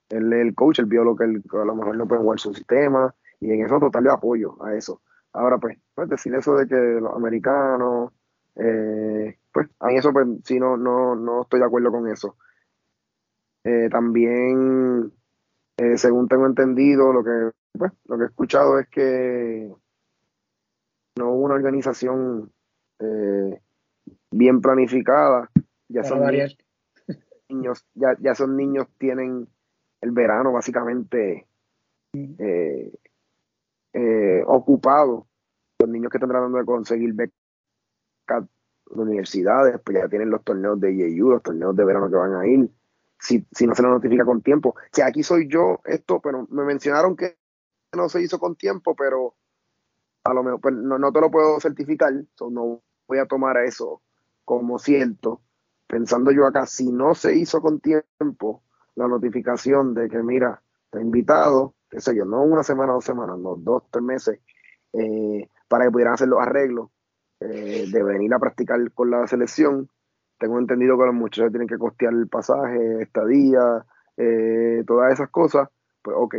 él 0.10 0.34
el 0.34 0.56
coach, 0.56 0.80
él 0.80 0.86
vio 0.86 1.04
lo 1.04 1.16
que 1.16 1.26
él, 1.26 1.44
a 1.52 1.66
lo 1.66 1.76
mejor 1.76 1.98
no 1.98 2.08
puede 2.08 2.22
jugar 2.22 2.40
su 2.40 2.54
sistema, 2.54 3.14
y 3.40 3.52
en 3.52 3.66
eso 3.66 3.80
total 3.80 4.04
de 4.04 4.12
apoyo 4.12 4.64
a 4.64 4.76
eso. 4.76 5.02
Ahora 5.34 5.58
pues, 5.58 5.78
pues 5.94 6.10
decir 6.10 6.34
eso 6.36 6.56
de 6.56 6.68
que 6.68 6.76
los 6.76 7.14
americanos, 7.14 8.12
pues 8.54 9.68
a 9.80 9.88
mí 9.88 9.98
eso 9.98 10.12
pues 10.12 10.28
sí 10.44 10.60
no, 10.60 10.76
no, 10.78 11.16
no 11.16 11.44
estoy 11.44 11.60
de 11.60 11.66
acuerdo 11.66 11.92
con 11.92 12.08
eso. 12.08 12.36
Eh, 13.64 13.90
también, 13.92 15.12
eh, 15.78 15.98
según 15.98 16.28
tengo 16.28 16.46
entendido, 16.46 17.12
lo 17.12 17.24
que, 17.24 17.52
pues, 17.78 17.92
lo 18.06 18.18
que 18.18 18.24
he 18.24 18.28
escuchado 18.28 18.80
es 18.80 18.88
que 18.88 19.72
no 21.18 21.32
hubo 21.32 21.46
una 21.46 21.56
organización 21.56 22.52
eh, 23.00 23.62
bien 24.32 24.62
planificada. 24.62 25.50
Ya 25.90 26.04
son 26.04 26.22
niños, 27.50 27.86
ya, 27.96 28.16
ya 28.20 28.36
son 28.36 28.56
niños 28.56 28.88
tienen 28.98 29.48
el 30.02 30.12
verano 30.12 30.52
básicamente 30.52 31.48
ocupado. 34.46 35.28
Los 35.80 35.90
niños 35.90 36.12
que 36.12 36.18
están 36.18 36.30
tratando 36.30 36.58
de 36.58 36.66
conseguir 36.66 37.14
becas 37.14 38.44
de 38.90 39.02
universidades, 39.02 39.80
pues 39.84 39.98
ya 39.98 40.10
tienen 40.10 40.30
los 40.30 40.44
torneos 40.44 40.80
de 40.80 40.94
IEU, 40.94 41.30
los 41.30 41.44
torneos 41.44 41.76
de 41.76 41.86
verano 41.86 42.10
que 42.10 42.16
van 42.16 42.36
a 42.36 42.48
ir 42.48 42.70
si, 43.20 43.46
si 43.52 43.68
no 43.68 43.76
se 43.76 43.84
lo 43.84 43.90
notifica 43.90 44.26
con 44.26 44.42
tiempo. 44.42 44.76
Que 44.92 45.04
aquí 45.04 45.24
soy 45.24 45.48
yo, 45.48 45.82
esto, 45.86 46.20
pero 46.22 46.48
me 46.50 46.64
mencionaron 46.64 47.16
que 47.16 47.38
no 47.94 48.10
se 48.10 48.22
hizo 48.22 48.40
con 48.40 48.56
tiempo, 48.56 48.96
pero 48.96 49.36
a 50.24 50.34
lo 50.34 50.44
mejor 50.44 50.62
pues, 50.62 50.76
no, 50.76 51.12
te 51.12 51.22
lo 51.22 51.30
puedo 51.30 51.60
certificar, 51.60 52.14
no 52.50 52.82
voy 53.08 53.18
a 53.18 53.26
tomar 53.26 53.58
eso 53.58 54.02
como 54.46 54.80
cierto. 54.80 55.42
Pensando 55.88 56.32
yo 56.32 56.46
acá, 56.46 56.66
si 56.66 56.92
no 56.92 57.16
se 57.16 57.36
hizo 57.36 57.62
con 57.62 57.80
tiempo 57.80 58.64
la 58.96 59.08
notificación 59.08 59.94
de 59.94 60.10
que, 60.10 60.22
mira, 60.22 60.62
he 60.94 61.02
invitado, 61.02 61.76
qué 61.90 62.00
sé 62.00 62.16
yo, 62.16 62.26
no 62.26 62.42
una 62.44 62.64
semana, 62.64 62.94
dos 62.94 63.06
semanas, 63.06 63.38
no, 63.38 63.56
dos, 63.56 63.84
tres 63.92 64.04
meses, 64.04 64.40
eh, 64.94 65.50
para 65.68 65.86
que 65.86 65.92
pudieran 65.92 66.16
hacer 66.16 66.28
los 66.28 66.42
arreglos 66.42 66.90
eh, 67.40 67.86
de 67.92 68.04
venir 68.04 68.34
a 68.34 68.40
practicar 68.40 68.80
con 68.94 69.12
la 69.12 69.28
selección, 69.28 69.90
tengo 70.40 70.58
entendido 70.58 70.98
que 70.98 71.06
los 71.06 71.14
muchachos 71.14 71.52
tienen 71.52 71.68
que 71.68 71.78
costear 71.78 72.14
el 72.14 72.28
pasaje, 72.28 73.02
estadía, 73.02 73.86
eh, 74.18 74.84
todas 74.88 75.14
esas 75.14 75.30
cosas, 75.30 75.70
pues 76.02 76.16
ok, 76.18 76.36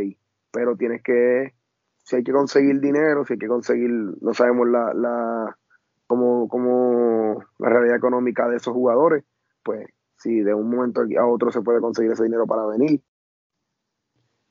pero 0.51 0.75
tienes 0.75 1.01
que, 1.01 1.53
si 2.03 2.17
hay 2.17 2.23
que 2.23 2.31
conseguir 2.31 2.79
dinero, 2.79 3.25
si 3.25 3.33
hay 3.33 3.39
que 3.39 3.47
conseguir, 3.47 3.89
no 4.21 4.33
sabemos 4.33 4.67
la, 4.67 4.93
la 4.93 5.57
como, 6.07 6.49
como 6.49 7.43
la 7.57 7.69
realidad 7.69 7.95
económica 7.95 8.49
de 8.49 8.57
esos 8.57 8.73
jugadores, 8.73 9.23
pues 9.63 9.87
si 10.17 10.41
de 10.41 10.53
un 10.53 10.69
momento 10.69 11.01
a 11.19 11.25
otro 11.25 11.51
se 11.51 11.61
puede 11.61 11.79
conseguir 11.79 12.11
ese 12.11 12.25
dinero 12.25 12.45
para 12.45 12.65
venir. 12.65 13.01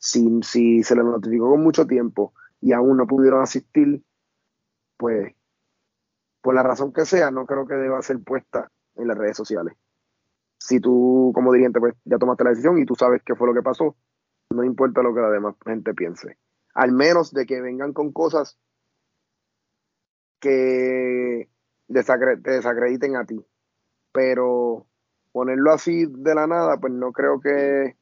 Si, 0.01 0.41
si 0.43 0.83
se 0.83 0.97
les 0.97 1.05
notificó 1.05 1.51
con 1.51 1.63
mucho 1.63 1.87
tiempo 1.87 2.35
y 2.61 2.73
aún 2.73 2.97
no 2.97 3.07
pudieron 3.07 3.43
asistir, 3.43 4.03
pues 4.97 5.35
por 6.41 6.55
la 6.55 6.63
razón 6.63 6.93
que 6.93 7.05
sea, 7.05 7.31
no 7.31 7.47
creo 7.47 7.67
que 7.67 7.75
deba 7.75 8.03
ser 8.03 8.19
puesta 8.19 8.73
en 8.97 9.07
las 9.07 9.17
redes 9.17 9.37
sociales. 9.37 9.77
Si 10.59 10.81
tú, 10.81 11.31
como 11.35 11.53
dirigente, 11.53 11.81
pues 11.81 11.95
ya 12.05 12.19
tomaste 12.19 12.45
la 12.45 12.51
decisión 12.51 12.79
y 12.79 12.87
tú 12.87 12.95
sabes 12.95 13.23
qué 13.25 13.35
fue 13.35 13.47
lo 13.47 13.55
que 13.55 13.63
pasó, 13.63 13.95
no 14.51 14.65
importa 14.65 15.03
lo 15.03 15.15
que 15.15 15.21
la 15.21 15.31
demás 15.31 15.55
gente 15.65 15.95
piense. 15.95 16.39
Al 16.75 16.93
menos 16.93 17.33
de 17.33 17.47
que 17.47 17.61
vengan 17.61 17.93
con 17.93 18.13
cosas 18.13 18.59
que 20.41 21.49
te 21.89 22.51
desacrediten 22.51 23.17
a 23.17 23.27
ti. 23.27 23.45
Pero 24.13 24.87
ponerlo 25.33 25.73
así 25.73 26.07
de 26.07 26.35
la 26.35 26.47
nada, 26.47 26.79
pues 26.81 26.93
no 26.93 27.13
creo 27.13 27.41
que, 27.41 27.97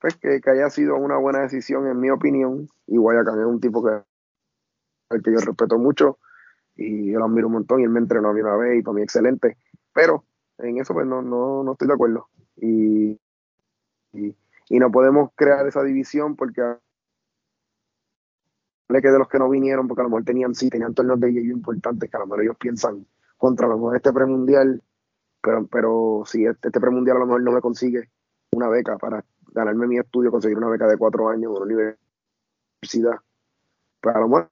pues 0.00 0.16
que, 0.16 0.40
haya 0.46 0.70
sido 0.70 0.96
una 0.96 1.16
buena 1.16 1.40
decisión, 1.40 1.86
en 1.88 1.98
mi 2.00 2.10
opinión. 2.10 2.68
Igual 2.86 3.18
acá 3.18 3.32
es 3.32 3.46
un 3.46 3.60
tipo 3.60 3.84
que, 3.84 4.02
que 5.22 5.32
yo 5.32 5.38
respeto 5.38 5.78
mucho 5.78 6.18
y 6.76 7.10
yo 7.10 7.18
lo 7.18 7.24
admiro 7.24 7.48
un 7.48 7.54
montón 7.54 7.80
y 7.80 7.84
él 7.84 7.90
me 7.90 7.98
entrenó 7.98 8.28
a 8.28 8.32
mí 8.32 8.40
una 8.40 8.56
vez 8.56 8.78
y 8.78 8.82
para 8.82 8.94
mí 8.94 9.02
excelente. 9.02 9.58
Pero 9.92 10.24
en 10.58 10.78
eso 10.78 10.94
pues 10.94 11.06
no, 11.06 11.22
no, 11.22 11.64
no 11.64 11.72
estoy 11.72 11.88
de 11.88 11.94
acuerdo. 11.94 12.28
Y, 12.56 13.18
y, 14.12 14.78
no 14.78 14.90
podemos 14.90 15.30
crear 15.34 15.66
esa 15.66 15.82
división 15.82 16.36
porque 16.36 16.62
le 18.88 19.02
que 19.02 19.08
de 19.08 19.18
los 19.18 19.28
que 19.28 19.38
no 19.38 19.50
vinieron, 19.50 19.88
porque 19.88 20.00
a 20.00 20.04
lo 20.04 20.10
mejor 20.10 20.24
tenían, 20.24 20.54
sí, 20.54 20.70
tenían 20.70 20.94
torneos 20.94 21.20
de 21.20 21.30
ellos 21.30 21.44
importantes, 21.44 22.10
que 22.10 22.16
a 22.16 22.20
lo 22.20 22.26
mejor 22.26 22.42
ellos 22.42 22.56
piensan 22.58 23.06
contra 23.36 23.66
a 23.66 23.70
lo 23.70 23.76
mejor 23.76 23.96
este 23.96 24.12
premundial, 24.12 24.82
pero, 25.42 25.66
pero 25.66 26.22
si 26.26 26.46
este, 26.46 26.68
este 26.68 26.80
premundial 26.80 27.16
a 27.16 27.20
lo 27.20 27.26
mejor 27.26 27.42
no 27.42 27.52
me 27.52 27.60
consigue 27.60 28.08
una 28.52 28.68
beca 28.68 28.96
para 28.96 29.24
ganarme 29.52 29.86
mi 29.86 29.98
estudio, 29.98 30.30
conseguir 30.30 30.58
una 30.58 30.68
beca 30.68 30.86
de 30.86 30.96
cuatro 30.96 31.28
años 31.28 31.44
en 31.44 31.62
una 31.62 31.64
universidad, 32.80 33.20
pues 34.00 34.16
a 34.16 34.20
lo 34.20 34.28
mejor 34.28 34.50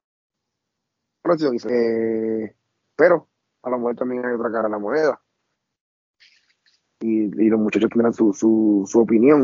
eh, 1.69 2.55
pero 2.95 3.27
a 3.63 3.69
lo 3.69 3.77
mejor 3.77 3.95
también 3.95 4.25
hay 4.25 4.33
otra 4.33 4.51
cara 4.51 4.67
a 4.67 4.71
la 4.71 4.79
moneda 4.79 5.21
y, 6.99 7.49
los 7.49 7.59
muchachos 7.59 7.89
tendrán 7.89 8.13
su, 8.13 8.33
su, 8.33 8.99
opinión. 8.99 9.43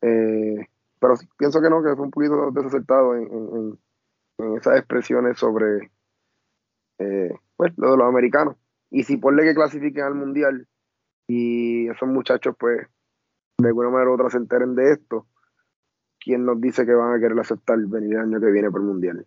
Eh, 0.00 0.66
pero 1.00 1.14
pienso 1.36 1.60
que 1.60 1.70
no, 1.70 1.82
que 1.82 1.94
fue 1.94 2.04
un 2.04 2.10
poquito 2.10 2.50
desacertado 2.50 3.16
en, 3.16 3.78
esas 4.56 4.78
expresiones 4.78 5.38
sobre 5.38 5.90
eh, 6.98 7.32
pues, 7.56 7.72
lo 7.76 7.92
de 7.92 7.96
los 7.96 8.06
americanos. 8.06 8.56
Y 8.90 9.02
si 9.04 9.16
ponle 9.16 9.44
que 9.44 9.54
clasifiquen 9.54 10.04
al 10.04 10.14
mundial 10.14 10.66
y 11.26 11.88
esos 11.88 12.08
muchachos, 12.08 12.54
pues, 12.58 12.86
de 13.58 13.68
alguna 13.68 13.90
manera 13.90 14.10
u 14.10 14.14
otra 14.14 14.30
se 14.30 14.38
enteren 14.38 14.74
de 14.74 14.92
esto, 14.92 15.26
¿quién 16.18 16.44
nos 16.44 16.60
dice 16.60 16.86
que 16.86 16.94
van 16.94 17.14
a 17.14 17.20
querer 17.20 17.38
aceptar 17.38 17.78
venir 17.78 18.14
el 18.14 18.20
año 18.20 18.40
que 18.40 18.50
viene 18.50 18.70
por 18.70 18.80
el 18.80 18.86
mundial? 18.86 19.26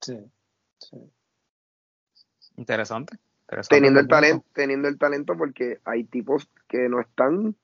Sí, 0.00 0.18
sí. 0.78 0.96
Interesante 2.56 3.18
teniendo 3.68 4.00
el 4.00 4.08
talento, 4.08 4.46
teniendo 4.52 4.88
el 4.88 4.98
talento 4.98 5.36
porque 5.36 5.80
hay 5.84 6.04
tipos 6.04 6.48
que 6.68 6.88
no 6.88 7.00
están, 7.00 7.56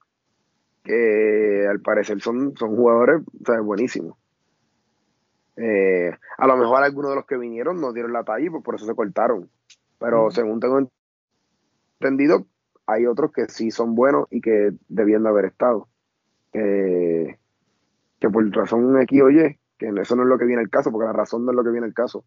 que 0.83 1.67
al 1.69 1.81
parecer 1.81 2.21
son, 2.21 2.57
son 2.57 2.77
jugadores 2.77 3.23
buenísimos. 3.63 4.17
Eh, 5.57 6.11
a 6.37 6.47
lo 6.47 6.57
mejor 6.57 6.83
algunos 6.83 7.11
de 7.13 7.17
los 7.17 7.27
que 7.27 7.37
vinieron 7.37 7.81
no 7.81 7.93
dieron 7.93 8.13
la 8.13 8.25
talla 8.25 8.45
y 8.45 8.51
pues 8.51 8.63
por 8.63 8.75
eso 8.75 8.87
se 8.87 8.95
cortaron. 8.95 9.49
Pero 9.99 10.31
según 10.31 10.61
tengo 10.61 10.91
entendido, 12.01 12.47
hay 12.87 13.07
otros 13.07 13.33
que 13.33 13.49
sí 13.49 13.71
son 13.71 13.95
buenos 13.95 14.27
y 14.31 14.41
que 14.41 14.73
debían 14.89 15.25
de 15.25 15.29
haber 15.29 15.47
estado. 15.47 15.89
Eh, 16.53 17.39
que 18.19 18.31
por 18.31 18.49
razón 18.55 19.01
X 19.03 19.23
o 19.23 19.31
Y, 19.31 19.59
que 19.79 19.89
eso 19.89 20.17
no 20.17 20.23
es 20.23 20.29
lo 20.29 20.39
que 20.39 20.47
viene 20.47 20.63
el 20.63 20.71
caso, 20.71 20.91
porque 20.91 21.07
la 21.07 21.13
razón 21.13 21.45
no 21.45 21.53
es 21.53 21.57
lo 21.57 21.65
que 21.65 21.71
viene 21.71 21.87
el 21.87 21.95
caso, 21.95 22.25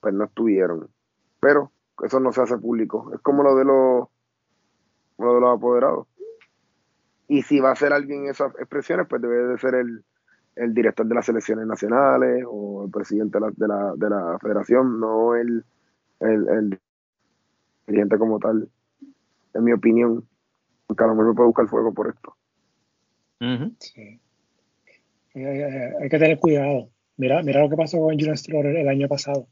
pues 0.00 0.12
no 0.12 0.24
estuvieron. 0.24 0.88
Pero 1.40 1.72
eso 2.02 2.20
no 2.20 2.32
se 2.32 2.42
hace 2.42 2.58
público. 2.58 3.10
Es 3.14 3.20
como 3.20 3.42
lo 3.42 3.56
de 3.56 3.64
los, 3.64 4.08
lo 5.18 5.34
de 5.34 5.40
los 5.40 5.56
apoderados. 5.56 6.06
Y 7.28 7.42
si 7.42 7.60
va 7.60 7.70
a 7.70 7.76
ser 7.76 7.92
alguien 7.92 8.26
esas 8.26 8.54
expresiones, 8.56 9.06
pues 9.08 9.22
debe 9.22 9.46
de 9.46 9.58
ser 9.58 9.74
el, 9.74 10.04
director 10.74 11.06
de 11.06 11.14
las 11.14 11.24
selecciones 11.24 11.66
nacionales 11.66 12.44
o 12.46 12.84
el 12.84 12.90
presidente 12.90 13.38
de 13.38 13.68
la, 13.68 13.94
de 13.96 14.10
la, 14.10 14.38
federación, 14.38 15.00
no 15.00 15.34
el, 15.34 15.64
el, 16.20 16.78
dirigente 17.86 18.18
como 18.18 18.38
tal, 18.38 18.68
en 19.54 19.64
mi 19.64 19.72
opinión. 19.72 20.28
Porque 20.86 21.04
a 21.04 21.06
lo 21.06 21.14
mejor 21.14 21.28
me 21.28 21.34
puede 21.34 21.46
buscar 21.48 21.68
fuego 21.68 21.94
por 21.94 22.08
esto. 22.08 22.36
eh, 25.34 25.92
hay 26.00 26.08
que 26.08 26.18
tener 26.18 26.38
cuidado. 26.38 26.90
Mira, 27.16 27.42
mira 27.42 27.60
lo 27.60 27.70
que 27.70 27.76
pasó 27.76 27.98
con 27.98 28.14
Julian 28.14 28.36
Stroller 28.36 28.76
el 28.76 28.88
año 28.88 29.08
pasado. 29.08 29.48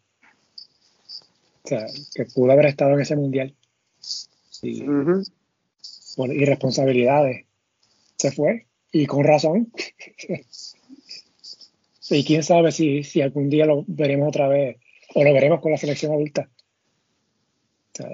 O 1.62 1.68
sea, 1.68 1.86
que 2.14 2.24
pudo 2.27 2.52
haber 2.52 2.66
estado 2.66 2.93
en 2.93 3.01
ese 3.01 3.16
mundial. 3.16 3.55
Sí. 3.98 4.85
Por 6.16 6.35
irresponsabilidades. 6.35 7.47
Se 8.16 8.32
fue. 8.32 8.66
Y 8.93 9.06
con 9.06 9.24
razón. 9.24 9.72
y 12.10 12.24
quién 12.24 12.43
sabe 12.43 12.72
si, 12.72 13.05
si 13.05 13.22
algún 13.22 13.48
día 13.48 13.66
lo 13.66 13.85
veremos 13.86 14.28
otra 14.28 14.48
vez. 14.48 14.78
O 15.14 15.24
lo 15.24 15.32
veremos 15.32 15.60
con 15.60 15.72
la 15.72 15.78
selección 15.78 16.12
adulta. 16.12 16.48
O 17.93 17.94
sea, 17.94 18.09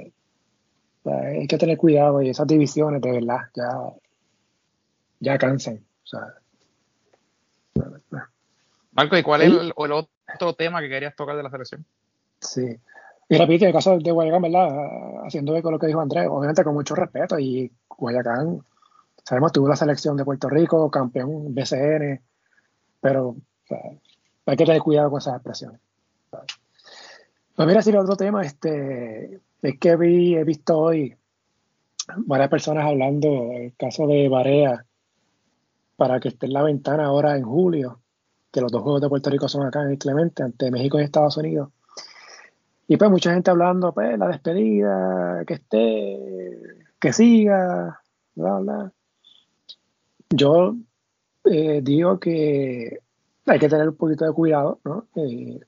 hay 1.10 1.46
que 1.46 1.58
tener 1.58 1.76
cuidado 1.76 2.22
y 2.22 2.30
esas 2.30 2.46
divisiones 2.46 3.00
de 3.00 3.12
verdad 3.12 3.40
ya, 3.54 3.70
ya 5.20 5.38
cansan. 5.38 5.80
O 6.04 6.06
sea, 6.06 6.34
Marco, 8.92 9.16
¿y 9.16 9.22
cuál 9.22 9.42
es 9.42 9.48
el, 9.48 9.72
otro 9.76 10.54
tema 10.54 10.80
que 10.80 10.88
querías 10.88 11.14
tocar 11.14 11.36
de 11.36 11.42
la 11.42 11.50
selección? 11.50 11.84
Sí. 12.40 12.78
Y 13.28 13.36
repito, 13.36 13.64
en 13.64 13.68
el 13.68 13.74
caso 13.74 13.98
de 13.98 14.10
Guayacán, 14.10 14.42
¿verdad? 14.42 15.26
Haciendo 15.26 15.56
eco 15.56 15.70
lo 15.70 15.78
que 15.78 15.88
dijo 15.88 16.00
Andrés, 16.00 16.28
obviamente 16.30 16.64
con 16.64 16.74
mucho 16.74 16.94
respeto. 16.94 17.38
Y 17.38 17.70
Guayacán, 17.88 18.64
sabemos, 19.24 19.52
tuvo 19.52 19.68
la 19.68 19.76
selección 19.76 20.16
de 20.16 20.24
Puerto 20.24 20.48
Rico, 20.48 20.90
campeón 20.90 21.54
BCN, 21.54 22.20
pero 23.00 23.36
hay 24.46 24.56
que 24.56 24.64
tener 24.64 24.80
cuidado 24.80 25.10
con 25.10 25.18
esas 25.18 25.34
expresiones. 25.34 25.80
Pues 27.56 27.68
mira, 27.68 27.82
si 27.82 27.90
el 27.90 27.96
otro 27.96 28.16
tema, 28.16 28.42
este, 28.42 29.40
es 29.66 29.78
que 29.80 29.96
vi, 29.96 30.36
he 30.36 30.44
visto 30.44 30.78
hoy 30.78 31.16
varias 32.18 32.48
personas 32.48 32.84
hablando, 32.84 33.50
el 33.52 33.74
caso 33.76 34.06
de 34.06 34.28
Barea, 34.28 34.86
para 35.96 36.20
que 36.20 36.28
esté 36.28 36.46
en 36.46 36.52
la 36.52 36.62
ventana 36.62 37.06
ahora 37.06 37.36
en 37.36 37.42
julio 37.42 38.00
que 38.52 38.60
los 38.60 38.70
dos 38.70 38.82
juegos 38.82 39.00
de 39.00 39.08
Puerto 39.08 39.28
Rico 39.28 39.48
son 39.48 39.66
acá 39.66 39.82
en 39.82 39.90
el 39.90 39.98
Clemente, 39.98 40.44
ante 40.44 40.70
México 40.70 41.00
y 41.00 41.02
Estados 41.02 41.36
Unidos. 41.36 41.70
Y 42.86 42.96
pues 42.96 43.10
mucha 43.10 43.34
gente 43.34 43.50
hablando, 43.50 43.92
pues, 43.92 44.16
la 44.16 44.28
despedida, 44.28 45.44
que 45.44 45.54
esté, 45.54 46.86
que 47.00 47.12
siga, 47.12 48.00
bla, 48.36 48.58
bla. 48.60 48.92
Yo 50.30 50.76
eh, 51.44 51.80
digo 51.82 52.20
que 52.20 53.00
hay 53.46 53.58
que 53.58 53.68
tener 53.68 53.88
un 53.88 53.96
poquito 53.96 54.24
de 54.24 54.32
cuidado, 54.32 54.78
¿no? 54.84 55.08
Eh, 55.16 55.58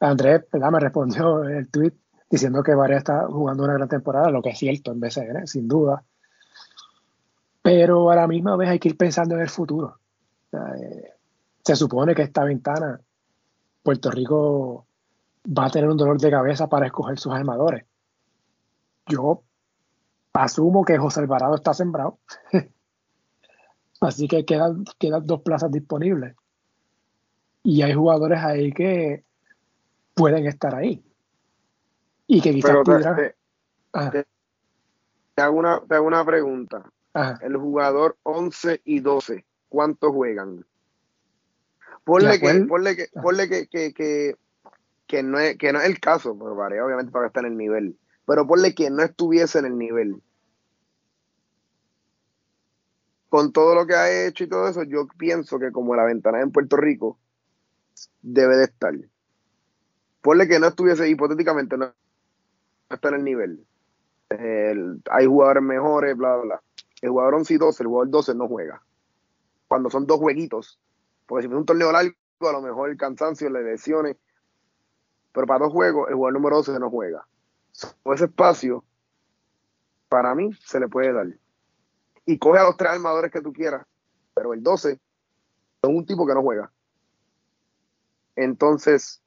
Andrés. 0.00 0.44
Me 0.52 0.80
respondió 0.80 1.44
en 1.44 1.56
el 1.56 1.68
tweet 1.68 1.92
diciendo 2.30 2.62
que 2.62 2.74
Varea 2.74 2.98
está 2.98 3.26
jugando 3.26 3.64
una 3.64 3.74
gran 3.74 3.88
temporada, 3.88 4.30
lo 4.30 4.42
que 4.42 4.50
es 4.50 4.58
cierto 4.58 4.92
en 4.92 5.00
BCN, 5.00 5.46
sin 5.46 5.68
duda. 5.68 6.04
Pero 7.62 8.10
a 8.10 8.16
la 8.16 8.26
misma 8.26 8.56
vez 8.56 8.68
hay 8.68 8.78
que 8.78 8.88
ir 8.88 8.96
pensando 8.96 9.34
en 9.34 9.42
el 9.42 9.48
futuro. 9.48 9.98
Eh, 10.52 11.10
se 11.64 11.76
supone 11.76 12.14
que 12.14 12.22
esta 12.22 12.44
ventana, 12.44 13.00
Puerto 13.82 14.10
Rico 14.10 14.86
va 15.46 15.66
a 15.66 15.70
tener 15.70 15.88
un 15.88 15.96
dolor 15.96 16.20
de 16.20 16.30
cabeza 16.30 16.68
para 16.68 16.86
escoger 16.86 17.18
sus 17.18 17.32
armadores. 17.32 17.84
Yo 19.06 19.42
asumo 20.32 20.84
que 20.84 20.98
José 20.98 21.20
Alvarado 21.20 21.54
está 21.54 21.74
sembrado. 21.74 22.18
Así 24.00 24.28
que 24.28 24.44
quedan, 24.44 24.84
quedan 24.98 25.26
dos 25.26 25.42
plazas 25.42 25.70
disponibles. 25.70 26.36
Y 27.62 27.82
hay 27.82 27.94
jugadores 27.94 28.40
ahí 28.40 28.72
que 28.72 29.24
pueden 30.14 30.46
estar 30.46 30.74
ahí. 30.74 31.05
Y 32.26 32.40
que 32.40 32.52
quizás 32.52 32.76
pudieran. 32.84 33.16
Te, 33.16 34.24
hago 35.42 35.58
una, 35.58 35.80
te, 35.86 35.94
hago 35.94 36.06
una, 36.06 36.24
pregunta. 36.24 36.90
El 37.40 37.56
jugador 37.56 38.16
11 38.24 38.82
y 38.84 39.00
12, 39.00 39.44
¿cuántos 39.68 40.12
juegan? 40.12 40.66
Ponle 42.04 42.38
que, 42.38 42.66
ponle 42.68 42.96
que, 42.96 43.08
ponle 43.20 43.48
que, 43.48 43.68
que, 43.68 44.36
que, 45.06 45.22
no 45.22 45.38
es, 45.38 45.56
que 45.56 45.72
no 45.72 45.80
es 45.80 45.86
el 45.86 45.98
caso, 45.98 46.36
pero 46.38 46.54
vale, 46.54 46.80
obviamente 46.80 47.10
para 47.10 47.28
estar 47.28 47.44
en 47.44 47.52
el 47.52 47.58
nivel. 47.58 47.98
Pero 48.26 48.46
ponle 48.46 48.74
que 48.74 48.90
no 48.90 49.02
estuviese 49.02 49.58
en 49.58 49.66
el 49.66 49.78
nivel. 49.78 50.22
Con 53.28 53.52
todo 53.52 53.74
lo 53.74 53.86
que 53.86 53.94
ha 53.94 54.26
hecho 54.26 54.44
y 54.44 54.48
todo 54.48 54.68
eso, 54.68 54.82
yo 54.82 55.06
pienso 55.18 55.58
que 55.58 55.72
como 55.72 55.96
la 55.96 56.04
ventana 56.04 56.40
en 56.40 56.52
Puerto 56.52 56.76
Rico, 56.76 57.18
debe 58.22 58.56
de 58.56 58.64
estar. 58.64 58.94
Ponle 60.20 60.48
que 60.48 60.58
no 60.58 60.68
estuviese, 60.68 61.08
hipotéticamente, 61.08 61.76
no, 61.76 61.92
está 62.90 63.08
en 63.08 63.14
el 63.16 63.24
nivel. 63.24 63.66
hay 64.30 65.26
jugadores 65.26 65.62
mejores, 65.62 66.16
bla, 66.16 66.36
bla, 66.36 66.44
bla. 66.44 66.62
El 67.02 67.10
jugador 67.10 67.34
11 67.34 67.54
y 67.54 67.56
12, 67.58 67.82
el 67.82 67.86
jugador 67.88 68.10
12 68.10 68.34
no 68.34 68.48
juega. 68.48 68.82
Cuando 69.68 69.90
son 69.90 70.06
dos 70.06 70.18
jueguitos, 70.18 70.78
porque 71.26 71.46
si 71.46 71.52
es 71.52 71.58
un 71.58 71.66
torneo 71.66 71.92
largo, 71.92 72.14
a 72.40 72.52
lo 72.52 72.62
mejor 72.62 72.90
el 72.90 72.96
cansancio, 72.96 73.50
las 73.50 73.62
lesiones. 73.62 74.16
Pero 75.32 75.46
para 75.46 75.64
dos 75.64 75.72
juegos, 75.72 76.08
el 76.08 76.14
jugador 76.14 76.34
número 76.34 76.56
12 76.56 76.78
no 76.78 76.90
juega. 76.90 77.26
So, 77.72 77.94
ese 78.14 78.24
espacio, 78.24 78.84
para 80.08 80.34
mí, 80.34 80.50
se 80.64 80.80
le 80.80 80.88
puede 80.88 81.12
dar. 81.12 81.26
Y 82.24 82.38
coge 82.38 82.58
a 82.58 82.64
los 82.64 82.76
tres 82.76 82.92
armadores 82.92 83.30
que 83.30 83.42
tú 83.42 83.52
quieras. 83.52 83.86
Pero 84.34 84.54
el 84.54 84.62
12 84.62 84.92
es 84.92 85.00
un 85.82 86.06
tipo 86.06 86.26
que 86.26 86.34
no 86.34 86.42
juega. 86.42 86.72
Entonces, 88.34 89.22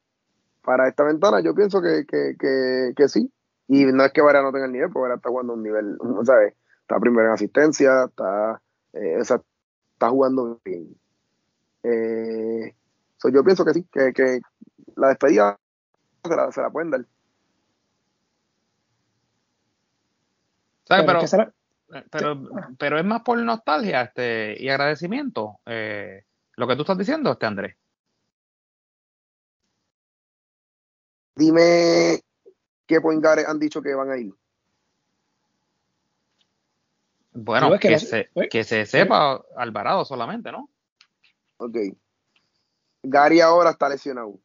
para 0.64 0.88
esta 0.88 1.03
ventana, 1.03 1.41
yo 1.41 1.56
pienso 1.56 1.81
que, 1.81 2.06
que, 2.06 3.07
sí. 3.07 3.31
Y 3.71 3.85
no 3.85 4.03
es 4.03 4.11
que 4.11 4.21
Vara 4.21 4.41
no 4.41 4.51
tenga 4.51 4.65
el 4.65 4.71
nivel, 4.71 4.89
porque 4.89 5.03
Vara 5.03 5.15
está 5.15 5.29
jugando 5.29 5.53
un 5.53 5.61
nivel, 5.61 5.95
¿sabes? 6.23 6.55
Está 6.81 6.99
primero 6.99 7.27
en 7.27 7.33
asistencia, 7.33 8.05
está, 8.05 8.59
eh, 8.93 9.19
está 9.19 10.09
jugando 10.09 10.59
bien. 10.65 10.95
Eh, 11.83 12.73
yo 13.31 13.43
pienso 13.43 13.63
que 13.63 13.73
sí, 13.73 13.85
que, 13.91 14.41
la 14.95 15.09
despedida 15.09 15.59
se 16.23 16.35
la, 16.35 16.51
se 16.51 16.61
la 16.61 16.71
pueden 16.71 16.89
dar. 16.89 17.05
Pero, 20.87 21.19
pero, 22.09 22.41
pero, 22.79 22.97
es 22.97 23.05
más 23.05 23.21
por 23.21 23.37
nostalgia 23.37 24.01
este, 24.01 24.55
y 24.59 24.67
agradecimiento 24.69 25.59
eh, 25.67 26.23
lo 26.55 26.67
que 26.67 26.75
tú 26.75 26.81
estás 26.81 26.97
diciendo, 26.97 27.33
este 27.33 27.45
Andrés. 27.45 27.75
Dime 31.35 32.23
qué 32.89 32.99
poingares 32.99 33.47
han 33.47 33.59
dicho 33.59 33.83
que 33.83 33.93
van 33.93 34.09
a 34.09 34.17
ir. 34.17 34.33
Bueno, 37.31 37.77
que, 37.79 37.99
se, 37.99 38.29
que 38.49 38.63
se 38.63 38.87
sepa 38.87 39.45
Alvarado 39.55 40.03
solamente, 40.03 40.51
¿no? 40.51 40.69
Ok. 41.57 41.77
Gary 43.03 43.41
ahora 43.41 43.69
está 43.69 43.87
lesionado. 43.87 44.39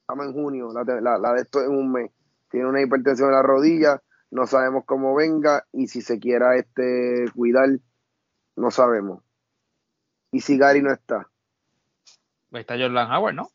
Estamos 0.00 0.26
en 0.26 0.32
junio, 0.32 0.72
la, 0.72 1.32
de 1.34 1.40
esto 1.40 1.62
en 1.62 1.70
un 1.70 1.92
mes. 1.92 2.10
Tiene 2.50 2.66
una 2.66 2.82
hipertensión 2.82 3.28
en 3.28 3.36
la 3.36 3.42
rodilla, 3.42 4.02
no 4.32 4.46
sabemos 4.48 4.84
cómo 4.84 5.14
venga 5.14 5.64
y 5.72 5.86
si 5.86 6.02
se 6.02 6.18
quiera 6.18 6.56
este 6.56 7.26
cuidar, 7.34 7.68
no 8.56 8.70
sabemos. 8.72 9.22
Y 10.32 10.40
si 10.40 10.58
Gary 10.58 10.82
no 10.82 10.92
está. 10.92 11.30
Está 12.50 12.76
Jordan 12.76 13.10
Howard, 13.10 13.34
¿no? 13.36 13.48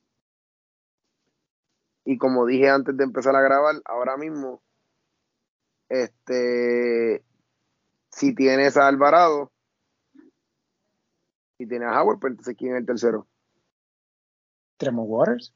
Y 2.10 2.18
como 2.18 2.46
dije 2.46 2.70
antes 2.70 2.96
de 2.96 3.04
empezar 3.04 3.36
a 3.36 3.42
grabar, 3.42 3.76
ahora 3.84 4.16
mismo, 4.16 4.64
este, 5.90 7.22
si 8.10 8.34
tienes 8.34 8.78
a 8.78 8.88
Alvarado, 8.88 9.52
y 11.58 11.68
tiene 11.68 11.86
a 11.86 12.02
Howard, 12.02 12.20
pero 12.22 12.32
entonces 12.32 12.56
¿quién 12.58 12.76
es 12.76 12.80
el 12.80 12.86
tercero? 12.86 13.28
Tremont 14.78 15.10
Waters. 15.10 15.54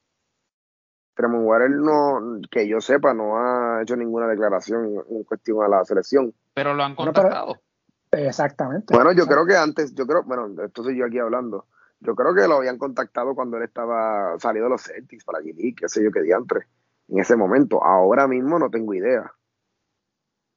Tremont 1.14 1.46
Waters 1.46 1.74
no, 1.74 2.40
que 2.50 2.68
yo 2.68 2.82
sepa, 2.82 3.14
no 3.14 3.38
ha 3.38 3.80
hecho 3.80 3.96
ninguna 3.96 4.26
declaración 4.26 5.02
en 5.08 5.24
cuestión 5.24 5.62
a 5.62 5.68
la 5.68 5.82
selección. 5.86 6.34
Pero 6.52 6.74
lo 6.74 6.82
han 6.82 6.94
contactado. 6.94 7.62
exactamente. 8.10 8.94
Bueno, 8.94 9.12
yo 9.14 9.24
creo 9.24 9.46
que 9.46 9.56
antes, 9.56 9.94
yo 9.94 10.06
creo, 10.06 10.22
bueno, 10.24 10.62
esto 10.62 10.82
soy 10.84 10.98
yo 10.98 11.06
aquí 11.06 11.18
hablando. 11.18 11.66
Yo 12.04 12.16
creo 12.16 12.34
que 12.34 12.48
lo 12.48 12.56
habían 12.56 12.78
contactado 12.78 13.34
cuando 13.34 13.56
él 13.56 13.62
estaba 13.62 14.36
salido 14.40 14.64
de 14.64 14.70
los 14.70 14.82
Celtics 14.82 15.24
para 15.24 15.38
allí, 15.38 15.72
qué 15.74 15.88
sé 15.88 16.02
yo, 16.02 16.10
qué 16.10 16.20
diantre, 16.20 16.66
en 17.08 17.20
ese 17.20 17.36
momento. 17.36 17.82
Ahora 17.82 18.26
mismo 18.26 18.58
no 18.58 18.70
tengo 18.70 18.92
idea. 18.92 19.32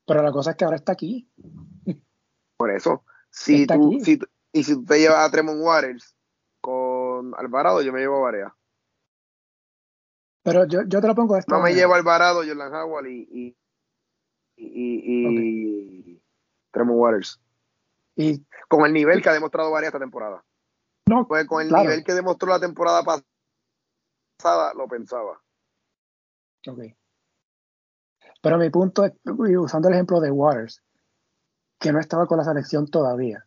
Pero 0.08 0.24
la 0.24 0.32
cosa 0.32 0.52
es 0.52 0.58
que 0.58 0.66
ahora 0.66 0.78
está 0.78 0.94
aquí. 0.94 1.30
Por 2.58 2.72
eso, 2.72 3.04
si 3.30 3.68
tú, 3.68 4.00
si, 4.02 4.20
y 4.54 4.64
si 4.64 4.74
tú 4.74 4.86
te 4.86 5.00
llevas 5.00 5.20
a 5.20 5.32
Tremont 5.32 5.62
Waters 5.62 6.16
con 6.62 7.34
Alvarado, 7.38 7.82
yo 7.84 7.94
me 7.94 8.00
llevo 8.00 8.18
a 8.18 8.22
Varea. 8.22 8.56
Pero 10.42 10.66
yo, 10.66 10.82
yo 10.88 11.02
te 11.02 11.08
lo 11.08 11.16
pongo 11.16 11.38
esto. 11.38 11.54
No 11.54 11.62
me 11.62 11.76
llevo 11.76 11.94
a 11.94 11.98
Alvarado, 11.98 12.44
Jordan 12.46 12.74
Howard 12.74 13.08
y, 13.08 13.28
y, 13.32 13.58
y, 14.56 16.22
Tremont 16.72 17.00
Waters. 17.00 17.40
Y, 18.16 18.44
con 18.68 18.86
el 18.86 18.94
nivel 18.94 19.22
que 19.22 19.30
ha 19.30 19.34
demostrado 19.34 19.70
Varea 19.70 19.90
esta 19.90 20.00
temporada. 20.00 20.44
No, 21.08 21.28
pues 21.28 21.46
con 21.46 21.62
el 21.62 21.72
nivel 21.72 22.04
que 22.04 22.14
demostró 22.14 22.50
la 22.50 22.60
temporada 22.60 23.04
pasada, 23.04 24.74
lo 24.74 24.88
pensaba. 24.88 25.40
Ok. 26.68 26.80
Pero 28.42 28.58
mi 28.58 28.70
punto 28.70 29.06
es, 29.06 29.14
usando 29.24 29.88
el 29.88 29.94
ejemplo 29.94 30.20
de 30.20 30.32
Waters, 30.32 30.82
que 31.80 31.92
no 31.92 32.00
estaba 32.00 32.26
con 32.26 32.38
la 32.38 32.44
selección 32.44 32.88
todavía 32.88 33.46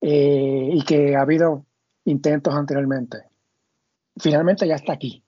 eh, 0.00 0.70
y 0.72 0.84
que 0.84 1.16
ha 1.16 1.22
habido 1.22 1.66
intentos 2.04 2.54
anteriormente. 2.54 3.24
Finalmente 4.16 4.66
ya 4.66 4.76
está 4.76 4.94
aquí. 4.94 5.22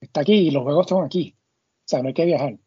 Está 0.00 0.20
aquí 0.20 0.48
y 0.48 0.50
los 0.50 0.62
juegos 0.62 0.86
son 0.86 1.04
aquí. 1.04 1.34
O 1.38 1.88
sea, 1.88 2.02
no 2.02 2.08
hay 2.08 2.14
que 2.14 2.26
viajar. 2.26 2.58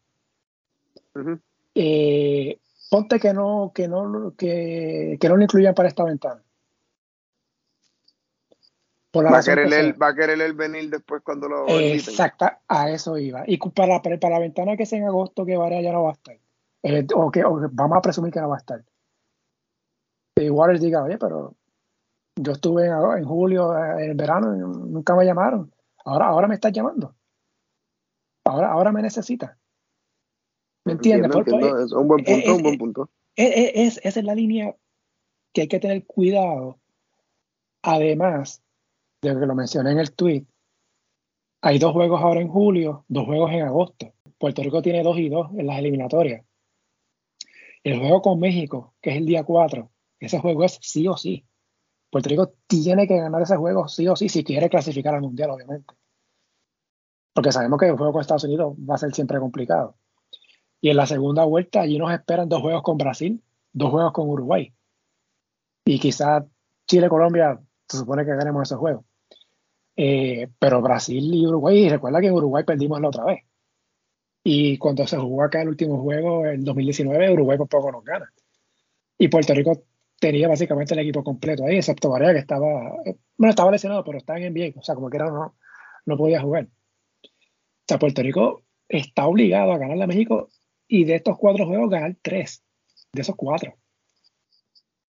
Eh, 1.74 2.58
ponte 2.90 3.20
que 3.20 3.32
no, 3.32 3.70
que 3.74 3.86
no, 3.86 4.34
que, 4.36 5.16
que 5.20 5.28
no 5.28 5.36
lo 5.36 5.42
incluyan 5.42 5.74
para 5.74 5.88
esta 5.88 6.04
ventana. 6.04 6.42
Va, 9.20 9.38
a 9.38 9.42
querer 9.42 9.72
él, 9.72 10.00
va 10.00 10.08
a 10.08 10.14
querer 10.14 10.40
el 10.40 10.54
venir 10.54 10.88
después 10.90 11.22
cuando 11.22 11.48
lo 11.48 11.68
Exacta, 11.68 12.60
a 12.68 12.90
eso 12.90 13.18
iba. 13.18 13.44
Y 13.46 13.58
para, 13.58 14.00
para 14.00 14.30
la 14.30 14.38
ventana 14.38 14.76
que 14.76 14.86
sea 14.86 14.98
en 14.98 15.06
agosto 15.06 15.44
que 15.44 15.56
vaya 15.56 15.80
ya 15.80 15.92
no 15.92 16.04
va 16.04 16.10
a 16.10 16.12
estar. 16.12 16.38
Eh, 16.82 17.06
o, 17.14 17.30
que, 17.30 17.42
vamos 17.42 17.98
a 17.98 18.00
presumir 18.00 18.32
que 18.32 18.40
no 18.40 18.48
va 18.48 18.56
a 18.56 18.58
estar. 18.58 18.84
Y 20.36 20.48
Waters 20.48 20.80
diga, 20.80 21.02
oye, 21.02 21.18
pero 21.18 21.54
yo 22.36 22.52
estuve 22.52 22.86
en, 22.86 23.24
julio, 23.24 23.76
eh, 23.76 24.04
en 24.04 24.10
el 24.10 24.16
verano, 24.16 24.56
y 24.56 24.58
nunca 24.58 25.14
me 25.14 25.24
llamaron. 25.24 25.72
Ahora, 26.04 26.26
ahora 26.26 26.48
me 26.48 26.54
estás 26.54 26.72
llamando. 26.72 27.14
Ahora, 28.44 28.72
ahora 28.72 28.92
me 28.92 29.02
necesita. 29.02 29.58
¿Me 30.84 30.92
entiendes? 30.92 31.30
es 31.30 31.92
un 31.92 32.08
buen 32.08 32.24
punto, 32.24 32.56
un 32.56 32.62
buen 32.62 32.78
punto. 32.78 33.10
Es, 33.36 34.00
esa 34.02 34.20
es 34.20 34.24
la 34.24 34.34
línea 34.34 34.74
que 35.52 35.62
hay 35.62 35.68
que 35.68 35.78
tener 35.78 36.04
cuidado. 36.06 36.78
Además, 37.82 38.62
de 39.22 39.38
que 39.38 39.46
lo 39.46 39.54
mencioné 39.54 39.92
en 39.92 40.00
el 40.00 40.12
tweet, 40.12 40.44
hay 41.60 41.78
dos 41.78 41.92
juegos 41.92 42.20
ahora 42.20 42.40
en 42.40 42.48
julio, 42.48 43.04
dos 43.06 43.24
juegos 43.24 43.52
en 43.52 43.62
agosto. 43.62 44.12
Puerto 44.36 44.62
Rico 44.62 44.82
tiene 44.82 45.02
dos 45.04 45.16
y 45.18 45.28
dos 45.28 45.48
en 45.56 45.68
las 45.68 45.78
eliminatorias. 45.78 46.44
El 47.84 48.00
juego 48.00 48.20
con 48.20 48.40
México, 48.40 48.94
que 49.00 49.10
es 49.10 49.16
el 49.16 49.26
día 49.26 49.44
4, 49.44 49.90
ese 50.18 50.40
juego 50.40 50.64
es 50.64 50.78
sí 50.82 51.06
o 51.06 51.16
sí. 51.16 51.46
Puerto 52.10 52.28
Rico 52.28 52.54
tiene 52.66 53.06
que 53.06 53.16
ganar 53.16 53.42
ese 53.42 53.56
juego 53.56 53.86
sí 53.86 54.08
o 54.08 54.16
sí 54.16 54.28
si 54.28 54.42
quiere 54.42 54.68
clasificar 54.68 55.14
al 55.14 55.22
Mundial, 55.22 55.50
obviamente. 55.50 55.94
Porque 57.32 57.52
sabemos 57.52 57.78
que 57.78 57.86
el 57.86 57.96
juego 57.96 58.12
con 58.12 58.20
Estados 58.20 58.44
Unidos 58.44 58.74
va 58.78 58.96
a 58.96 58.98
ser 58.98 59.14
siempre 59.14 59.38
complicado. 59.38 59.96
Y 60.80 60.90
en 60.90 60.96
la 60.96 61.06
segunda 61.06 61.44
vuelta 61.44 61.80
allí 61.80 61.96
nos 61.96 62.12
esperan 62.12 62.48
dos 62.48 62.60
juegos 62.60 62.82
con 62.82 62.98
Brasil, 62.98 63.40
dos 63.72 63.90
juegos 63.90 64.12
con 64.12 64.28
Uruguay. 64.28 64.72
Y 65.84 66.00
quizás 66.00 66.44
Chile-Colombia 66.86 67.60
se 67.88 67.98
supone 67.98 68.24
que 68.24 68.34
ganemos 68.34 68.62
ese 68.62 68.76
juego. 68.76 69.04
Eh, 69.96 70.48
pero 70.58 70.80
Brasil 70.80 71.34
y 71.34 71.46
Uruguay, 71.46 71.88
recuerda 71.88 72.20
que 72.20 72.28
en 72.28 72.34
Uruguay 72.34 72.64
perdimos 72.64 73.00
la 73.00 73.08
otra 73.08 73.24
vez. 73.24 73.40
Y 74.44 74.78
cuando 74.78 75.06
se 75.06 75.16
jugó 75.18 75.44
acá 75.44 75.62
el 75.62 75.68
último 75.68 76.00
juego, 76.02 76.46
en 76.46 76.64
2019, 76.64 77.32
Uruguay 77.32 77.58
por 77.58 77.68
poco 77.68 77.92
nos 77.92 78.04
gana. 78.04 78.32
Y 79.18 79.28
Puerto 79.28 79.54
Rico 79.54 79.84
tenía 80.18 80.48
básicamente 80.48 80.94
el 80.94 81.00
equipo 81.00 81.22
completo 81.22 81.64
ahí, 81.64 81.76
excepto 81.76 82.10
Varea, 82.10 82.32
que 82.32 82.40
estaba, 82.40 82.96
bueno, 83.36 83.50
estaba 83.50 83.70
lesionado, 83.70 84.04
pero 84.04 84.18
estaba 84.18 84.40
en 84.40 84.52
NBA, 84.52 84.80
o 84.80 84.82
sea, 84.82 84.94
como 84.94 85.10
que 85.10 85.16
era, 85.16 85.26
no, 85.26 85.56
no 86.06 86.16
podía 86.16 86.40
jugar. 86.40 86.64
O 86.64 87.84
sea, 87.86 87.98
Puerto 87.98 88.22
Rico 88.22 88.62
está 88.88 89.26
obligado 89.26 89.72
a 89.72 89.78
ganarle 89.78 90.04
a 90.04 90.08
México 90.08 90.48
y 90.88 91.04
de 91.04 91.16
estos 91.16 91.38
cuatro 91.38 91.66
juegos 91.66 91.90
ganar 91.90 92.16
tres, 92.22 92.64
de 93.12 93.22
esos 93.22 93.36
cuatro. 93.36 93.74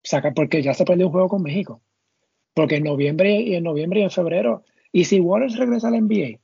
Saca, 0.02 0.32
porque 0.32 0.62
ya 0.62 0.74
se 0.74 0.84
perdió 0.84 1.06
un 1.06 1.12
juego 1.12 1.28
con 1.28 1.42
México. 1.42 1.82
Porque 2.54 2.76
en 2.76 2.84
noviembre 2.84 3.34
y 3.40 3.54
en 3.54 3.64
noviembre 3.64 4.00
y 4.00 4.02
en 4.04 4.10
febrero, 4.10 4.64
y 4.92 5.04
si 5.04 5.20
Waters 5.20 5.56
regresa 5.56 5.88
al 5.88 6.00
NBA, 6.02 6.38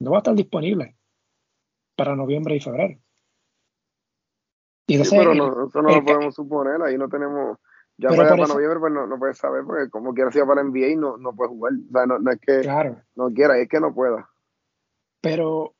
no 0.00 0.10
va 0.10 0.18
a 0.18 0.20
estar 0.20 0.34
disponible 0.34 0.96
para 1.96 2.16
noviembre 2.16 2.56
y 2.56 2.60
febrero. 2.60 2.98
Y 4.88 4.98
pero 5.08 5.34
no, 5.34 5.68
eso 5.68 5.80
no 5.80 5.90
lo 5.90 6.04
podemos 6.04 6.34
suponer, 6.34 6.82
ahí 6.82 6.98
no 6.98 7.08
tenemos, 7.08 7.56
ya 7.96 8.08
para, 8.08 8.36
noviembre 8.36 8.80
pues 8.80 8.92
no, 8.92 9.06
no 9.06 9.18
puedes 9.18 9.38
saber, 9.38 9.62
porque 9.64 9.88
como 9.90 10.12
quiera 10.12 10.32
sea 10.32 10.44
para 10.44 10.62
NBA 10.64 10.96
no, 10.96 11.16
no 11.18 11.34
puede 11.34 11.50
jugar, 11.50 11.72
o 11.72 11.92
sea, 11.92 12.06
no, 12.06 12.30
es 12.30 12.40
que 12.40 12.98
no 13.14 13.30
quiera, 13.32 13.58
es 13.58 13.68
que 13.68 13.80
no 13.80 13.94
pueda. 13.94 14.28
Pero, 15.20 15.76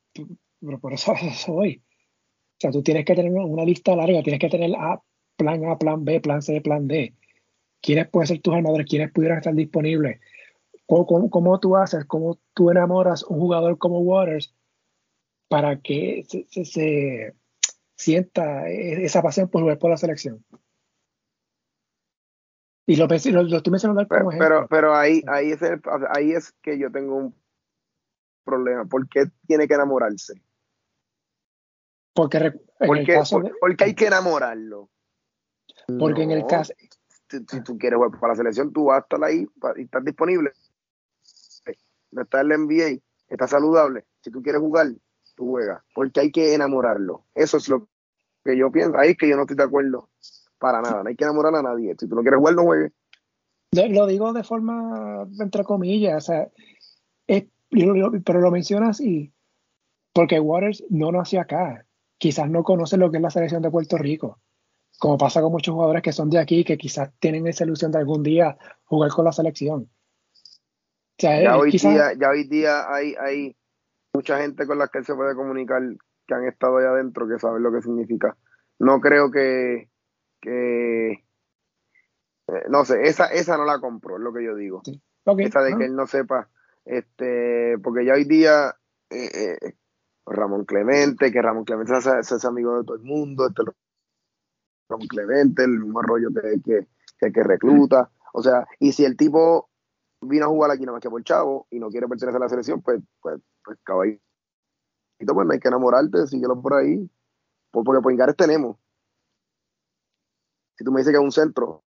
pero 0.61 0.79
por 0.79 0.93
eso, 0.93 1.13
eso 1.21 1.53
voy. 1.53 1.83
O 1.83 2.59
sea, 2.59 2.71
tú 2.71 2.81
tienes 2.81 3.05
que 3.05 3.13
tener 3.13 3.31
una 3.31 3.65
lista 3.65 3.95
larga, 3.95 4.23
tienes 4.23 4.39
que 4.39 4.49
tener 4.49 4.71
A, 4.77 5.01
plan 5.35 5.65
A, 5.65 5.77
plan 5.77 6.05
B, 6.05 6.21
plan 6.21 6.41
C, 6.41 6.61
plan 6.61 6.87
D. 6.87 7.13
¿Quiénes 7.83 8.07
pueden 8.07 8.27
ser 8.27 8.41
tus 8.41 8.55
armadores? 8.55 8.87
¿Quiénes 8.89 9.11
pudieran 9.11 9.39
estar 9.39 9.53
disponibles? 9.53 10.21
¿Cómo, 10.85 11.29
cómo, 11.29 11.59
tú 11.59 11.75
haces? 11.75 12.05
¿Cómo 12.05 12.39
tú 12.53 12.71
enamoras 12.71 13.23
un 13.23 13.39
jugador 13.39 13.77
como 13.77 13.99
Waters 13.99 14.55
para 15.49 15.79
que 15.81 16.25
se, 16.27 16.65
se, 16.65 17.35
sienta 17.95 18.69
esa 18.69 19.21
pasión 19.21 19.49
por 19.49 19.61
jugar 19.61 19.79
por 19.79 19.89
la 19.89 19.97
selección? 19.97 20.45
Y 22.85 22.95
lo, 22.95 23.07
lo, 23.07 23.43
lo 23.43 23.57
estoy 23.57 23.71
mencionando 23.71 24.07
como 24.07 24.29
pero, 24.29 24.39
Pero, 24.39 24.67
pero 24.69 24.95
ahí, 24.95 25.21
ahí, 25.27 25.51
es 25.51 25.59
ahí 26.09 26.31
es 26.31 26.53
que 26.61 26.79
yo 26.79 26.89
tengo 26.89 27.15
un 27.17 27.35
problema. 28.45 28.85
¿Por 28.85 29.09
qué 29.09 29.25
tiene 29.45 29.67
que 29.67 29.73
enamorarse? 29.73 30.41
Porque, 32.13 32.53
porque, 32.85 33.19
porque 33.59 33.83
hay 33.83 33.95
que 33.95 34.07
enamorarlo. 34.07 34.89
Porque 35.99 36.23
en 36.23 36.31
el 36.31 36.45
caso. 36.45 36.73
Si, 37.47 37.61
tú 37.61 37.77
quieres 37.77 37.97
jugar 37.97 38.11
para 38.19 38.33
la 38.33 38.37
selección, 38.37 38.71
tú 38.71 38.85
vas 38.85 38.97
a 38.97 39.01
estar 39.01 39.23
ahí 39.23 39.47
y 39.77 39.81
estás 39.81 40.03
disponible. 40.03 40.51
No 42.11 42.21
está 42.21 42.41
en 42.41 42.49
la 42.49 42.57
NBA, 42.57 43.01
está 43.27 43.47
saludable. 43.47 44.05
Si 44.21 44.29
tú 44.29 44.41
quieres 44.43 44.61
jugar, 44.61 44.87
tú 45.35 45.49
juegas. 45.49 45.81
Porque 45.95 46.19
hay 46.19 46.31
que 46.31 46.53
enamorarlo. 46.53 47.25
Eso 47.33 47.57
es 47.57 47.67
lo 47.69 47.87
que 48.43 48.57
yo 48.57 48.71
pienso. 48.71 48.97
Ahí 48.97 49.11
es 49.11 49.17
que 49.17 49.27
yo 49.27 49.35
no 49.35 49.43
estoy 49.43 49.57
de 49.57 49.63
acuerdo 49.63 50.09
para 50.59 50.81
nada. 50.81 51.03
No 51.03 51.09
hay 51.09 51.15
que 51.15 51.23
enamorar 51.23 51.55
a 51.55 51.63
nadie. 51.63 51.95
Si 51.99 52.07
tú 52.07 52.15
no 52.15 52.21
quieres 52.21 52.39
jugar, 52.39 52.55
no 52.55 52.63
juegues. 52.63 52.91
Lo 53.71 54.05
digo 54.05 54.33
de 54.33 54.43
forma, 54.43 55.27
entre 55.39 55.63
comillas, 55.63 56.23
o 56.23 56.25
sea, 56.25 56.47
es 57.25 57.45
pero 57.69 58.39
lo 58.39 58.51
mencionas 58.51 59.01
y 59.01 59.33
porque 60.13 60.39
Waters 60.39 60.83
no 60.89 61.11
nació 61.11 61.41
acá. 61.41 61.85
Quizás 62.19 62.49
no 62.49 62.63
conoce 62.63 62.97
lo 62.97 63.09
que 63.09 63.17
es 63.17 63.23
la 63.23 63.31
selección 63.31 63.61
de 63.63 63.71
Puerto 63.71 63.97
Rico. 63.97 64.39
Como 64.99 65.17
pasa 65.17 65.41
con 65.41 65.51
muchos 65.51 65.73
jugadores 65.73 66.01
que 66.01 66.13
son 66.13 66.29
de 66.29 66.39
aquí, 66.39 66.63
que 66.63 66.77
quizás 66.77 67.11
tienen 67.19 67.47
esa 67.47 67.65
ilusión 67.65 67.91
de 67.91 67.99
algún 67.99 68.23
día 68.23 68.57
jugar 68.85 69.11
con 69.11 69.25
la 69.25 69.31
selección. 69.31 69.89
ya, 71.17 71.57
hoy 71.57 71.71
día, 71.71 72.13
ya 72.13 72.29
hoy 72.29 72.47
día 72.47 72.93
hay, 72.93 73.15
hay 73.15 73.55
mucha 74.13 74.39
gente 74.39 74.65
con 74.65 74.77
la 74.77 74.87
que 74.87 74.99
él 74.99 75.05
se 75.05 75.15
puede 75.15 75.35
comunicar 75.35 75.81
que 76.25 76.33
han 76.33 76.47
estado 76.47 76.77
allá 76.77 76.91
adentro 76.91 77.27
que 77.27 77.39
saben 77.39 77.63
lo 77.63 77.71
que 77.71 77.81
significa. 77.81 78.37
No 78.79 79.01
creo 79.01 79.29
que, 79.31 79.89
que 80.39 81.23
eh, 82.47 82.63
no 82.69 82.85
sé, 82.85 83.03
esa, 83.03 83.27
esa 83.27 83.57
no 83.57 83.65
la 83.65 83.79
compro, 83.79 84.17
es 84.17 84.21
lo 84.21 84.33
que 84.33 84.43
yo 84.43 84.55
digo. 84.55 84.81
esa 85.37 85.61
de 85.61 85.75
que 85.75 85.85
él 85.85 85.95
no 85.95 86.07
sepa 86.07 86.49
este, 86.85 87.77
porque 87.79 88.05
ya 88.05 88.13
hoy 88.13 88.25
día 88.25 88.75
eh, 89.09 89.57
eh, 89.61 89.73
Ramón 90.25 90.65
Clemente, 90.65 91.31
que 91.31 91.41
Ramón 91.41 91.63
Clemente 91.63 92.01
se 92.01 92.09
hace, 92.09 92.47
amigo 92.47 92.77
de 92.77 92.83
todo 92.83 92.97
el 92.97 93.03
mundo, 93.03 93.47
este 93.47 93.63
Ramón 94.93 95.07
Clemente, 95.07 95.63
el 95.63 95.79
mismo 95.79 96.01
rollo 96.01 96.29
que, 96.29 96.61
que, 97.19 97.31
que, 97.31 97.43
recluta, 97.43 98.09
o 98.33 98.41
sea, 98.41 98.67
y 98.79 98.91
si 98.91 99.05
el 99.05 99.17
tipo 99.17 99.69
vino 100.21 100.45
a 100.45 100.49
jugar 100.49 100.71
aquí 100.71 100.81
nada 100.81 100.93
más 100.93 101.01
que 101.01 101.09
por 101.09 101.23
chavo 101.23 101.67
y 101.69 101.79
no 101.79 101.89
quiere 101.89 102.07
pertenecer 102.07 102.37
a 102.37 102.45
la 102.45 102.49
selección, 102.49 102.81
pues, 102.81 103.01
pues, 103.21 103.39
pues 103.63 103.77
caballito, 103.83 104.21
pues 105.17 105.47
no 105.47 105.53
hay 105.53 105.59
que 105.59 105.67
enamorarte, 105.67 106.27
síguelo 106.27 106.61
por 106.61 106.75
ahí, 106.75 107.09
porque 107.71 108.01
Poingares 108.01 108.35
tenemos. 108.35 108.77
Si 110.75 110.83
tú 110.83 110.91
me 110.91 111.01
dices 111.01 111.11
que 111.11 111.17
es 111.17 111.23
un 111.23 111.31
centro, 111.31 111.83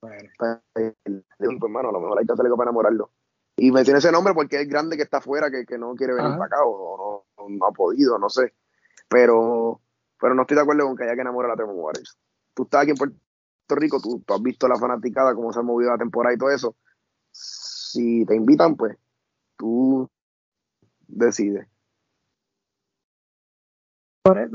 Bueno. 0.00 0.16
Pues, 0.38 0.94
hermano, 1.40 1.88
a 1.88 1.92
lo 1.92 2.00
mejor 2.00 2.18
hay 2.18 2.26
que 2.26 2.32
hacerle 2.32 2.50
para 2.50 2.64
enamorarlo. 2.64 3.10
Y 3.56 3.72
mencioné 3.72 3.98
ese 3.98 4.12
nombre 4.12 4.34
porque 4.34 4.60
es 4.60 4.68
grande 4.68 4.96
que 4.96 5.02
está 5.02 5.18
afuera, 5.18 5.50
que, 5.50 5.66
que 5.66 5.78
no 5.78 5.94
quiere 5.94 6.14
venir 6.14 6.30
para 6.32 6.44
acá 6.44 6.64
o 6.64 7.26
no, 7.36 7.66
ha 7.66 7.72
podido, 7.72 8.18
no 8.18 8.28
sé. 8.30 8.54
Pero, 9.08 9.80
pero 10.20 10.34
no 10.34 10.42
estoy 10.42 10.56
de 10.56 10.62
acuerdo 10.62 10.86
con 10.86 10.96
que 10.96 11.04
haya 11.04 11.14
que 11.14 11.20
enamorar 11.22 11.52
a 11.52 11.56
Trevor 11.56 11.74
Waters. 11.76 12.16
Tú 12.54 12.64
estás 12.64 12.82
aquí 12.82 12.90
en 12.90 12.96
Puerto 12.96 13.16
Rico, 13.70 14.00
tú, 14.00 14.22
has 14.32 14.42
visto 14.42 14.68
la 14.68 14.76
fanaticada, 14.76 15.34
cómo 15.34 15.52
se 15.52 15.60
ha 15.60 15.62
movido 15.62 15.90
la 15.90 15.98
temporada 15.98 16.34
y 16.34 16.38
todo 16.38 16.50
eso. 16.50 16.76
Si 17.30 18.24
te 18.26 18.34
invitan, 18.34 18.76
pues 18.76 18.96
tú 19.56 20.08
decides. 21.06 21.66
Eh, 24.24 24.50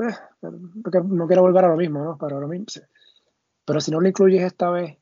porque 0.82 1.00
no 1.04 1.26
quiero 1.26 1.42
volver 1.42 1.64
a 1.64 1.68
lo 1.68 1.76
mismo, 1.76 2.04
¿no? 2.04 2.16
Pero, 2.18 2.40
lo 2.40 2.46
mismo, 2.46 2.66
pero 3.64 3.80
si 3.80 3.90
no 3.90 4.00
lo 4.00 4.08
incluyes 4.08 4.42
esta 4.42 4.70
vez, 4.70 4.98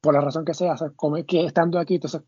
por 0.00 0.14
la 0.14 0.20
razón 0.20 0.44
que 0.44 0.54
sea, 0.54 0.74
como 0.96 1.16
es 1.16 1.24
que 1.26 1.44
estando 1.44 1.78
aquí, 1.78 1.94
entonces, 1.94 2.22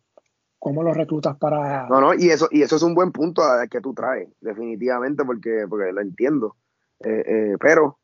¿cómo 0.63 0.85
lo 0.85 0.95
reclutas 0.95 1.37
para...? 1.39 1.89
No, 1.89 2.01
no, 2.01 2.15
y 2.15 2.31
eso, 2.31 2.47
y 2.53 2.63
eso 2.63 2.77
es 2.77 2.83
un 2.85 2.95
buen 2.95 3.11
punto 3.11 3.43
que 3.69 3.81
tú 3.81 3.93
traes, 3.95 4.29
definitivamente, 4.41 5.25
porque, 5.25 5.67
porque 5.69 5.93
lo 5.93 6.01
entiendo. 6.01 6.55
Eh, 7.01 7.25
eh, 7.27 7.57
pero, 7.59 7.99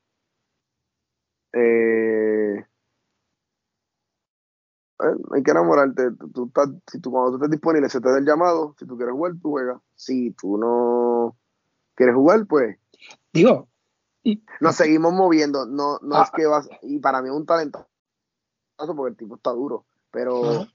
eh, 1.52 2.66
hay 5.30 5.42
que 5.44 5.50
enamorarte. 5.52 6.10
Tú, 6.34 6.46
estás, 6.46 6.70
si 6.90 7.00
tú, 7.00 7.12
cuando 7.12 7.30
tú 7.30 7.36
estés 7.36 7.52
disponible, 7.52 7.88
se 7.88 8.00
te 8.00 8.10
da 8.10 8.18
el 8.18 8.26
llamado. 8.26 8.74
Si 8.76 8.86
tú 8.86 8.96
quieres 8.96 9.14
jugar, 9.14 9.34
tú 9.40 9.50
juegas. 9.50 9.80
Si 9.94 10.32
tú 10.32 10.58
no 10.58 11.36
quieres 11.94 12.16
jugar, 12.16 12.44
pues. 12.48 12.76
Digo, 13.32 13.68
nos 14.60 14.74
seguimos 14.74 15.12
moviendo. 15.12 15.64
No, 15.64 16.00
no 16.02 16.20
es 16.20 16.28
ah. 16.28 16.32
que 16.34 16.46
vas. 16.46 16.68
Y 16.82 16.98
para 16.98 17.22
mí 17.22 17.28
es 17.28 17.34
un 17.36 17.46
talento 17.46 17.86
porque 18.86 19.10
el 19.10 19.16
tipo 19.16 19.36
está 19.36 19.50
duro. 19.50 19.84
Pero, 20.10 20.66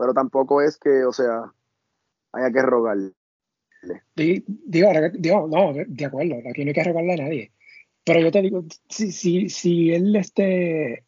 pero 0.00 0.14
tampoco 0.14 0.62
es 0.62 0.78
que, 0.78 1.04
o 1.04 1.12
sea, 1.12 1.52
haya 2.32 2.50
que 2.50 2.62
rogarle. 2.62 3.12
Digo, 4.16 4.46
digo, 5.12 5.46
no, 5.46 5.74
de 5.74 6.04
acuerdo, 6.06 6.36
aquí 6.48 6.64
no 6.64 6.70
hay 6.70 6.74
que 6.74 6.84
rogarle 6.84 7.12
a 7.12 7.16
nadie. 7.16 7.52
Pero 8.02 8.20
yo 8.20 8.32
te 8.32 8.40
digo, 8.40 8.64
si, 8.88 9.12
si, 9.12 9.50
si 9.50 9.92
él 9.92 10.16
este, 10.16 11.04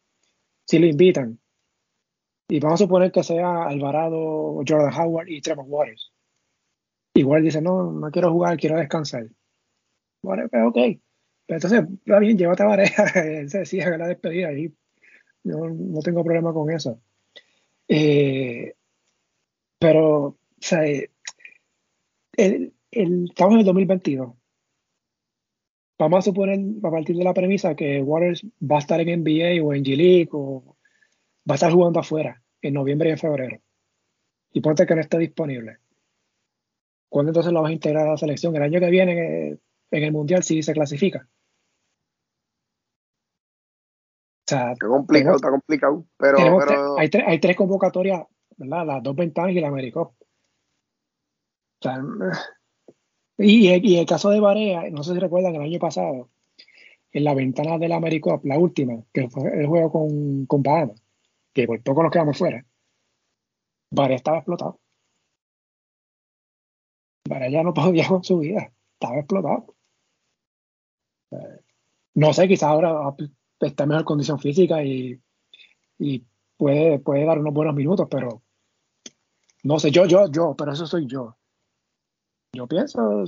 si 0.67 0.79
lo 0.79 0.87
invitan, 0.87 1.41
y 2.49 2.61
vamos 2.61 2.83
a 2.83 2.85
suponer 2.85 3.11
que 3.11 3.23
sea 3.23 3.65
Alvarado, 3.65 4.61
Jordan 4.69 4.93
Howard 4.93 5.29
y 5.29 5.41
Trevor 5.41 5.65
Waters. 5.67 6.13
Igual 7.15 7.45
dice, 7.45 7.63
no, 7.63 7.93
no 7.93 8.11
quiero 8.11 8.31
jugar, 8.31 8.59
quiero 8.59 8.77
descansar. 8.77 9.27
Bueno, 10.21 10.51
pues 10.51 10.63
ok. 10.67 10.75
Pero 10.75 11.01
entonces, 11.57 11.83
está 12.05 12.19
bien, 12.19 12.37
llévate 12.37 12.63
a 12.63 12.67
Varea, 12.67 12.89
se 13.49 13.59
decía 13.59 13.97
la 13.97 14.09
despedida 14.09 14.53
y 14.53 14.71
yo 15.45 15.67
no 15.67 16.01
tengo 16.01 16.23
problema 16.23 16.53
con 16.53 16.71
eso. 16.71 17.01
Eh, 17.89 18.75
pero, 19.83 20.27
o 20.27 20.39
sea, 20.61 20.85
el, 20.85 21.11
el, 22.93 23.25
estamos 23.29 23.55
en 23.55 23.61
el 23.61 23.67
2022. 23.67 24.33
Vamos 25.99 26.19
a 26.19 26.23
suponer, 26.23 26.59
a 26.83 26.91
partir 26.91 27.17
de 27.17 27.25
la 27.25 27.35
premisa, 27.35 27.75
que 27.75 28.01
Waters 28.01 28.47
va 28.61 28.77
a 28.77 28.79
estar 28.79 29.01
en 29.01 29.23
NBA 29.23 29.63
o 29.63 29.75
en 29.75 29.85
G-League 29.85 30.31
o 30.33 30.77
va 31.49 31.55
a 31.55 31.55
estar 31.55 31.73
jugando 31.73 32.01
afuera 32.01 32.43
en 32.61 32.75
noviembre 32.75 33.09
y 33.09 33.13
en 33.13 33.19
febrero. 33.19 33.59
Y 34.53 34.61
ponte 34.61 34.87
que 34.87 34.95
no 34.95 35.01
esté 35.01 35.19
disponible. 35.19 35.79
¿Cuándo 37.09 37.31
entonces 37.31 37.53
lo 37.53 37.63
vas 37.63 37.71
a 37.71 37.75
integrar 37.75 38.07
a 38.07 38.13
la 38.13 38.17
selección? 38.17 38.55
El 38.57 38.63
año 38.63 38.81
que 38.81 38.91
viene 38.91 39.59
en 39.91 40.05
el 40.05 40.13
Mundial 40.13 40.43
si 40.43 40.63
se 40.63 40.73
clasifica. 40.73 41.29
está 44.45 44.75
complicado, 44.87 45.37
está 45.37 45.51
complicado. 45.51 46.05
Pero, 46.19 46.99
hay, 46.99 47.11
hay, 47.27 47.39
tres 47.41 47.57
convocatorias, 47.57 48.23
Las 48.65 49.03
dos 49.03 49.17
ventanas 49.17 49.53
y 49.53 49.61
la 49.61 49.69
América. 49.69 50.09
y, 53.39 53.69
y, 53.69 53.99
el 53.99 54.07
caso 54.07 54.31
de 54.31 54.41
Barea, 54.41 54.89
no 54.91 55.03
sé 55.03 55.15
si 55.15 55.19
recuerdan 55.19 55.55
el 55.57 55.63
año 55.63 55.79
pasado, 55.79 56.31
en 57.13 57.25
la 57.25 57.35
ventana 57.35 57.79
de 57.79 57.89
la 57.89 57.97
América, 57.97 58.41
la 58.45 58.59
última, 58.59 59.03
que 59.13 59.29
fue 59.29 59.61
el 59.61 59.67
juego 59.67 59.93
con, 59.93 60.47
con 60.47 60.63
Bahamas, 60.63 61.03
que 61.53 61.67
por 61.67 61.83
poco 61.83 62.03
nos 62.03 62.13
quedamos 62.13 62.39
fuera, 62.39 62.65
Barea 63.91 64.17
estaba 64.17 64.39
explotado. 64.39 64.81
Barea 67.29 67.51
ya 67.51 67.63
no 67.63 67.75
podía 67.75 68.09
con 68.09 68.25
su 68.25 68.39
vida, 68.39 68.73
estaba 68.95 69.19
explotado. 69.19 69.75
No 72.15 72.33
sé, 72.33 72.49
quizás 72.49 72.69
ahora 72.69 73.15
está 73.61 73.85
en 73.85 73.89
mejor 73.89 74.05
condición 74.05 74.39
física 74.39 74.83
y, 74.85 75.21
puede, 76.57 76.99
puede 76.99 77.25
dar 77.25 77.39
unos 77.39 77.55
buenos 77.55 77.75
minutos, 77.75 78.07
pero 78.11 78.42
no 79.63 79.79
sé, 79.79 79.91
yo, 79.91 80.07
yo, 80.07 80.31
yo, 80.31 80.55
pero 80.57 80.73
eso 80.73 80.87
soy 80.87 81.07
yo. 81.07 81.37
Yo 82.55 82.67
pienso, 82.67 83.25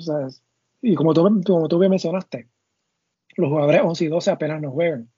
y 0.82 0.94
como 0.94 1.14
tú, 1.14 1.22
como 1.46 1.68
tú 1.68 1.78
bien 1.78 1.90
mencionaste, 1.90 2.48
los 3.36 3.48
jugadores 3.48 3.80
11 3.82 4.04
y 4.04 4.08
12 4.08 4.30
apenas 4.30 4.60
no 4.60 4.70
juegan. 4.70 5.10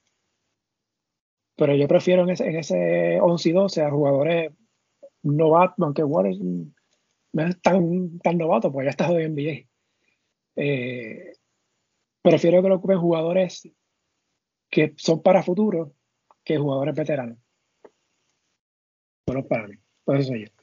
Pero 1.57 1.75
yo 1.75 1.89
prefiero 1.89 2.23
en 2.23 2.31
ese, 2.31 2.47
en 2.47 2.57
ese 2.57 3.21
11 3.21 3.49
y 3.49 3.53
12 3.53 3.83
a 3.83 3.91
jugadores 3.91 4.53
novatos, 5.23 5.77
aunque 5.81 6.05
Warriors 6.05 6.39
no 6.41 7.43
es 7.43 7.61
tan, 7.61 8.19
tan 8.21 8.39
novato, 8.39 8.71
porque 8.71 8.87
ya 8.87 8.91
está 8.91 9.09
en 9.11 9.35
NBA. 9.35 9.69
Eh, 10.57 11.33
prefiero 12.23 12.63
que 12.63 12.69
lo 12.69 12.77
ocupen 12.77 12.99
jugadores 12.99 13.69
que 14.71 14.95
son 14.97 15.23
para 15.23 15.43
futuro 15.43 15.95
que 16.45 16.59
jugadores 16.59 16.95
veteranos. 16.95 17.39
Bueno, 19.27 19.45
para 19.47 19.67
mí. 19.67 19.75
Por 20.05 20.17
eso 20.17 20.29
soy 20.29 20.47
yo. 20.47 20.56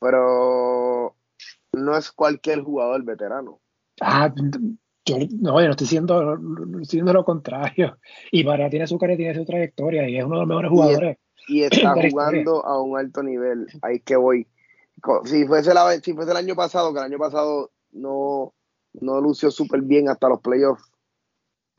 Pero 0.00 1.16
no 1.72 1.96
es 1.96 2.10
cualquier 2.12 2.62
jugador 2.62 3.02
veterano. 3.04 3.60
Ah, 4.00 4.32
yo 5.06 5.18
no, 5.18 5.60
yo 5.60 5.66
no 5.66 5.70
estoy 5.70 5.84
diciendo, 5.84 6.38
diciendo 6.78 7.12
lo 7.12 7.24
contrario. 7.24 7.98
Y 8.32 8.44
para 8.44 8.70
tiene 8.70 8.86
su 8.86 8.98
carrera, 8.98 9.18
tiene 9.18 9.34
su 9.34 9.44
trayectoria 9.44 10.08
y 10.08 10.16
es 10.16 10.24
uno 10.24 10.36
de 10.36 10.40
los 10.40 10.48
mejores 10.48 10.70
jugadores. 10.70 11.18
Y, 11.48 11.62
está 11.64 11.94
jugando 11.94 12.64
a 12.64 12.80
un 12.82 12.98
alto 12.98 13.22
nivel. 13.22 13.66
Ahí 13.82 14.00
que 14.00 14.16
voy. 14.16 14.46
Si 15.24 15.46
fuese, 15.46 15.74
la, 15.74 15.90
si 16.00 16.14
fuese 16.14 16.30
el 16.30 16.36
año 16.38 16.54
pasado, 16.54 16.92
que 16.92 17.00
el 17.00 17.04
año 17.04 17.18
pasado 17.18 17.70
no, 17.92 18.54
no 18.94 19.20
lució 19.20 19.50
súper 19.50 19.82
bien 19.82 20.08
hasta 20.08 20.28
los 20.28 20.40
playoffs, 20.40 20.90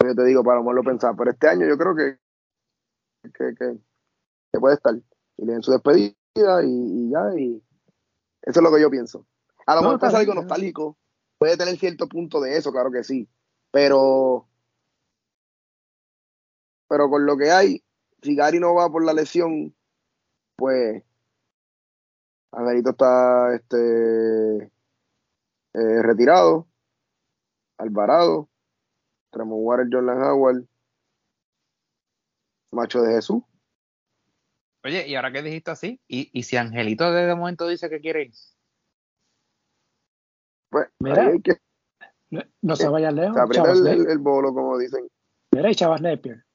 yo 0.03 0.13
te 0.13 0.25
digo, 0.25 0.43
para 0.43 0.61
lo 0.61 0.83
pensar. 0.83 1.15
Pero 1.17 1.31
este 1.31 1.47
año 1.47 1.67
yo 1.67 1.77
creo 1.77 1.95
que, 1.95 2.17
que, 3.33 4.59
puede 4.59 4.75
estar. 4.75 4.93
Y 5.37 5.45
le 5.45 5.53
den 5.53 5.63
su 5.63 5.71
despedida 5.71 6.13
y, 6.63 7.09
ya, 7.09 7.39
y 7.39 7.63
eso 8.45 8.59
es 8.59 8.63
lo 8.63 8.71
que 8.73 8.81
yo 8.81 8.89
pienso. 8.89 9.25
A 9.65 9.75
lo 9.75 9.81
mejor 9.81 9.99
pasa 9.99 10.19
algo 10.19 10.35
nostálgico, 10.35 10.97
puede 11.39 11.57
tener 11.57 11.77
cierto 11.77 12.07
punto 12.07 12.39
de 12.39 12.57
eso, 12.57 12.71
claro 12.71 12.91
que 12.91 13.03
sí. 13.03 13.27
Pero, 13.71 14.47
pero 16.87 17.09
con 17.09 17.25
lo 17.25 17.35
que 17.35 17.51
hay, 17.51 17.83
si 18.21 18.35
Gary 18.35 18.59
no 18.59 18.75
va 18.75 18.89
por 18.89 19.03
la 19.03 19.13
lesión, 19.13 19.75
pues 20.55 21.03
Agarito 22.51 22.91
está 22.91 23.55
este 23.55 24.71
eh, 25.73 26.01
retirado, 26.03 26.67
Alvarado, 27.77 28.47
Tremont 29.31 29.61
Water, 29.63 29.87
Jordan 29.91 30.21
Howard, 30.21 30.65
Macho 32.71 33.01
de 33.01 33.15
Jesús. 33.15 33.41
Oye, 34.85 35.07
¿y 35.07 35.15
ahora 35.15 35.31
qué 35.31 35.41
dijiste 35.41 35.71
así? 35.71 35.99
¿Y, 36.07 36.43
si 36.43 36.57
Angelito 36.57 37.11
desde 37.11 37.33
momento 37.33 37.67
dice 37.67 37.89
que 37.89 37.99
quiere 37.99 38.25
ir? 38.25 38.33
Pues, 40.69 40.87
Mira, 40.99 41.31
que, 41.43 41.55
no, 42.61 42.75
se 42.75 42.87
vaya 42.87 43.09
lejos. 43.09 43.35
Se 43.51 43.61
el, 43.89 44.07
el, 44.07 44.19
bolo, 44.19 44.53
como 44.53 44.77
dicen. 44.77 45.09
Mira, 45.51 45.71
y 45.71 45.75
Chavas 45.75 46.01
Napier, 46.01 46.45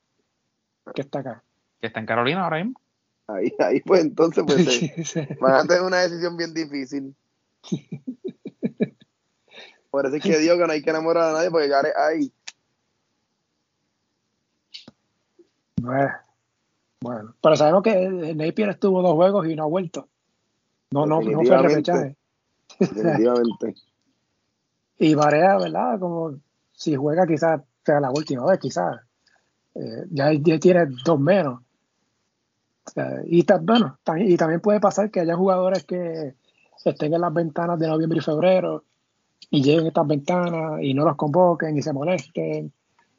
que 0.94 1.01
está 1.01 1.19
acá. 1.19 1.43
Que 1.81 1.89
está 1.89 1.98
en 1.98 2.07
Carolina 2.07 2.44
ahora 2.44 2.62
mismo. 2.62 2.81
Ahí, 3.27 3.52
ahí 3.59 3.81
pues 3.81 4.02
entonces 4.02 4.44
pues 4.47 4.81
van 5.40 5.55
a 5.55 5.65
tener 5.65 5.82
una 5.82 5.98
decisión 5.98 6.36
bien 6.36 6.55
difícil. 6.55 7.16
Por 9.90 10.07
eso 10.07 10.15
es 10.15 10.23
que 10.23 10.39
digo 10.39 10.57
que 10.57 10.66
no 10.69 10.73
hay 10.73 10.82
que 10.82 10.90
enamorar 10.90 11.31
a 11.31 11.32
nadie 11.32 11.51
porque 11.51 11.66
Gare 11.66 11.93
ahí 11.97 12.32
Bueno, 15.81 16.12
pero 17.40 17.56
sabemos 17.56 17.82
que 17.82 18.35
Napier 18.35 18.70
estuvo 18.70 19.01
dos 19.01 19.14
juegos 19.14 19.47
y 19.47 19.56
no 19.56 19.64
ha 19.64 19.66
vuelto. 19.66 20.09
No, 20.90 21.06
no, 21.06 21.20
no 21.20 21.43
fue 21.43 21.59
repechaje. 21.59 22.16
Definitivamente. 22.78 23.74
y 24.98 25.14
Varea, 25.14 25.56
¿verdad? 25.56 25.98
Como 25.98 26.39
si 26.72 26.94
juega 26.97 27.27
quizás 27.27 27.62
sea 27.85 28.01
la 28.01 28.10
última 28.10 28.44
vez, 28.44 28.59
quizás. 28.59 29.01
Eh, 29.74 30.05
ya, 30.10 30.31
tiene 30.59 30.86
dos 31.05 31.18
menos. 31.18 31.62
y, 33.27 33.47
bueno, 33.62 33.98
y 34.18 34.36
también 34.36 34.60
puede 34.60 34.81
pasar 34.81 35.10
que 35.10 35.20
haya 35.20 35.36
jugadores 35.36 35.85
que 35.85 36.35
estén 36.85 37.14
en 37.14 37.20
las 37.20 37.32
ventanas 37.32 37.78
de 37.78 37.89
noviembre 37.89 38.18
y 38.18 38.22
febrero 38.22 38.85
y 39.51 39.62
lleguen 39.62 39.86
estas 39.86 40.06
ventanas 40.06 40.82
y 40.82 40.93
no 40.93 41.05
los 41.05 41.16
convoquen 41.16 41.78
y 41.78 41.82
se 41.82 41.93
molesten 41.93 42.72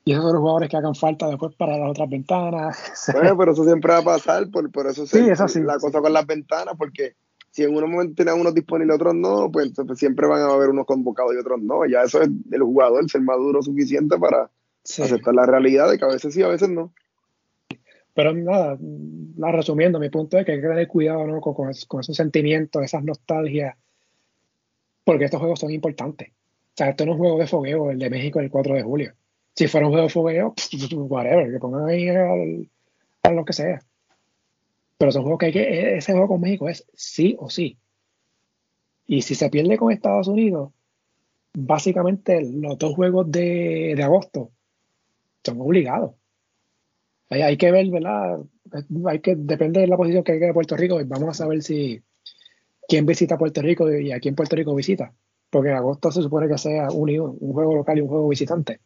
y 0.04 0.14
esos 0.14 0.24
son 0.24 0.34
los 0.34 0.42
jugadores 0.42 0.70
que 0.70 0.78
hagan 0.78 0.96
falta 0.96 1.28
después 1.28 1.54
para 1.56 1.78
las 1.78 1.92
otras 1.92 2.10
ventanas. 2.10 2.78
Bueno, 3.14 3.38
pero 3.38 3.52
eso 3.52 3.64
siempre 3.64 3.94
va 3.94 4.00
a 4.00 4.04
pasar, 4.04 4.50
por, 4.50 4.88
eso 4.88 5.06
sí, 5.06 5.20
es 5.20 5.40
así. 5.40 5.62
la 5.62 5.78
cosa 5.78 6.02
con 6.02 6.14
las 6.14 6.26
ventanas, 6.26 6.76
porque 6.78 7.16
si 7.52 7.64
en 7.64 7.76
un 7.76 7.92
momento 7.92 8.16
tienen 8.16 8.40
unos 8.40 8.54
disponibles 8.54 8.96
y 8.96 8.96
otros 8.96 9.16
no, 9.16 9.52
pues 9.52 9.74
siempre 9.96 10.28
van 10.28 10.42
a 10.42 10.54
haber 10.54 10.70
unos 10.70 10.86
convocados 10.86 11.34
y 11.36 11.38
otros 11.38 11.62
no. 11.62 11.86
Ya 11.86 12.04
eso 12.04 12.22
es 12.22 12.30
del 12.50 12.64
jugador, 12.64 13.10
ser 13.10 13.22
maduro 13.22 13.62
suficiente 13.62 14.18
para 14.18 14.50
aceptar 14.84 15.36
la 15.36 15.46
realidad 15.46 15.90
de 15.92 15.98
que 15.98 16.06
a 16.06 16.08
veces 16.08 16.34
sí, 16.34 16.42
a 16.42 16.48
veces 16.48 16.70
no. 16.70 16.94
Pero 18.14 18.34
nada, 18.34 18.78
la 19.38 19.52
resumiendo, 19.52 20.00
mi 20.00 20.10
punto 20.10 20.38
es 20.38 20.46
que 20.46 20.54
hay 20.54 20.62
que 20.62 20.68
tener 20.68 20.88
cuidado 20.88 21.26
¿no? 21.28 21.40
con, 21.42 21.54
con, 21.54 21.72
con 21.88 22.00
esos 22.02 22.16
sentimientos, 22.16 22.84
esas 22.84 23.04
nostalgias, 23.04 23.76
porque 25.04 25.26
estos 25.26 25.40
juegos 25.40 25.60
son 25.60 25.72
importantes. 25.72 26.30
O 26.30 26.74
sea, 26.76 26.90
esto 26.90 27.06
no 27.06 27.12
es 27.12 27.16
un 27.16 27.22
juego 27.22 27.40
de 27.40 27.48
fogueo, 27.48 27.92
el 27.92 28.00
de 28.00 28.10
México 28.10 28.40
el 28.40 28.50
4 28.50 28.76
de 28.76 28.84
julio 28.84 29.14
si 29.56 29.68
fuera 29.68 29.88
un 29.88 29.94
juego 29.94 30.08
de 30.08 30.14
fogueo, 30.14 30.54
whatever, 30.94 31.52
que 31.52 31.60
pongan 31.60 31.90
ahí 31.90 32.10
a 32.10 33.32
lo 33.32 33.46
que 33.46 33.54
sea. 33.54 33.82
Pero 34.98 35.12
son 35.12 35.24
juegos 35.24 35.40
que 35.40 35.46
hay 35.48 35.52
que, 35.52 35.98
ese 35.98 36.12
juego 36.12 36.28
con 36.28 36.42
México 36.42 36.70
es 36.70 36.86
sí 36.94 37.36
o 37.40 37.50
sí. 37.50 37.78
Y 39.08 39.24
si 39.24 39.36
se 39.36 39.50
pierde 39.50 39.78
con 39.78 39.92
Estados 39.92 40.28
Unidos, 40.28 40.72
básicamente 41.54 42.42
los 42.42 42.78
dos 42.78 42.96
juegos 42.96 43.30
de, 43.32 43.94
de 43.96 44.04
agosto 44.04 44.52
son 45.44 45.60
obligados. 45.60 46.14
Hay, 47.30 47.42
hay, 47.42 47.58
que 47.58 47.72
ver, 47.72 47.90
¿verdad? 47.90 48.40
Hay 49.08 49.20
que, 49.20 49.36
depende 49.36 49.82
de 49.82 49.88
la 49.88 49.98
posición 49.98 50.24
que 50.24 50.34
hay 50.34 50.40
de 50.40 50.54
Puerto 50.54 50.78
Rico, 50.78 51.00
vamos 51.06 51.30
a 51.30 51.34
saber 51.34 51.62
si 51.64 52.02
quién 52.88 53.06
visita 53.06 53.38
Puerto 53.38 53.62
Rico 53.62 53.92
y 53.92 54.12
a 54.12 54.20
quién 54.20 54.36
Puerto 54.36 54.56
Rico 54.56 54.76
visita. 54.76 55.14
Porque 55.50 55.70
en 55.70 55.76
agosto 55.76 56.12
se 56.12 56.22
supone 56.22 56.48
que 56.48 56.58
sea 56.58 56.90
un, 56.92 57.10
un 57.10 57.54
juego 57.54 57.76
local 57.76 57.98
y 57.98 58.02
un 58.02 58.08
juego 58.08 58.28
visitante. 58.30 58.80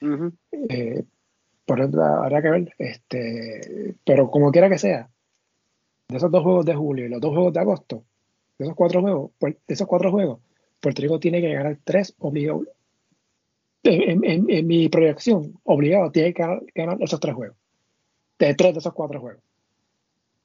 Eh, 0.00 1.04
por 1.64 1.80
eso 1.80 2.02
habrá 2.02 2.42
que 2.42 2.50
ver. 2.50 2.74
Este, 2.78 3.94
pero 4.04 4.30
como 4.30 4.52
quiera 4.52 4.68
que 4.68 4.78
sea, 4.78 5.08
de 6.08 6.16
esos 6.16 6.30
dos 6.30 6.42
juegos 6.42 6.64
de 6.64 6.74
julio 6.74 7.06
y 7.06 7.08
los 7.08 7.20
dos 7.20 7.32
juegos 7.32 7.52
de 7.52 7.60
agosto, 7.60 8.04
de 8.58 8.64
esos 8.64 8.76
cuatro 8.76 9.00
juegos, 9.00 9.30
de 9.40 9.56
esos 9.66 9.86
cuatro 9.86 10.10
juegos, 10.10 10.40
Puerto 10.80 11.02
Rico 11.02 11.18
tiene 11.18 11.40
que 11.40 11.52
ganar 11.52 11.78
tres 11.84 12.14
obligados. 12.18 12.68
En, 13.82 14.66
mi 14.66 14.88
proyección, 14.88 15.54
obligado, 15.62 16.10
tiene 16.10 16.34
que 16.34 16.42
ganar, 16.74 16.98
esos 17.00 17.20
tres 17.20 17.34
juegos. 17.34 17.56
De 18.38 18.54
tres 18.54 18.72
de 18.74 18.78
esos 18.80 18.92
cuatro 18.92 19.20
juegos. 19.20 19.42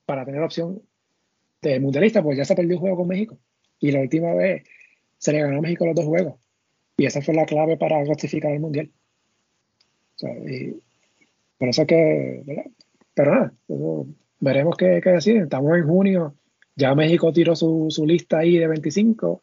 Para 0.06 0.26
tener 0.26 0.41
opción 0.41 0.82
de 1.61 1.80
mundialista, 1.80 2.22
pues 2.22 2.38
ya 2.38 2.45
se 2.45 2.56
perdió 2.56 2.76
un 2.76 2.82
juego 2.82 2.98
con 2.98 3.07
México. 3.07 3.38
Y 3.80 3.91
la 3.91 4.02
última 4.02 4.34
vez 4.34 4.64
se 5.18 5.32
le 5.32 5.41
ganó 5.41 5.57
a 5.57 5.61
México 5.61 5.86
los 5.86 5.95
dos 5.95 6.06
juegos. 6.06 6.36
Y 6.98 7.06
esa 7.06 7.22
fue 7.22 7.34
la 7.34 7.45
clave 7.45 7.78
para 7.78 8.03
clasificar 8.03 8.52
el 8.52 8.60
mundial. 8.60 8.91
Por 11.57 11.69
eso 11.69 11.85
que, 11.85 12.72
Pero 13.14 13.35
nada, 13.35 13.53
veremos 14.39 14.77
qué, 14.77 15.02
qué, 15.03 15.11
deciden. 15.11 15.43
Estamos 15.43 15.76
en 15.77 15.88
junio, 15.88 16.35
ya 16.76 16.95
México 16.95 17.31
tiró 17.34 17.56
su, 17.56 17.88
su, 17.89 18.06
lista 18.06 18.39
ahí 18.39 18.57
de 18.57 18.68
25. 18.68 19.41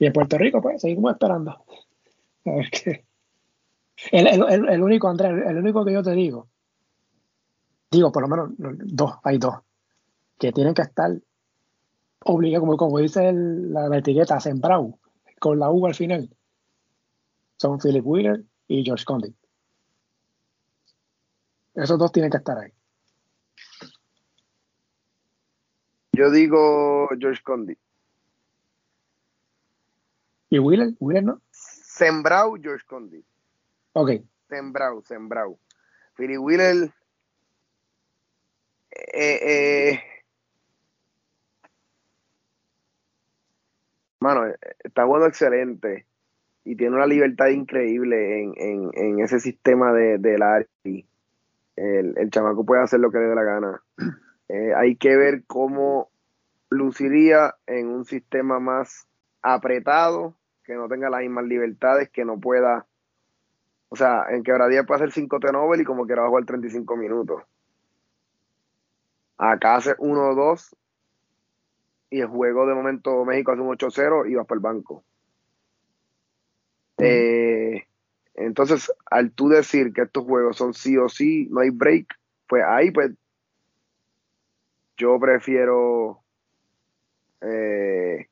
Y 0.00 0.06
en 0.06 0.12
Puerto 0.12 0.38
Rico, 0.38 0.62
pues, 0.62 0.80
seguimos 0.80 1.12
esperando. 1.12 1.50
A 2.44 2.50
ver 2.50 2.70
qué. 2.70 3.04
El, 4.12 4.26
el, 4.28 4.68
el, 4.68 4.82
único, 4.82 5.08
Andrés, 5.08 5.44
el 5.46 5.58
único 5.58 5.84
que 5.84 5.92
yo 5.92 6.02
te 6.02 6.12
digo, 6.12 6.46
digo, 7.90 8.12
por 8.12 8.22
lo 8.22 8.28
menos 8.28 8.50
dos, 8.56 9.14
hay 9.24 9.38
dos, 9.38 9.56
que 10.38 10.52
tienen 10.52 10.72
que 10.72 10.82
estar 10.82 11.10
obligados, 12.24 12.60
como, 12.60 12.76
como 12.76 12.98
dice 13.00 13.32
la, 13.32 13.88
la, 13.88 13.98
etiqueta, 13.98 14.38
sembrado, 14.38 15.00
con 15.40 15.58
la 15.58 15.70
U 15.70 15.84
al 15.86 15.96
final 15.96 16.30
son 17.58 17.78
Philip 17.78 18.06
Wheeler 18.06 18.44
y 18.68 18.84
George 18.84 19.04
Condit. 19.04 19.34
Esos 21.78 21.96
dos 21.96 22.10
tienen 22.10 22.30
que 22.30 22.38
estar 22.38 22.58
ahí. 22.58 22.72
Yo 26.12 26.28
digo 26.32 27.08
George 27.16 27.40
Condit. 27.44 27.78
¿Y 30.50 30.58
Wheeler? 30.58 30.94
¿Wheeler 30.98 31.22
no? 31.22 31.40
Sembrau 31.52 32.56
George 32.60 32.84
Condit. 32.84 33.24
Ok. 33.92 34.10
Sembrau, 34.48 35.02
Sembrau. 35.02 35.60
Philip 36.16 36.40
Wheeler. 36.40 36.92
Eh, 38.90 39.38
eh, 39.42 40.00
mano, 44.18 44.52
está 44.82 45.04
bueno 45.04 45.26
excelente 45.26 46.08
y 46.64 46.74
tiene 46.74 46.96
una 46.96 47.06
libertad 47.06 47.48
increíble 47.48 48.42
en, 48.42 49.20
ese 49.20 49.38
sistema 49.38 49.92
de, 49.92 50.18
del 50.18 50.42
ARI. 50.42 51.08
El, 51.78 52.14
el, 52.18 52.30
chamaco 52.30 52.64
puede 52.64 52.82
hacer 52.82 52.98
lo 52.98 53.10
que 53.10 53.18
le 53.18 53.26
dé 53.26 53.34
la 53.34 53.44
gana. 53.44 53.82
Eh, 54.48 54.72
hay 54.74 54.96
que 54.96 55.14
ver 55.14 55.44
cómo 55.46 56.10
luciría 56.70 57.54
en 57.66 57.88
un 57.88 58.06
sistema 58.06 58.58
más 58.58 59.06
apretado, 59.42 60.34
que 60.64 60.74
no 60.74 60.88
tenga 60.88 61.10
las 61.10 61.20
mismas 61.20 61.44
libertades, 61.44 62.08
que 62.10 62.24
no 62.24 62.40
pueda. 62.40 62.86
O 63.90 63.96
sea, 63.96 64.24
en 64.30 64.42
quebradía 64.42 64.84
puede 64.84 65.02
hacer 65.02 65.12
5 65.12 65.38
T-Nobel 65.38 65.82
y 65.82 65.84
como 65.84 66.06
quiera 66.06 66.22
va 66.22 66.28
a 66.28 66.30
jugar 66.30 66.46
35 66.46 66.96
minutos. 66.96 67.42
Acá 69.36 69.76
hace 69.76 69.96
1-2 69.96 70.74
y 72.10 72.20
el 72.20 72.26
juego 72.26 72.66
de 72.66 72.74
momento 72.74 73.24
México 73.24 73.52
hace 73.52 73.60
un 73.60 73.76
8-0 73.76 74.30
y 74.30 74.34
vas 74.34 74.46
para 74.46 74.56
el 74.56 74.62
banco. 74.62 75.04
Eh, 76.98 77.87
entonces, 78.40 78.92
al 79.10 79.32
tú 79.32 79.48
decir 79.48 79.92
que 79.92 80.02
estos 80.02 80.24
juegos 80.24 80.56
son 80.56 80.72
sí 80.72 80.96
o 80.96 81.08
sí, 81.08 81.48
no 81.50 81.60
hay 81.60 81.70
break, 81.70 82.06
pues 82.46 82.62
ahí 82.64 82.92
pues 82.92 83.10
yo 84.96 85.18
prefiero, 85.18 86.22
eh, 87.40 88.28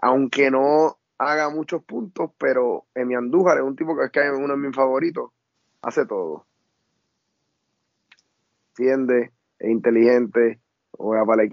aunque 0.00 0.50
no 0.50 0.98
haga 1.18 1.50
muchos 1.50 1.82
puntos, 1.82 2.30
pero 2.38 2.86
mi 2.94 3.14
Andújar 3.14 3.58
es 3.58 3.64
un 3.64 3.74
tipo 3.74 3.96
que 3.96 4.04
es 4.04 4.10
que 4.10 4.30
uno 4.30 4.54
de 4.54 4.56
mis 4.56 4.74
favoritos, 4.74 5.32
hace 5.82 6.06
todo. 6.06 6.46
Tiende, 8.74 9.32
es 9.58 9.70
inteligente, 9.70 10.60
juega 10.92 11.26
para 11.26 11.42
el 11.42 11.48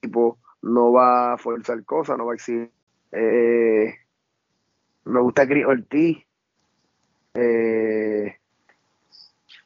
equipo, 0.00 0.38
no 0.62 0.92
va 0.92 1.32
a 1.32 1.38
forzar 1.38 1.84
cosas, 1.84 2.16
no 2.16 2.26
va 2.26 2.32
a 2.32 2.34
exigir. 2.36 2.70
Eh, 3.10 3.94
me 5.04 5.20
gusta 5.20 5.48
Chris 5.48 5.66
Ortiz. 5.66 6.27
Eh, 7.40 8.36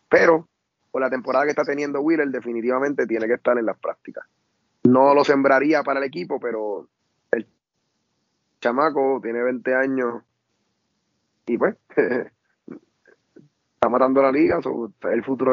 pero 0.09 0.49
por 0.91 1.01
la 1.01 1.09
temporada 1.09 1.44
que 1.44 1.51
está 1.51 1.65
teniendo 1.65 2.01
Wheeler, 2.01 2.28
definitivamente 2.28 3.07
tiene 3.07 3.26
que 3.26 3.34
estar 3.34 3.57
en 3.57 3.67
las 3.67 3.78
prácticas. 3.78 4.26
No 4.84 5.15
lo 5.15 5.25
sembraría 5.25 5.83
para 5.83 6.01
el 6.01 6.07
equipo, 6.07 6.39
pero 6.39 6.89
el 7.31 7.47
chamaco 8.60 9.20
tiene 9.23 9.42
20 9.42 9.75
años 9.75 10.23
y 11.47 11.57
pues 11.57 11.76
está 11.97 13.89
matando 13.89 14.23
la 14.23 14.31
liga. 14.31 14.60
el 15.10 15.25
futuro 15.25 15.52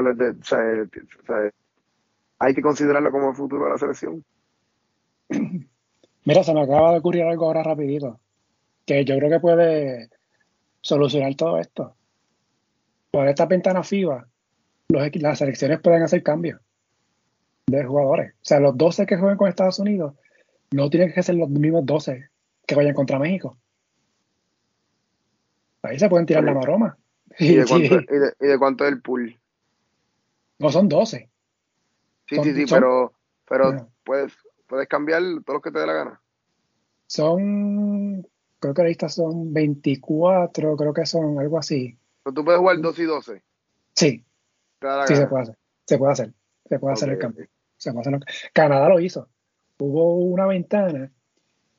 hay 2.39 2.53
que 2.53 2.61
considerarlo 2.61 3.11
como 3.11 3.30
el 3.30 3.35
futuro 3.35 3.65
de 3.65 3.72
la 3.72 3.77
selección. 3.77 4.23
Mira, 6.25 6.43
se 6.43 6.53
me 6.53 6.61
acaba 6.64 6.91
de 6.91 6.99
ocurrir 6.99 7.23
algo 7.23 7.45
ahora 7.45 7.64
rapidito 7.64 8.19
que 8.85 9.06
yo 9.06 9.17
creo 9.17 9.30
que 9.30 9.39
puede 9.39 10.09
solucionar 10.81 11.35
todo 11.35 11.59
esto. 11.59 11.95
Por 13.11 13.27
esta 13.27 13.45
ventana 13.45 13.83
FIBA, 13.83 14.27
las 14.89 15.39
selecciones 15.39 15.79
pueden 15.81 16.03
hacer 16.03 16.23
cambios 16.23 16.59
de 17.67 17.83
jugadores. 17.83 18.33
O 18.33 18.45
sea, 18.45 18.59
los 18.59 18.77
12 18.77 19.05
que 19.05 19.17
juegan 19.17 19.38
con 19.38 19.47
Estados 19.47 19.79
Unidos 19.79 20.13
no 20.71 20.89
tienen 20.89 21.13
que 21.13 21.23
ser 21.23 21.35
los 21.35 21.49
mismos 21.49 21.85
12 21.85 22.29
que 22.65 22.75
vayan 22.75 22.93
contra 22.93 23.19
México. 23.19 23.57
Ahí 25.81 25.97
se 25.97 26.09
pueden 26.09 26.25
tirar 26.25 26.43
la 26.43 26.53
maroma. 26.53 26.97
¿Y 27.39 27.55
de, 27.55 27.65
cuánto, 28.57 28.85
es 28.85 28.91
el 28.91 29.01
pool? 29.01 29.39
No, 30.59 30.71
son 30.71 30.89
12. 30.89 31.29
Sí, 32.27 32.35
sí, 32.43 32.53
sí, 32.53 32.65
pero, 32.69 33.13
pero 33.47 33.89
puedes, 34.03 34.33
puedes 34.67 34.88
cambiar 34.88 35.21
todos 35.45 35.55
los 35.55 35.61
que 35.61 35.71
te 35.71 35.79
dé 35.79 35.88
la 35.88 35.93
gana. 35.93 36.21
Son 37.07 38.27
creo 38.59 38.73
que 38.73 38.81
la 38.83 38.89
lista 38.89 39.09
son 39.09 39.53
24, 39.53 40.75
creo 40.75 40.93
que 40.93 41.05
son 41.05 41.39
algo 41.39 41.57
así. 41.57 41.97
¿Pero 42.30 42.41
tú 42.41 42.45
puedes 42.45 42.59
jugar 42.59 42.80
2 42.80 42.99
y 42.99 43.03
12? 43.06 43.43
Sí. 43.95 44.25
Sí, 45.08 45.16
se 45.16 45.25
puede 45.25 45.41
hacer. 45.41 45.58
Se 45.88 45.98
puede 45.98 46.11
hacer. 46.11 46.33
Se 46.66 46.77
puede 46.77 46.93
hacer 46.93 47.09
el 47.09 47.17
cambio. 47.17 47.48
Se 47.75 47.91
puede 47.91 48.01
hacer 48.01 48.51
Canadá 48.53 48.88
lo 48.88 48.99
hizo. 48.99 49.27
Hubo 49.80 50.17
una 50.17 50.45
ventana 50.45 51.11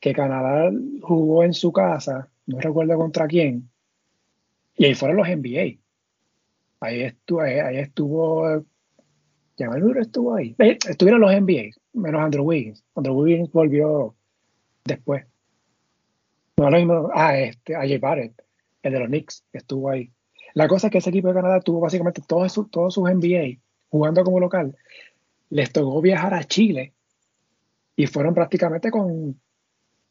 que 0.01 0.11
Canadá 0.11 0.69
jugó 1.03 1.45
en 1.45 1.53
su 1.53 1.71
casa, 1.71 2.29
no 2.47 2.59
recuerdo 2.59 2.97
contra 2.97 3.27
quién, 3.27 3.69
y 4.75 4.85
ahí 4.85 4.93
fueron 4.93 5.15
los 5.17 5.27
NBA. 5.29 5.79
Ahí 6.81 7.01
estuvo, 7.01 7.39
ahí, 7.39 7.77
estuvo 7.77 8.65
Jamal 9.57 9.97
estuvo 9.99 10.35
ahí. 10.35 10.53
Estuvieron 10.57 11.21
los 11.21 11.31
NBA, 11.31 11.69
menos 11.93 12.21
Andrew 12.21 12.43
Wiggins. 12.43 12.83
Andrew 12.95 13.15
Wiggins 13.15 13.51
volvió 13.53 14.15
después. 14.83 15.25
No, 16.57 16.69
mismo, 16.71 17.09
ah, 17.13 17.37
este, 17.37 17.73
a 17.73 17.99
Barrett, 17.99 18.33
el 18.83 18.93
de 18.93 18.99
los 18.99 19.07
Knicks, 19.07 19.45
estuvo 19.53 19.89
ahí. 19.89 20.11
La 20.53 20.67
cosa 20.67 20.87
es 20.87 20.91
que 20.91 20.97
ese 20.97 21.09
equipo 21.09 21.29
de 21.29 21.33
Canadá 21.33 21.59
tuvo 21.61 21.79
básicamente 21.79 22.21
todos 22.27 22.51
sus, 22.51 22.69
todos 22.69 22.93
sus 22.93 23.03
NBA 23.03 23.59
jugando 23.89 24.23
como 24.23 24.39
local. 24.39 24.75
Les 25.49 25.71
tocó 25.71 26.01
viajar 26.01 26.33
a 26.33 26.43
Chile 26.43 26.93
y 27.95 28.07
fueron 28.07 28.33
prácticamente 28.33 28.89
con 28.89 29.39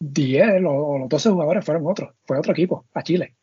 10 0.01 0.65
o 0.67 0.99
los 0.99 1.09
12 1.09 1.31
jugadores 1.31 1.65
fueron 1.65 1.87
otros, 1.87 2.15
fue 2.25 2.39
otro 2.39 2.53
equipo, 2.53 2.87
a 2.95 3.03
Chile. 3.03 3.35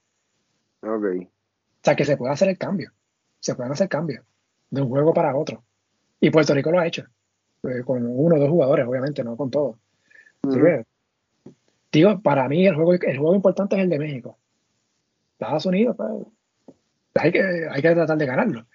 Ok. 0.82 1.06
O 1.22 1.84
sea 1.84 1.96
que 1.96 2.06
se 2.06 2.18
puede 2.18 2.34
hacer 2.34 2.50
el 2.50 2.58
cambio, 2.58 2.92
se 3.40 3.56
pueden 3.56 3.72
hacer 3.72 3.88
cambios 3.88 4.26
de 4.70 4.82
un 4.82 4.90
juego 4.90 5.14
para 5.14 5.36
otro. 5.36 5.64
Y 6.20 6.30
Puerto 6.32 6.54
Rico 6.54 6.72
lo 6.72 6.80
ha 6.80 6.88
hecho, 6.88 7.06
eh, 7.64 7.84
con 7.86 8.06
uno 8.06 8.36
o 8.36 8.40
dos 8.40 8.50
jugadores, 8.50 8.88
obviamente, 8.88 9.24
no 9.24 9.38
con 9.38 9.52
todos. 9.52 9.78
Digo, 11.92 12.20
para 12.22 12.48
mí 12.48 12.66
el 12.66 12.76
juego, 12.76 12.94
el 12.94 13.18
juego 13.18 13.36
importante 13.36 13.76
es 13.76 13.82
el 13.82 13.90
de 13.90 14.00
México. 14.00 14.38
Estados 15.34 15.66
Unidos, 15.68 15.96
pues, 15.96 16.10
hay, 17.20 17.32
que, 17.32 17.68
hay 17.70 17.82
que 17.82 17.94
tratar 17.94 18.18
de 18.18 18.26
ganarlo. 18.26 18.66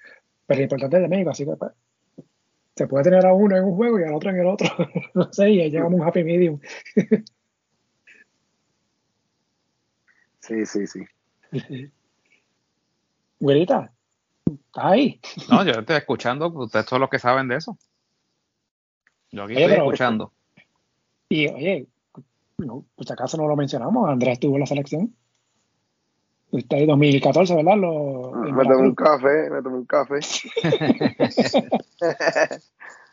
Pero 0.46 0.58
lo 0.58 0.62
importante 0.64 0.96
es 0.96 1.02
de 1.02 1.08
México, 1.08 1.30
así 1.30 1.44
que 1.44 1.56
pues, 1.56 1.72
se 2.74 2.86
puede 2.86 3.04
tener 3.04 3.26
a 3.26 3.32
uno 3.32 3.56
en 3.56 3.64
un 3.64 3.76
juego 3.76 4.00
y 4.00 4.04
al 4.04 4.14
otro 4.14 4.30
en 4.30 4.38
el 4.40 4.46
otro. 4.46 4.68
no 5.14 5.32
sé, 5.32 5.50
y 5.50 5.70
llegamos 5.70 5.92
a 5.92 5.96
un 5.96 6.08
happy 6.08 6.24
medium. 6.24 6.60
sí, 10.40 10.66
sí, 10.66 10.86
sí. 10.86 11.04
Güerita, 13.40 13.92
¿estás 14.46 14.84
ahí? 14.84 15.20
No, 15.50 15.64
yo 15.64 15.72
estoy 15.72 15.96
escuchando, 15.96 16.46
ustedes 16.48 16.86
son 16.86 17.00
los 17.00 17.10
que 17.10 17.18
saben 17.18 17.48
de 17.48 17.56
eso. 17.56 17.76
Yo 19.32 19.44
aquí 19.44 19.54
estoy 19.54 19.78
escuchando. 19.78 20.32
Y 21.28 21.48
oye, 21.48 21.88
no, 22.58 22.84
pues 22.94 23.10
acaso 23.10 23.36
no 23.36 23.48
lo 23.48 23.56
mencionamos, 23.56 24.08
Andrés 24.08 24.38
tuvo 24.38 24.58
la 24.58 24.66
selección. 24.66 25.12
Usted 26.52 26.86
2014, 26.86 27.56
¿verdad? 27.56 27.76
Lo, 27.78 28.30
me 28.32 28.64
tomé 28.64 28.76
un 28.76 28.94
café, 28.94 29.48
me 29.50 29.62
tomé 29.62 29.78
un 29.78 29.86
café. 29.86 30.16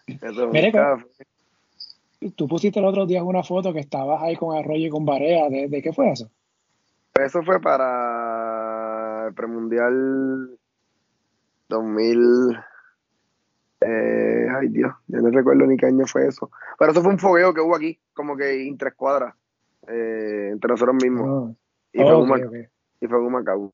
me 0.08 0.34
tomé 0.34 0.66
un 0.66 0.72
café. 0.72 1.06
Tú 2.35 2.50
pusiste 2.50 2.80
el 2.80 2.85
otro 2.85 3.06
día 3.06 3.24
una 3.24 3.43
foto 3.43 3.72
que 3.72 3.80
estabas 3.80 4.22
ahí 4.22 4.35
con 4.35 4.58
Arroyo 4.58 4.88
y 4.88 4.90
con 4.90 5.06
Barea. 5.06 5.48
¿De, 5.50 5.69
de 5.69 5.82
qué 5.82 5.93
fue 5.93 6.11
eso? 6.11 6.30
Eso 7.14 7.42
fue 7.43 7.61
para 7.61 9.27
el 9.27 9.34
premundial 9.34 10.58
2000. 11.69 12.59
Eh, 13.82 14.48
ay 14.53 14.68
Dios, 14.68 14.93
yo 15.08 15.22
no 15.22 15.30
recuerdo 15.30 15.66
ni 15.66 15.77
qué 15.77 15.85
año 15.85 16.06
fue 16.06 16.27
eso. 16.27 16.51
Pero 16.77 16.92
eso 16.92 17.01
fue 17.01 17.14
un 17.14 17.19
fogueo 17.19 17.53
que 17.53 17.61
hubo 17.61 17.77
aquí, 17.77 17.98
como 18.14 18.35
que 18.35 18.68
entre 18.68 18.90
escuadras, 18.90 19.34
eh, 19.88 20.50
entre 20.51 20.72
nosotros 20.72 20.98
mismos. 21.01 21.51
Ah. 21.51 21.53
y, 21.93 22.00
fue 22.00 22.14
okay, 22.14 22.68
y, 23.02 23.08
fue 23.08 23.19
un 23.19 23.32
Macau. 23.32 23.74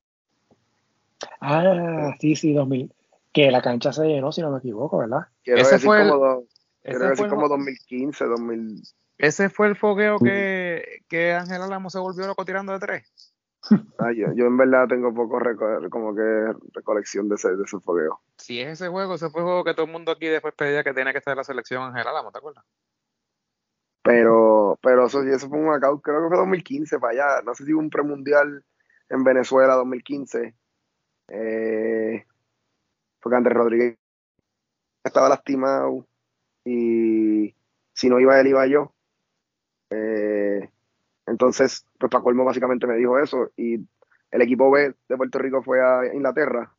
Ah, 1.40 2.14
sí, 2.20 2.36
sí, 2.36 2.52
2000. 2.52 2.92
Que 3.32 3.50
la 3.50 3.62
cancha 3.62 3.92
se 3.92 4.06
llenó, 4.06 4.32
si 4.32 4.40
no 4.40 4.50
me 4.50 4.58
equivoco, 4.58 4.98
¿verdad? 4.98 5.26
ese 5.44 5.78
fue 5.78 6.08
como, 6.08 6.44
ese 6.82 7.28
como 7.28 7.48
2015, 7.48 8.24
2000. 8.24 8.82
Ese 9.18 9.48
fue 9.48 9.68
el 9.68 9.76
fogueo 9.76 10.18
que, 10.18 11.02
que 11.08 11.32
Ángel 11.32 11.62
Alamo 11.62 11.90
se 11.90 11.98
volvió 11.98 12.26
loco 12.26 12.44
tirando 12.44 12.72
de 12.72 12.78
tres. 12.78 13.34
Ah, 13.98 14.12
yo, 14.12 14.26
en 14.28 14.56
verdad 14.56 14.86
tengo 14.88 15.12
poco 15.12 15.40
como 15.90 16.14
que 16.14 16.52
recolección 16.72 17.28
de 17.28 17.34
ese, 17.34 17.56
de 17.56 17.64
ese 17.64 17.80
fogueo. 17.80 18.20
Si 18.36 18.60
es 18.60 18.74
ese 18.74 18.88
juego, 18.88 19.14
ese 19.14 19.30
fue 19.30 19.40
el 19.40 19.46
juego 19.46 19.64
que 19.64 19.74
todo 19.74 19.86
el 19.86 19.92
mundo 19.92 20.12
aquí 20.12 20.26
después 20.26 20.54
pedía 20.54 20.84
que 20.84 20.92
tenía 20.92 21.12
que 21.12 21.18
estar 21.18 21.32
en 21.32 21.38
la 21.38 21.44
selección 21.44 21.82
en 21.82 21.94
general, 21.94 22.14
¿te 22.32 22.38
acuerdas? 22.38 22.64
Pero, 24.02 24.78
pero 24.80 25.06
eso, 25.06 25.22
eso 25.22 25.48
fue 25.48 25.58
un 25.58 25.66
Macao, 25.66 26.00
creo 26.00 26.22
que 26.22 26.28
fue 26.28 26.36
2015 26.36 26.98
para 27.00 27.12
allá. 27.12 27.42
No 27.44 27.54
sé 27.54 27.64
si 27.64 27.72
hubo 27.72 27.80
un 27.80 27.90
premundial 27.90 28.64
en 29.08 29.24
Venezuela 29.24 29.74
2015. 29.74 30.54
Eh, 31.28 32.24
porque 33.20 33.36
Andrés 33.36 33.56
Rodríguez 33.56 33.98
estaba 35.04 35.28
lastimado 35.28 36.06
y 36.64 37.54
si 37.92 38.08
no 38.08 38.20
iba 38.20 38.38
él, 38.40 38.48
iba 38.48 38.66
yo. 38.66 38.92
Eh, 39.90 40.68
entonces, 41.26 41.86
pues 41.98 42.10
para 42.10 42.22
colmo 42.22 42.44
básicamente 42.44 42.86
me 42.86 42.96
dijo 42.96 43.18
eso 43.18 43.50
y 43.56 43.74
el 44.30 44.42
equipo 44.42 44.70
B 44.70 44.94
de 45.08 45.16
Puerto 45.16 45.38
Rico 45.38 45.62
fue 45.62 45.80
a 45.80 46.12
Inglaterra 46.12 46.72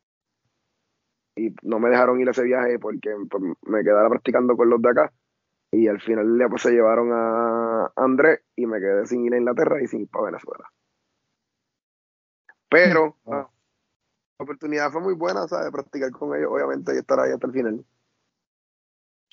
y 1.36 1.54
no 1.62 1.78
me 1.78 1.90
dejaron 1.90 2.20
ir 2.20 2.28
a 2.28 2.32
ese 2.32 2.42
viaje 2.42 2.78
porque 2.78 3.14
pues, 3.30 3.42
me 3.66 3.82
quedara 3.82 4.08
practicando 4.08 4.56
con 4.56 4.68
los 4.70 4.80
de 4.82 4.90
acá 4.90 5.12
y 5.70 5.88
al 5.88 6.00
final 6.00 6.46
pues, 6.48 6.62
se 6.62 6.72
llevaron 6.72 7.10
a 7.12 7.92
Andrés 7.96 8.40
y 8.56 8.66
me 8.66 8.80
quedé 8.80 9.06
sin 9.06 9.24
ir 9.24 9.34
a 9.34 9.38
Inglaterra 9.38 9.82
y 9.82 9.86
sin 9.86 10.02
ir 10.02 10.08
para 10.08 10.26
Venezuela. 10.26 10.70
Pero 12.68 13.16
la 13.26 13.48
oportunidad 14.38 14.90
fue 14.90 15.00
muy 15.00 15.14
buena, 15.14 15.46
¿sabes? 15.48 15.70
Practicar 15.70 16.10
con 16.10 16.36
ellos, 16.36 16.50
obviamente, 16.52 16.94
y 16.94 16.98
estar 16.98 17.18
ahí 17.20 17.32
hasta 17.32 17.46
el 17.46 17.52
final. 17.52 17.84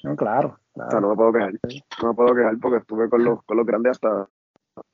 No, 0.04 0.16
claro, 0.16 0.60
O 0.74 0.90
sea, 0.90 1.00
no 1.00 1.10
me 1.10 1.16
puedo 1.16 1.34
quejar. 1.34 1.54
No 2.02 2.10
me 2.10 2.14
puedo 2.14 2.36
quejar 2.36 2.58
porque 2.60 2.78
estuve 2.78 3.10
con 3.10 3.24
los, 3.24 3.44
con 3.44 3.58
los 3.58 3.66
grandes 3.66 3.92
hasta 3.92 4.30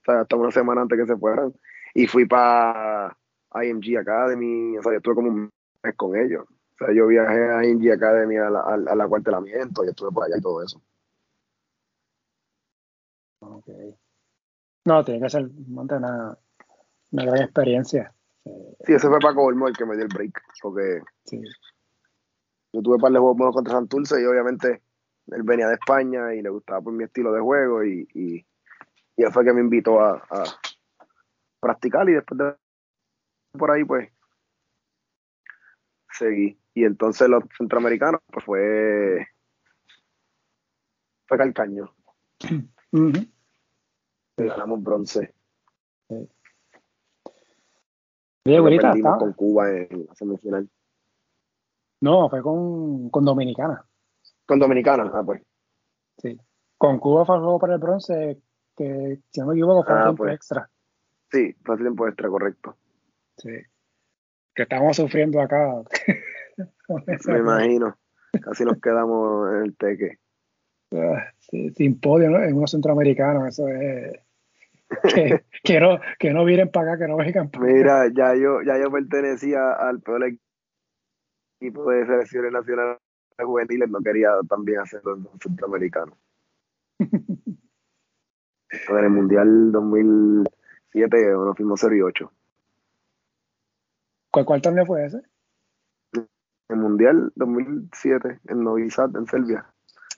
hasta 0.07 0.35
una 0.35 0.51
semana 0.51 0.81
antes 0.81 0.97
que 0.97 1.05
se 1.05 1.17
fueran. 1.17 1.53
Y 1.93 2.07
fui 2.07 2.25
para 2.25 3.15
IMG 3.53 3.97
Academy, 3.99 4.77
o 4.77 4.83
sea, 4.83 4.93
yo 4.93 4.97
estuve 4.97 5.15
como 5.15 5.29
un 5.29 5.51
mes 5.83 5.95
con 5.95 6.15
ellos. 6.15 6.45
O 6.49 6.85
sea, 6.85 6.93
yo 6.93 7.07
viajé 7.07 7.51
a 7.51 7.65
IMG 7.65 7.91
Academy 7.91 8.37
a 8.37 8.49
la, 8.49 8.61
a, 8.61 8.77
la 8.77 9.07
cuartelamiento 9.07 9.83
y 9.83 9.89
estuve 9.89 10.11
por 10.11 10.25
allá 10.25 10.37
y 10.37 10.41
todo 10.41 10.63
eso. 10.63 10.81
Ok. 13.39 13.67
No, 14.85 15.03
tiene 15.03 15.21
que 15.21 15.29
ser 15.29 15.49
una, 15.67 16.37
una 17.11 17.25
gran 17.25 17.41
experiencia. 17.41 18.13
Sí, 18.43 18.93
ese 18.93 19.07
fue 19.07 19.19
Paco 19.19 19.43
Olmo 19.43 19.67
el 19.67 19.77
que 19.77 19.85
me 19.85 19.95
dio 19.95 20.05
el 20.05 20.13
break, 20.13 20.41
porque 20.61 21.01
sí. 21.25 21.41
yo 22.73 22.81
tuve 22.81 22.97
par 22.97 23.11
de 23.11 23.19
juegos 23.19 23.53
contra 23.53 23.73
Santurce 23.73 24.21
y 24.21 24.25
obviamente 24.25 24.81
él 25.27 25.43
venía 25.43 25.67
de 25.67 25.75
España 25.75 26.33
y 26.33 26.41
le 26.41 26.49
gustaba 26.49 26.81
por 26.81 26.93
mi 26.93 27.03
estilo 27.03 27.31
de 27.31 27.41
juego 27.41 27.83
y, 27.83 28.07
y 28.13 28.45
y 29.21 29.23
él 29.23 29.31
fue 29.31 29.45
que 29.45 29.53
me 29.53 29.61
invitó 29.61 29.99
a, 29.99 30.23
practicar 31.59 32.09
y 32.09 32.13
después 32.13 32.39
de 32.39 32.55
por 33.51 33.69
ahí 33.69 33.83
pues 33.83 34.09
seguí. 36.11 36.57
Y 36.73 36.85
entonces 36.85 37.29
los 37.29 37.43
centroamericanos 37.55 38.21
pues 38.31 38.45
fue 38.45 39.27
fue 41.27 41.37
Calcaño. 41.37 41.93
ganamos 44.37 44.81
bronce. 44.81 45.35
Sí. 48.43 49.01
con 49.19 49.33
Cuba 49.33 49.69
en 49.69 50.05
la 50.07 50.15
semifinal. 50.15 50.69
No, 52.01 52.29
fue 52.29 52.41
con, 52.41 53.09
con 53.09 53.23
Dominicana. 53.23 53.85
Con 54.45 54.59
Dominicana, 54.59 55.11
ah 55.13 55.23
pues. 55.23 55.43
Sí. 56.17 56.39
Con 56.77 56.97
Cuba 56.99 57.25
fue 57.25 57.37
para 57.59 57.75
el 57.75 57.79
bronce 57.79 58.41
que 58.75 59.19
si 59.29 59.39
no 59.39 59.47
me 59.47 59.53
equivoco 59.53 59.83
fue 59.83 59.93
ah, 59.93 60.03
tiempo 60.05 60.23
pues. 60.23 60.33
extra. 60.33 60.69
Sí, 61.31 61.55
fue 61.63 61.77
tiempo 61.77 62.07
extra, 62.07 62.29
correcto. 62.29 62.75
Sí. 63.37 63.51
Que 64.55 64.63
estamos 64.63 64.97
sufriendo 64.97 65.39
acá. 65.39 65.81
me 67.27 67.37
imagino. 67.37 67.95
Casi 68.41 68.65
nos 68.65 68.79
quedamos 68.81 69.49
en 69.53 69.63
el 69.65 69.77
teque. 69.77 70.19
Ah, 70.93 71.31
sin 71.39 71.99
podio 71.99 72.37
en 72.37 72.55
unos 72.55 72.71
centroamericanos, 72.71 73.47
eso 73.47 73.67
es. 73.67 74.19
Que, 75.63 75.79
no, 75.79 75.99
que 76.19 76.33
no 76.33 76.43
vienen 76.43 76.69
para 76.69 76.93
acá, 76.93 77.05
que 77.05 77.07
no 77.07 77.17
vengan 77.17 77.49
para 77.49 77.65
Mira, 77.65 78.07
ya 78.13 78.35
yo, 78.35 78.61
ya 78.61 78.77
yo 78.79 78.91
pertenecía 78.91 79.73
al 79.73 80.01
peor 80.01 80.23
equipo 81.61 81.91
de 81.91 82.05
selecciones 82.05 82.51
nacionales 82.51 82.97
juveniles, 83.39 83.89
no 83.89 83.99
quería 84.01 84.31
también 84.49 84.79
hacerlo 84.79 85.15
en 85.15 85.27
centroamericanos. 85.39 86.17
En 88.87 88.97
el 88.97 89.09
Mundial 89.09 89.71
2007 89.73 91.31
nos 91.33 91.57
fuimos 91.57 91.79
0 91.81 91.93
y 91.93 92.01
8. 92.01 92.31
¿Cuál, 94.31 94.45
¿Cuál 94.45 94.61
torneo 94.61 94.85
fue 94.85 95.05
ese? 95.05 95.21
El 96.69 96.77
Mundial 96.77 97.33
2007 97.35 98.39
en 98.47 98.63
Novi 98.63 98.89
Sad, 98.89 99.13
en 99.17 99.27
Serbia. 99.27 99.65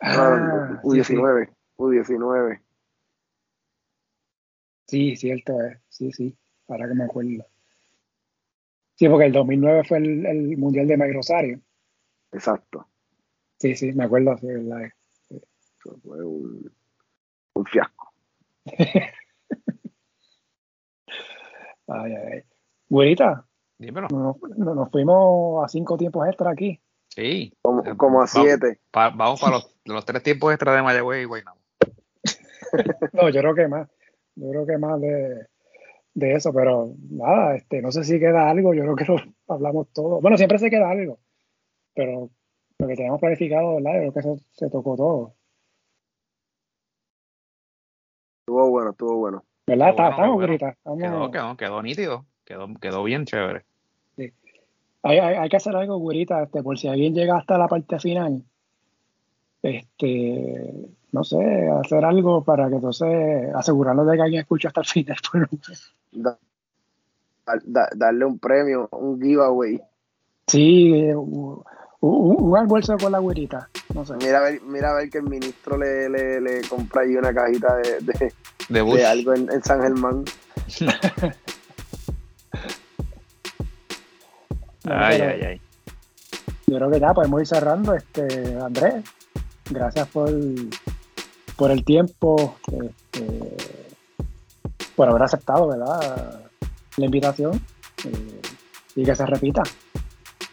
Ah, 0.02 0.80
U19. 0.84 1.48
Sí, 1.48 1.54
U19. 1.78 2.62
Sí, 4.94 5.16
cierto 5.16 5.60
es. 5.60 5.80
Sí, 5.90 6.12
sí. 6.12 6.38
Ahora 6.68 6.88
que 6.88 6.94
me 6.94 7.06
acuerdo. 7.06 7.48
Sí, 8.94 9.10
porque 9.10 9.26
el 9.26 9.32
2009 9.32 9.84
fue 9.86 9.98
el, 9.98 10.24
el 10.24 10.56
Mundial 10.56 10.86
de 10.86 10.98
Mike 10.98 11.14
Rosario. 11.14 11.60
Exacto. 12.32 12.88
Sí, 13.58 13.76
sí, 13.76 13.92
me 13.94 14.04
acuerdo. 14.04 14.38
Sí, 14.38 14.46
verdad. 14.46 14.92
fue 15.80 16.24
un, 16.24 16.72
un 17.56 17.66
fiasco. 17.66 18.14
ay, 21.88 22.14
ay, 22.14 22.44
Güerita, 22.88 23.48
Dímelo. 23.80 24.10
Nos, 24.10 24.92
fuimos 24.92 25.66
a 25.66 25.70
cinco 25.70 25.98
tiempos 25.98 26.28
extra 26.28 26.52
aquí. 26.52 26.80
Sí. 27.08 27.52
Como, 27.98 28.22
a 28.22 28.28
siete. 28.28 28.80
vamos 28.94 29.42
para 29.42 29.58
los, 29.86 30.06
tres 30.06 30.22
tiempos 30.22 30.54
extra 30.54 30.76
de 30.76 30.84
Mayagüez 30.84 31.24
y 31.24 31.26
Guaynabo. 31.26 31.58
no, 33.14 33.30
yo 33.30 33.42
creo 33.42 33.56
que 33.56 33.68
más. 33.68 33.90
Yo 34.36 34.50
creo 34.50 34.66
que 34.66 34.78
más 34.78 35.00
de, 35.00 35.48
de 36.14 36.34
eso, 36.34 36.54
pero 36.54 36.94
nada, 37.10 37.56
este, 37.56 37.82
no 37.82 37.92
sé 37.92 38.04
si 38.04 38.20
queda 38.20 38.50
algo, 38.50 38.74
yo 38.74 38.84
creo 38.84 38.96
que 38.96 39.06
lo 39.06 39.16
hablamos 39.48 39.92
todo. 39.94 40.22
Bueno, 40.22 40.38
siempre 40.38 40.60
se 40.60 40.70
queda 40.70 40.90
algo, 40.90 41.20
pero 41.94 42.30
lo 42.80 42.88
que 42.88 42.96
teníamos 42.96 43.20
planificado, 43.20 43.76
¿verdad? 43.76 44.04
Yo 44.04 44.14
creo 44.14 44.36
que 44.36 44.40
se, 44.40 44.46
se 44.52 44.70
tocó 44.70 44.96
todo. 44.96 45.36
Estuvo 48.42 48.70
bueno, 48.70 48.92
estuvo 48.92 49.18
bueno. 49.18 49.44
¿Verdad? 49.66 49.90
Estamos 49.90 50.46
Quedó, 51.00 51.32
quedó, 51.32 51.58
quedó 51.58 51.82
nítido, 51.82 52.26
quedó, 52.44 52.68
quedó 52.82 53.04
bien 53.04 53.26
chévere. 53.26 53.64
Sí. 54.18 54.34
Hay, 55.04 55.20
hay, 55.20 55.36
hay, 55.36 55.50
que 55.50 55.58
hacer 55.58 55.76
algo, 55.76 55.98
güerita, 55.98 56.44
este, 56.44 56.62
por 56.62 56.78
si 56.78 56.90
alguien 56.90 57.14
llega 57.14 57.38
hasta 57.38 57.58
la 57.58 57.68
parte 57.68 58.00
final. 58.00 58.44
Este, 59.64 60.72
no 61.14 61.24
sé, 61.24 61.70
hacer 61.70 62.04
algo 62.04 62.44
para 62.44 62.68
que 62.68 62.76
entonces 62.76 63.56
asegurarnos 63.56 64.06
de 64.06 64.18
que 64.18 64.22
alguien 64.22 64.42
escuche 64.42 64.68
hasta 64.68 64.82
el 64.82 64.88
final. 64.88 65.18
darle 67.94 68.26
un 68.26 68.40
premio, 68.40 68.90
un 68.92 69.22
giveaway. 69.22 69.82
Sí, 70.48 70.92
un, 71.14 71.64
almuerzo 72.58 72.98
con 72.98 73.14
la 73.14 73.20
güerita. 73.20 73.70
No 73.94 74.04
sé. 74.06 74.16
Mira 74.16 74.40
a 74.40 74.42
ver, 74.42 74.62
mira 74.64 74.92
a 74.92 74.96
ver 74.96 75.10
que 75.10 75.20
el 75.20 75.24
ministro 75.24 75.78
le, 75.78 76.10
le, 76.10 76.42
le 76.42 76.62
compra 76.68 77.04
ahí 77.04 77.16
una 77.16 77.34
cajita 77.34 77.78
de, 77.78 78.00
de, 78.02 78.34
de, 78.68 79.06
algo 79.06 79.34
en, 79.34 79.50
en, 79.50 79.64
San 79.64 79.82
Germán. 79.82 80.26
ay, 84.84 85.22
ay, 85.22 85.42
ay. 85.42 85.62
Yo 86.68 86.76
creo 86.78 86.92
que 86.92 87.00
ya 87.00 87.14
podemos 87.14 87.40
ir 87.40 87.48
cerrando. 87.48 87.94
Este, 87.94 88.58
Andrés, 88.60 89.06
gracias 89.70 90.08
por, 90.10 90.30
por 91.56 91.72
el 91.72 91.84
tiempo, 91.84 92.56
este, 92.68 93.58
por 94.96 95.10
haber 95.10 95.24
aceptado, 95.24 95.68
¿verdad? 95.68 96.42
La 96.98 97.06
invitación. 97.06 97.62
eh, 98.06 98.42
y 98.96 99.04
que 99.04 99.16
se 99.16 99.26
repita. 99.26 99.64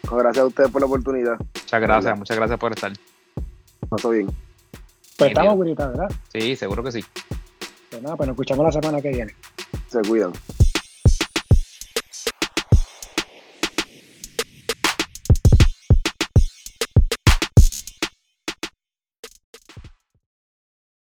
gracias 0.09 0.43
a 0.43 0.47
ustedes 0.47 0.69
por 0.71 0.81
la 0.81 0.87
oportunidad. 0.87 1.37
Muchas 1.37 1.81
gracias, 1.81 2.17
muchas 2.17 2.37
gracias 2.37 2.59
por 2.59 2.71
estar. 2.71 2.91
Pasó 3.89 4.09
bien. 4.09 4.27
Pues 5.17 5.31
estamos 5.31 5.55
bonitas, 5.55 5.89
¿verdad? 5.89 6.11
Sí, 6.33 6.55
seguro 6.55 6.83
que 6.83 6.91
sí. 6.91 7.05
Pues 7.89 8.01
nada, 8.01 8.15
pues 8.15 8.27
nos 8.27 8.33
escuchamos 8.33 8.65
la 8.65 8.71
semana 8.71 9.01
que 9.01 9.09
viene. 9.09 9.35
Se 9.87 10.01
cuidan. 10.01 10.31